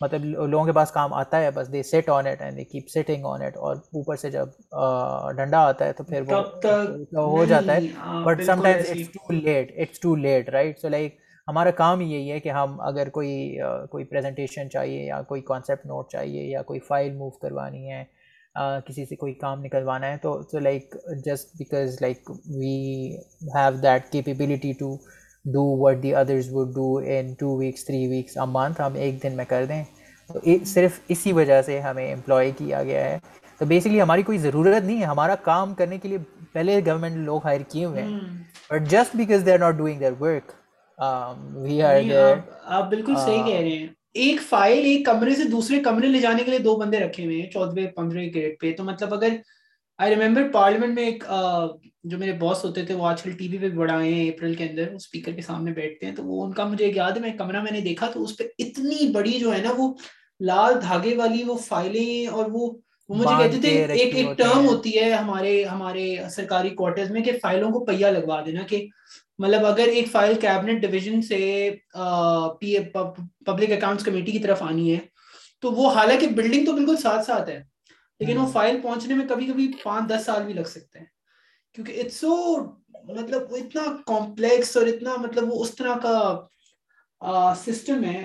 مطلب 0.00 0.24
لوگوں 0.24 0.64
کے 0.66 0.72
پاس 0.78 0.90
کام 0.92 1.14
آتا 1.20 1.40
ہے 1.42 1.50
بس 1.54 1.72
they 1.72 1.82
set 1.90 2.08
on 2.16 2.26
it 2.26 2.42
and 2.42 2.56
they 2.56 2.64
keep 2.64 2.88
setting 2.94 3.24
on 3.26 3.42
it 3.42 3.56
اور 3.68 3.76
اوپر 3.76 4.16
سے 4.22 4.30
جب 4.30 4.48
ڈنڈا 5.36 5.64
آتا 5.68 5.86
ہے 5.86 5.92
تو 5.92 6.04
پھر 6.08 6.30
وہ 6.30 7.26
ہو 7.36 7.44
جاتا 7.44 7.76
ہے 7.76 8.22
but 8.26 8.42
sometimes 8.64 8.90
it's 8.92 9.12
too 9.20 9.32
late 9.42 9.72
it's 9.78 10.00
too 10.00 10.14
late 10.26 10.48
right 10.50 10.78
so 10.80 10.88
like 10.88 11.18
ہمارا 11.48 11.70
کام 11.76 12.00
یہی 12.00 12.30
ہے 12.32 12.38
کہ 12.40 12.48
ہم 12.50 12.80
اگر 12.86 13.08
کوئی 13.14 13.32
کوئی 13.90 14.04
پریزنٹیشن 14.10 14.70
چاہیے 14.70 15.02
یا 15.06 15.20
کوئی 15.28 15.40
کانسیپٹ 15.48 15.86
نوٹ 15.86 16.10
چاہیے 16.10 16.44
یا 16.50 16.62
کوئی 16.68 16.80
فائل 16.86 17.10
موو 17.16 17.30
کروانی 17.42 17.90
ہے 17.92 18.04
کسی 18.86 19.04
سے 19.06 19.16
کوئی 19.16 19.34
کام 19.38 19.64
نکلوانا 19.64 20.10
ہے 20.10 20.16
تو 20.22 20.40
so 20.50 20.58
like 20.58 20.94
just 21.24 21.56
because 21.58 21.96
like 22.02 22.30
we 22.58 22.72
have 23.56 23.76
that 23.82 24.10
capability 24.12 24.72
to 24.78 24.94
do 25.54 25.62
what 25.82 26.02
the 26.02 26.14
others 26.14 26.48
would 26.54 26.72
do 26.74 26.96
in 27.12 27.32
two 27.38 27.56
weeks 27.58 27.84
three 27.86 28.06
weeks 28.10 28.36
month 28.52 28.80
ہم 28.80 28.94
ایک 29.02 29.22
دن 29.22 29.36
میں 29.36 29.44
کر 29.48 29.64
دیں 29.68 29.82
تو 30.32 30.40
صرف 30.72 31.00
اسی 31.14 31.32
وجہ 31.32 31.60
سے 31.66 31.78
ہمیں 31.80 32.06
امپلائی 32.12 32.50
کیا 32.58 32.82
گیا 32.82 33.04
ہے 33.04 33.18
تو 33.58 33.64
بیسکلی 33.68 34.00
ہماری 34.02 34.22
کوئی 34.30 34.38
ضرورت 34.48 34.82
نہیں 34.84 35.00
ہے 35.00 35.04
ہمارا 35.14 35.34
کام 35.42 35.74
کرنے 35.78 35.98
کے 35.98 36.08
لیے 36.08 36.18
پہلے 36.52 36.80
گورنمنٹ 36.86 37.16
لوگ 37.26 37.40
ہائر 37.44 37.60
کیے 37.72 37.84
ہوئے 37.84 38.02
ہیں 38.02 38.18
but 38.70 38.90
just 38.90 39.16
because 39.16 39.46
they 39.46 39.52
are 39.52 39.58
not 39.58 39.74
doing 39.76 39.98
their 40.00 40.12
work 40.20 40.52
Um, 41.02 41.66
آپ 42.62 42.88
بالکل 42.90 43.14
صحیح 43.16 43.42
کہہ 43.44 43.60
رہے 43.60 43.68
ہیں 43.70 43.86
uh, 43.86 43.92
ایک 44.24 44.40
فائل 44.48 44.84
ایک 44.86 45.04
کمرے 45.06 45.34
سے 45.34 45.44
دوسرے 45.50 45.78
کمرے 45.82 46.06
لے 46.08 46.20
جانے 46.20 46.42
کے 46.44 46.50
لیے 46.50 46.58
دو 46.66 46.74
بندے 46.80 46.98
رکھے 47.00 47.24
ہوئے 47.24 47.40
ہیں 47.40 47.50
چودہ 47.50 47.86
پندرہ 47.96 48.26
گریڈ 48.34 48.58
پہ 48.60 48.72
تو 48.76 48.84
مطلب 48.84 49.14
اگر 49.14 49.32
آئی 50.02 50.14
ریمبر 50.14 50.48
پارلیمنٹ 50.52 50.94
میں 50.98 51.06
ایک 51.06 51.24
uh, 51.24 51.68
جو 52.04 52.18
میرے 52.18 52.32
باس 52.42 52.64
ہوتے 52.64 52.84
تھے 52.86 52.94
وہ 52.94 53.06
آج 53.08 53.22
کل 53.22 53.32
ٹی 53.38 53.48
وی 53.48 53.58
پہ 53.58 53.68
بڑھائے 53.76 54.12
ہیں 54.14 54.28
اپریل 54.28 54.54
کے 54.54 54.64
اندر 54.68 54.92
اسپیکر 54.94 55.32
کے 55.32 55.42
سامنے 55.42 55.72
بیٹھتے 55.72 56.06
ہیں 56.06 56.14
تو 56.16 56.24
وہ 56.24 56.44
ان 56.44 56.52
کا 56.52 56.64
مجھے 56.68 56.84
ایک 56.84 56.96
یاد 56.96 57.12
ہے 57.16 57.20
میں 57.20 57.36
کمرہ 57.38 57.62
میں 57.62 57.72
نے 57.72 57.80
دیکھا 57.88 58.10
تو 58.14 58.22
اس 58.24 58.36
پہ 58.38 58.44
اتنی 58.64 59.10
بڑی 59.14 59.38
جو 59.40 59.54
ہے 59.54 59.60
نا 59.62 59.72
وہ 59.78 59.92
لال 60.46 60.80
دھاگے 60.82 61.14
والی 61.16 61.42
وہ 61.46 61.56
فائلیں 61.66 62.26
اور 62.32 62.44
وہ 62.52 62.70
مجھے 63.08 63.34
کہتے 63.38 63.60
تھے 63.60 63.76
ایک 64.00 64.14
ایک 64.16 64.36
ٹرم 64.38 64.66
ہوتی 64.66 64.98
ہے 64.98 65.10
ہمارے 65.12 65.62
ہمارے 65.64 66.14
سرکاری 66.36 66.70
کوارٹرز 66.76 67.10
میں 67.10 67.22
کہ 67.22 67.32
فائلوں 67.42 67.70
کو 67.72 67.84
پہیا 67.84 68.10
لگوا 68.10 68.40
دینا 68.46 68.62
کہ 68.68 68.86
مطلب 69.38 69.64
اگر 69.66 69.86
ایک 69.92 70.08
فائل 70.10 70.34
کیبنٹ 70.40 70.80
ڈویژن 70.82 71.22
سے 71.28 71.36
پبلک 73.44 73.72
کمیٹی 74.04 74.32
کی 74.32 74.38
طرف 74.38 74.62
آنی 74.62 74.92
ہے 74.94 74.98
تو 75.62 75.70
وہ 75.72 75.90
حالانکہ 75.94 76.26
بلڈنگ 76.36 76.64
تو 76.66 76.72
بالکل 76.72 76.96
ساتھ 77.02 77.24
ساتھ 77.26 77.48
ہے 77.50 77.62
لیکن 78.20 78.36
وہ 78.38 78.46
فائل 78.52 78.80
پہنچنے 78.80 79.14
میں 79.14 79.26
کبھی 79.28 79.46
کبھی 79.46 79.70
پانچ 79.84 80.08
دس 80.10 80.24
سال 80.26 80.44
بھی 80.46 80.52
لگ 80.54 80.64
سکتے 80.72 80.98
ہیں 80.98 81.06
کیونکہ 81.74 82.00
اٹس 82.00 82.16
سو 82.20 82.34
مطلب 83.04 83.52
وہ 83.52 83.56
اتنا 83.56 83.82
کمپلیکس 84.06 84.76
اور 84.76 84.86
اتنا 84.86 85.16
مطلب 85.22 85.52
وہ 85.52 85.62
اس 85.62 85.74
طرح 85.76 85.98
کا 86.02 87.54
سسٹم 87.66 88.04
ہے 88.04 88.18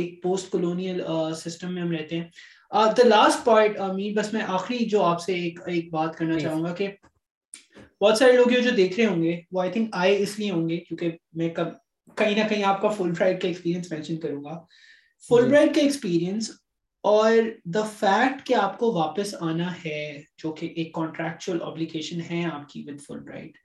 ایک 0.00 0.22
پوسٹ 0.22 0.50
کولونیل 0.50 1.00
سسٹم 1.44 1.74
میں 1.74 1.82
ہم 1.82 1.90
رہتے 1.92 2.18
ہیں 2.20 2.92
دا 2.98 3.06
لاسٹ 3.08 3.44
پوائنٹ 3.44 3.78
بس 4.16 4.32
میں 4.32 4.42
آخری 4.58 4.78
جو 4.92 5.02
آپ 5.04 5.20
سے 5.22 5.32
ایک 5.40 5.58
ایک 5.74 5.92
بات 5.92 6.16
کرنا 6.16 6.38
چاہوں 6.40 6.62
گا 6.64 6.72
کہ 6.78 6.88
بہت 8.02 8.18
سارے 8.18 8.32
لوگ 8.32 8.50
جو 8.64 8.70
دیکھ 8.76 8.98
رہے 8.98 9.06
ہوں 9.06 9.22
گے 9.22 9.40
وہ 9.52 9.60
آئی 9.62 9.70
تھنک 9.72 9.88
آئے 9.96 10.16
اس 10.22 10.38
لیے 10.38 10.50
ہوں 10.50 10.68
گے 10.68 10.76
کیونکہ 10.88 11.16
میں 11.40 11.48
کہیں 11.58 12.34
نہ 12.42 12.48
کہیں 12.48 12.64
آپ 12.64 12.80
کا 12.82 12.88
فل 12.96 13.10
برائٹ 13.18 13.40
کا 13.42 13.48
ایکسپیرینس 13.48 13.90
مینشن 13.92 14.16
کروں 14.20 14.42
گا 14.44 14.58
فل 15.28 15.48
برائٹ 15.48 15.74
کا 15.74 15.80
ایکسپیرینس 15.80 16.50
اور 17.12 17.32
دا 17.74 17.82
فیکٹ 17.98 18.46
کہ 18.46 18.54
آپ 18.54 18.78
کو 18.78 18.92
واپس 18.92 19.34
آنا 19.48 19.72
ہے 19.84 20.00
جو 20.42 20.52
کہ 20.60 20.66
ایک 20.76 20.94
کانٹریکچوئل 20.94 21.58
کانٹریکچلیکیشن 21.58 22.20
ہے 22.30 22.44
آپ 22.52 22.68
کی 22.68 22.84
وتھ 22.90 23.02
فل 23.06 23.18
برائٹ 23.24 23.56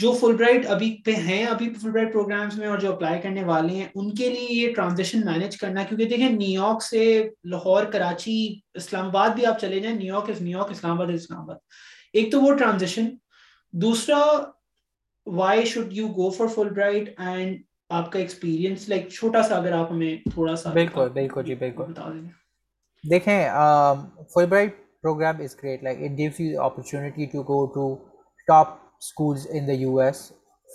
جو 0.00 0.12
فل 0.20 0.36
برائٹ 0.36 0.66
ابھی 0.70 0.90
پہ 1.04 1.12
ہیں 1.26 1.42
ابھی 1.44 1.72
فل 1.82 1.90
برائٹ 1.90 2.12
پروگرامس 2.12 2.56
میں 2.56 2.66
اور 2.68 2.78
جو 2.78 2.92
اپلائی 2.92 3.20
کرنے 3.22 3.44
والے 3.44 3.74
ہیں 3.76 3.86
ان 3.94 4.14
کے 4.14 4.28
لیے 4.30 4.46
یہ 4.48 4.74
ٹرانزیکشن 4.74 5.24
مینج 5.26 5.56
کرنا 5.60 5.82
کیونکہ 5.88 6.06
دیکھیں 6.08 6.28
نیو 6.30 6.60
یارک 6.62 6.82
سے 6.84 7.04
لاہور 7.52 7.84
کراچی 7.92 8.36
اسلام 8.82 9.06
آباد 9.06 9.34
بھی 9.36 9.46
آپ 9.46 9.60
چلے 9.60 9.80
جائیں 9.80 9.96
New 9.96 10.14
York 10.14 10.30
is 10.30 10.40
New 10.42 10.58
York 10.58 10.70
Islamabad 11.00 11.12
is 11.14 11.22
Islamabad 11.40 11.56
ایک 12.18 12.30
تو 12.32 12.40
وہ 12.42 12.52
ٹرانزیشن 12.58 13.08
دوسرا 13.82 14.20
why 15.40 15.64
should 15.72 15.92
you 15.98 16.06
go 16.16 16.30
for 16.38 16.46
Fulbright 16.74 17.20
and 17.30 17.56
آپ 17.98 18.10
کا 18.12 18.18
ایکسپیرینس 18.18 18.88
لائک 18.88 19.08
چھوٹا 19.10 19.42
سا 19.48 19.56
اگر 19.56 19.72
آپ 19.80 19.92
ہمیں 19.92 20.16
تھوڑا 20.34 20.54
سا 20.62 20.70
بالکل 20.72 21.08
بالکل 21.18 21.44
جی 21.46 21.54
بالکل 21.64 21.92
بتا 21.92 22.08
دیں 22.12 22.28
دیکھیں 23.10 23.38
Fulbright 24.48 24.76
program 25.02 25.40
is 25.44 25.56
great 25.62 25.82
like 25.84 26.02
it 26.02 26.16
gives 26.18 26.40
you 26.40 26.62
opportunity 26.62 27.26
to 27.32 27.42
go 27.52 27.64
to 27.76 27.86
top 28.48 28.74
schools 29.06 29.46
in 29.54 29.66
the 29.68 29.72
U 29.84 29.98
S 30.06 30.26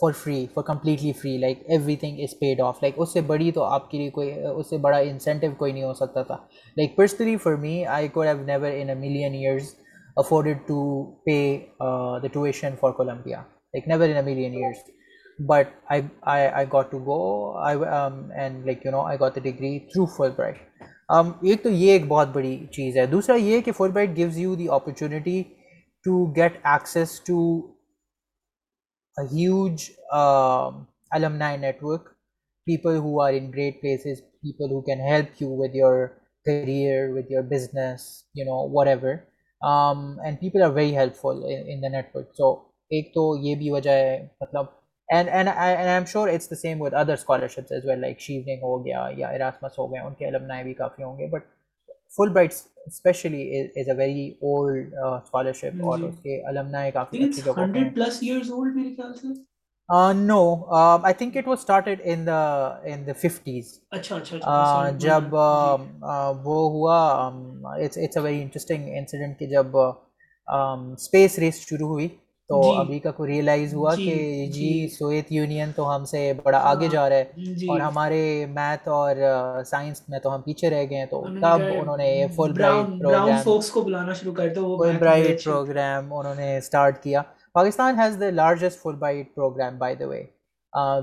for 0.01 0.11
free 0.23 0.45
for 0.53 0.63
completely 0.73 1.11
free 1.21 1.37
like 1.45 1.63
everything 2.03 2.19
is 2.23 2.37
paid 2.39 2.61
off 2.67 2.81
like 2.83 2.93
اس 3.01 3.13
سے 3.13 3.21
بڑی 3.35 3.51
تو 3.57 3.63
آپ 3.73 3.89
کے 3.91 3.97
لیے 3.97 4.09
کوئی 4.19 4.31
اس 4.55 4.69
سے 4.69 4.77
بڑا 4.87 4.97
انسینٹیو 5.11 5.51
کوئی 5.57 5.71
نہیں 5.73 5.83
ہو 5.83 5.93
سکتا 6.03 6.23
تھا 6.29 6.37
like 6.77 6.95
personally 6.97 7.37
for 7.43 7.55
me 7.67 7.85
I 7.99 8.07
could 8.17 8.27
have 8.27 8.43
never 8.45 8.71
in 8.79 8.89
a 8.89 8.95
million 9.07 9.33
years 9.33 9.73
afforded 10.17 10.59
to 10.67 10.73
to 10.77 11.15
pay 11.27 11.69
uh, 11.79 12.19
the 12.19 12.29
tuition 12.29 12.77
for 12.77 12.95
like 13.73 13.87
never 13.87 14.05
in 14.05 14.17
a 14.17 14.23
million 14.23 14.53
years. 14.53 14.77
But 15.39 15.73
I, 15.89 16.05
I, 16.21 16.39
I 16.49 16.61
I, 16.61 16.65
got 16.65 16.91
go 16.91 17.55
um, 17.57 18.31
and 18.35 18.65
like 18.65 18.83
you 18.83 18.91
know 18.91 19.01
I 19.01 19.17
got 19.17 19.33
the 19.35 19.41
degree 19.41 19.87
through 19.93 20.07
Fulbright. 20.17 20.57
Um, 21.09 21.33
ایک 21.41 21.63
تو 21.63 21.69
یہ 21.69 21.91
ایک 21.91 22.05
بہت 22.07 22.27
بڑی 22.33 22.55
چیز 22.71 22.97
ہے 22.97 23.05
دوسرا 23.05 23.35
یہ 23.35 23.61
کہ 23.61 23.71
Fulbright 23.95 24.15
gives 24.17 24.37
you 24.39 24.53
the 24.55 24.67
opportunity 24.73 25.41
to 26.03 26.23
get 26.35 26.53
access 26.73 27.11
huge 29.31 29.81
alumni 31.15 31.57
network 31.57 32.03
people 32.65 32.99
great 33.55 33.81
places 33.81 34.21
people 34.47 34.99
help 35.09 35.41
you 35.41 35.49
with 35.61 35.75
your 35.75 36.05
career 36.45 37.09
with 37.17 37.31
your 37.31 37.43
business 37.51 38.07
you 38.39 38.45
know 38.45 38.59
whatever 38.95 39.13
and 39.63 40.39
people 40.39 40.61
are 40.63 40.69
very 40.75 40.95
helpful 41.21 41.43
in 41.65 41.81
the 41.81 41.87
net 41.95 42.15
so 42.37 42.51
ایک 42.95 43.13
تو 43.13 43.21
یہ 43.43 43.55
بھی 43.55 43.69
وجہ 43.71 43.89
ہے 43.89 44.25
مطلب 44.41 44.65
same 46.61 46.81
with 46.81 46.93
other 46.99 47.13
scholarships 47.13 47.71
as 47.71 47.85
well 47.85 47.99
like 48.01 48.19
Chevening 48.21 48.61
ہو 48.63 48.77
گیا 48.85 49.07
یا 49.17 49.27
Erasmus 49.27 49.79
ہو 49.79 49.91
گیا 49.93 50.03
ان 50.05 50.13
کے 50.19 50.27
المنائیں 50.27 50.63
بھی 50.63 50.73
کافی 50.73 51.03
ہوں 51.03 51.17
گے 51.19 51.27
but 51.31 51.47
Fulbright 52.33 52.53
specially 52.85 53.43
is 53.61 53.89
a 53.89 53.95
very 53.97 54.27
old 54.47 54.93
scholarship 55.05 55.83
اور 55.89 55.97
جی۔ 55.99 56.05
اس 56.07 56.19
کے 56.23 56.41
المنائیں 56.47 56.91
کافی 56.93 57.23
اچھی 57.23 57.41
ففٹیز 59.93 61.01
uh, 62.29 62.37
um, 63.65 63.73
اچھا، 63.91 64.13
اچھا، 64.15 64.37
اچھا، 64.39 64.49
uh, 64.49 64.87
جب 64.99 65.21
جی۔ 65.21 65.35
um, 65.35 65.41
uh, 66.11 66.31
وہ 66.43 66.57
um, 71.59 71.65
کا 73.03 73.11
کو 73.17 73.23
ریئلائز 73.27 73.69
ہوا 73.73 73.93
جی، 73.95 74.05
کہ 74.05 74.47
جی 74.53 74.89
سویت 74.97 75.27
جی، 75.29 75.35
یونین 75.35 75.71
تو 75.75 75.83
ہم 75.95 76.03
سے 76.05 76.19
بڑا 76.43 76.57
ہاں۔ 76.59 76.67
آگے 76.71 76.87
جا 76.91 77.07
رہا 77.09 77.17
ہے 77.17 77.25
اور 77.71 77.79
ہمارے 77.79 78.21
میتھ 78.55 78.87
اور 78.97 79.11
سائنس 79.69 79.97
میں 80.09 80.19
تو 80.23 80.29
ہم 80.35 80.41
پیچھے 80.45 80.67
رہ 80.69 80.83
گئے 80.89 81.01
تو 81.11 81.19
تب 81.41 81.59
انہوں 81.77 81.97
نے 81.97 82.09
Pakistan 87.59 87.99
has 87.99 88.15
the 88.19 88.29
largest 88.35 88.79
Fulbright 88.99 89.33
program 89.35 89.73
by 89.77 89.95
دنیا 89.95 90.99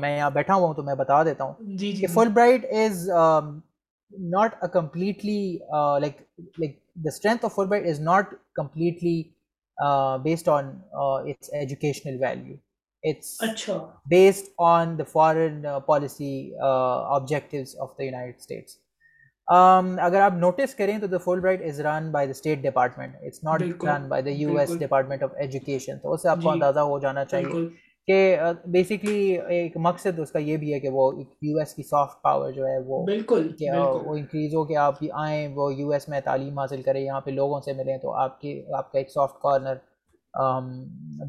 میں 0.00 0.12
بیٹھا 0.34 0.54
ہوں 0.54 0.74
تو 0.74 0.82
میں 0.82 0.94
بتا 0.98 1.22
دیتا 1.24 1.44
ہوں 1.44 1.54
فل 1.76 2.06
Fulbright 2.34 2.62
bright 2.62 2.62
is 2.72 2.78
is 2.82 3.08
not 3.08 3.44
not 4.32 4.50
a 4.62 4.68
completely 4.72 5.58
completely 5.58 6.08
like 6.60 6.72
the 7.04 7.08
strength 7.14 7.44
of 7.44 7.58
based 10.22 10.48
on 10.48 10.64
its 11.30 11.48
educational 11.60 12.16
based 14.10 14.48
on 14.68 14.96
the 14.98 15.04
foreign 15.12 15.64
policy 15.86 16.52
objective 16.58 18.56
اگر 20.00 20.20
آپ 20.20 20.32
نوٹس 20.36 20.74
کریں 20.74 20.98
تو 20.98 21.30
State 22.18 22.58
Department 22.62 23.16
by 24.10 24.22
the 24.22 24.30
U 24.30 24.56
S 24.58 24.78
Department 24.80 25.22
of 25.22 25.32
Education 25.46 25.98
تو 26.02 26.12
اس 26.12 26.22
سے 26.22 26.28
آپ 26.28 26.38
کو 26.42 26.50
اندازہ 26.50 26.80
ہو 26.92 26.98
جانا 27.00 27.24
چاہیے 27.24 27.66
کہ 28.06 28.14
بیسکلی 28.74 29.36
ایک 29.56 29.76
مقصد 29.86 30.18
اس 30.20 30.30
کا 30.32 30.38
یہ 30.38 30.56
بھی 30.62 30.72
ہے 30.74 30.78
کہ 30.80 30.88
وہ 30.92 31.12
یو 31.42 31.58
ایس 31.58 31.74
کی 31.74 31.82
سافٹ 31.90 32.22
پاور 32.22 32.50
جو 32.52 32.66
ہے 32.66 32.78
وہ 32.86 33.04
بالکل 33.06 33.50
انکریز 33.60 34.54
ہو 34.54 34.64
کے 34.70 34.76
آپ 34.86 35.04
آئیں 35.24 35.46
وہ 35.56 35.72
یو 35.74 35.90
ایس 35.98 36.08
میں 36.08 36.20
تعلیم 36.24 36.58
حاصل 36.58 36.82
کریں 36.82 37.00
یہاں 37.00 37.20
پہ 37.24 37.30
لوگوں 37.30 37.60
سے 37.64 37.72
ملیں 37.82 37.98
تو 38.02 38.12
آپ 38.22 38.40
کی 38.40 38.60
آپ 38.78 38.90
کا 38.92 38.98
ایک 38.98 39.10
سافٹ 39.10 39.40
کارنر 39.42 39.74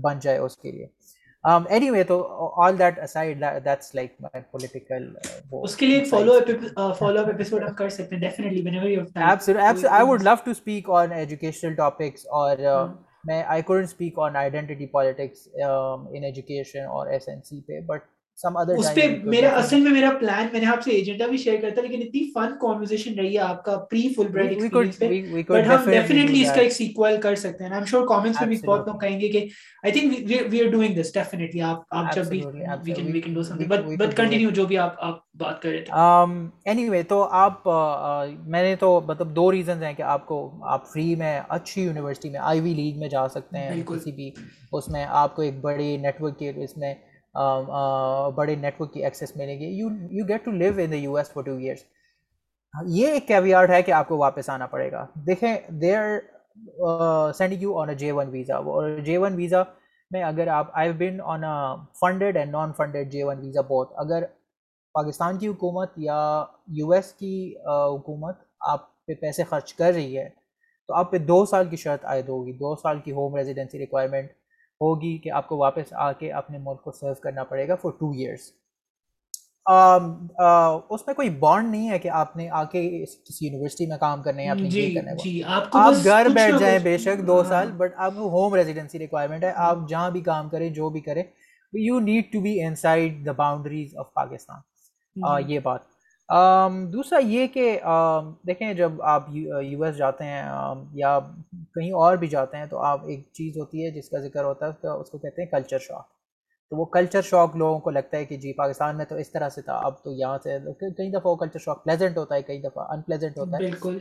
بن 0.03 0.19
جائے 0.21 0.37
اس 0.39 0.57
کے 0.57 0.71
لیے 0.71 0.85
اینی 1.69 1.89
وے 1.89 2.03
تو 2.07 2.17
all 2.63 2.77
that I'd 2.79 3.43
love 6.17 6.35
to 10.45 10.51
speak 10.51 10.89
on 10.99 11.11
educational 11.11 11.73
in 14.93 16.23
education 16.23 16.85
اور 16.87 17.07
ایس 17.07 17.27
این 17.29 17.41
سی 17.49 17.61
پہ 17.67 17.79
بٹ 17.91 18.01
اچھی 18.43 19.23
یونیورسٹی 41.81 42.29
میں 42.29 42.39
آئی 42.39 42.59
وی 42.61 42.73
لیگ 42.73 42.99
میں 42.99 43.09
جا 43.09 43.27
سکتے 43.29 43.57
ہیں 43.57 43.83
کسی 43.87 44.11
بھی 44.11 44.31
اس 44.71 44.87
میں 44.91 45.05
آپ 45.07 45.35
کو 45.35 45.41
ایک 45.41 45.61
بڑی 45.61 45.95
بڑے 48.35 48.55
نیٹ 48.61 48.81
ورک 48.81 48.93
کی 48.93 49.03
ایکسیس 49.05 49.35
ملے 49.37 49.57
گی 49.59 49.69
you 49.79 49.87
you 50.17 50.25
get 50.27 50.43
to 50.45 50.51
live 50.51 50.71
in 50.83 50.91
the 50.91 50.95
U 50.95 51.15
S 51.17 51.31
for 51.33 51.43
two 51.43 51.55
years 51.55 51.83
یہ 52.95 53.07
ایک 53.11 53.27
کیویارڈ 53.27 53.69
ہے 53.69 53.81
کہ 53.83 53.91
آپ 53.91 54.07
کو 54.07 54.17
واپس 54.17 54.49
آنا 54.49 54.65
پڑے 54.67 54.91
گا 54.91 55.05
دیکھیں 55.27 55.55
they 55.81 56.19
send 57.37 57.61
you 57.61 57.77
on 57.79 57.89
a 57.89 57.95
J 57.95 58.11
one 58.11 58.29
visa 58.31 58.55
اور 58.73 58.89
جے 59.05 59.17
ون 59.17 59.33
ویزا 59.35 59.63
میں 60.11 60.23
اگر 60.23 60.47
آپ 60.53 60.67
I 60.79 60.91
been 60.97 61.17
on 61.33 61.43
a 61.43 61.57
funded 61.99 62.37
and 62.37 62.51
non 62.55 62.73
funded 62.77 63.11
J 63.11 63.23
one 63.23 63.39
visa 63.45 63.61
بہت 63.67 63.91
اگر 64.05 64.23
پاکستان 64.93 65.37
کی 65.37 65.47
حکومت 65.47 65.91
یا 65.97 66.19
یو 66.79 66.91
ایس 66.93 67.11
کی 67.19 67.35
حکومت 67.67 68.35
آپ 68.71 68.87
پہ 69.05 69.13
پیسے 69.21 69.43
خرچ 69.49 69.73
کر 69.73 69.91
رہی 69.93 70.17
ہے 70.17 70.27
تو 70.87 70.93
آپ 70.97 71.11
پہ 71.11 71.17
دو 71.17 71.45
سال 71.45 71.67
کی 71.69 71.75
شرط 71.77 72.05
عائد 72.05 72.29
ہوگی 72.29 72.51
دو 72.57 72.75
سال 72.81 72.99
کی 73.03 73.11
ہوم 73.11 73.35
ریزیڈنسی 73.35 73.79
ریکوائرمنٹ 73.79 74.29
ہوگی 74.81 75.17
کہ 75.23 75.31
آپ 75.37 75.47
کو 75.47 75.57
واپس 75.57 75.93
آ 76.05 76.11
کے 76.19 76.31
اپنے 76.41 76.57
ملک 76.61 76.83
کو 76.83 76.91
سرو 76.99 77.13
کرنا 77.23 77.43
پڑے 77.51 77.67
گا 77.67 77.75
فار 77.81 77.91
ٹو 77.99 78.09
ایئرس 78.17 78.51
اس 80.89 81.05
میں 81.07 81.13
کوئی 81.15 81.29
بانڈ 81.39 81.71
نہیں 81.71 81.89
ہے 81.89 81.99
کہ 81.99 82.09
آپ 82.21 82.35
نے 82.37 82.49
آ 82.49 82.63
کے 82.71 82.81
کسی 83.05 83.45
یونیورسٹی 83.45 83.85
میں 83.87 83.97
کام 83.97 84.17
جی، 84.21 84.23
کرنا 84.23 85.05
ہے 85.11 85.15
جی، 85.23 85.41
آپ 85.57 85.75
گھر 86.03 86.27
بیٹھ 86.33 86.55
جائیں 86.59 86.77
بے 86.83 86.97
شک 87.03 87.25
دو 87.27 87.39
ہاں۔ 87.41 87.47
سال 87.49 87.71
بٹ 87.77 87.93
آپ 88.05 88.13
کو 88.15 88.29
ہوم 88.31 88.53
ریزیڈینسی 88.55 88.99
ریکوائرمنٹ 88.99 89.43
ہے 89.43 89.51
ہاں۔ 89.57 89.67
آپ 89.69 89.87
جہاں 89.89 90.09
بھی 90.11 90.21
کام 90.21 90.49
کریں 90.49 90.69
جو 90.79 90.89
بھی 90.95 91.01
کریں 91.07 91.23
you 91.85 91.99
need 92.09 92.31
to 92.33 92.41
be 92.41 92.59
inside 92.81 93.25
the 93.25 93.31
boundaries 93.41 93.95
of 93.99 94.13
Pakistan 94.13 95.51
یہ 95.51 95.59
بات 95.63 95.81
دوسرا 96.91 97.19
یہ 97.27 97.47
کہ 97.53 97.77
دیکھیں 98.47 98.73
جب 98.73 99.01
آپ 99.13 99.23
یو 99.33 99.83
ایس 99.83 99.95
جاتے 99.97 100.23
ہیں 100.25 100.43
یا 100.95 101.17
کہیں 101.75 101.91
اور 102.03 102.17
بھی 102.17 102.27
جاتے 102.27 102.57
ہیں 102.57 102.65
تو 102.69 102.79
آپ 102.85 103.05
ایک 103.07 103.25
چیز 103.37 103.57
ہوتی 103.57 103.85
ہے 103.85 103.89
جس 103.99 104.09
کا 104.09 104.19
ذکر 104.27 104.43
ہوتا 104.43 104.65
ہے 104.83 104.89
اس 104.99 105.09
کو 105.11 105.17
کہتے 105.17 105.41
ہیں 105.43 105.49
کلچر 105.49 105.79
شاک 105.87 106.07
تو 106.69 106.77
وہ 106.77 106.85
کلچر 106.93 107.21
شاک 107.21 107.55
لوگوں 107.57 107.79
کو 107.79 107.89
لگتا 107.89 108.17
ہے 108.17 108.25
کہ 108.25 108.35
جی 108.43 108.53
پاکستان 108.57 108.97
میں 108.97 109.05
تو 109.05 109.15
اس 109.23 109.31
طرح 109.31 109.49
سے 109.55 109.61
تھا 109.61 109.73
اب 109.85 110.01
تو 110.03 110.11
یہاں 110.19 110.37
سے 110.43 110.57
کئی 110.79 111.09
دفعہ 111.11 111.27
وہ 111.31 111.35
کلچر 111.37 111.59
شاک 111.65 111.83
پلیزنٹ 111.83 112.17
ہوتا 112.17 112.35
ہے 112.35 112.41
کئی 112.43 112.61
دفعہ 112.61 112.85
ان 112.93 113.01
پلیزنٹ 113.07 113.37
ہوتا 113.37 113.57
ہے 113.57 113.63
بالکل 113.69 113.97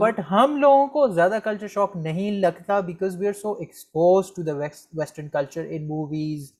بٹ 0.00 0.20
ہم 0.30 0.56
لوگوں 0.60 0.86
کو 0.94 1.06
زیادہ 1.14 1.38
کلچر 1.44 1.68
شاک 1.74 1.96
نہیں 2.06 2.38
لگتا 2.46 2.78
because 2.92 3.16
we 3.20 3.26
are 3.26 3.32
so 3.42 3.52
exposed 3.66 4.30
to 4.36 4.42
the 4.46 4.52
western 4.58 5.28
culture 5.38 5.66
in 5.68 5.86
movies 5.88 6.52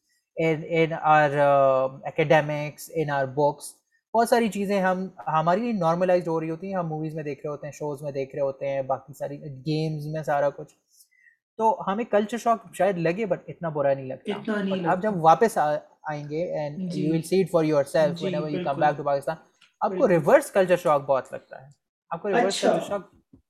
in 0.47 0.93
our 1.01 1.39
academics 1.39 2.91
in 2.95 3.11
our 3.15 3.27
books 3.37 3.73
بہت 4.15 4.29
ساری 4.29 4.49
چیزیں 4.55 4.81
ہم 4.81 5.07
ہماری 5.33 5.73
نارملائز 5.79 6.27
ہو 6.29 6.39
رہی 6.41 6.51
ہوتی 6.51 6.67
ہیں 6.69 6.75
ہم 6.75 6.89
موویز 6.89 7.15
میں 7.15 7.23
دیکھ 7.25 7.41
رہے 7.45 7.51
ہوتے 7.51 7.67
ہیں 7.67 7.73
شوز 7.79 8.03
میں 8.03 8.11
دیکھ 8.13 8.35
رہے 8.35 8.43
ہوتے 8.43 8.69
ہیں 8.71 8.83
باقی 8.91 9.13
ساری 9.19 9.39
گیمز 9.67 10.07
میں 10.13 10.23
سارا 10.27 10.51
کچھ 10.59 10.75
تو 11.59 11.71
ہمیں 11.87 12.05
کلچر 12.11 12.39
شوق 12.43 12.75
شاید 12.79 12.99
لگے 13.07 13.27
بٹ 13.33 13.49
اتنا 13.49 13.69
برا 13.79 13.95
نہیں 13.95 14.09
لگتا 14.09 14.91
اب 14.91 15.03
جب 15.03 15.17
واپس 15.25 15.59
آئیں 15.63 16.23
گے 16.31 16.43
and 16.61 16.95
you 16.95 17.05
you 17.07 17.13
will 17.13 17.23
see 17.29 17.41
it 17.41 17.51
for 17.53 17.65
yourself 17.93 18.21
come 18.65 18.81
back 18.81 18.97
to 18.97 19.03
Pakistan 19.05 19.37
آپ 19.85 19.93
کو 19.99 20.09
ریورس 20.09 20.51
کلچر 20.53 20.77
شوق 20.83 21.03
بہت 21.07 21.33
لگتا 21.33 21.61
ہے 21.65 21.69
آپ 22.15 22.23
کو 22.23 22.29
ریورس 22.37 22.61
کلچر 22.61 22.87
شوق 22.89 23.09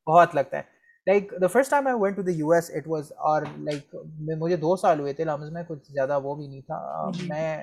بہت 0.08 0.34
لگتا 0.34 0.56
ہے 0.56 0.62
like 1.06 1.32
the 1.42 1.46
first 1.52 1.70
time 1.70 1.86
I 1.86 1.96
went 2.02 2.16
to 2.16 2.22
the 2.22 2.32
U 2.36 2.50
S 2.52 2.70
it 2.76 2.88
was 2.88 3.12
اور 3.30 3.42
لائک 3.68 3.94
مجھے 4.42 4.56
دو 4.66 4.76
سال 4.86 5.00
ہوئے 5.00 5.12
تھے 5.20 5.24
لامز 5.24 5.50
میں 5.52 5.62
کچھ 5.68 5.90
زیادہ 5.92 6.18
وہ 6.24 6.34
بھی 6.36 6.46
نہیں 6.46 6.60
تھا 6.66 7.10
جی۔ 7.18 7.26
میں 7.28 7.56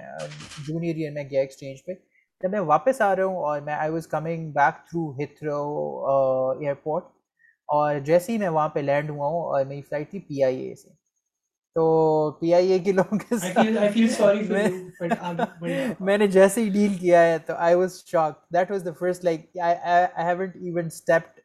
جونیئر 0.67 0.95
ایئر 0.95 1.11
میں 1.13 1.23
گیا 1.31 1.41
ایکسچینج 1.41 1.85
پہ 1.85 1.93
جب 2.43 2.49
میں 2.49 2.59
واپس 2.67 3.01
آ 3.01 3.15
رہا 3.15 3.23
ہوں 3.25 3.37
اور 3.45 3.59
میں 3.61 3.73
I 3.73 3.91
was 3.91 4.07
coming 4.07 4.49
back 4.51 4.87
through 4.89 5.09
Heathrow 5.17 5.57
airport 6.59 7.03
اور 7.75 7.99
جیسے 8.05 8.31
ہی 8.31 8.37
میں 8.37 8.47
وہاں 8.57 8.69
پہ 8.69 8.79
لینڈ 8.79 9.09
ہوا 9.09 9.27
ہوں 9.29 9.41
اور 9.41 9.65
میری 9.65 9.81
فلائٹ 9.81 10.09
تھی 10.11 10.19
پی 10.27 10.43
آئی 10.43 10.59
اے 10.67 10.73
سے 10.75 10.89
تو 11.75 11.83
پی 12.39 12.53
آئی 12.53 12.71
اے 12.71 12.79
کے 12.85 12.91
لوگوں 12.91 13.17
کے 13.19 13.37
ساتھ 13.37 14.51
میں 16.03 16.17
نے 16.17 16.27
جیسے 16.27 16.63
ہی 16.63 16.69
ڈیل 16.69 16.97
کیا 16.99 17.21
ہے 17.23 17.37
تو 17.47 17.53
I 17.67 17.75
was 17.75 18.01
shock 18.11 18.39
that 18.53 18.71
was 18.71 18.85
the 18.85 18.91
first 18.99 19.23
like 19.25 19.45
even 19.55 20.85
stepped 20.85 21.39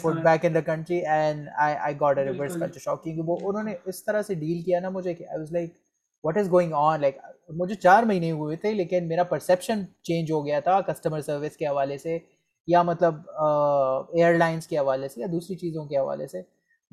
foot 0.00 0.22
back 0.24 0.44
in 0.46 0.54
the 0.54 0.60
country 0.66 1.00
and 1.14 1.48
I 1.66 1.74
I 1.84 1.94
got 2.00 2.18
a 2.18 2.24
reverse 2.24 2.54
culture 2.60 2.78
shock 2.84 3.02
کیونکہ 3.04 3.22
وہ 3.30 3.36
انہوں 3.48 3.62
نے 3.62 3.74
اس 3.84 4.04
طرح 4.04 4.22
سے 4.28 4.34
ڈیل 4.44 4.62
کیا 4.64 4.80
نا 4.80 4.88
مجھے 4.98 5.14
کہ 5.14 5.24
I 5.28 5.38
was 5.38 5.52
like 5.52 5.72
what 6.24 6.36
is 6.38 6.50
going 6.50 6.72
on 6.80 7.00
like 7.00 7.16
مجھے 7.60 7.74
چار 7.74 8.02
مہینے 8.08 8.30
ہوئے 8.30 8.56
تھے 8.56 8.72
لیکن 8.74 9.08
میرا 9.08 9.22
پرسیپشن 9.32 9.82
چینج 10.08 10.30
ہو 10.32 10.44
گیا 10.46 10.60
تھا 10.68 10.80
کسٹمر 10.86 11.20
سروس 11.20 11.56
کے 11.56 11.66
حوالے 11.66 11.98
سے 11.98 12.18
یا 12.72 12.82
مطلب 12.90 13.14
ایئر 13.38 14.36
لائنس 14.38 14.66
کے 14.66 14.78
حوالے 14.78 15.08
سے 15.08 15.20
یا 15.20 15.26
دوسری 15.32 15.56
چیزوں 15.62 15.84
کے 15.88 15.98
حوالے 15.98 16.26
سے 16.26 16.40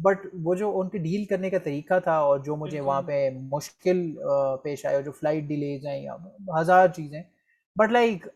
بٹ 0.06 0.26
وہ 0.44 0.56
جو 0.64 0.72
ان 0.80 0.90
کے 0.90 0.98
ڈیل 0.98 1.26
کرنے 1.26 1.50
کا 1.50 1.58
طریقہ 1.64 2.00
تھا 2.04 2.16
اور 2.30 2.40
جو 2.46 2.56
مجھے 2.64 2.80
وہاں 2.80 3.02
پہ 3.08 3.16
مشکل 3.52 4.04
پیش 4.64 4.86
آئے 4.86 5.02
جو 5.04 5.12
فلائٹ 5.20 5.44
ڈیلیز 5.48 5.86
ہیں 5.86 5.98
یا 6.04 6.16
ہزار 6.60 6.88
چیزیں 6.96 7.22
بٹ 7.80 7.92
لائک 7.92 8.28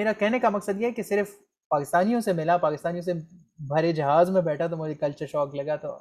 میرا 0.00 0.12
کہنے 0.18 0.38
کا 0.40 0.48
مقصد 0.58 0.80
یہ 0.80 0.86
ہے 0.86 0.92
کہ 0.98 1.02
صرف 1.12 1.34
پاکستانیوں 1.70 2.20
سے 2.20 2.32
ملا 2.40 2.56
پاکستانیوں 2.66 3.02
سے 3.02 3.12
بھرے 3.74 3.92
جہاز 4.00 4.30
میں 4.30 4.42
بیٹھا 4.50 4.66
تو 4.66 4.76
مجھے 4.76 4.94
کلچر 5.04 5.26
شوق 5.32 5.54
لگا 5.54 5.76
تو 5.86 5.96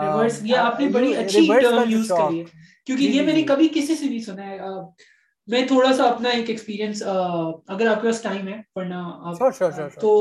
ریورس 0.00 0.38
um, 0.40 0.46
یہ 0.46 0.54
uh, 0.56 0.64
آپ 0.64 0.80
نے 0.80 0.88
بڑی 0.92 1.14
اچھی 1.16 1.46
ٹرم 1.60 1.90
یوز 1.90 2.08
کری 2.16 2.38
ہے 2.38 2.44
کیونکہ 2.86 3.02
جی, 3.04 3.08
یہ 3.08 3.12
جی, 3.12 3.24
میں 3.26 3.32
نے 3.34 3.40
جی. 3.40 3.46
کبھی 3.46 3.68
کسی 3.74 3.94
سے 3.96 4.06
نہیں 4.08 4.18
سنا 4.24 4.46
ہے 4.46 4.58
میں 5.52 5.66
تھوڑا 5.66 5.92
سا 5.96 6.04
اپنا 6.08 6.28
ایک 6.28 6.48
ایکسپیرینس 6.50 7.02
اگر 7.02 7.86
آپ 7.90 8.00
کے 8.02 8.06
پاس 8.08 8.20
ٹائم 8.22 8.48
ہے 8.48 8.60
پڑھنا 8.74 9.98
تو 10.00 10.18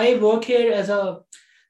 I 0.00 0.14
work 0.20 0.50
here 0.50 0.70
as 0.72 0.90
a 0.90 1.02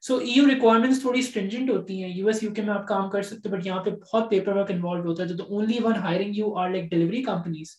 so 0.07 0.15
you 0.21 0.25
you 0.33 0.41
you 0.43 0.47
requirements 0.49 0.99
تھوڑی 1.01 1.19
اسٹرینجنٹ 1.19 1.69
ہوتی 1.69 2.03
ہیں 2.03 2.11
ایس 2.13 2.39
کے 2.55 2.61
میں 2.61 2.73
آپ 2.73 2.87
کام 2.87 3.09
کر 3.09 3.21
سکتے 3.29 3.49
بٹ 3.49 3.65
یہاں 3.67 3.83
پہ 3.83 3.89
بہت 3.91 4.29
پیپر 4.29 4.55
ورک 4.55 4.71
انوالو 4.71 5.03
ہوتا 5.09 5.23
ہے 5.23 5.37
تو 5.37 5.43
only 5.53 5.77
one 5.83 5.95
hiring 6.03 6.35
you 6.37 6.53
are 6.57 6.69
like 6.69 6.89
delivery 6.91 7.21
companies 7.23 7.69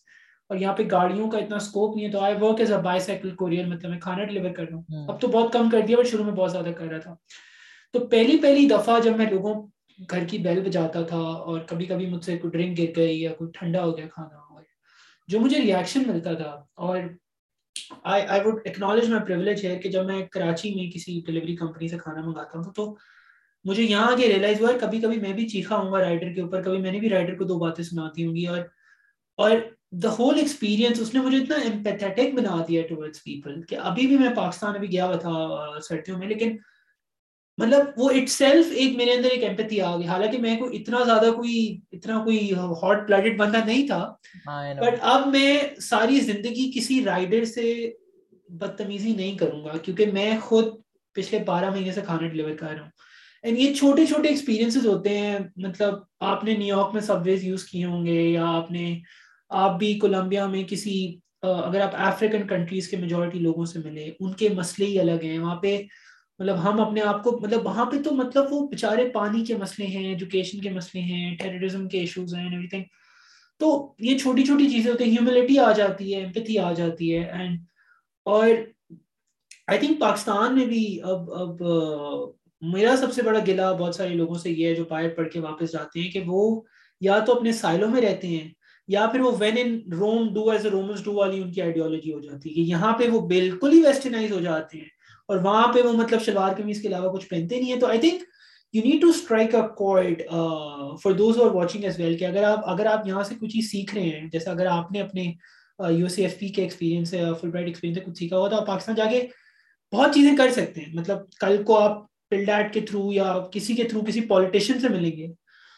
اور 0.49 0.57
یہاں 0.59 0.73
پہ 0.77 0.83
گاڑیوں 0.91 1.29
کا 1.31 1.37
اتنا 1.37 1.55
اسکوپ 1.55 1.95
نہیں 1.95 2.05
ہے 2.05 2.11
تو 2.11 2.19
I 2.23 2.35
work 2.41 2.59
as 2.59 2.71
a 2.73 2.81
bicycle 3.07 3.31
courier 3.35 3.67
مطلب 3.67 3.89
میں 3.91 3.99
کھانا 3.99 4.23
ڈلیور 4.23 4.49
کر 4.55 4.69
رہا 4.71 4.77
ہوں 4.77 5.07
اب 5.07 5.19
تو 5.21 5.27
بہت 5.27 5.53
کم 5.53 5.69
کر 5.69 5.85
دیا 5.87 5.97
بٹ 5.99 6.07
شروع 6.11 6.25
میں 6.25 6.33
بہت 6.33 6.51
زیادہ 6.51 6.71
کر 6.77 6.87
رہا 6.89 6.99
تھا 6.99 7.15
تو 7.93 7.99
پہلی 8.07 8.37
پہلی 8.41 8.67
دفعہ 8.67 8.99
جب 9.03 9.17
میں 9.17 9.25
لوگوں 9.31 9.53
گھر 10.09 10.23
کی 10.27 10.37
بیل 10.43 10.61
بجاتا 10.67 11.01
تھا 11.07 11.17
اور 11.17 11.59
کبھی 11.67 11.85
کبھی 11.85 12.05
مجھ 12.09 12.23
سے 12.25 12.37
کوئی 12.37 12.51
ڈرنک 12.51 12.77
گر 12.79 12.91
گئی 12.95 13.21
یا 13.21 13.33
کوئی 13.37 13.49
ٹھنڈا 13.53 13.83
ہو 13.83 13.97
گیا 13.97 14.05
کھانا 14.13 14.37
اور 14.37 14.61
جو 15.29 15.39
مجھے 15.39 15.57
ریئیکشن 15.57 16.03
ملتا 16.07 16.33
تھا 16.41 16.51
اور 16.87 16.97
آئی 18.13 18.21
آئی 18.35 18.71
مائی 18.81 19.53
ہے 19.63 19.75
کہ 19.83 19.89
جب 19.89 20.05
میں 20.05 20.21
کراچی 20.31 20.73
میں 20.75 20.89
کسی 20.91 21.19
ڈلیوری 21.25 21.55
کمپنی 21.55 21.87
سے 21.87 21.97
کھانا 21.97 22.21
منگاتا 22.25 22.57
ہوں 22.57 22.71
تو 22.75 22.93
مجھے 23.69 23.83
یہاں 23.83 24.11
آگے 24.11 24.27
ریئلائز 24.27 24.61
ہوا 24.61 24.69
ہے 24.73 24.79
کبھی 24.81 24.99
کبھی 25.01 25.19
میں 25.21 25.33
بھی 25.33 25.47
چیخا 25.49 25.75
ہوں 25.77 25.91
گا 25.91 25.99
رائڈر 26.01 26.33
کے 26.35 26.41
اوپر 26.41 26.63
کبھی 26.63 26.77
میں 26.81 26.91
نے 26.91 26.99
بھی 26.99 27.09
رائڈر 27.09 27.37
کو 27.37 27.43
دو 27.51 27.57
باتیں 27.59 27.83
سناتی 27.83 28.25
ہوں 28.25 28.35
گی 28.35 28.45
اور 28.47 28.59
اور 29.47 29.57
دا 30.03 30.09
ہول 30.19 30.39
ایکسپیرینس 30.39 30.99
اس 31.01 31.13
نے 31.13 31.21
مجھے 31.21 31.37
اتنا 31.37 31.55
امپیتھیٹک 31.71 32.33
بنا 32.39 32.61
دیا 32.67 32.81
پیپل 33.23 33.61
کہ 33.69 33.75
ابھی 33.89 34.07
بھی 34.07 34.17
میں 34.17 34.33
پاکستان 34.35 34.75
ابھی 34.75 34.91
گیا 34.91 35.05
ہوا 35.07 35.15
تھا 35.27 35.79
سردیوں 35.89 36.17
میں 36.19 36.27
لیکن 36.27 36.55
مطلب 37.61 37.87
وہ 37.97 38.09
اٹ 38.17 38.29
سیلف 38.29 38.67
ایک 38.81 38.95
میرے 38.97 39.11
اندر 39.13 39.29
ایک 39.33 39.79
آ 39.83 39.95
گئی 39.97 40.07
حالانکہ 40.07 40.37
میں 40.41 40.55
کوئی 40.57 40.67
کوئی 40.69 40.81
اتنا 40.81 40.97
اتنا 41.17 42.15
زیادہ 42.15 42.73
ہاٹ 42.83 43.09
بندہ 43.39 43.57
نہیں 43.65 43.85
تھا 43.87 43.97
بٹ 44.45 44.47
ہاں، 45.03 45.11
اب 45.13 45.27
میں 45.35 45.53
ساری 45.89 46.19
زندگی 46.31 46.69
کسی 46.75 47.03
رائڈر 47.05 47.43
سے 47.53 47.63
بدتمیزی 48.61 49.11
نہیں 49.15 49.37
کروں 49.37 49.63
گا 49.65 49.77
کیونکہ 49.83 50.11
میں 50.13 50.29
خود 50.47 50.73
پچھلے 51.15 51.39
بارہ 51.47 51.69
مہینے 51.71 51.91
سے 51.91 52.01
کھانا 52.05 52.27
ڈلیور 52.27 52.51
کر 52.59 52.73
رہا 52.73 52.81
ہوں 52.81 52.89
اینڈ 53.43 53.59
یہ 53.59 53.73
چھوٹے 53.73 54.05
چھوٹے 54.13 54.27
ایکسپیرینس 54.29 54.77
ہوتے 54.85 55.17
ہیں 55.17 55.37
مطلب 55.67 55.99
آپ 56.33 56.43
نے 56.43 56.55
نیو 56.57 56.75
یارک 56.77 56.93
میں 56.93 57.01
سب 57.01 57.25
ویز 57.25 57.43
یوز 57.45 57.63
کیے 57.71 57.85
ہوں 57.85 58.05
گے 58.05 58.21
یا 58.21 58.45
آپ 58.57 58.71
نے 58.71 58.93
آپ 59.65 59.77
بھی 59.79 59.93
کولمبیا 59.99 60.45
میں 60.55 60.63
کسی 60.69 60.97
اگر 61.51 61.79
آپ 61.81 61.95
افریقن 62.07 62.47
کنٹریز 62.47 62.87
کے 62.87 62.97
میجورٹی 62.97 63.39
لوگوں 63.39 63.65
سے 63.71 63.79
ملے 63.85 64.09
ان 64.19 64.33
کے 64.39 64.49
مسئلے 64.55 64.85
ہی 64.87 64.99
الگ 64.99 65.23
ہیں 65.23 65.37
وہاں 65.39 65.55
پہ 65.61 65.81
مطلب 66.39 66.63
ہم 66.63 66.79
اپنے 66.81 67.01
آپ 67.01 67.23
کو 67.23 67.31
مطلب 67.41 67.65
وہاں 67.65 67.85
پہ 67.91 68.01
تو 68.03 68.11
مطلب 68.15 68.53
وہ 68.53 68.67
بےچارے 68.67 69.07
پانی 69.13 69.43
کے 69.45 69.55
مسئلے 69.57 69.87
ہیں 69.97 70.05
ایجوکیشن 70.07 70.59
کے 70.61 70.69
مسئلے 70.73 71.01
ہیں 71.03 71.35
ٹیررزم 71.37 71.87
کے 71.89 71.99
ایشوز 71.99 72.33
ہیں 72.35 72.47
ایوری 72.49 72.67
تھنگ 72.69 72.83
تو 73.59 73.67
یہ 74.03 74.17
چھوٹی 74.17 74.45
چھوٹی 74.45 74.69
چیزیں 74.69 74.91
ہوتی 74.91 75.03
ہیں 75.03 75.11
ہیوملٹی 75.11 75.57
آ 75.59 75.71
جاتی 75.77 76.15
ہے 76.15 76.59
آ 76.59 76.71
جاتی 76.77 77.13
ہے 77.15 77.23
اینڈ 77.39 77.59
اور 78.35 78.47
آئی 79.71 79.79
تھنک 79.79 79.99
پاکستان 79.99 80.55
میں 80.55 80.65
بھی 80.65 80.85
اب 81.11 81.31
اب 81.41 81.61
میرا 82.73 82.95
سب 82.99 83.13
سے 83.13 83.21
بڑا 83.23 83.39
گلا 83.47 83.71
بہت 83.71 83.95
سارے 83.95 84.13
لوگوں 84.15 84.35
سے 84.39 84.49
یہ 84.49 84.67
ہے 84.67 84.73
جو 84.75 84.83
پائر 84.85 85.07
پڑھ 85.15 85.29
کے 85.33 85.39
واپس 85.39 85.71
جاتے 85.71 85.99
ہیں 85.99 86.11
کہ 86.11 86.21
وہ 86.25 86.41
یا 87.01 87.19
تو 87.25 87.35
اپنے 87.37 87.51
سائلوں 87.59 87.89
میں 87.91 88.01
رہتے 88.01 88.27
ہیں 88.27 88.47
یا 88.95 89.05
پھر 89.11 89.19
وہ 89.19 89.31
when 89.39 89.57
in 89.61 89.77
Rome 89.99 90.33
do 90.33 90.49
as 90.51 90.65
a 90.65 90.71
Romans 90.71 91.03
do 91.03 91.13
والی 91.13 91.41
ان 91.41 91.51
کی 91.53 91.61
آئیڈیالوجی 91.61 92.13
ہو 92.13 92.19
جاتی 92.19 92.49
ہے 92.49 92.53
کہ 92.55 92.59
یہاں 92.69 92.91
پہ 92.97 93.09
وہ 93.11 93.19
بالکل 93.27 93.71
ہی 93.73 93.81
ویسٹرنائز 93.85 94.31
ہو 94.31 94.39
جاتے 94.41 94.77
ہیں 94.77 95.00
اور 95.31 95.39
وہاں 95.43 95.67
پہ 95.73 95.81
وہ 95.83 95.91
مطلب 95.97 96.21
شلوار 96.23 96.53
قمیض 96.55 96.81
کے 96.81 96.87
علاوہ 96.87 97.11
کچھ 97.11 97.27
پہنتے 97.27 97.59
نہیں 97.59 97.71
ہیں 97.71 97.79
تو 97.79 97.87
I 97.87 97.99
think 97.99 98.21
you 98.75 98.81
need 98.85 99.01
to 99.01 99.07
strike 99.09 99.53
a 99.55 99.61
chord 99.77 100.21
for 101.03 101.11
those 101.19 101.37
are 101.41 101.51
watching 101.55 101.83
as 101.83 101.99
well 101.99 102.17
کہ 102.17 102.25
اگر 102.25 102.43
آپ 102.45 102.67
اگر 102.69 102.85
آپ 102.93 103.07
یہاں 103.07 103.23
سے 103.29 103.35
کچھ 103.41 103.55
ہی 103.55 103.61
سیکھ 103.67 103.93
رہے 103.95 104.09
ہیں 104.09 104.27
جیسے 104.31 104.49
اگر 104.49 104.65
آپ 104.71 104.91
نے 104.91 105.01
اپنے 105.01 105.23
یو 105.93 106.07
سی 106.15 106.21
ایف 106.23 106.37
پی 106.39 106.47
کے 106.57 106.61
ایکسپیرینس 106.61 107.13
ہے 107.13 107.21
فل 107.41 107.49
برائٹ 107.51 107.67
ایکسپیرینس 107.67 107.97
ہے 107.97 108.03
کچھ 108.05 108.17
سیکھا 108.19 108.37
ہوا 108.37 108.49
تو 108.49 108.55
آپ 108.55 108.67
پاکستان 108.67 108.95
جا 108.95 109.05
کے 109.13 109.21
بہت 109.93 110.13
چیزیں 110.15 110.35
کر 110.37 110.51
سکتے 110.55 110.81
ہیں 110.81 110.93
مطلب 110.99 111.21
کل 111.41 111.61
کو 111.67 111.79
آپ 111.79 112.03
پل 112.31 112.45
کے 112.73 112.81
تھرو 112.89 113.07
یا 113.13 113.33
کسی 113.51 113.73
کے 113.75 113.83
تھرو 113.89 114.01
کسی 114.07 114.21
پالیٹیشین 114.33 114.79
سے 114.81 114.89
ملیں 114.97 115.15
گے 115.17 115.27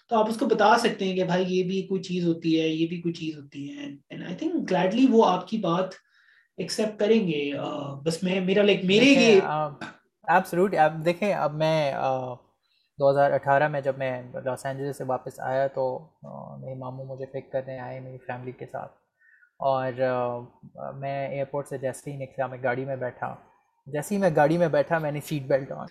تو 0.10 0.16
آپ 0.20 0.30
اس 0.30 0.38
کو 0.40 0.46
بتا 0.56 0.74
سکتے 0.86 1.06
ہیں 1.06 1.16
کہ 1.16 1.24
بھائی 1.34 1.46
یہ 1.56 1.64
بھی 1.70 1.82
کوئی 1.88 2.02
چیز 2.10 2.26
ہوتی 2.28 2.60
ہے 2.62 2.68
یہ 2.68 2.88
بھی 2.88 3.00
کوئی 3.02 3.14
چیز 3.22 3.38
ہوتی 3.38 3.68
ہے 3.76 3.84
اینڈ 3.84 4.24
آئی 4.26 4.36
تھنک 4.40 4.70
گلیڈلی 4.72 5.06
وہ 5.12 5.26
آپ 5.28 5.48
کی 5.50 5.58
بات 5.68 5.94
ایکسیپٹ 6.62 7.00
کریں 7.00 7.20
گے 7.28 7.40
بس 8.06 8.22
میں 8.24 8.40
میرا 8.46 8.64
لائک 8.64 8.84
میرے 8.86 9.40
دیکھیں 11.06 11.32
اب 11.34 11.54
میں 11.58 11.92
دو 13.00 13.10
ہزار 13.10 13.32
اٹھارہ 13.34 13.68
میں 13.68 13.80
جب 13.82 13.98
میں 13.98 14.12
لاس 14.46 14.66
اینجلس 14.66 14.98
سے 14.98 15.04
واپس 15.08 15.40
آیا 15.52 15.66
تو 15.76 15.86
میرے 16.62 16.76
ماموں 16.80 17.06
مجھے 17.06 17.26
پک 17.32 17.52
کرنے 17.52 17.78
آئے 17.80 18.00
میری 18.00 18.18
فیملی 18.28 18.52
کے 18.60 18.66
ساتھ 18.72 18.92
اور 19.70 19.94
میں 21.00 21.18
ایئرپورٹ 21.28 21.68
سے 21.68 21.78
جیسے 21.78 22.12
ہی 22.12 22.16
نکلا 22.18 22.48
میں 22.48 22.58
گاڑی 22.64 22.86
میں 22.86 22.96
بیٹھا 23.06 23.34
جیسے 23.94 24.16
ہی 24.16 24.20
میں 24.20 24.30
گاڑی 24.36 24.58
میں 24.58 24.68
بیٹھا 24.78 24.98
میں 25.06 25.12
نے 25.12 25.20
سیٹ 25.30 25.48
بیلٹ 25.48 25.72
آن 25.72 25.86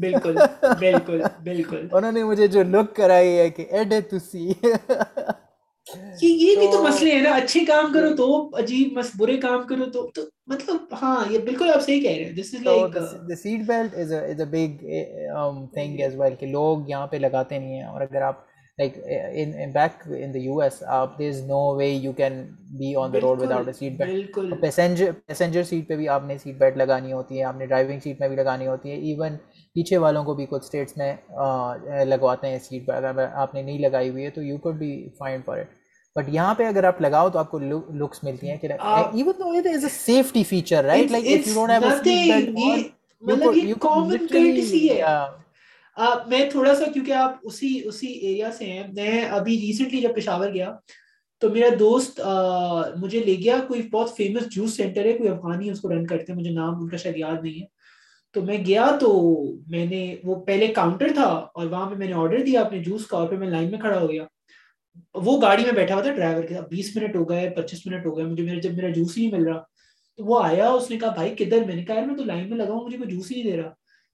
بالکل 0.00 0.36
بالکل 0.80 1.22
بالکل 1.44 1.86
انہوں 1.90 2.12
نے 2.12 2.22
مجھے 2.24 2.46
جو 2.56 2.62
لک 2.62 2.94
کرائی 2.96 3.38
ہے 3.38 3.48
کہ 3.56 3.66
ایڈ 3.70 3.92
ہے 3.92 4.00
تو 4.10 4.18
سی 4.30 4.52
یہ 6.20 6.28
یہ 6.46 6.56
بھی 6.58 6.66
تو 6.72 6.82
مسئلے 6.82 7.12
ہیں 7.12 7.22
نا 7.22 7.30
اچھے 7.34 7.64
کام 7.64 7.92
کرو 7.92 8.14
تو 8.16 8.26
عجیب 8.62 8.96
بس 8.98 9.10
برے 9.18 9.36
کام 9.40 9.66
کرو 9.66 9.86
تو 9.92 10.06
تو 10.14 10.22
مطلب 10.52 10.94
ہاں 11.02 11.16
یہ 11.32 11.38
بالکل 11.50 11.70
آپ 11.74 11.82
صحیح 11.82 12.00
کہہ 12.02 12.16
رہے 12.16 12.24
ہیں 12.24 12.32
this 12.36 12.54
is 12.54 12.62
like 12.66 12.96
the 13.28 13.34
seat 13.42 13.66
belt 13.66 13.98
is 13.98 14.12
is 14.12 14.40
a 14.40 14.44
big 14.54 14.84
thing 15.74 16.00
as 16.00 16.18
well 16.20 16.34
کہ 16.40 16.46
لوگ 16.46 16.88
یہاں 16.88 17.06
پہ 17.06 17.16
لگاتے 17.26 17.58
نہیں 17.58 17.76
ہیں 17.80 17.86
اور 17.88 18.00
اگر 18.00 18.22
آپ 18.28 18.52
like 18.78 18.96
back 19.74 20.02
in 20.18 20.32
the 20.34 20.38
U 20.38 20.58
S 20.60 20.82
آپ 21.00 21.18
there 21.18 21.28
is 21.30 21.40
no 21.48 21.58
way 21.76 21.86
you 21.88 22.12
can 22.20 22.42
be 22.78 22.94
on 23.00 23.12
the 23.12 23.18
road 23.22 23.42
without 23.42 23.66
a 23.66 23.72
seat 23.72 23.98
belt 23.98 24.36
passenger 24.62 25.10
passenger 25.26 25.62
seat 25.70 25.88
پہ 25.88 25.96
بھی 25.96 26.08
آپ 26.16 26.22
نے 26.28 26.38
سیٹ 26.42 26.54
بیلٹ 26.58 26.76
لگانی 26.76 27.12
ہوتی 27.12 27.38
ہے 27.38 27.44
آپ 27.44 27.56
نے 27.56 27.66
ڈرائیونگ 27.66 28.00
سیٹ 28.04 28.20
میں 28.20 28.28
بھی 28.28 28.36
لگانی 28.36 28.66
ہوتی 28.66 28.90
ہے 28.90 28.96
ایون 29.10 29.36
پیچھے 29.76 29.96
والوں 30.06 30.24
کو 30.24 30.34
بھی 30.34 30.46
کچھ 30.50 30.64
اسٹیٹس 30.64 30.96
میں 30.96 31.14
لگواتے 32.06 32.48
ہیں 32.48 32.58
سیٹ 32.68 32.86
بیلٹ 32.86 33.04
اگر 33.06 33.26
آپ 33.34 33.54
نے 33.54 33.62
نہیں 33.62 33.78
لگائی 33.88 34.10
ہوئی 34.10 34.24
ہے 34.24 34.30
تو 34.34 34.42
you 34.42 34.58
could 34.62 34.76
be 34.78 34.92
fine 35.18 35.40
for 35.46 35.58
it 35.58 35.82
but 36.18 36.28
یہاں 36.32 36.54
پہ 36.54 36.64
اگر 36.64 36.84
آپ 36.84 37.00
لگاؤ 37.02 37.28
تو 37.32 37.38
آپ 37.38 37.50
کو 37.50 37.58
لکس 37.58 38.22
ملتی 38.24 38.50
ہیں 38.50 38.56
کہ 38.56 38.66
even 38.72 39.32
though 39.38 39.48
it 39.58 39.66
is 39.74 39.84
a 39.84 39.88
safety 39.92 40.42
feature 40.48 40.84
right 40.84 41.10
like 41.10 41.24
if 41.26 41.46
you 41.48 41.54
don't 41.54 41.70
have 41.70 41.84
a 41.86 42.02
seat 42.04 42.48
belt 42.54 42.92
مطلب 43.30 43.56
یہ 43.56 43.74
کامن 43.80 44.26
کرٹسی 44.30 44.88
ہے 44.88 45.02
میں 46.28 46.48
تھوڑا 46.50 46.74
سا 46.74 46.84
کیونکہ 46.92 47.12
آپ 47.12 47.36
اسی 47.48 47.78
اسی 47.88 48.06
ایریا 48.12 48.50
سے 48.58 48.64
ہیں 48.70 48.82
میں 48.94 49.24
ابھی 49.38 49.58
ریسنٹلی 49.60 50.00
جب 50.02 50.14
پشاور 50.16 50.52
گیا 50.54 50.72
تو 51.40 51.48
میرا 51.50 51.68
دوست 51.78 52.20
مجھے 53.00 53.22
لے 53.24 53.34
گیا 53.44 53.56
کوئی 53.68 53.82
بہت 53.92 54.16
فیمس 54.16 54.48
جوس 54.54 54.76
سینٹر 54.76 55.04
ہے 55.04 55.12
کوئی 55.18 55.28
افغانی 55.30 55.70
اس 55.70 55.80
کو 55.80 55.90
رن 55.92 56.06
کرتے 56.06 56.32
ہیں 56.32 56.38
مجھے 56.38 56.50
نام 56.50 56.74
ان 56.82 56.88
کا 56.88 56.96
شاید 56.96 57.16
یاد 57.18 57.42
نہیں 57.42 57.60
ہے 57.60 57.66
تو 58.34 58.42
میں 58.42 58.58
گیا 58.66 58.86
تو 59.00 59.10
میں 59.70 59.84
نے 59.86 60.04
وہ 60.24 60.34
پہلے 60.44 60.66
کاؤنٹر 60.78 61.12
تھا 61.14 61.26
اور 61.26 61.66
وہاں 61.66 61.90
پہ 61.90 61.94
میں 61.98 62.06
نے 62.06 62.12
آرڈر 62.22 62.44
دیا 62.46 62.60
اپنے 62.60 62.78
جوس 62.84 63.06
کا 63.06 63.16
اور 63.16 63.28
پھر 63.28 63.36
میں 63.38 63.48
لائن 63.48 63.70
میں 63.70 63.78
کھڑا 63.80 63.98
ہو 63.98 64.10
گیا 64.10 64.24
وہ 65.24 65.40
گاڑی 65.42 65.64
میں 65.64 65.72
بیٹھا 65.72 65.94
ہوا 65.94 66.02
تھا 66.02 66.10
ڈرائیور 66.12 66.42
کے 66.48 66.54
ساتھ 66.54 66.68
بیس 66.74 66.96
منٹ 66.96 67.14
ہو 67.16 67.28
گئے 67.28 67.48
پچیس 67.56 67.86
منٹ 67.86 68.06
ہو 68.06 68.16
گئے 68.16 68.24
مجھے 68.26 68.44
میرے 68.44 68.60
جب 68.60 68.74
میرا 68.76 68.88
جوس 68.94 69.16
ہی 69.18 69.26
نہیں 69.26 69.38
مل 69.40 69.46
رہا 69.48 69.58
تو 70.16 70.24
وہ 70.24 70.42
آیا 70.44 70.68
اس 70.68 70.90
نے 70.90 70.96
کہا 70.98 71.10
بھائی 71.14 71.34
کدھر 71.38 71.64
میں 71.66 71.74
نے 71.76 71.84
کہا 71.84 71.94
یار 71.94 72.06
میں 72.06 72.16
تو 72.16 72.24
لائن 72.24 72.48
میں 72.50 72.58
لگا 72.58 72.72
ہوں 72.72 72.84
مجھے 72.84 72.98
کوئی 72.98 73.10
جوس 73.14 73.30
ہی 73.30 73.42
نہیں 73.42 73.50
دے 73.52 73.60
رہا 73.62 73.70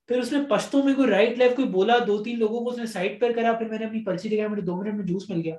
پھر 0.08 0.18
اس 0.18 0.32
نے 0.32 0.38
پشتوں 0.50 0.82
میں 0.84 0.94
کوئی 0.94 1.10
رائٹ 1.10 1.38
لیفٹ 1.38 1.56
کوئی 1.56 1.68
بولا 1.68 1.96
دو 2.06 2.22
تین 2.22 2.38
لوگوں 2.38 2.60
کو 2.64 2.70
اس 2.70 2.78
نے 2.96 3.08
پر 3.20 3.32
کرا 3.36 3.52
پھر 3.58 3.68
میں 3.68 3.78
نے 3.78 3.84
اپنی 3.84 4.02
پرچی 4.04 4.28
دکھایا 4.28 4.48
مجھے 4.48 4.62
دو 4.62 4.76
منٹ 4.76 4.94
میں 4.94 5.04
جوس 5.06 5.28
مل 5.30 5.40
گیا 5.44 5.54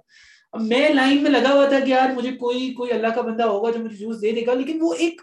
اب 0.51 0.61
میں 0.61 0.87
لائن 0.93 1.21
میں 1.23 1.31
لگا 1.31 1.53
ہوا 1.53 1.67
تھا 1.69 1.79
کہ 1.85 1.89
یار 1.89 2.11
مجھے 2.15 2.31
کوئی 2.37 2.73
کوئی 2.79 2.91
اللہ 2.93 3.13
کا 3.15 3.21
بندہ 3.27 3.43
ہوگا 3.49 3.71
جو 3.77 3.83
مجھے 3.83 3.95
جوس 3.97 4.21
دے 4.21 4.31
دے 4.35 4.45
گا 4.45 4.53
لیکن 4.53 4.79
وہ 4.81 4.93
ایک 4.99 5.21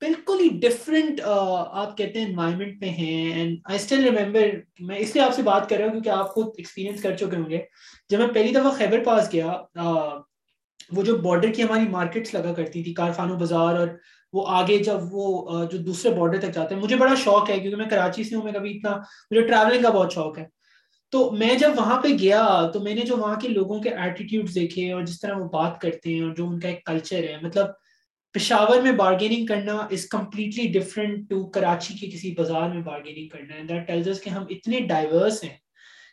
بالکل 0.00 0.40
ہی 0.40 0.48
ڈفرینٹ 0.60 1.20
آپ 1.28 1.96
کہتے 1.96 2.20
ہیں 2.20 2.26
انوائرمنٹ 2.26 2.80
میں 2.80 2.88
ہیں 2.98 3.14
اینڈ 3.32 3.56
آئی 3.68 3.78
اسٹل 3.78 4.02
ریمبر 4.08 4.48
میں 4.88 4.98
اس 4.98 5.14
لیے 5.14 5.22
آپ 5.24 5.34
سے 5.36 5.42
بات 5.42 5.68
کر 5.68 5.76
رہا 5.76 5.84
ہوں 5.84 5.92
کیونکہ 5.92 6.08
آپ 6.18 6.28
خود 6.34 6.46
ایکسپیرینس 6.58 7.02
کر 7.02 7.16
چکے 7.16 7.36
ہوں 7.36 7.48
گے 7.50 7.58
جب 8.10 8.18
میں 8.18 8.26
پہلی 8.34 8.52
دفعہ 8.52 8.70
خیبر 8.78 9.02
پاس 9.04 9.32
گیا 9.32 9.52
وہ 10.96 11.02
جو 11.04 11.16
بارڈر 11.24 11.52
کی 11.52 11.62
ہماری 11.62 11.88
مارکیٹس 11.90 12.34
لگا 12.34 12.52
کرتی 12.56 12.82
تھی 12.82 12.92
کارخانوں 12.94 13.38
بازار 13.38 13.78
اور 13.78 13.88
وہ 14.32 14.44
آگے 14.60 14.76
جب 14.84 15.12
وہ 15.14 15.64
جو 15.72 15.78
دوسرے 15.84 16.10
بارڈر 16.18 16.40
تک 16.40 16.54
جاتے 16.54 16.74
ہیں 16.74 16.82
مجھے 16.82 16.96
بڑا 16.96 17.14
شوق 17.24 17.50
ہے 17.50 17.58
کیونکہ 17.58 17.76
میں 17.82 17.88
کراچی 17.90 18.24
سے 18.24 18.34
ہوں 18.36 18.42
میں 18.44 18.52
کبھی 18.52 18.76
اتنا 18.76 18.94
مجھے 19.30 19.42
ٹریولنگ 19.48 19.82
کا 19.82 19.90
بہت 19.98 20.12
شوق 20.14 20.38
ہے 20.38 20.44
تو 21.12 21.30
میں 21.40 21.54
جب 21.58 21.72
وہاں 21.78 22.00
پہ 22.00 22.08
گیا 22.20 22.44
تو 22.72 22.80
میں 22.82 22.94
نے 22.94 23.00
جو 23.12 23.16
وہاں 23.16 23.38
کے 23.40 23.48
لوگوں 23.48 23.80
کے 23.82 23.94
ایٹیٹیوڈ 23.94 24.54
دیکھے 24.54 24.90
اور 24.92 25.02
جس 25.02 25.20
طرح 25.20 25.38
وہ 25.40 25.48
بات 25.52 25.80
کرتے 25.80 26.14
ہیں 26.14 26.22
اور 26.22 26.34
جو 26.36 26.46
ان 26.48 26.58
کا 26.60 26.68
ایک 26.68 26.84
کلچر 26.86 27.28
ہے 27.28 27.36
مطلب 27.42 27.66
پشاور 28.34 28.80
میں 28.82 28.92
بارگیننگ 28.92 29.46
کرنا 29.46 29.76
is 29.92 30.04
completely 30.10 30.66
different 30.72 31.20
to 31.28 31.44
Karachi 31.50 31.94
کے 32.00 32.06
کسی 32.10 32.32
بازار 32.38 32.68
میں 32.70 32.82
بارگیننگ 32.84 33.28
کرنا 33.28 33.54
ہے 33.56 33.62
دیٹ 33.68 33.86
ٹیلز 33.86 34.08
اس 34.08 34.20
کہ 34.22 34.30
ہم 34.30 34.44
اتنے 34.50 34.80
ڈائیورس 34.88 35.42
ہیں 35.44 35.56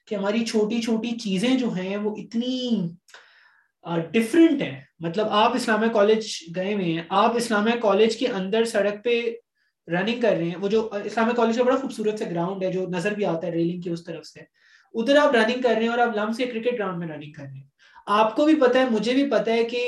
کہ 0.07 0.15
ہماری 0.15 0.43
چھوٹی 0.45 0.81
چھوٹی 0.81 1.17
چیزیں 1.23 1.55
جو 1.57 1.69
ہیں 1.75 1.97
وہ 2.03 2.15
اتنی 2.17 2.59
ڈفرینٹ 4.11 4.61
ہیں 4.61 4.79
مطلب 5.05 5.27
آپ 5.41 5.55
اسلامیہ 5.55 5.87
کالج 5.93 6.29
گئے 6.55 6.73
ہوئے 6.73 6.93
ہیں 6.93 7.01
آپ 7.23 7.35
اسلامیہ 7.37 7.79
کالج 7.81 8.17
کے 8.17 8.27
اندر 8.37 8.65
سڑک 8.73 9.03
پہ 9.05 9.19
رننگ 9.91 10.21
کر 10.21 10.35
رہے 10.37 10.49
ہیں 10.49 10.55
وہ 10.61 10.67
جو 10.67 10.87
اسلامیہ 11.05 11.35
کالج 11.35 11.57
کا 11.57 11.63
بڑا 11.63 11.75
خوبصورت 11.81 12.19
سا 12.19 12.25
گراؤنڈ 12.29 12.63
ہے 12.63 12.71
جو 12.73 12.85
نظر 12.93 13.13
بھی 13.15 13.25
آتا 13.31 13.47
ہے 13.47 13.51
ریلنگ 13.51 13.81
کی 13.81 13.89
اس 13.89 14.03
طرف 14.05 14.25
سے 14.25 14.39
ادھر 14.99 15.17
آپ 15.23 15.35
رننگ 15.35 15.61
کر 15.61 15.73
رہے 15.75 15.81
ہیں 15.81 15.89
اور 15.89 15.99
آپ 16.07 16.15
لمب 16.17 16.33
سے 16.35 16.45
کرکٹ 16.45 16.73
گراؤنڈ 16.79 16.99
میں 17.03 17.07
رننگ 17.07 17.31
کر 17.31 17.43
رہے 17.43 17.57
ہیں 17.57 17.67
آپ 18.21 18.35
کو 18.35 18.45
بھی 18.45 18.55
پتا 18.61 18.79
ہے 18.79 18.89
مجھے 18.89 19.13
بھی 19.13 19.29
پتا 19.31 19.51
ہے 19.53 19.63
کہ 19.75 19.83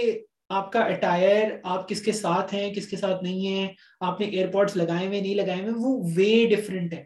آپ 0.55 0.67
کا 0.71 0.79
اٹائر 0.87 1.49
آپ 1.69 1.87
کس 1.89 2.01
کے 2.01 2.11
ساتھ 2.11 2.53
ہیں 2.53 2.73
کس 2.73 2.87
کے 2.87 2.97
ساتھ 2.97 3.23
نہیں 3.23 3.47
ہیں 3.47 3.67
آپ 4.09 4.19
نے 4.19 4.25
ایئرپوڈس 4.25 4.75
لگائے 4.77 5.05
ہوئے 5.07 5.19
نہیں 5.21 5.35
لگائے 5.35 5.61
ہوئے 5.61 5.73
وہ 5.77 5.89
وے 6.15 6.31
ڈفرینٹ 6.55 6.93
ہے 6.93 7.03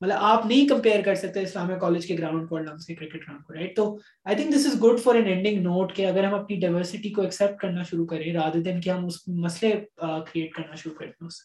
مطلب 0.00 0.16
آپ 0.24 0.40
نہیں 0.46 0.68
کمپیئر 0.68 1.00
کر 1.04 1.14
سکتے 1.14 1.42
اسلامیہ 1.42 1.76
کالج 1.78 2.06
کے 2.06 2.14
گراؤنڈ 2.18 2.48
کو 2.48 2.58
لمس 2.58 2.86
کے 2.86 2.94
کرکٹ 2.94 3.20
گراؤنڈ 3.28 3.44
کو 3.46 3.52
رائٹ 3.54 3.76
تو 3.76 3.84
I 4.24 4.36
think 4.36 4.54
this 4.54 4.66
is 4.70 4.74
good 4.82 4.98
for 5.04 5.14
an 5.14 5.26
ending 5.32 5.56
note 5.62 5.92
کہ 5.96 6.02
اگر 6.06 6.24
ہم 6.24 6.34
اپنی 6.34 6.56
ڈائیورسٹی 6.60 7.10
کو 7.12 7.22
ایکسیپٹ 7.22 7.60
کرنا 7.60 7.82
شروع 7.90 8.06
کریں 8.06 8.32
رادر 8.34 8.60
دین 8.64 8.80
کہ 8.80 8.90
ہم 8.90 9.04
اس 9.06 9.18
مسئلے 9.44 9.70
کریٹ 10.00 10.50
کرنا 10.54 10.74
شروع 10.74 10.94
کر 10.98 11.06
دیں 11.06 11.26
اس 11.26 11.36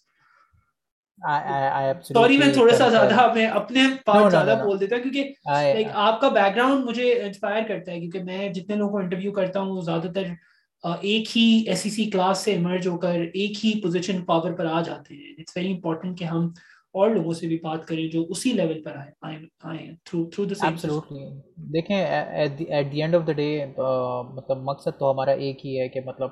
سوری 2.08 2.36
میں 2.38 2.52
تھوڑا 2.54 2.74
سا 2.78 2.88
زیادہ 2.90 3.32
میں 3.34 3.46
اپنے 3.62 3.82
پاس 4.06 4.22
زیادہ 4.32 4.60
بول 4.66 4.76
دیتا 4.80 4.96
ہوں 4.96 5.04
کیونکہ 5.12 5.24
آپ 6.06 6.16
کا 6.22 6.28
بیک 6.36 6.52
گراؤنڈ 6.56 6.80
مجھے 6.90 7.08
انسپائر 7.24 7.62
کرتا 7.68 7.88
ہے 7.91 7.98
کیونکہ 8.00 8.20
میں 8.32 8.41
جتنے 8.54 8.74
لوگوں 8.76 8.91
کو 8.91 8.98
انٹرویو 8.98 9.32
کرتا 9.34 9.60
ہوں 9.60 9.72
زیادہ 9.86 10.10
تر 10.16 10.26
ایک 10.84 11.35
ہی 11.38 11.43
ایسی 11.69 12.10
کلاس 12.10 12.38
e 12.39 12.43
سے 12.43 12.51
ایمرج 12.51 12.88
ہو 12.88 12.97
کر 12.97 13.19
ایک 13.34 13.64
ہی 13.64 13.72
پوزیشن 13.84 14.22
پاور 14.26 14.51
پر 14.57 14.65
آ 14.72 14.81
جاتے 14.81 15.14
ہیں 15.15 15.31
اٹس 15.39 15.56
ویری 15.57 15.72
امپورٹنٹ 15.72 16.18
کہ 16.19 16.23
ہم 16.26 16.47
اور 16.99 17.10
لوگوں 17.15 17.34
سے 17.39 17.47
بھی 17.47 17.57
بات 17.64 17.85
کریں 17.88 18.07
جو 18.11 18.23
اسی 18.31 18.51
لیول 18.53 18.81
پر 18.84 18.95
آئیں 18.99 19.41
آئیں 19.72 19.89
تھرو 20.10 20.45
دا 20.53 20.69
دیکھیں 21.73 21.95
at 21.97 22.57
the 22.91 23.01
end 23.01 23.15
of 23.15 23.26
the 23.27 23.31
day 23.41 23.49
مطلب 24.35 24.61
مقصد 24.69 24.99
تو 24.99 25.11
ہمارا 25.11 25.31
ایک 25.47 25.65
ہی 25.65 25.80
ہے 25.80 25.88
کہ 25.93 26.01
مطلب 26.06 26.30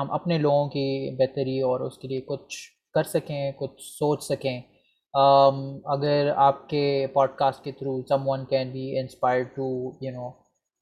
ہم 0.00 0.10
اپنے 0.18 0.38
لوگوں 0.38 0.68
کی 0.74 0.84
بہتری 1.18 1.60
اور 1.68 1.80
اس 1.86 1.96
کے 1.98 2.08
لیے 2.08 2.20
کچھ 2.28 2.58
کر 2.94 3.04
سکیں 3.14 3.50
کچھ 3.60 3.80
سوچ 3.98 4.22
سکیں 4.24 4.60
اگر 5.94 6.30
آپ 6.48 6.68
کے 6.68 6.86
پوڈ 7.14 7.28
کاسٹ 7.38 7.64
کے 7.64 7.72
through 7.78 8.00
someone 8.28 8.44
can 8.50 8.70
be 8.72 8.88
inspire 8.98 9.42
to 9.54 9.64
you 10.04 10.12
know 10.20 10.30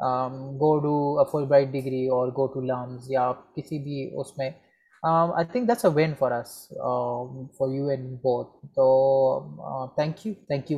go 0.00 0.52
go 0.60 0.78
to 0.82 1.24
Fulbright 1.48 1.68
degree 1.72 2.06
اور 2.12 2.30
یا 3.08 3.30
کسی 3.56 3.78
بھی 3.82 4.02
اس 4.20 4.36
میں 4.38 4.48
I 5.08 5.44
think 5.52 5.68
that's 5.68 5.84
a 5.84 5.90
win 5.94 6.14
for 6.18 6.30
for 7.58 7.68
you 7.68 7.74
you 7.82 7.88
and 7.94 8.08
both 8.22 8.54
تو 8.74 8.86
thank 9.96 10.20
thank 10.48 10.72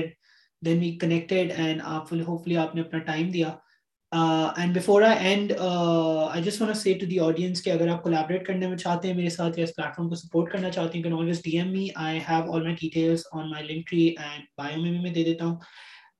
then 0.67 0.79
we 0.79 0.97
and 1.31 1.81
آپ 1.85 2.13
آپ 2.13 2.15
ہوپ 2.29 2.49
نے 2.49 2.57
اپنا 2.59 2.99
ٹائم 2.99 3.29
دیا 3.33 3.51
and 4.13 4.77
before 4.77 5.03
I 5.03 5.17
end 5.29 5.53
I 5.61 6.43
just 6.43 6.61
want 6.63 6.77
say 6.77 6.93
to 6.99 7.07
the 7.07 7.19
audience 7.25 7.63
کہ 7.63 7.71
اگر 7.71 7.89
آپ 7.89 8.03
کولیبریٹ 8.03 8.45
کرنے 8.47 8.67
میں 8.69 8.77
چاہتے 8.77 9.09
ہیں 9.09 9.15
میرے 9.17 9.29
ساتھ 9.31 9.59
یا 9.59 9.65
اس 9.65 9.75
پلیٹفارم 9.77 10.09
کو 10.09 10.15
سپورٹ 10.15 10.51
کرنا 10.53 10.71
چاہتے 10.71 10.97
ہیں 10.99 11.03
can 11.03 11.13
always 11.17 11.43
D 11.43 11.51
M 11.59 11.71
me 11.73 11.87
I 12.05 12.19
have 12.29 12.53
all 12.55 12.63
my 12.63 12.75
details 12.81 13.25
on 13.33 13.51
my 13.51 13.67
Linktree 13.91 14.07
and 14.09 14.45
bio 14.59 14.81
میں 14.83 14.91
بھی 14.91 14.99
میں 15.01 15.11
دے 15.15 15.23
دیتا 15.25 15.45
ہوں 15.45 15.55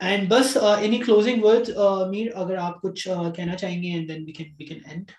اینڈ 0.09 0.29
بس 0.29 0.57
اینی 0.57 0.99
کلوزنگ 0.99 1.45
ورڈ 1.45 1.71
میر 2.11 2.29
اگر 2.43 2.57
آپ 2.59 2.81
کچھ 2.83 3.07
کہنا 3.37 3.55
چاہیں 3.57 3.83
گے 3.83 3.93
and 3.93 4.09
then 4.09 4.23
we 4.27 4.33
can 4.33 4.53
we 4.59 4.67
can 4.67 4.81
and 4.91 5.11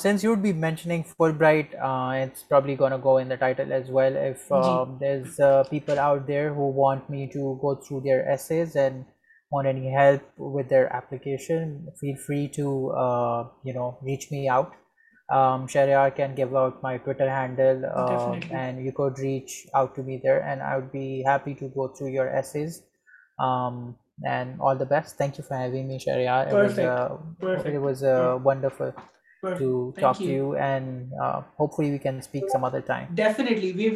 since 0.00 0.24
you 0.24 0.30
would 0.32 0.42
be 0.42 0.50
mentioning 0.62 1.00
Fulbright, 1.10 1.72
uh, 1.90 2.24
it's 2.24 2.42
probably 2.52 2.74
going 2.82 2.92
to 2.94 2.98
go 3.06 3.14
in 3.22 3.32
the 3.34 3.38
title 3.42 3.72
as 3.78 3.88
well. 3.96 4.18
If 4.30 4.44
uh, 4.58 4.62
there's 5.00 5.38
uh, 5.46 5.50
people 5.70 6.00
out 6.06 6.28
there 6.32 6.52
who 6.58 6.68
want 6.80 7.08
me 7.14 7.22
to 7.36 7.46
go 7.64 7.72
through 7.86 8.02
their 8.08 8.20
essays 8.36 8.76
and 8.84 9.04
help 9.54 10.40
with 10.40 10.72
application 10.72 11.74
free 12.26 12.46
to 12.56 12.62
you 13.64 13.74
know 13.74 13.88
reach 14.06 14.26
me 14.30 14.48
out 14.50 15.70
Shreya 15.72 16.08
can 16.16 16.36
give 16.36 16.46
up 16.48 16.56
out 16.56 16.82
my 16.82 16.98
Twitter 17.04 17.28
handle 17.28 17.84
and 17.84 18.80
you 18.86 18.92
could 18.96 19.18
reach 19.18 19.52
out 19.72 19.94
to 19.96 20.02
bed 20.02 20.26
I 20.30 20.58
would 20.80 20.90
be 20.92 21.04
happy 21.26 21.52
to 21.60 21.66
go 21.76 21.86
through 21.96 22.08
your 22.08 22.26
essays 22.36 22.54
and 24.28 24.54
all 24.68 24.78
the 24.80 24.84
best 24.90 25.16
thank 25.16 25.38
you 25.38 25.44
for 25.48 25.72
he 25.74 25.82
me 25.84 25.98
Shreya 26.04 26.44
wonderful 28.44 28.90
to 29.58 29.90
talk 30.00 30.20
you 30.22 30.50
and 30.58 31.14
some 32.52 32.64
ادروڈ 32.64 33.94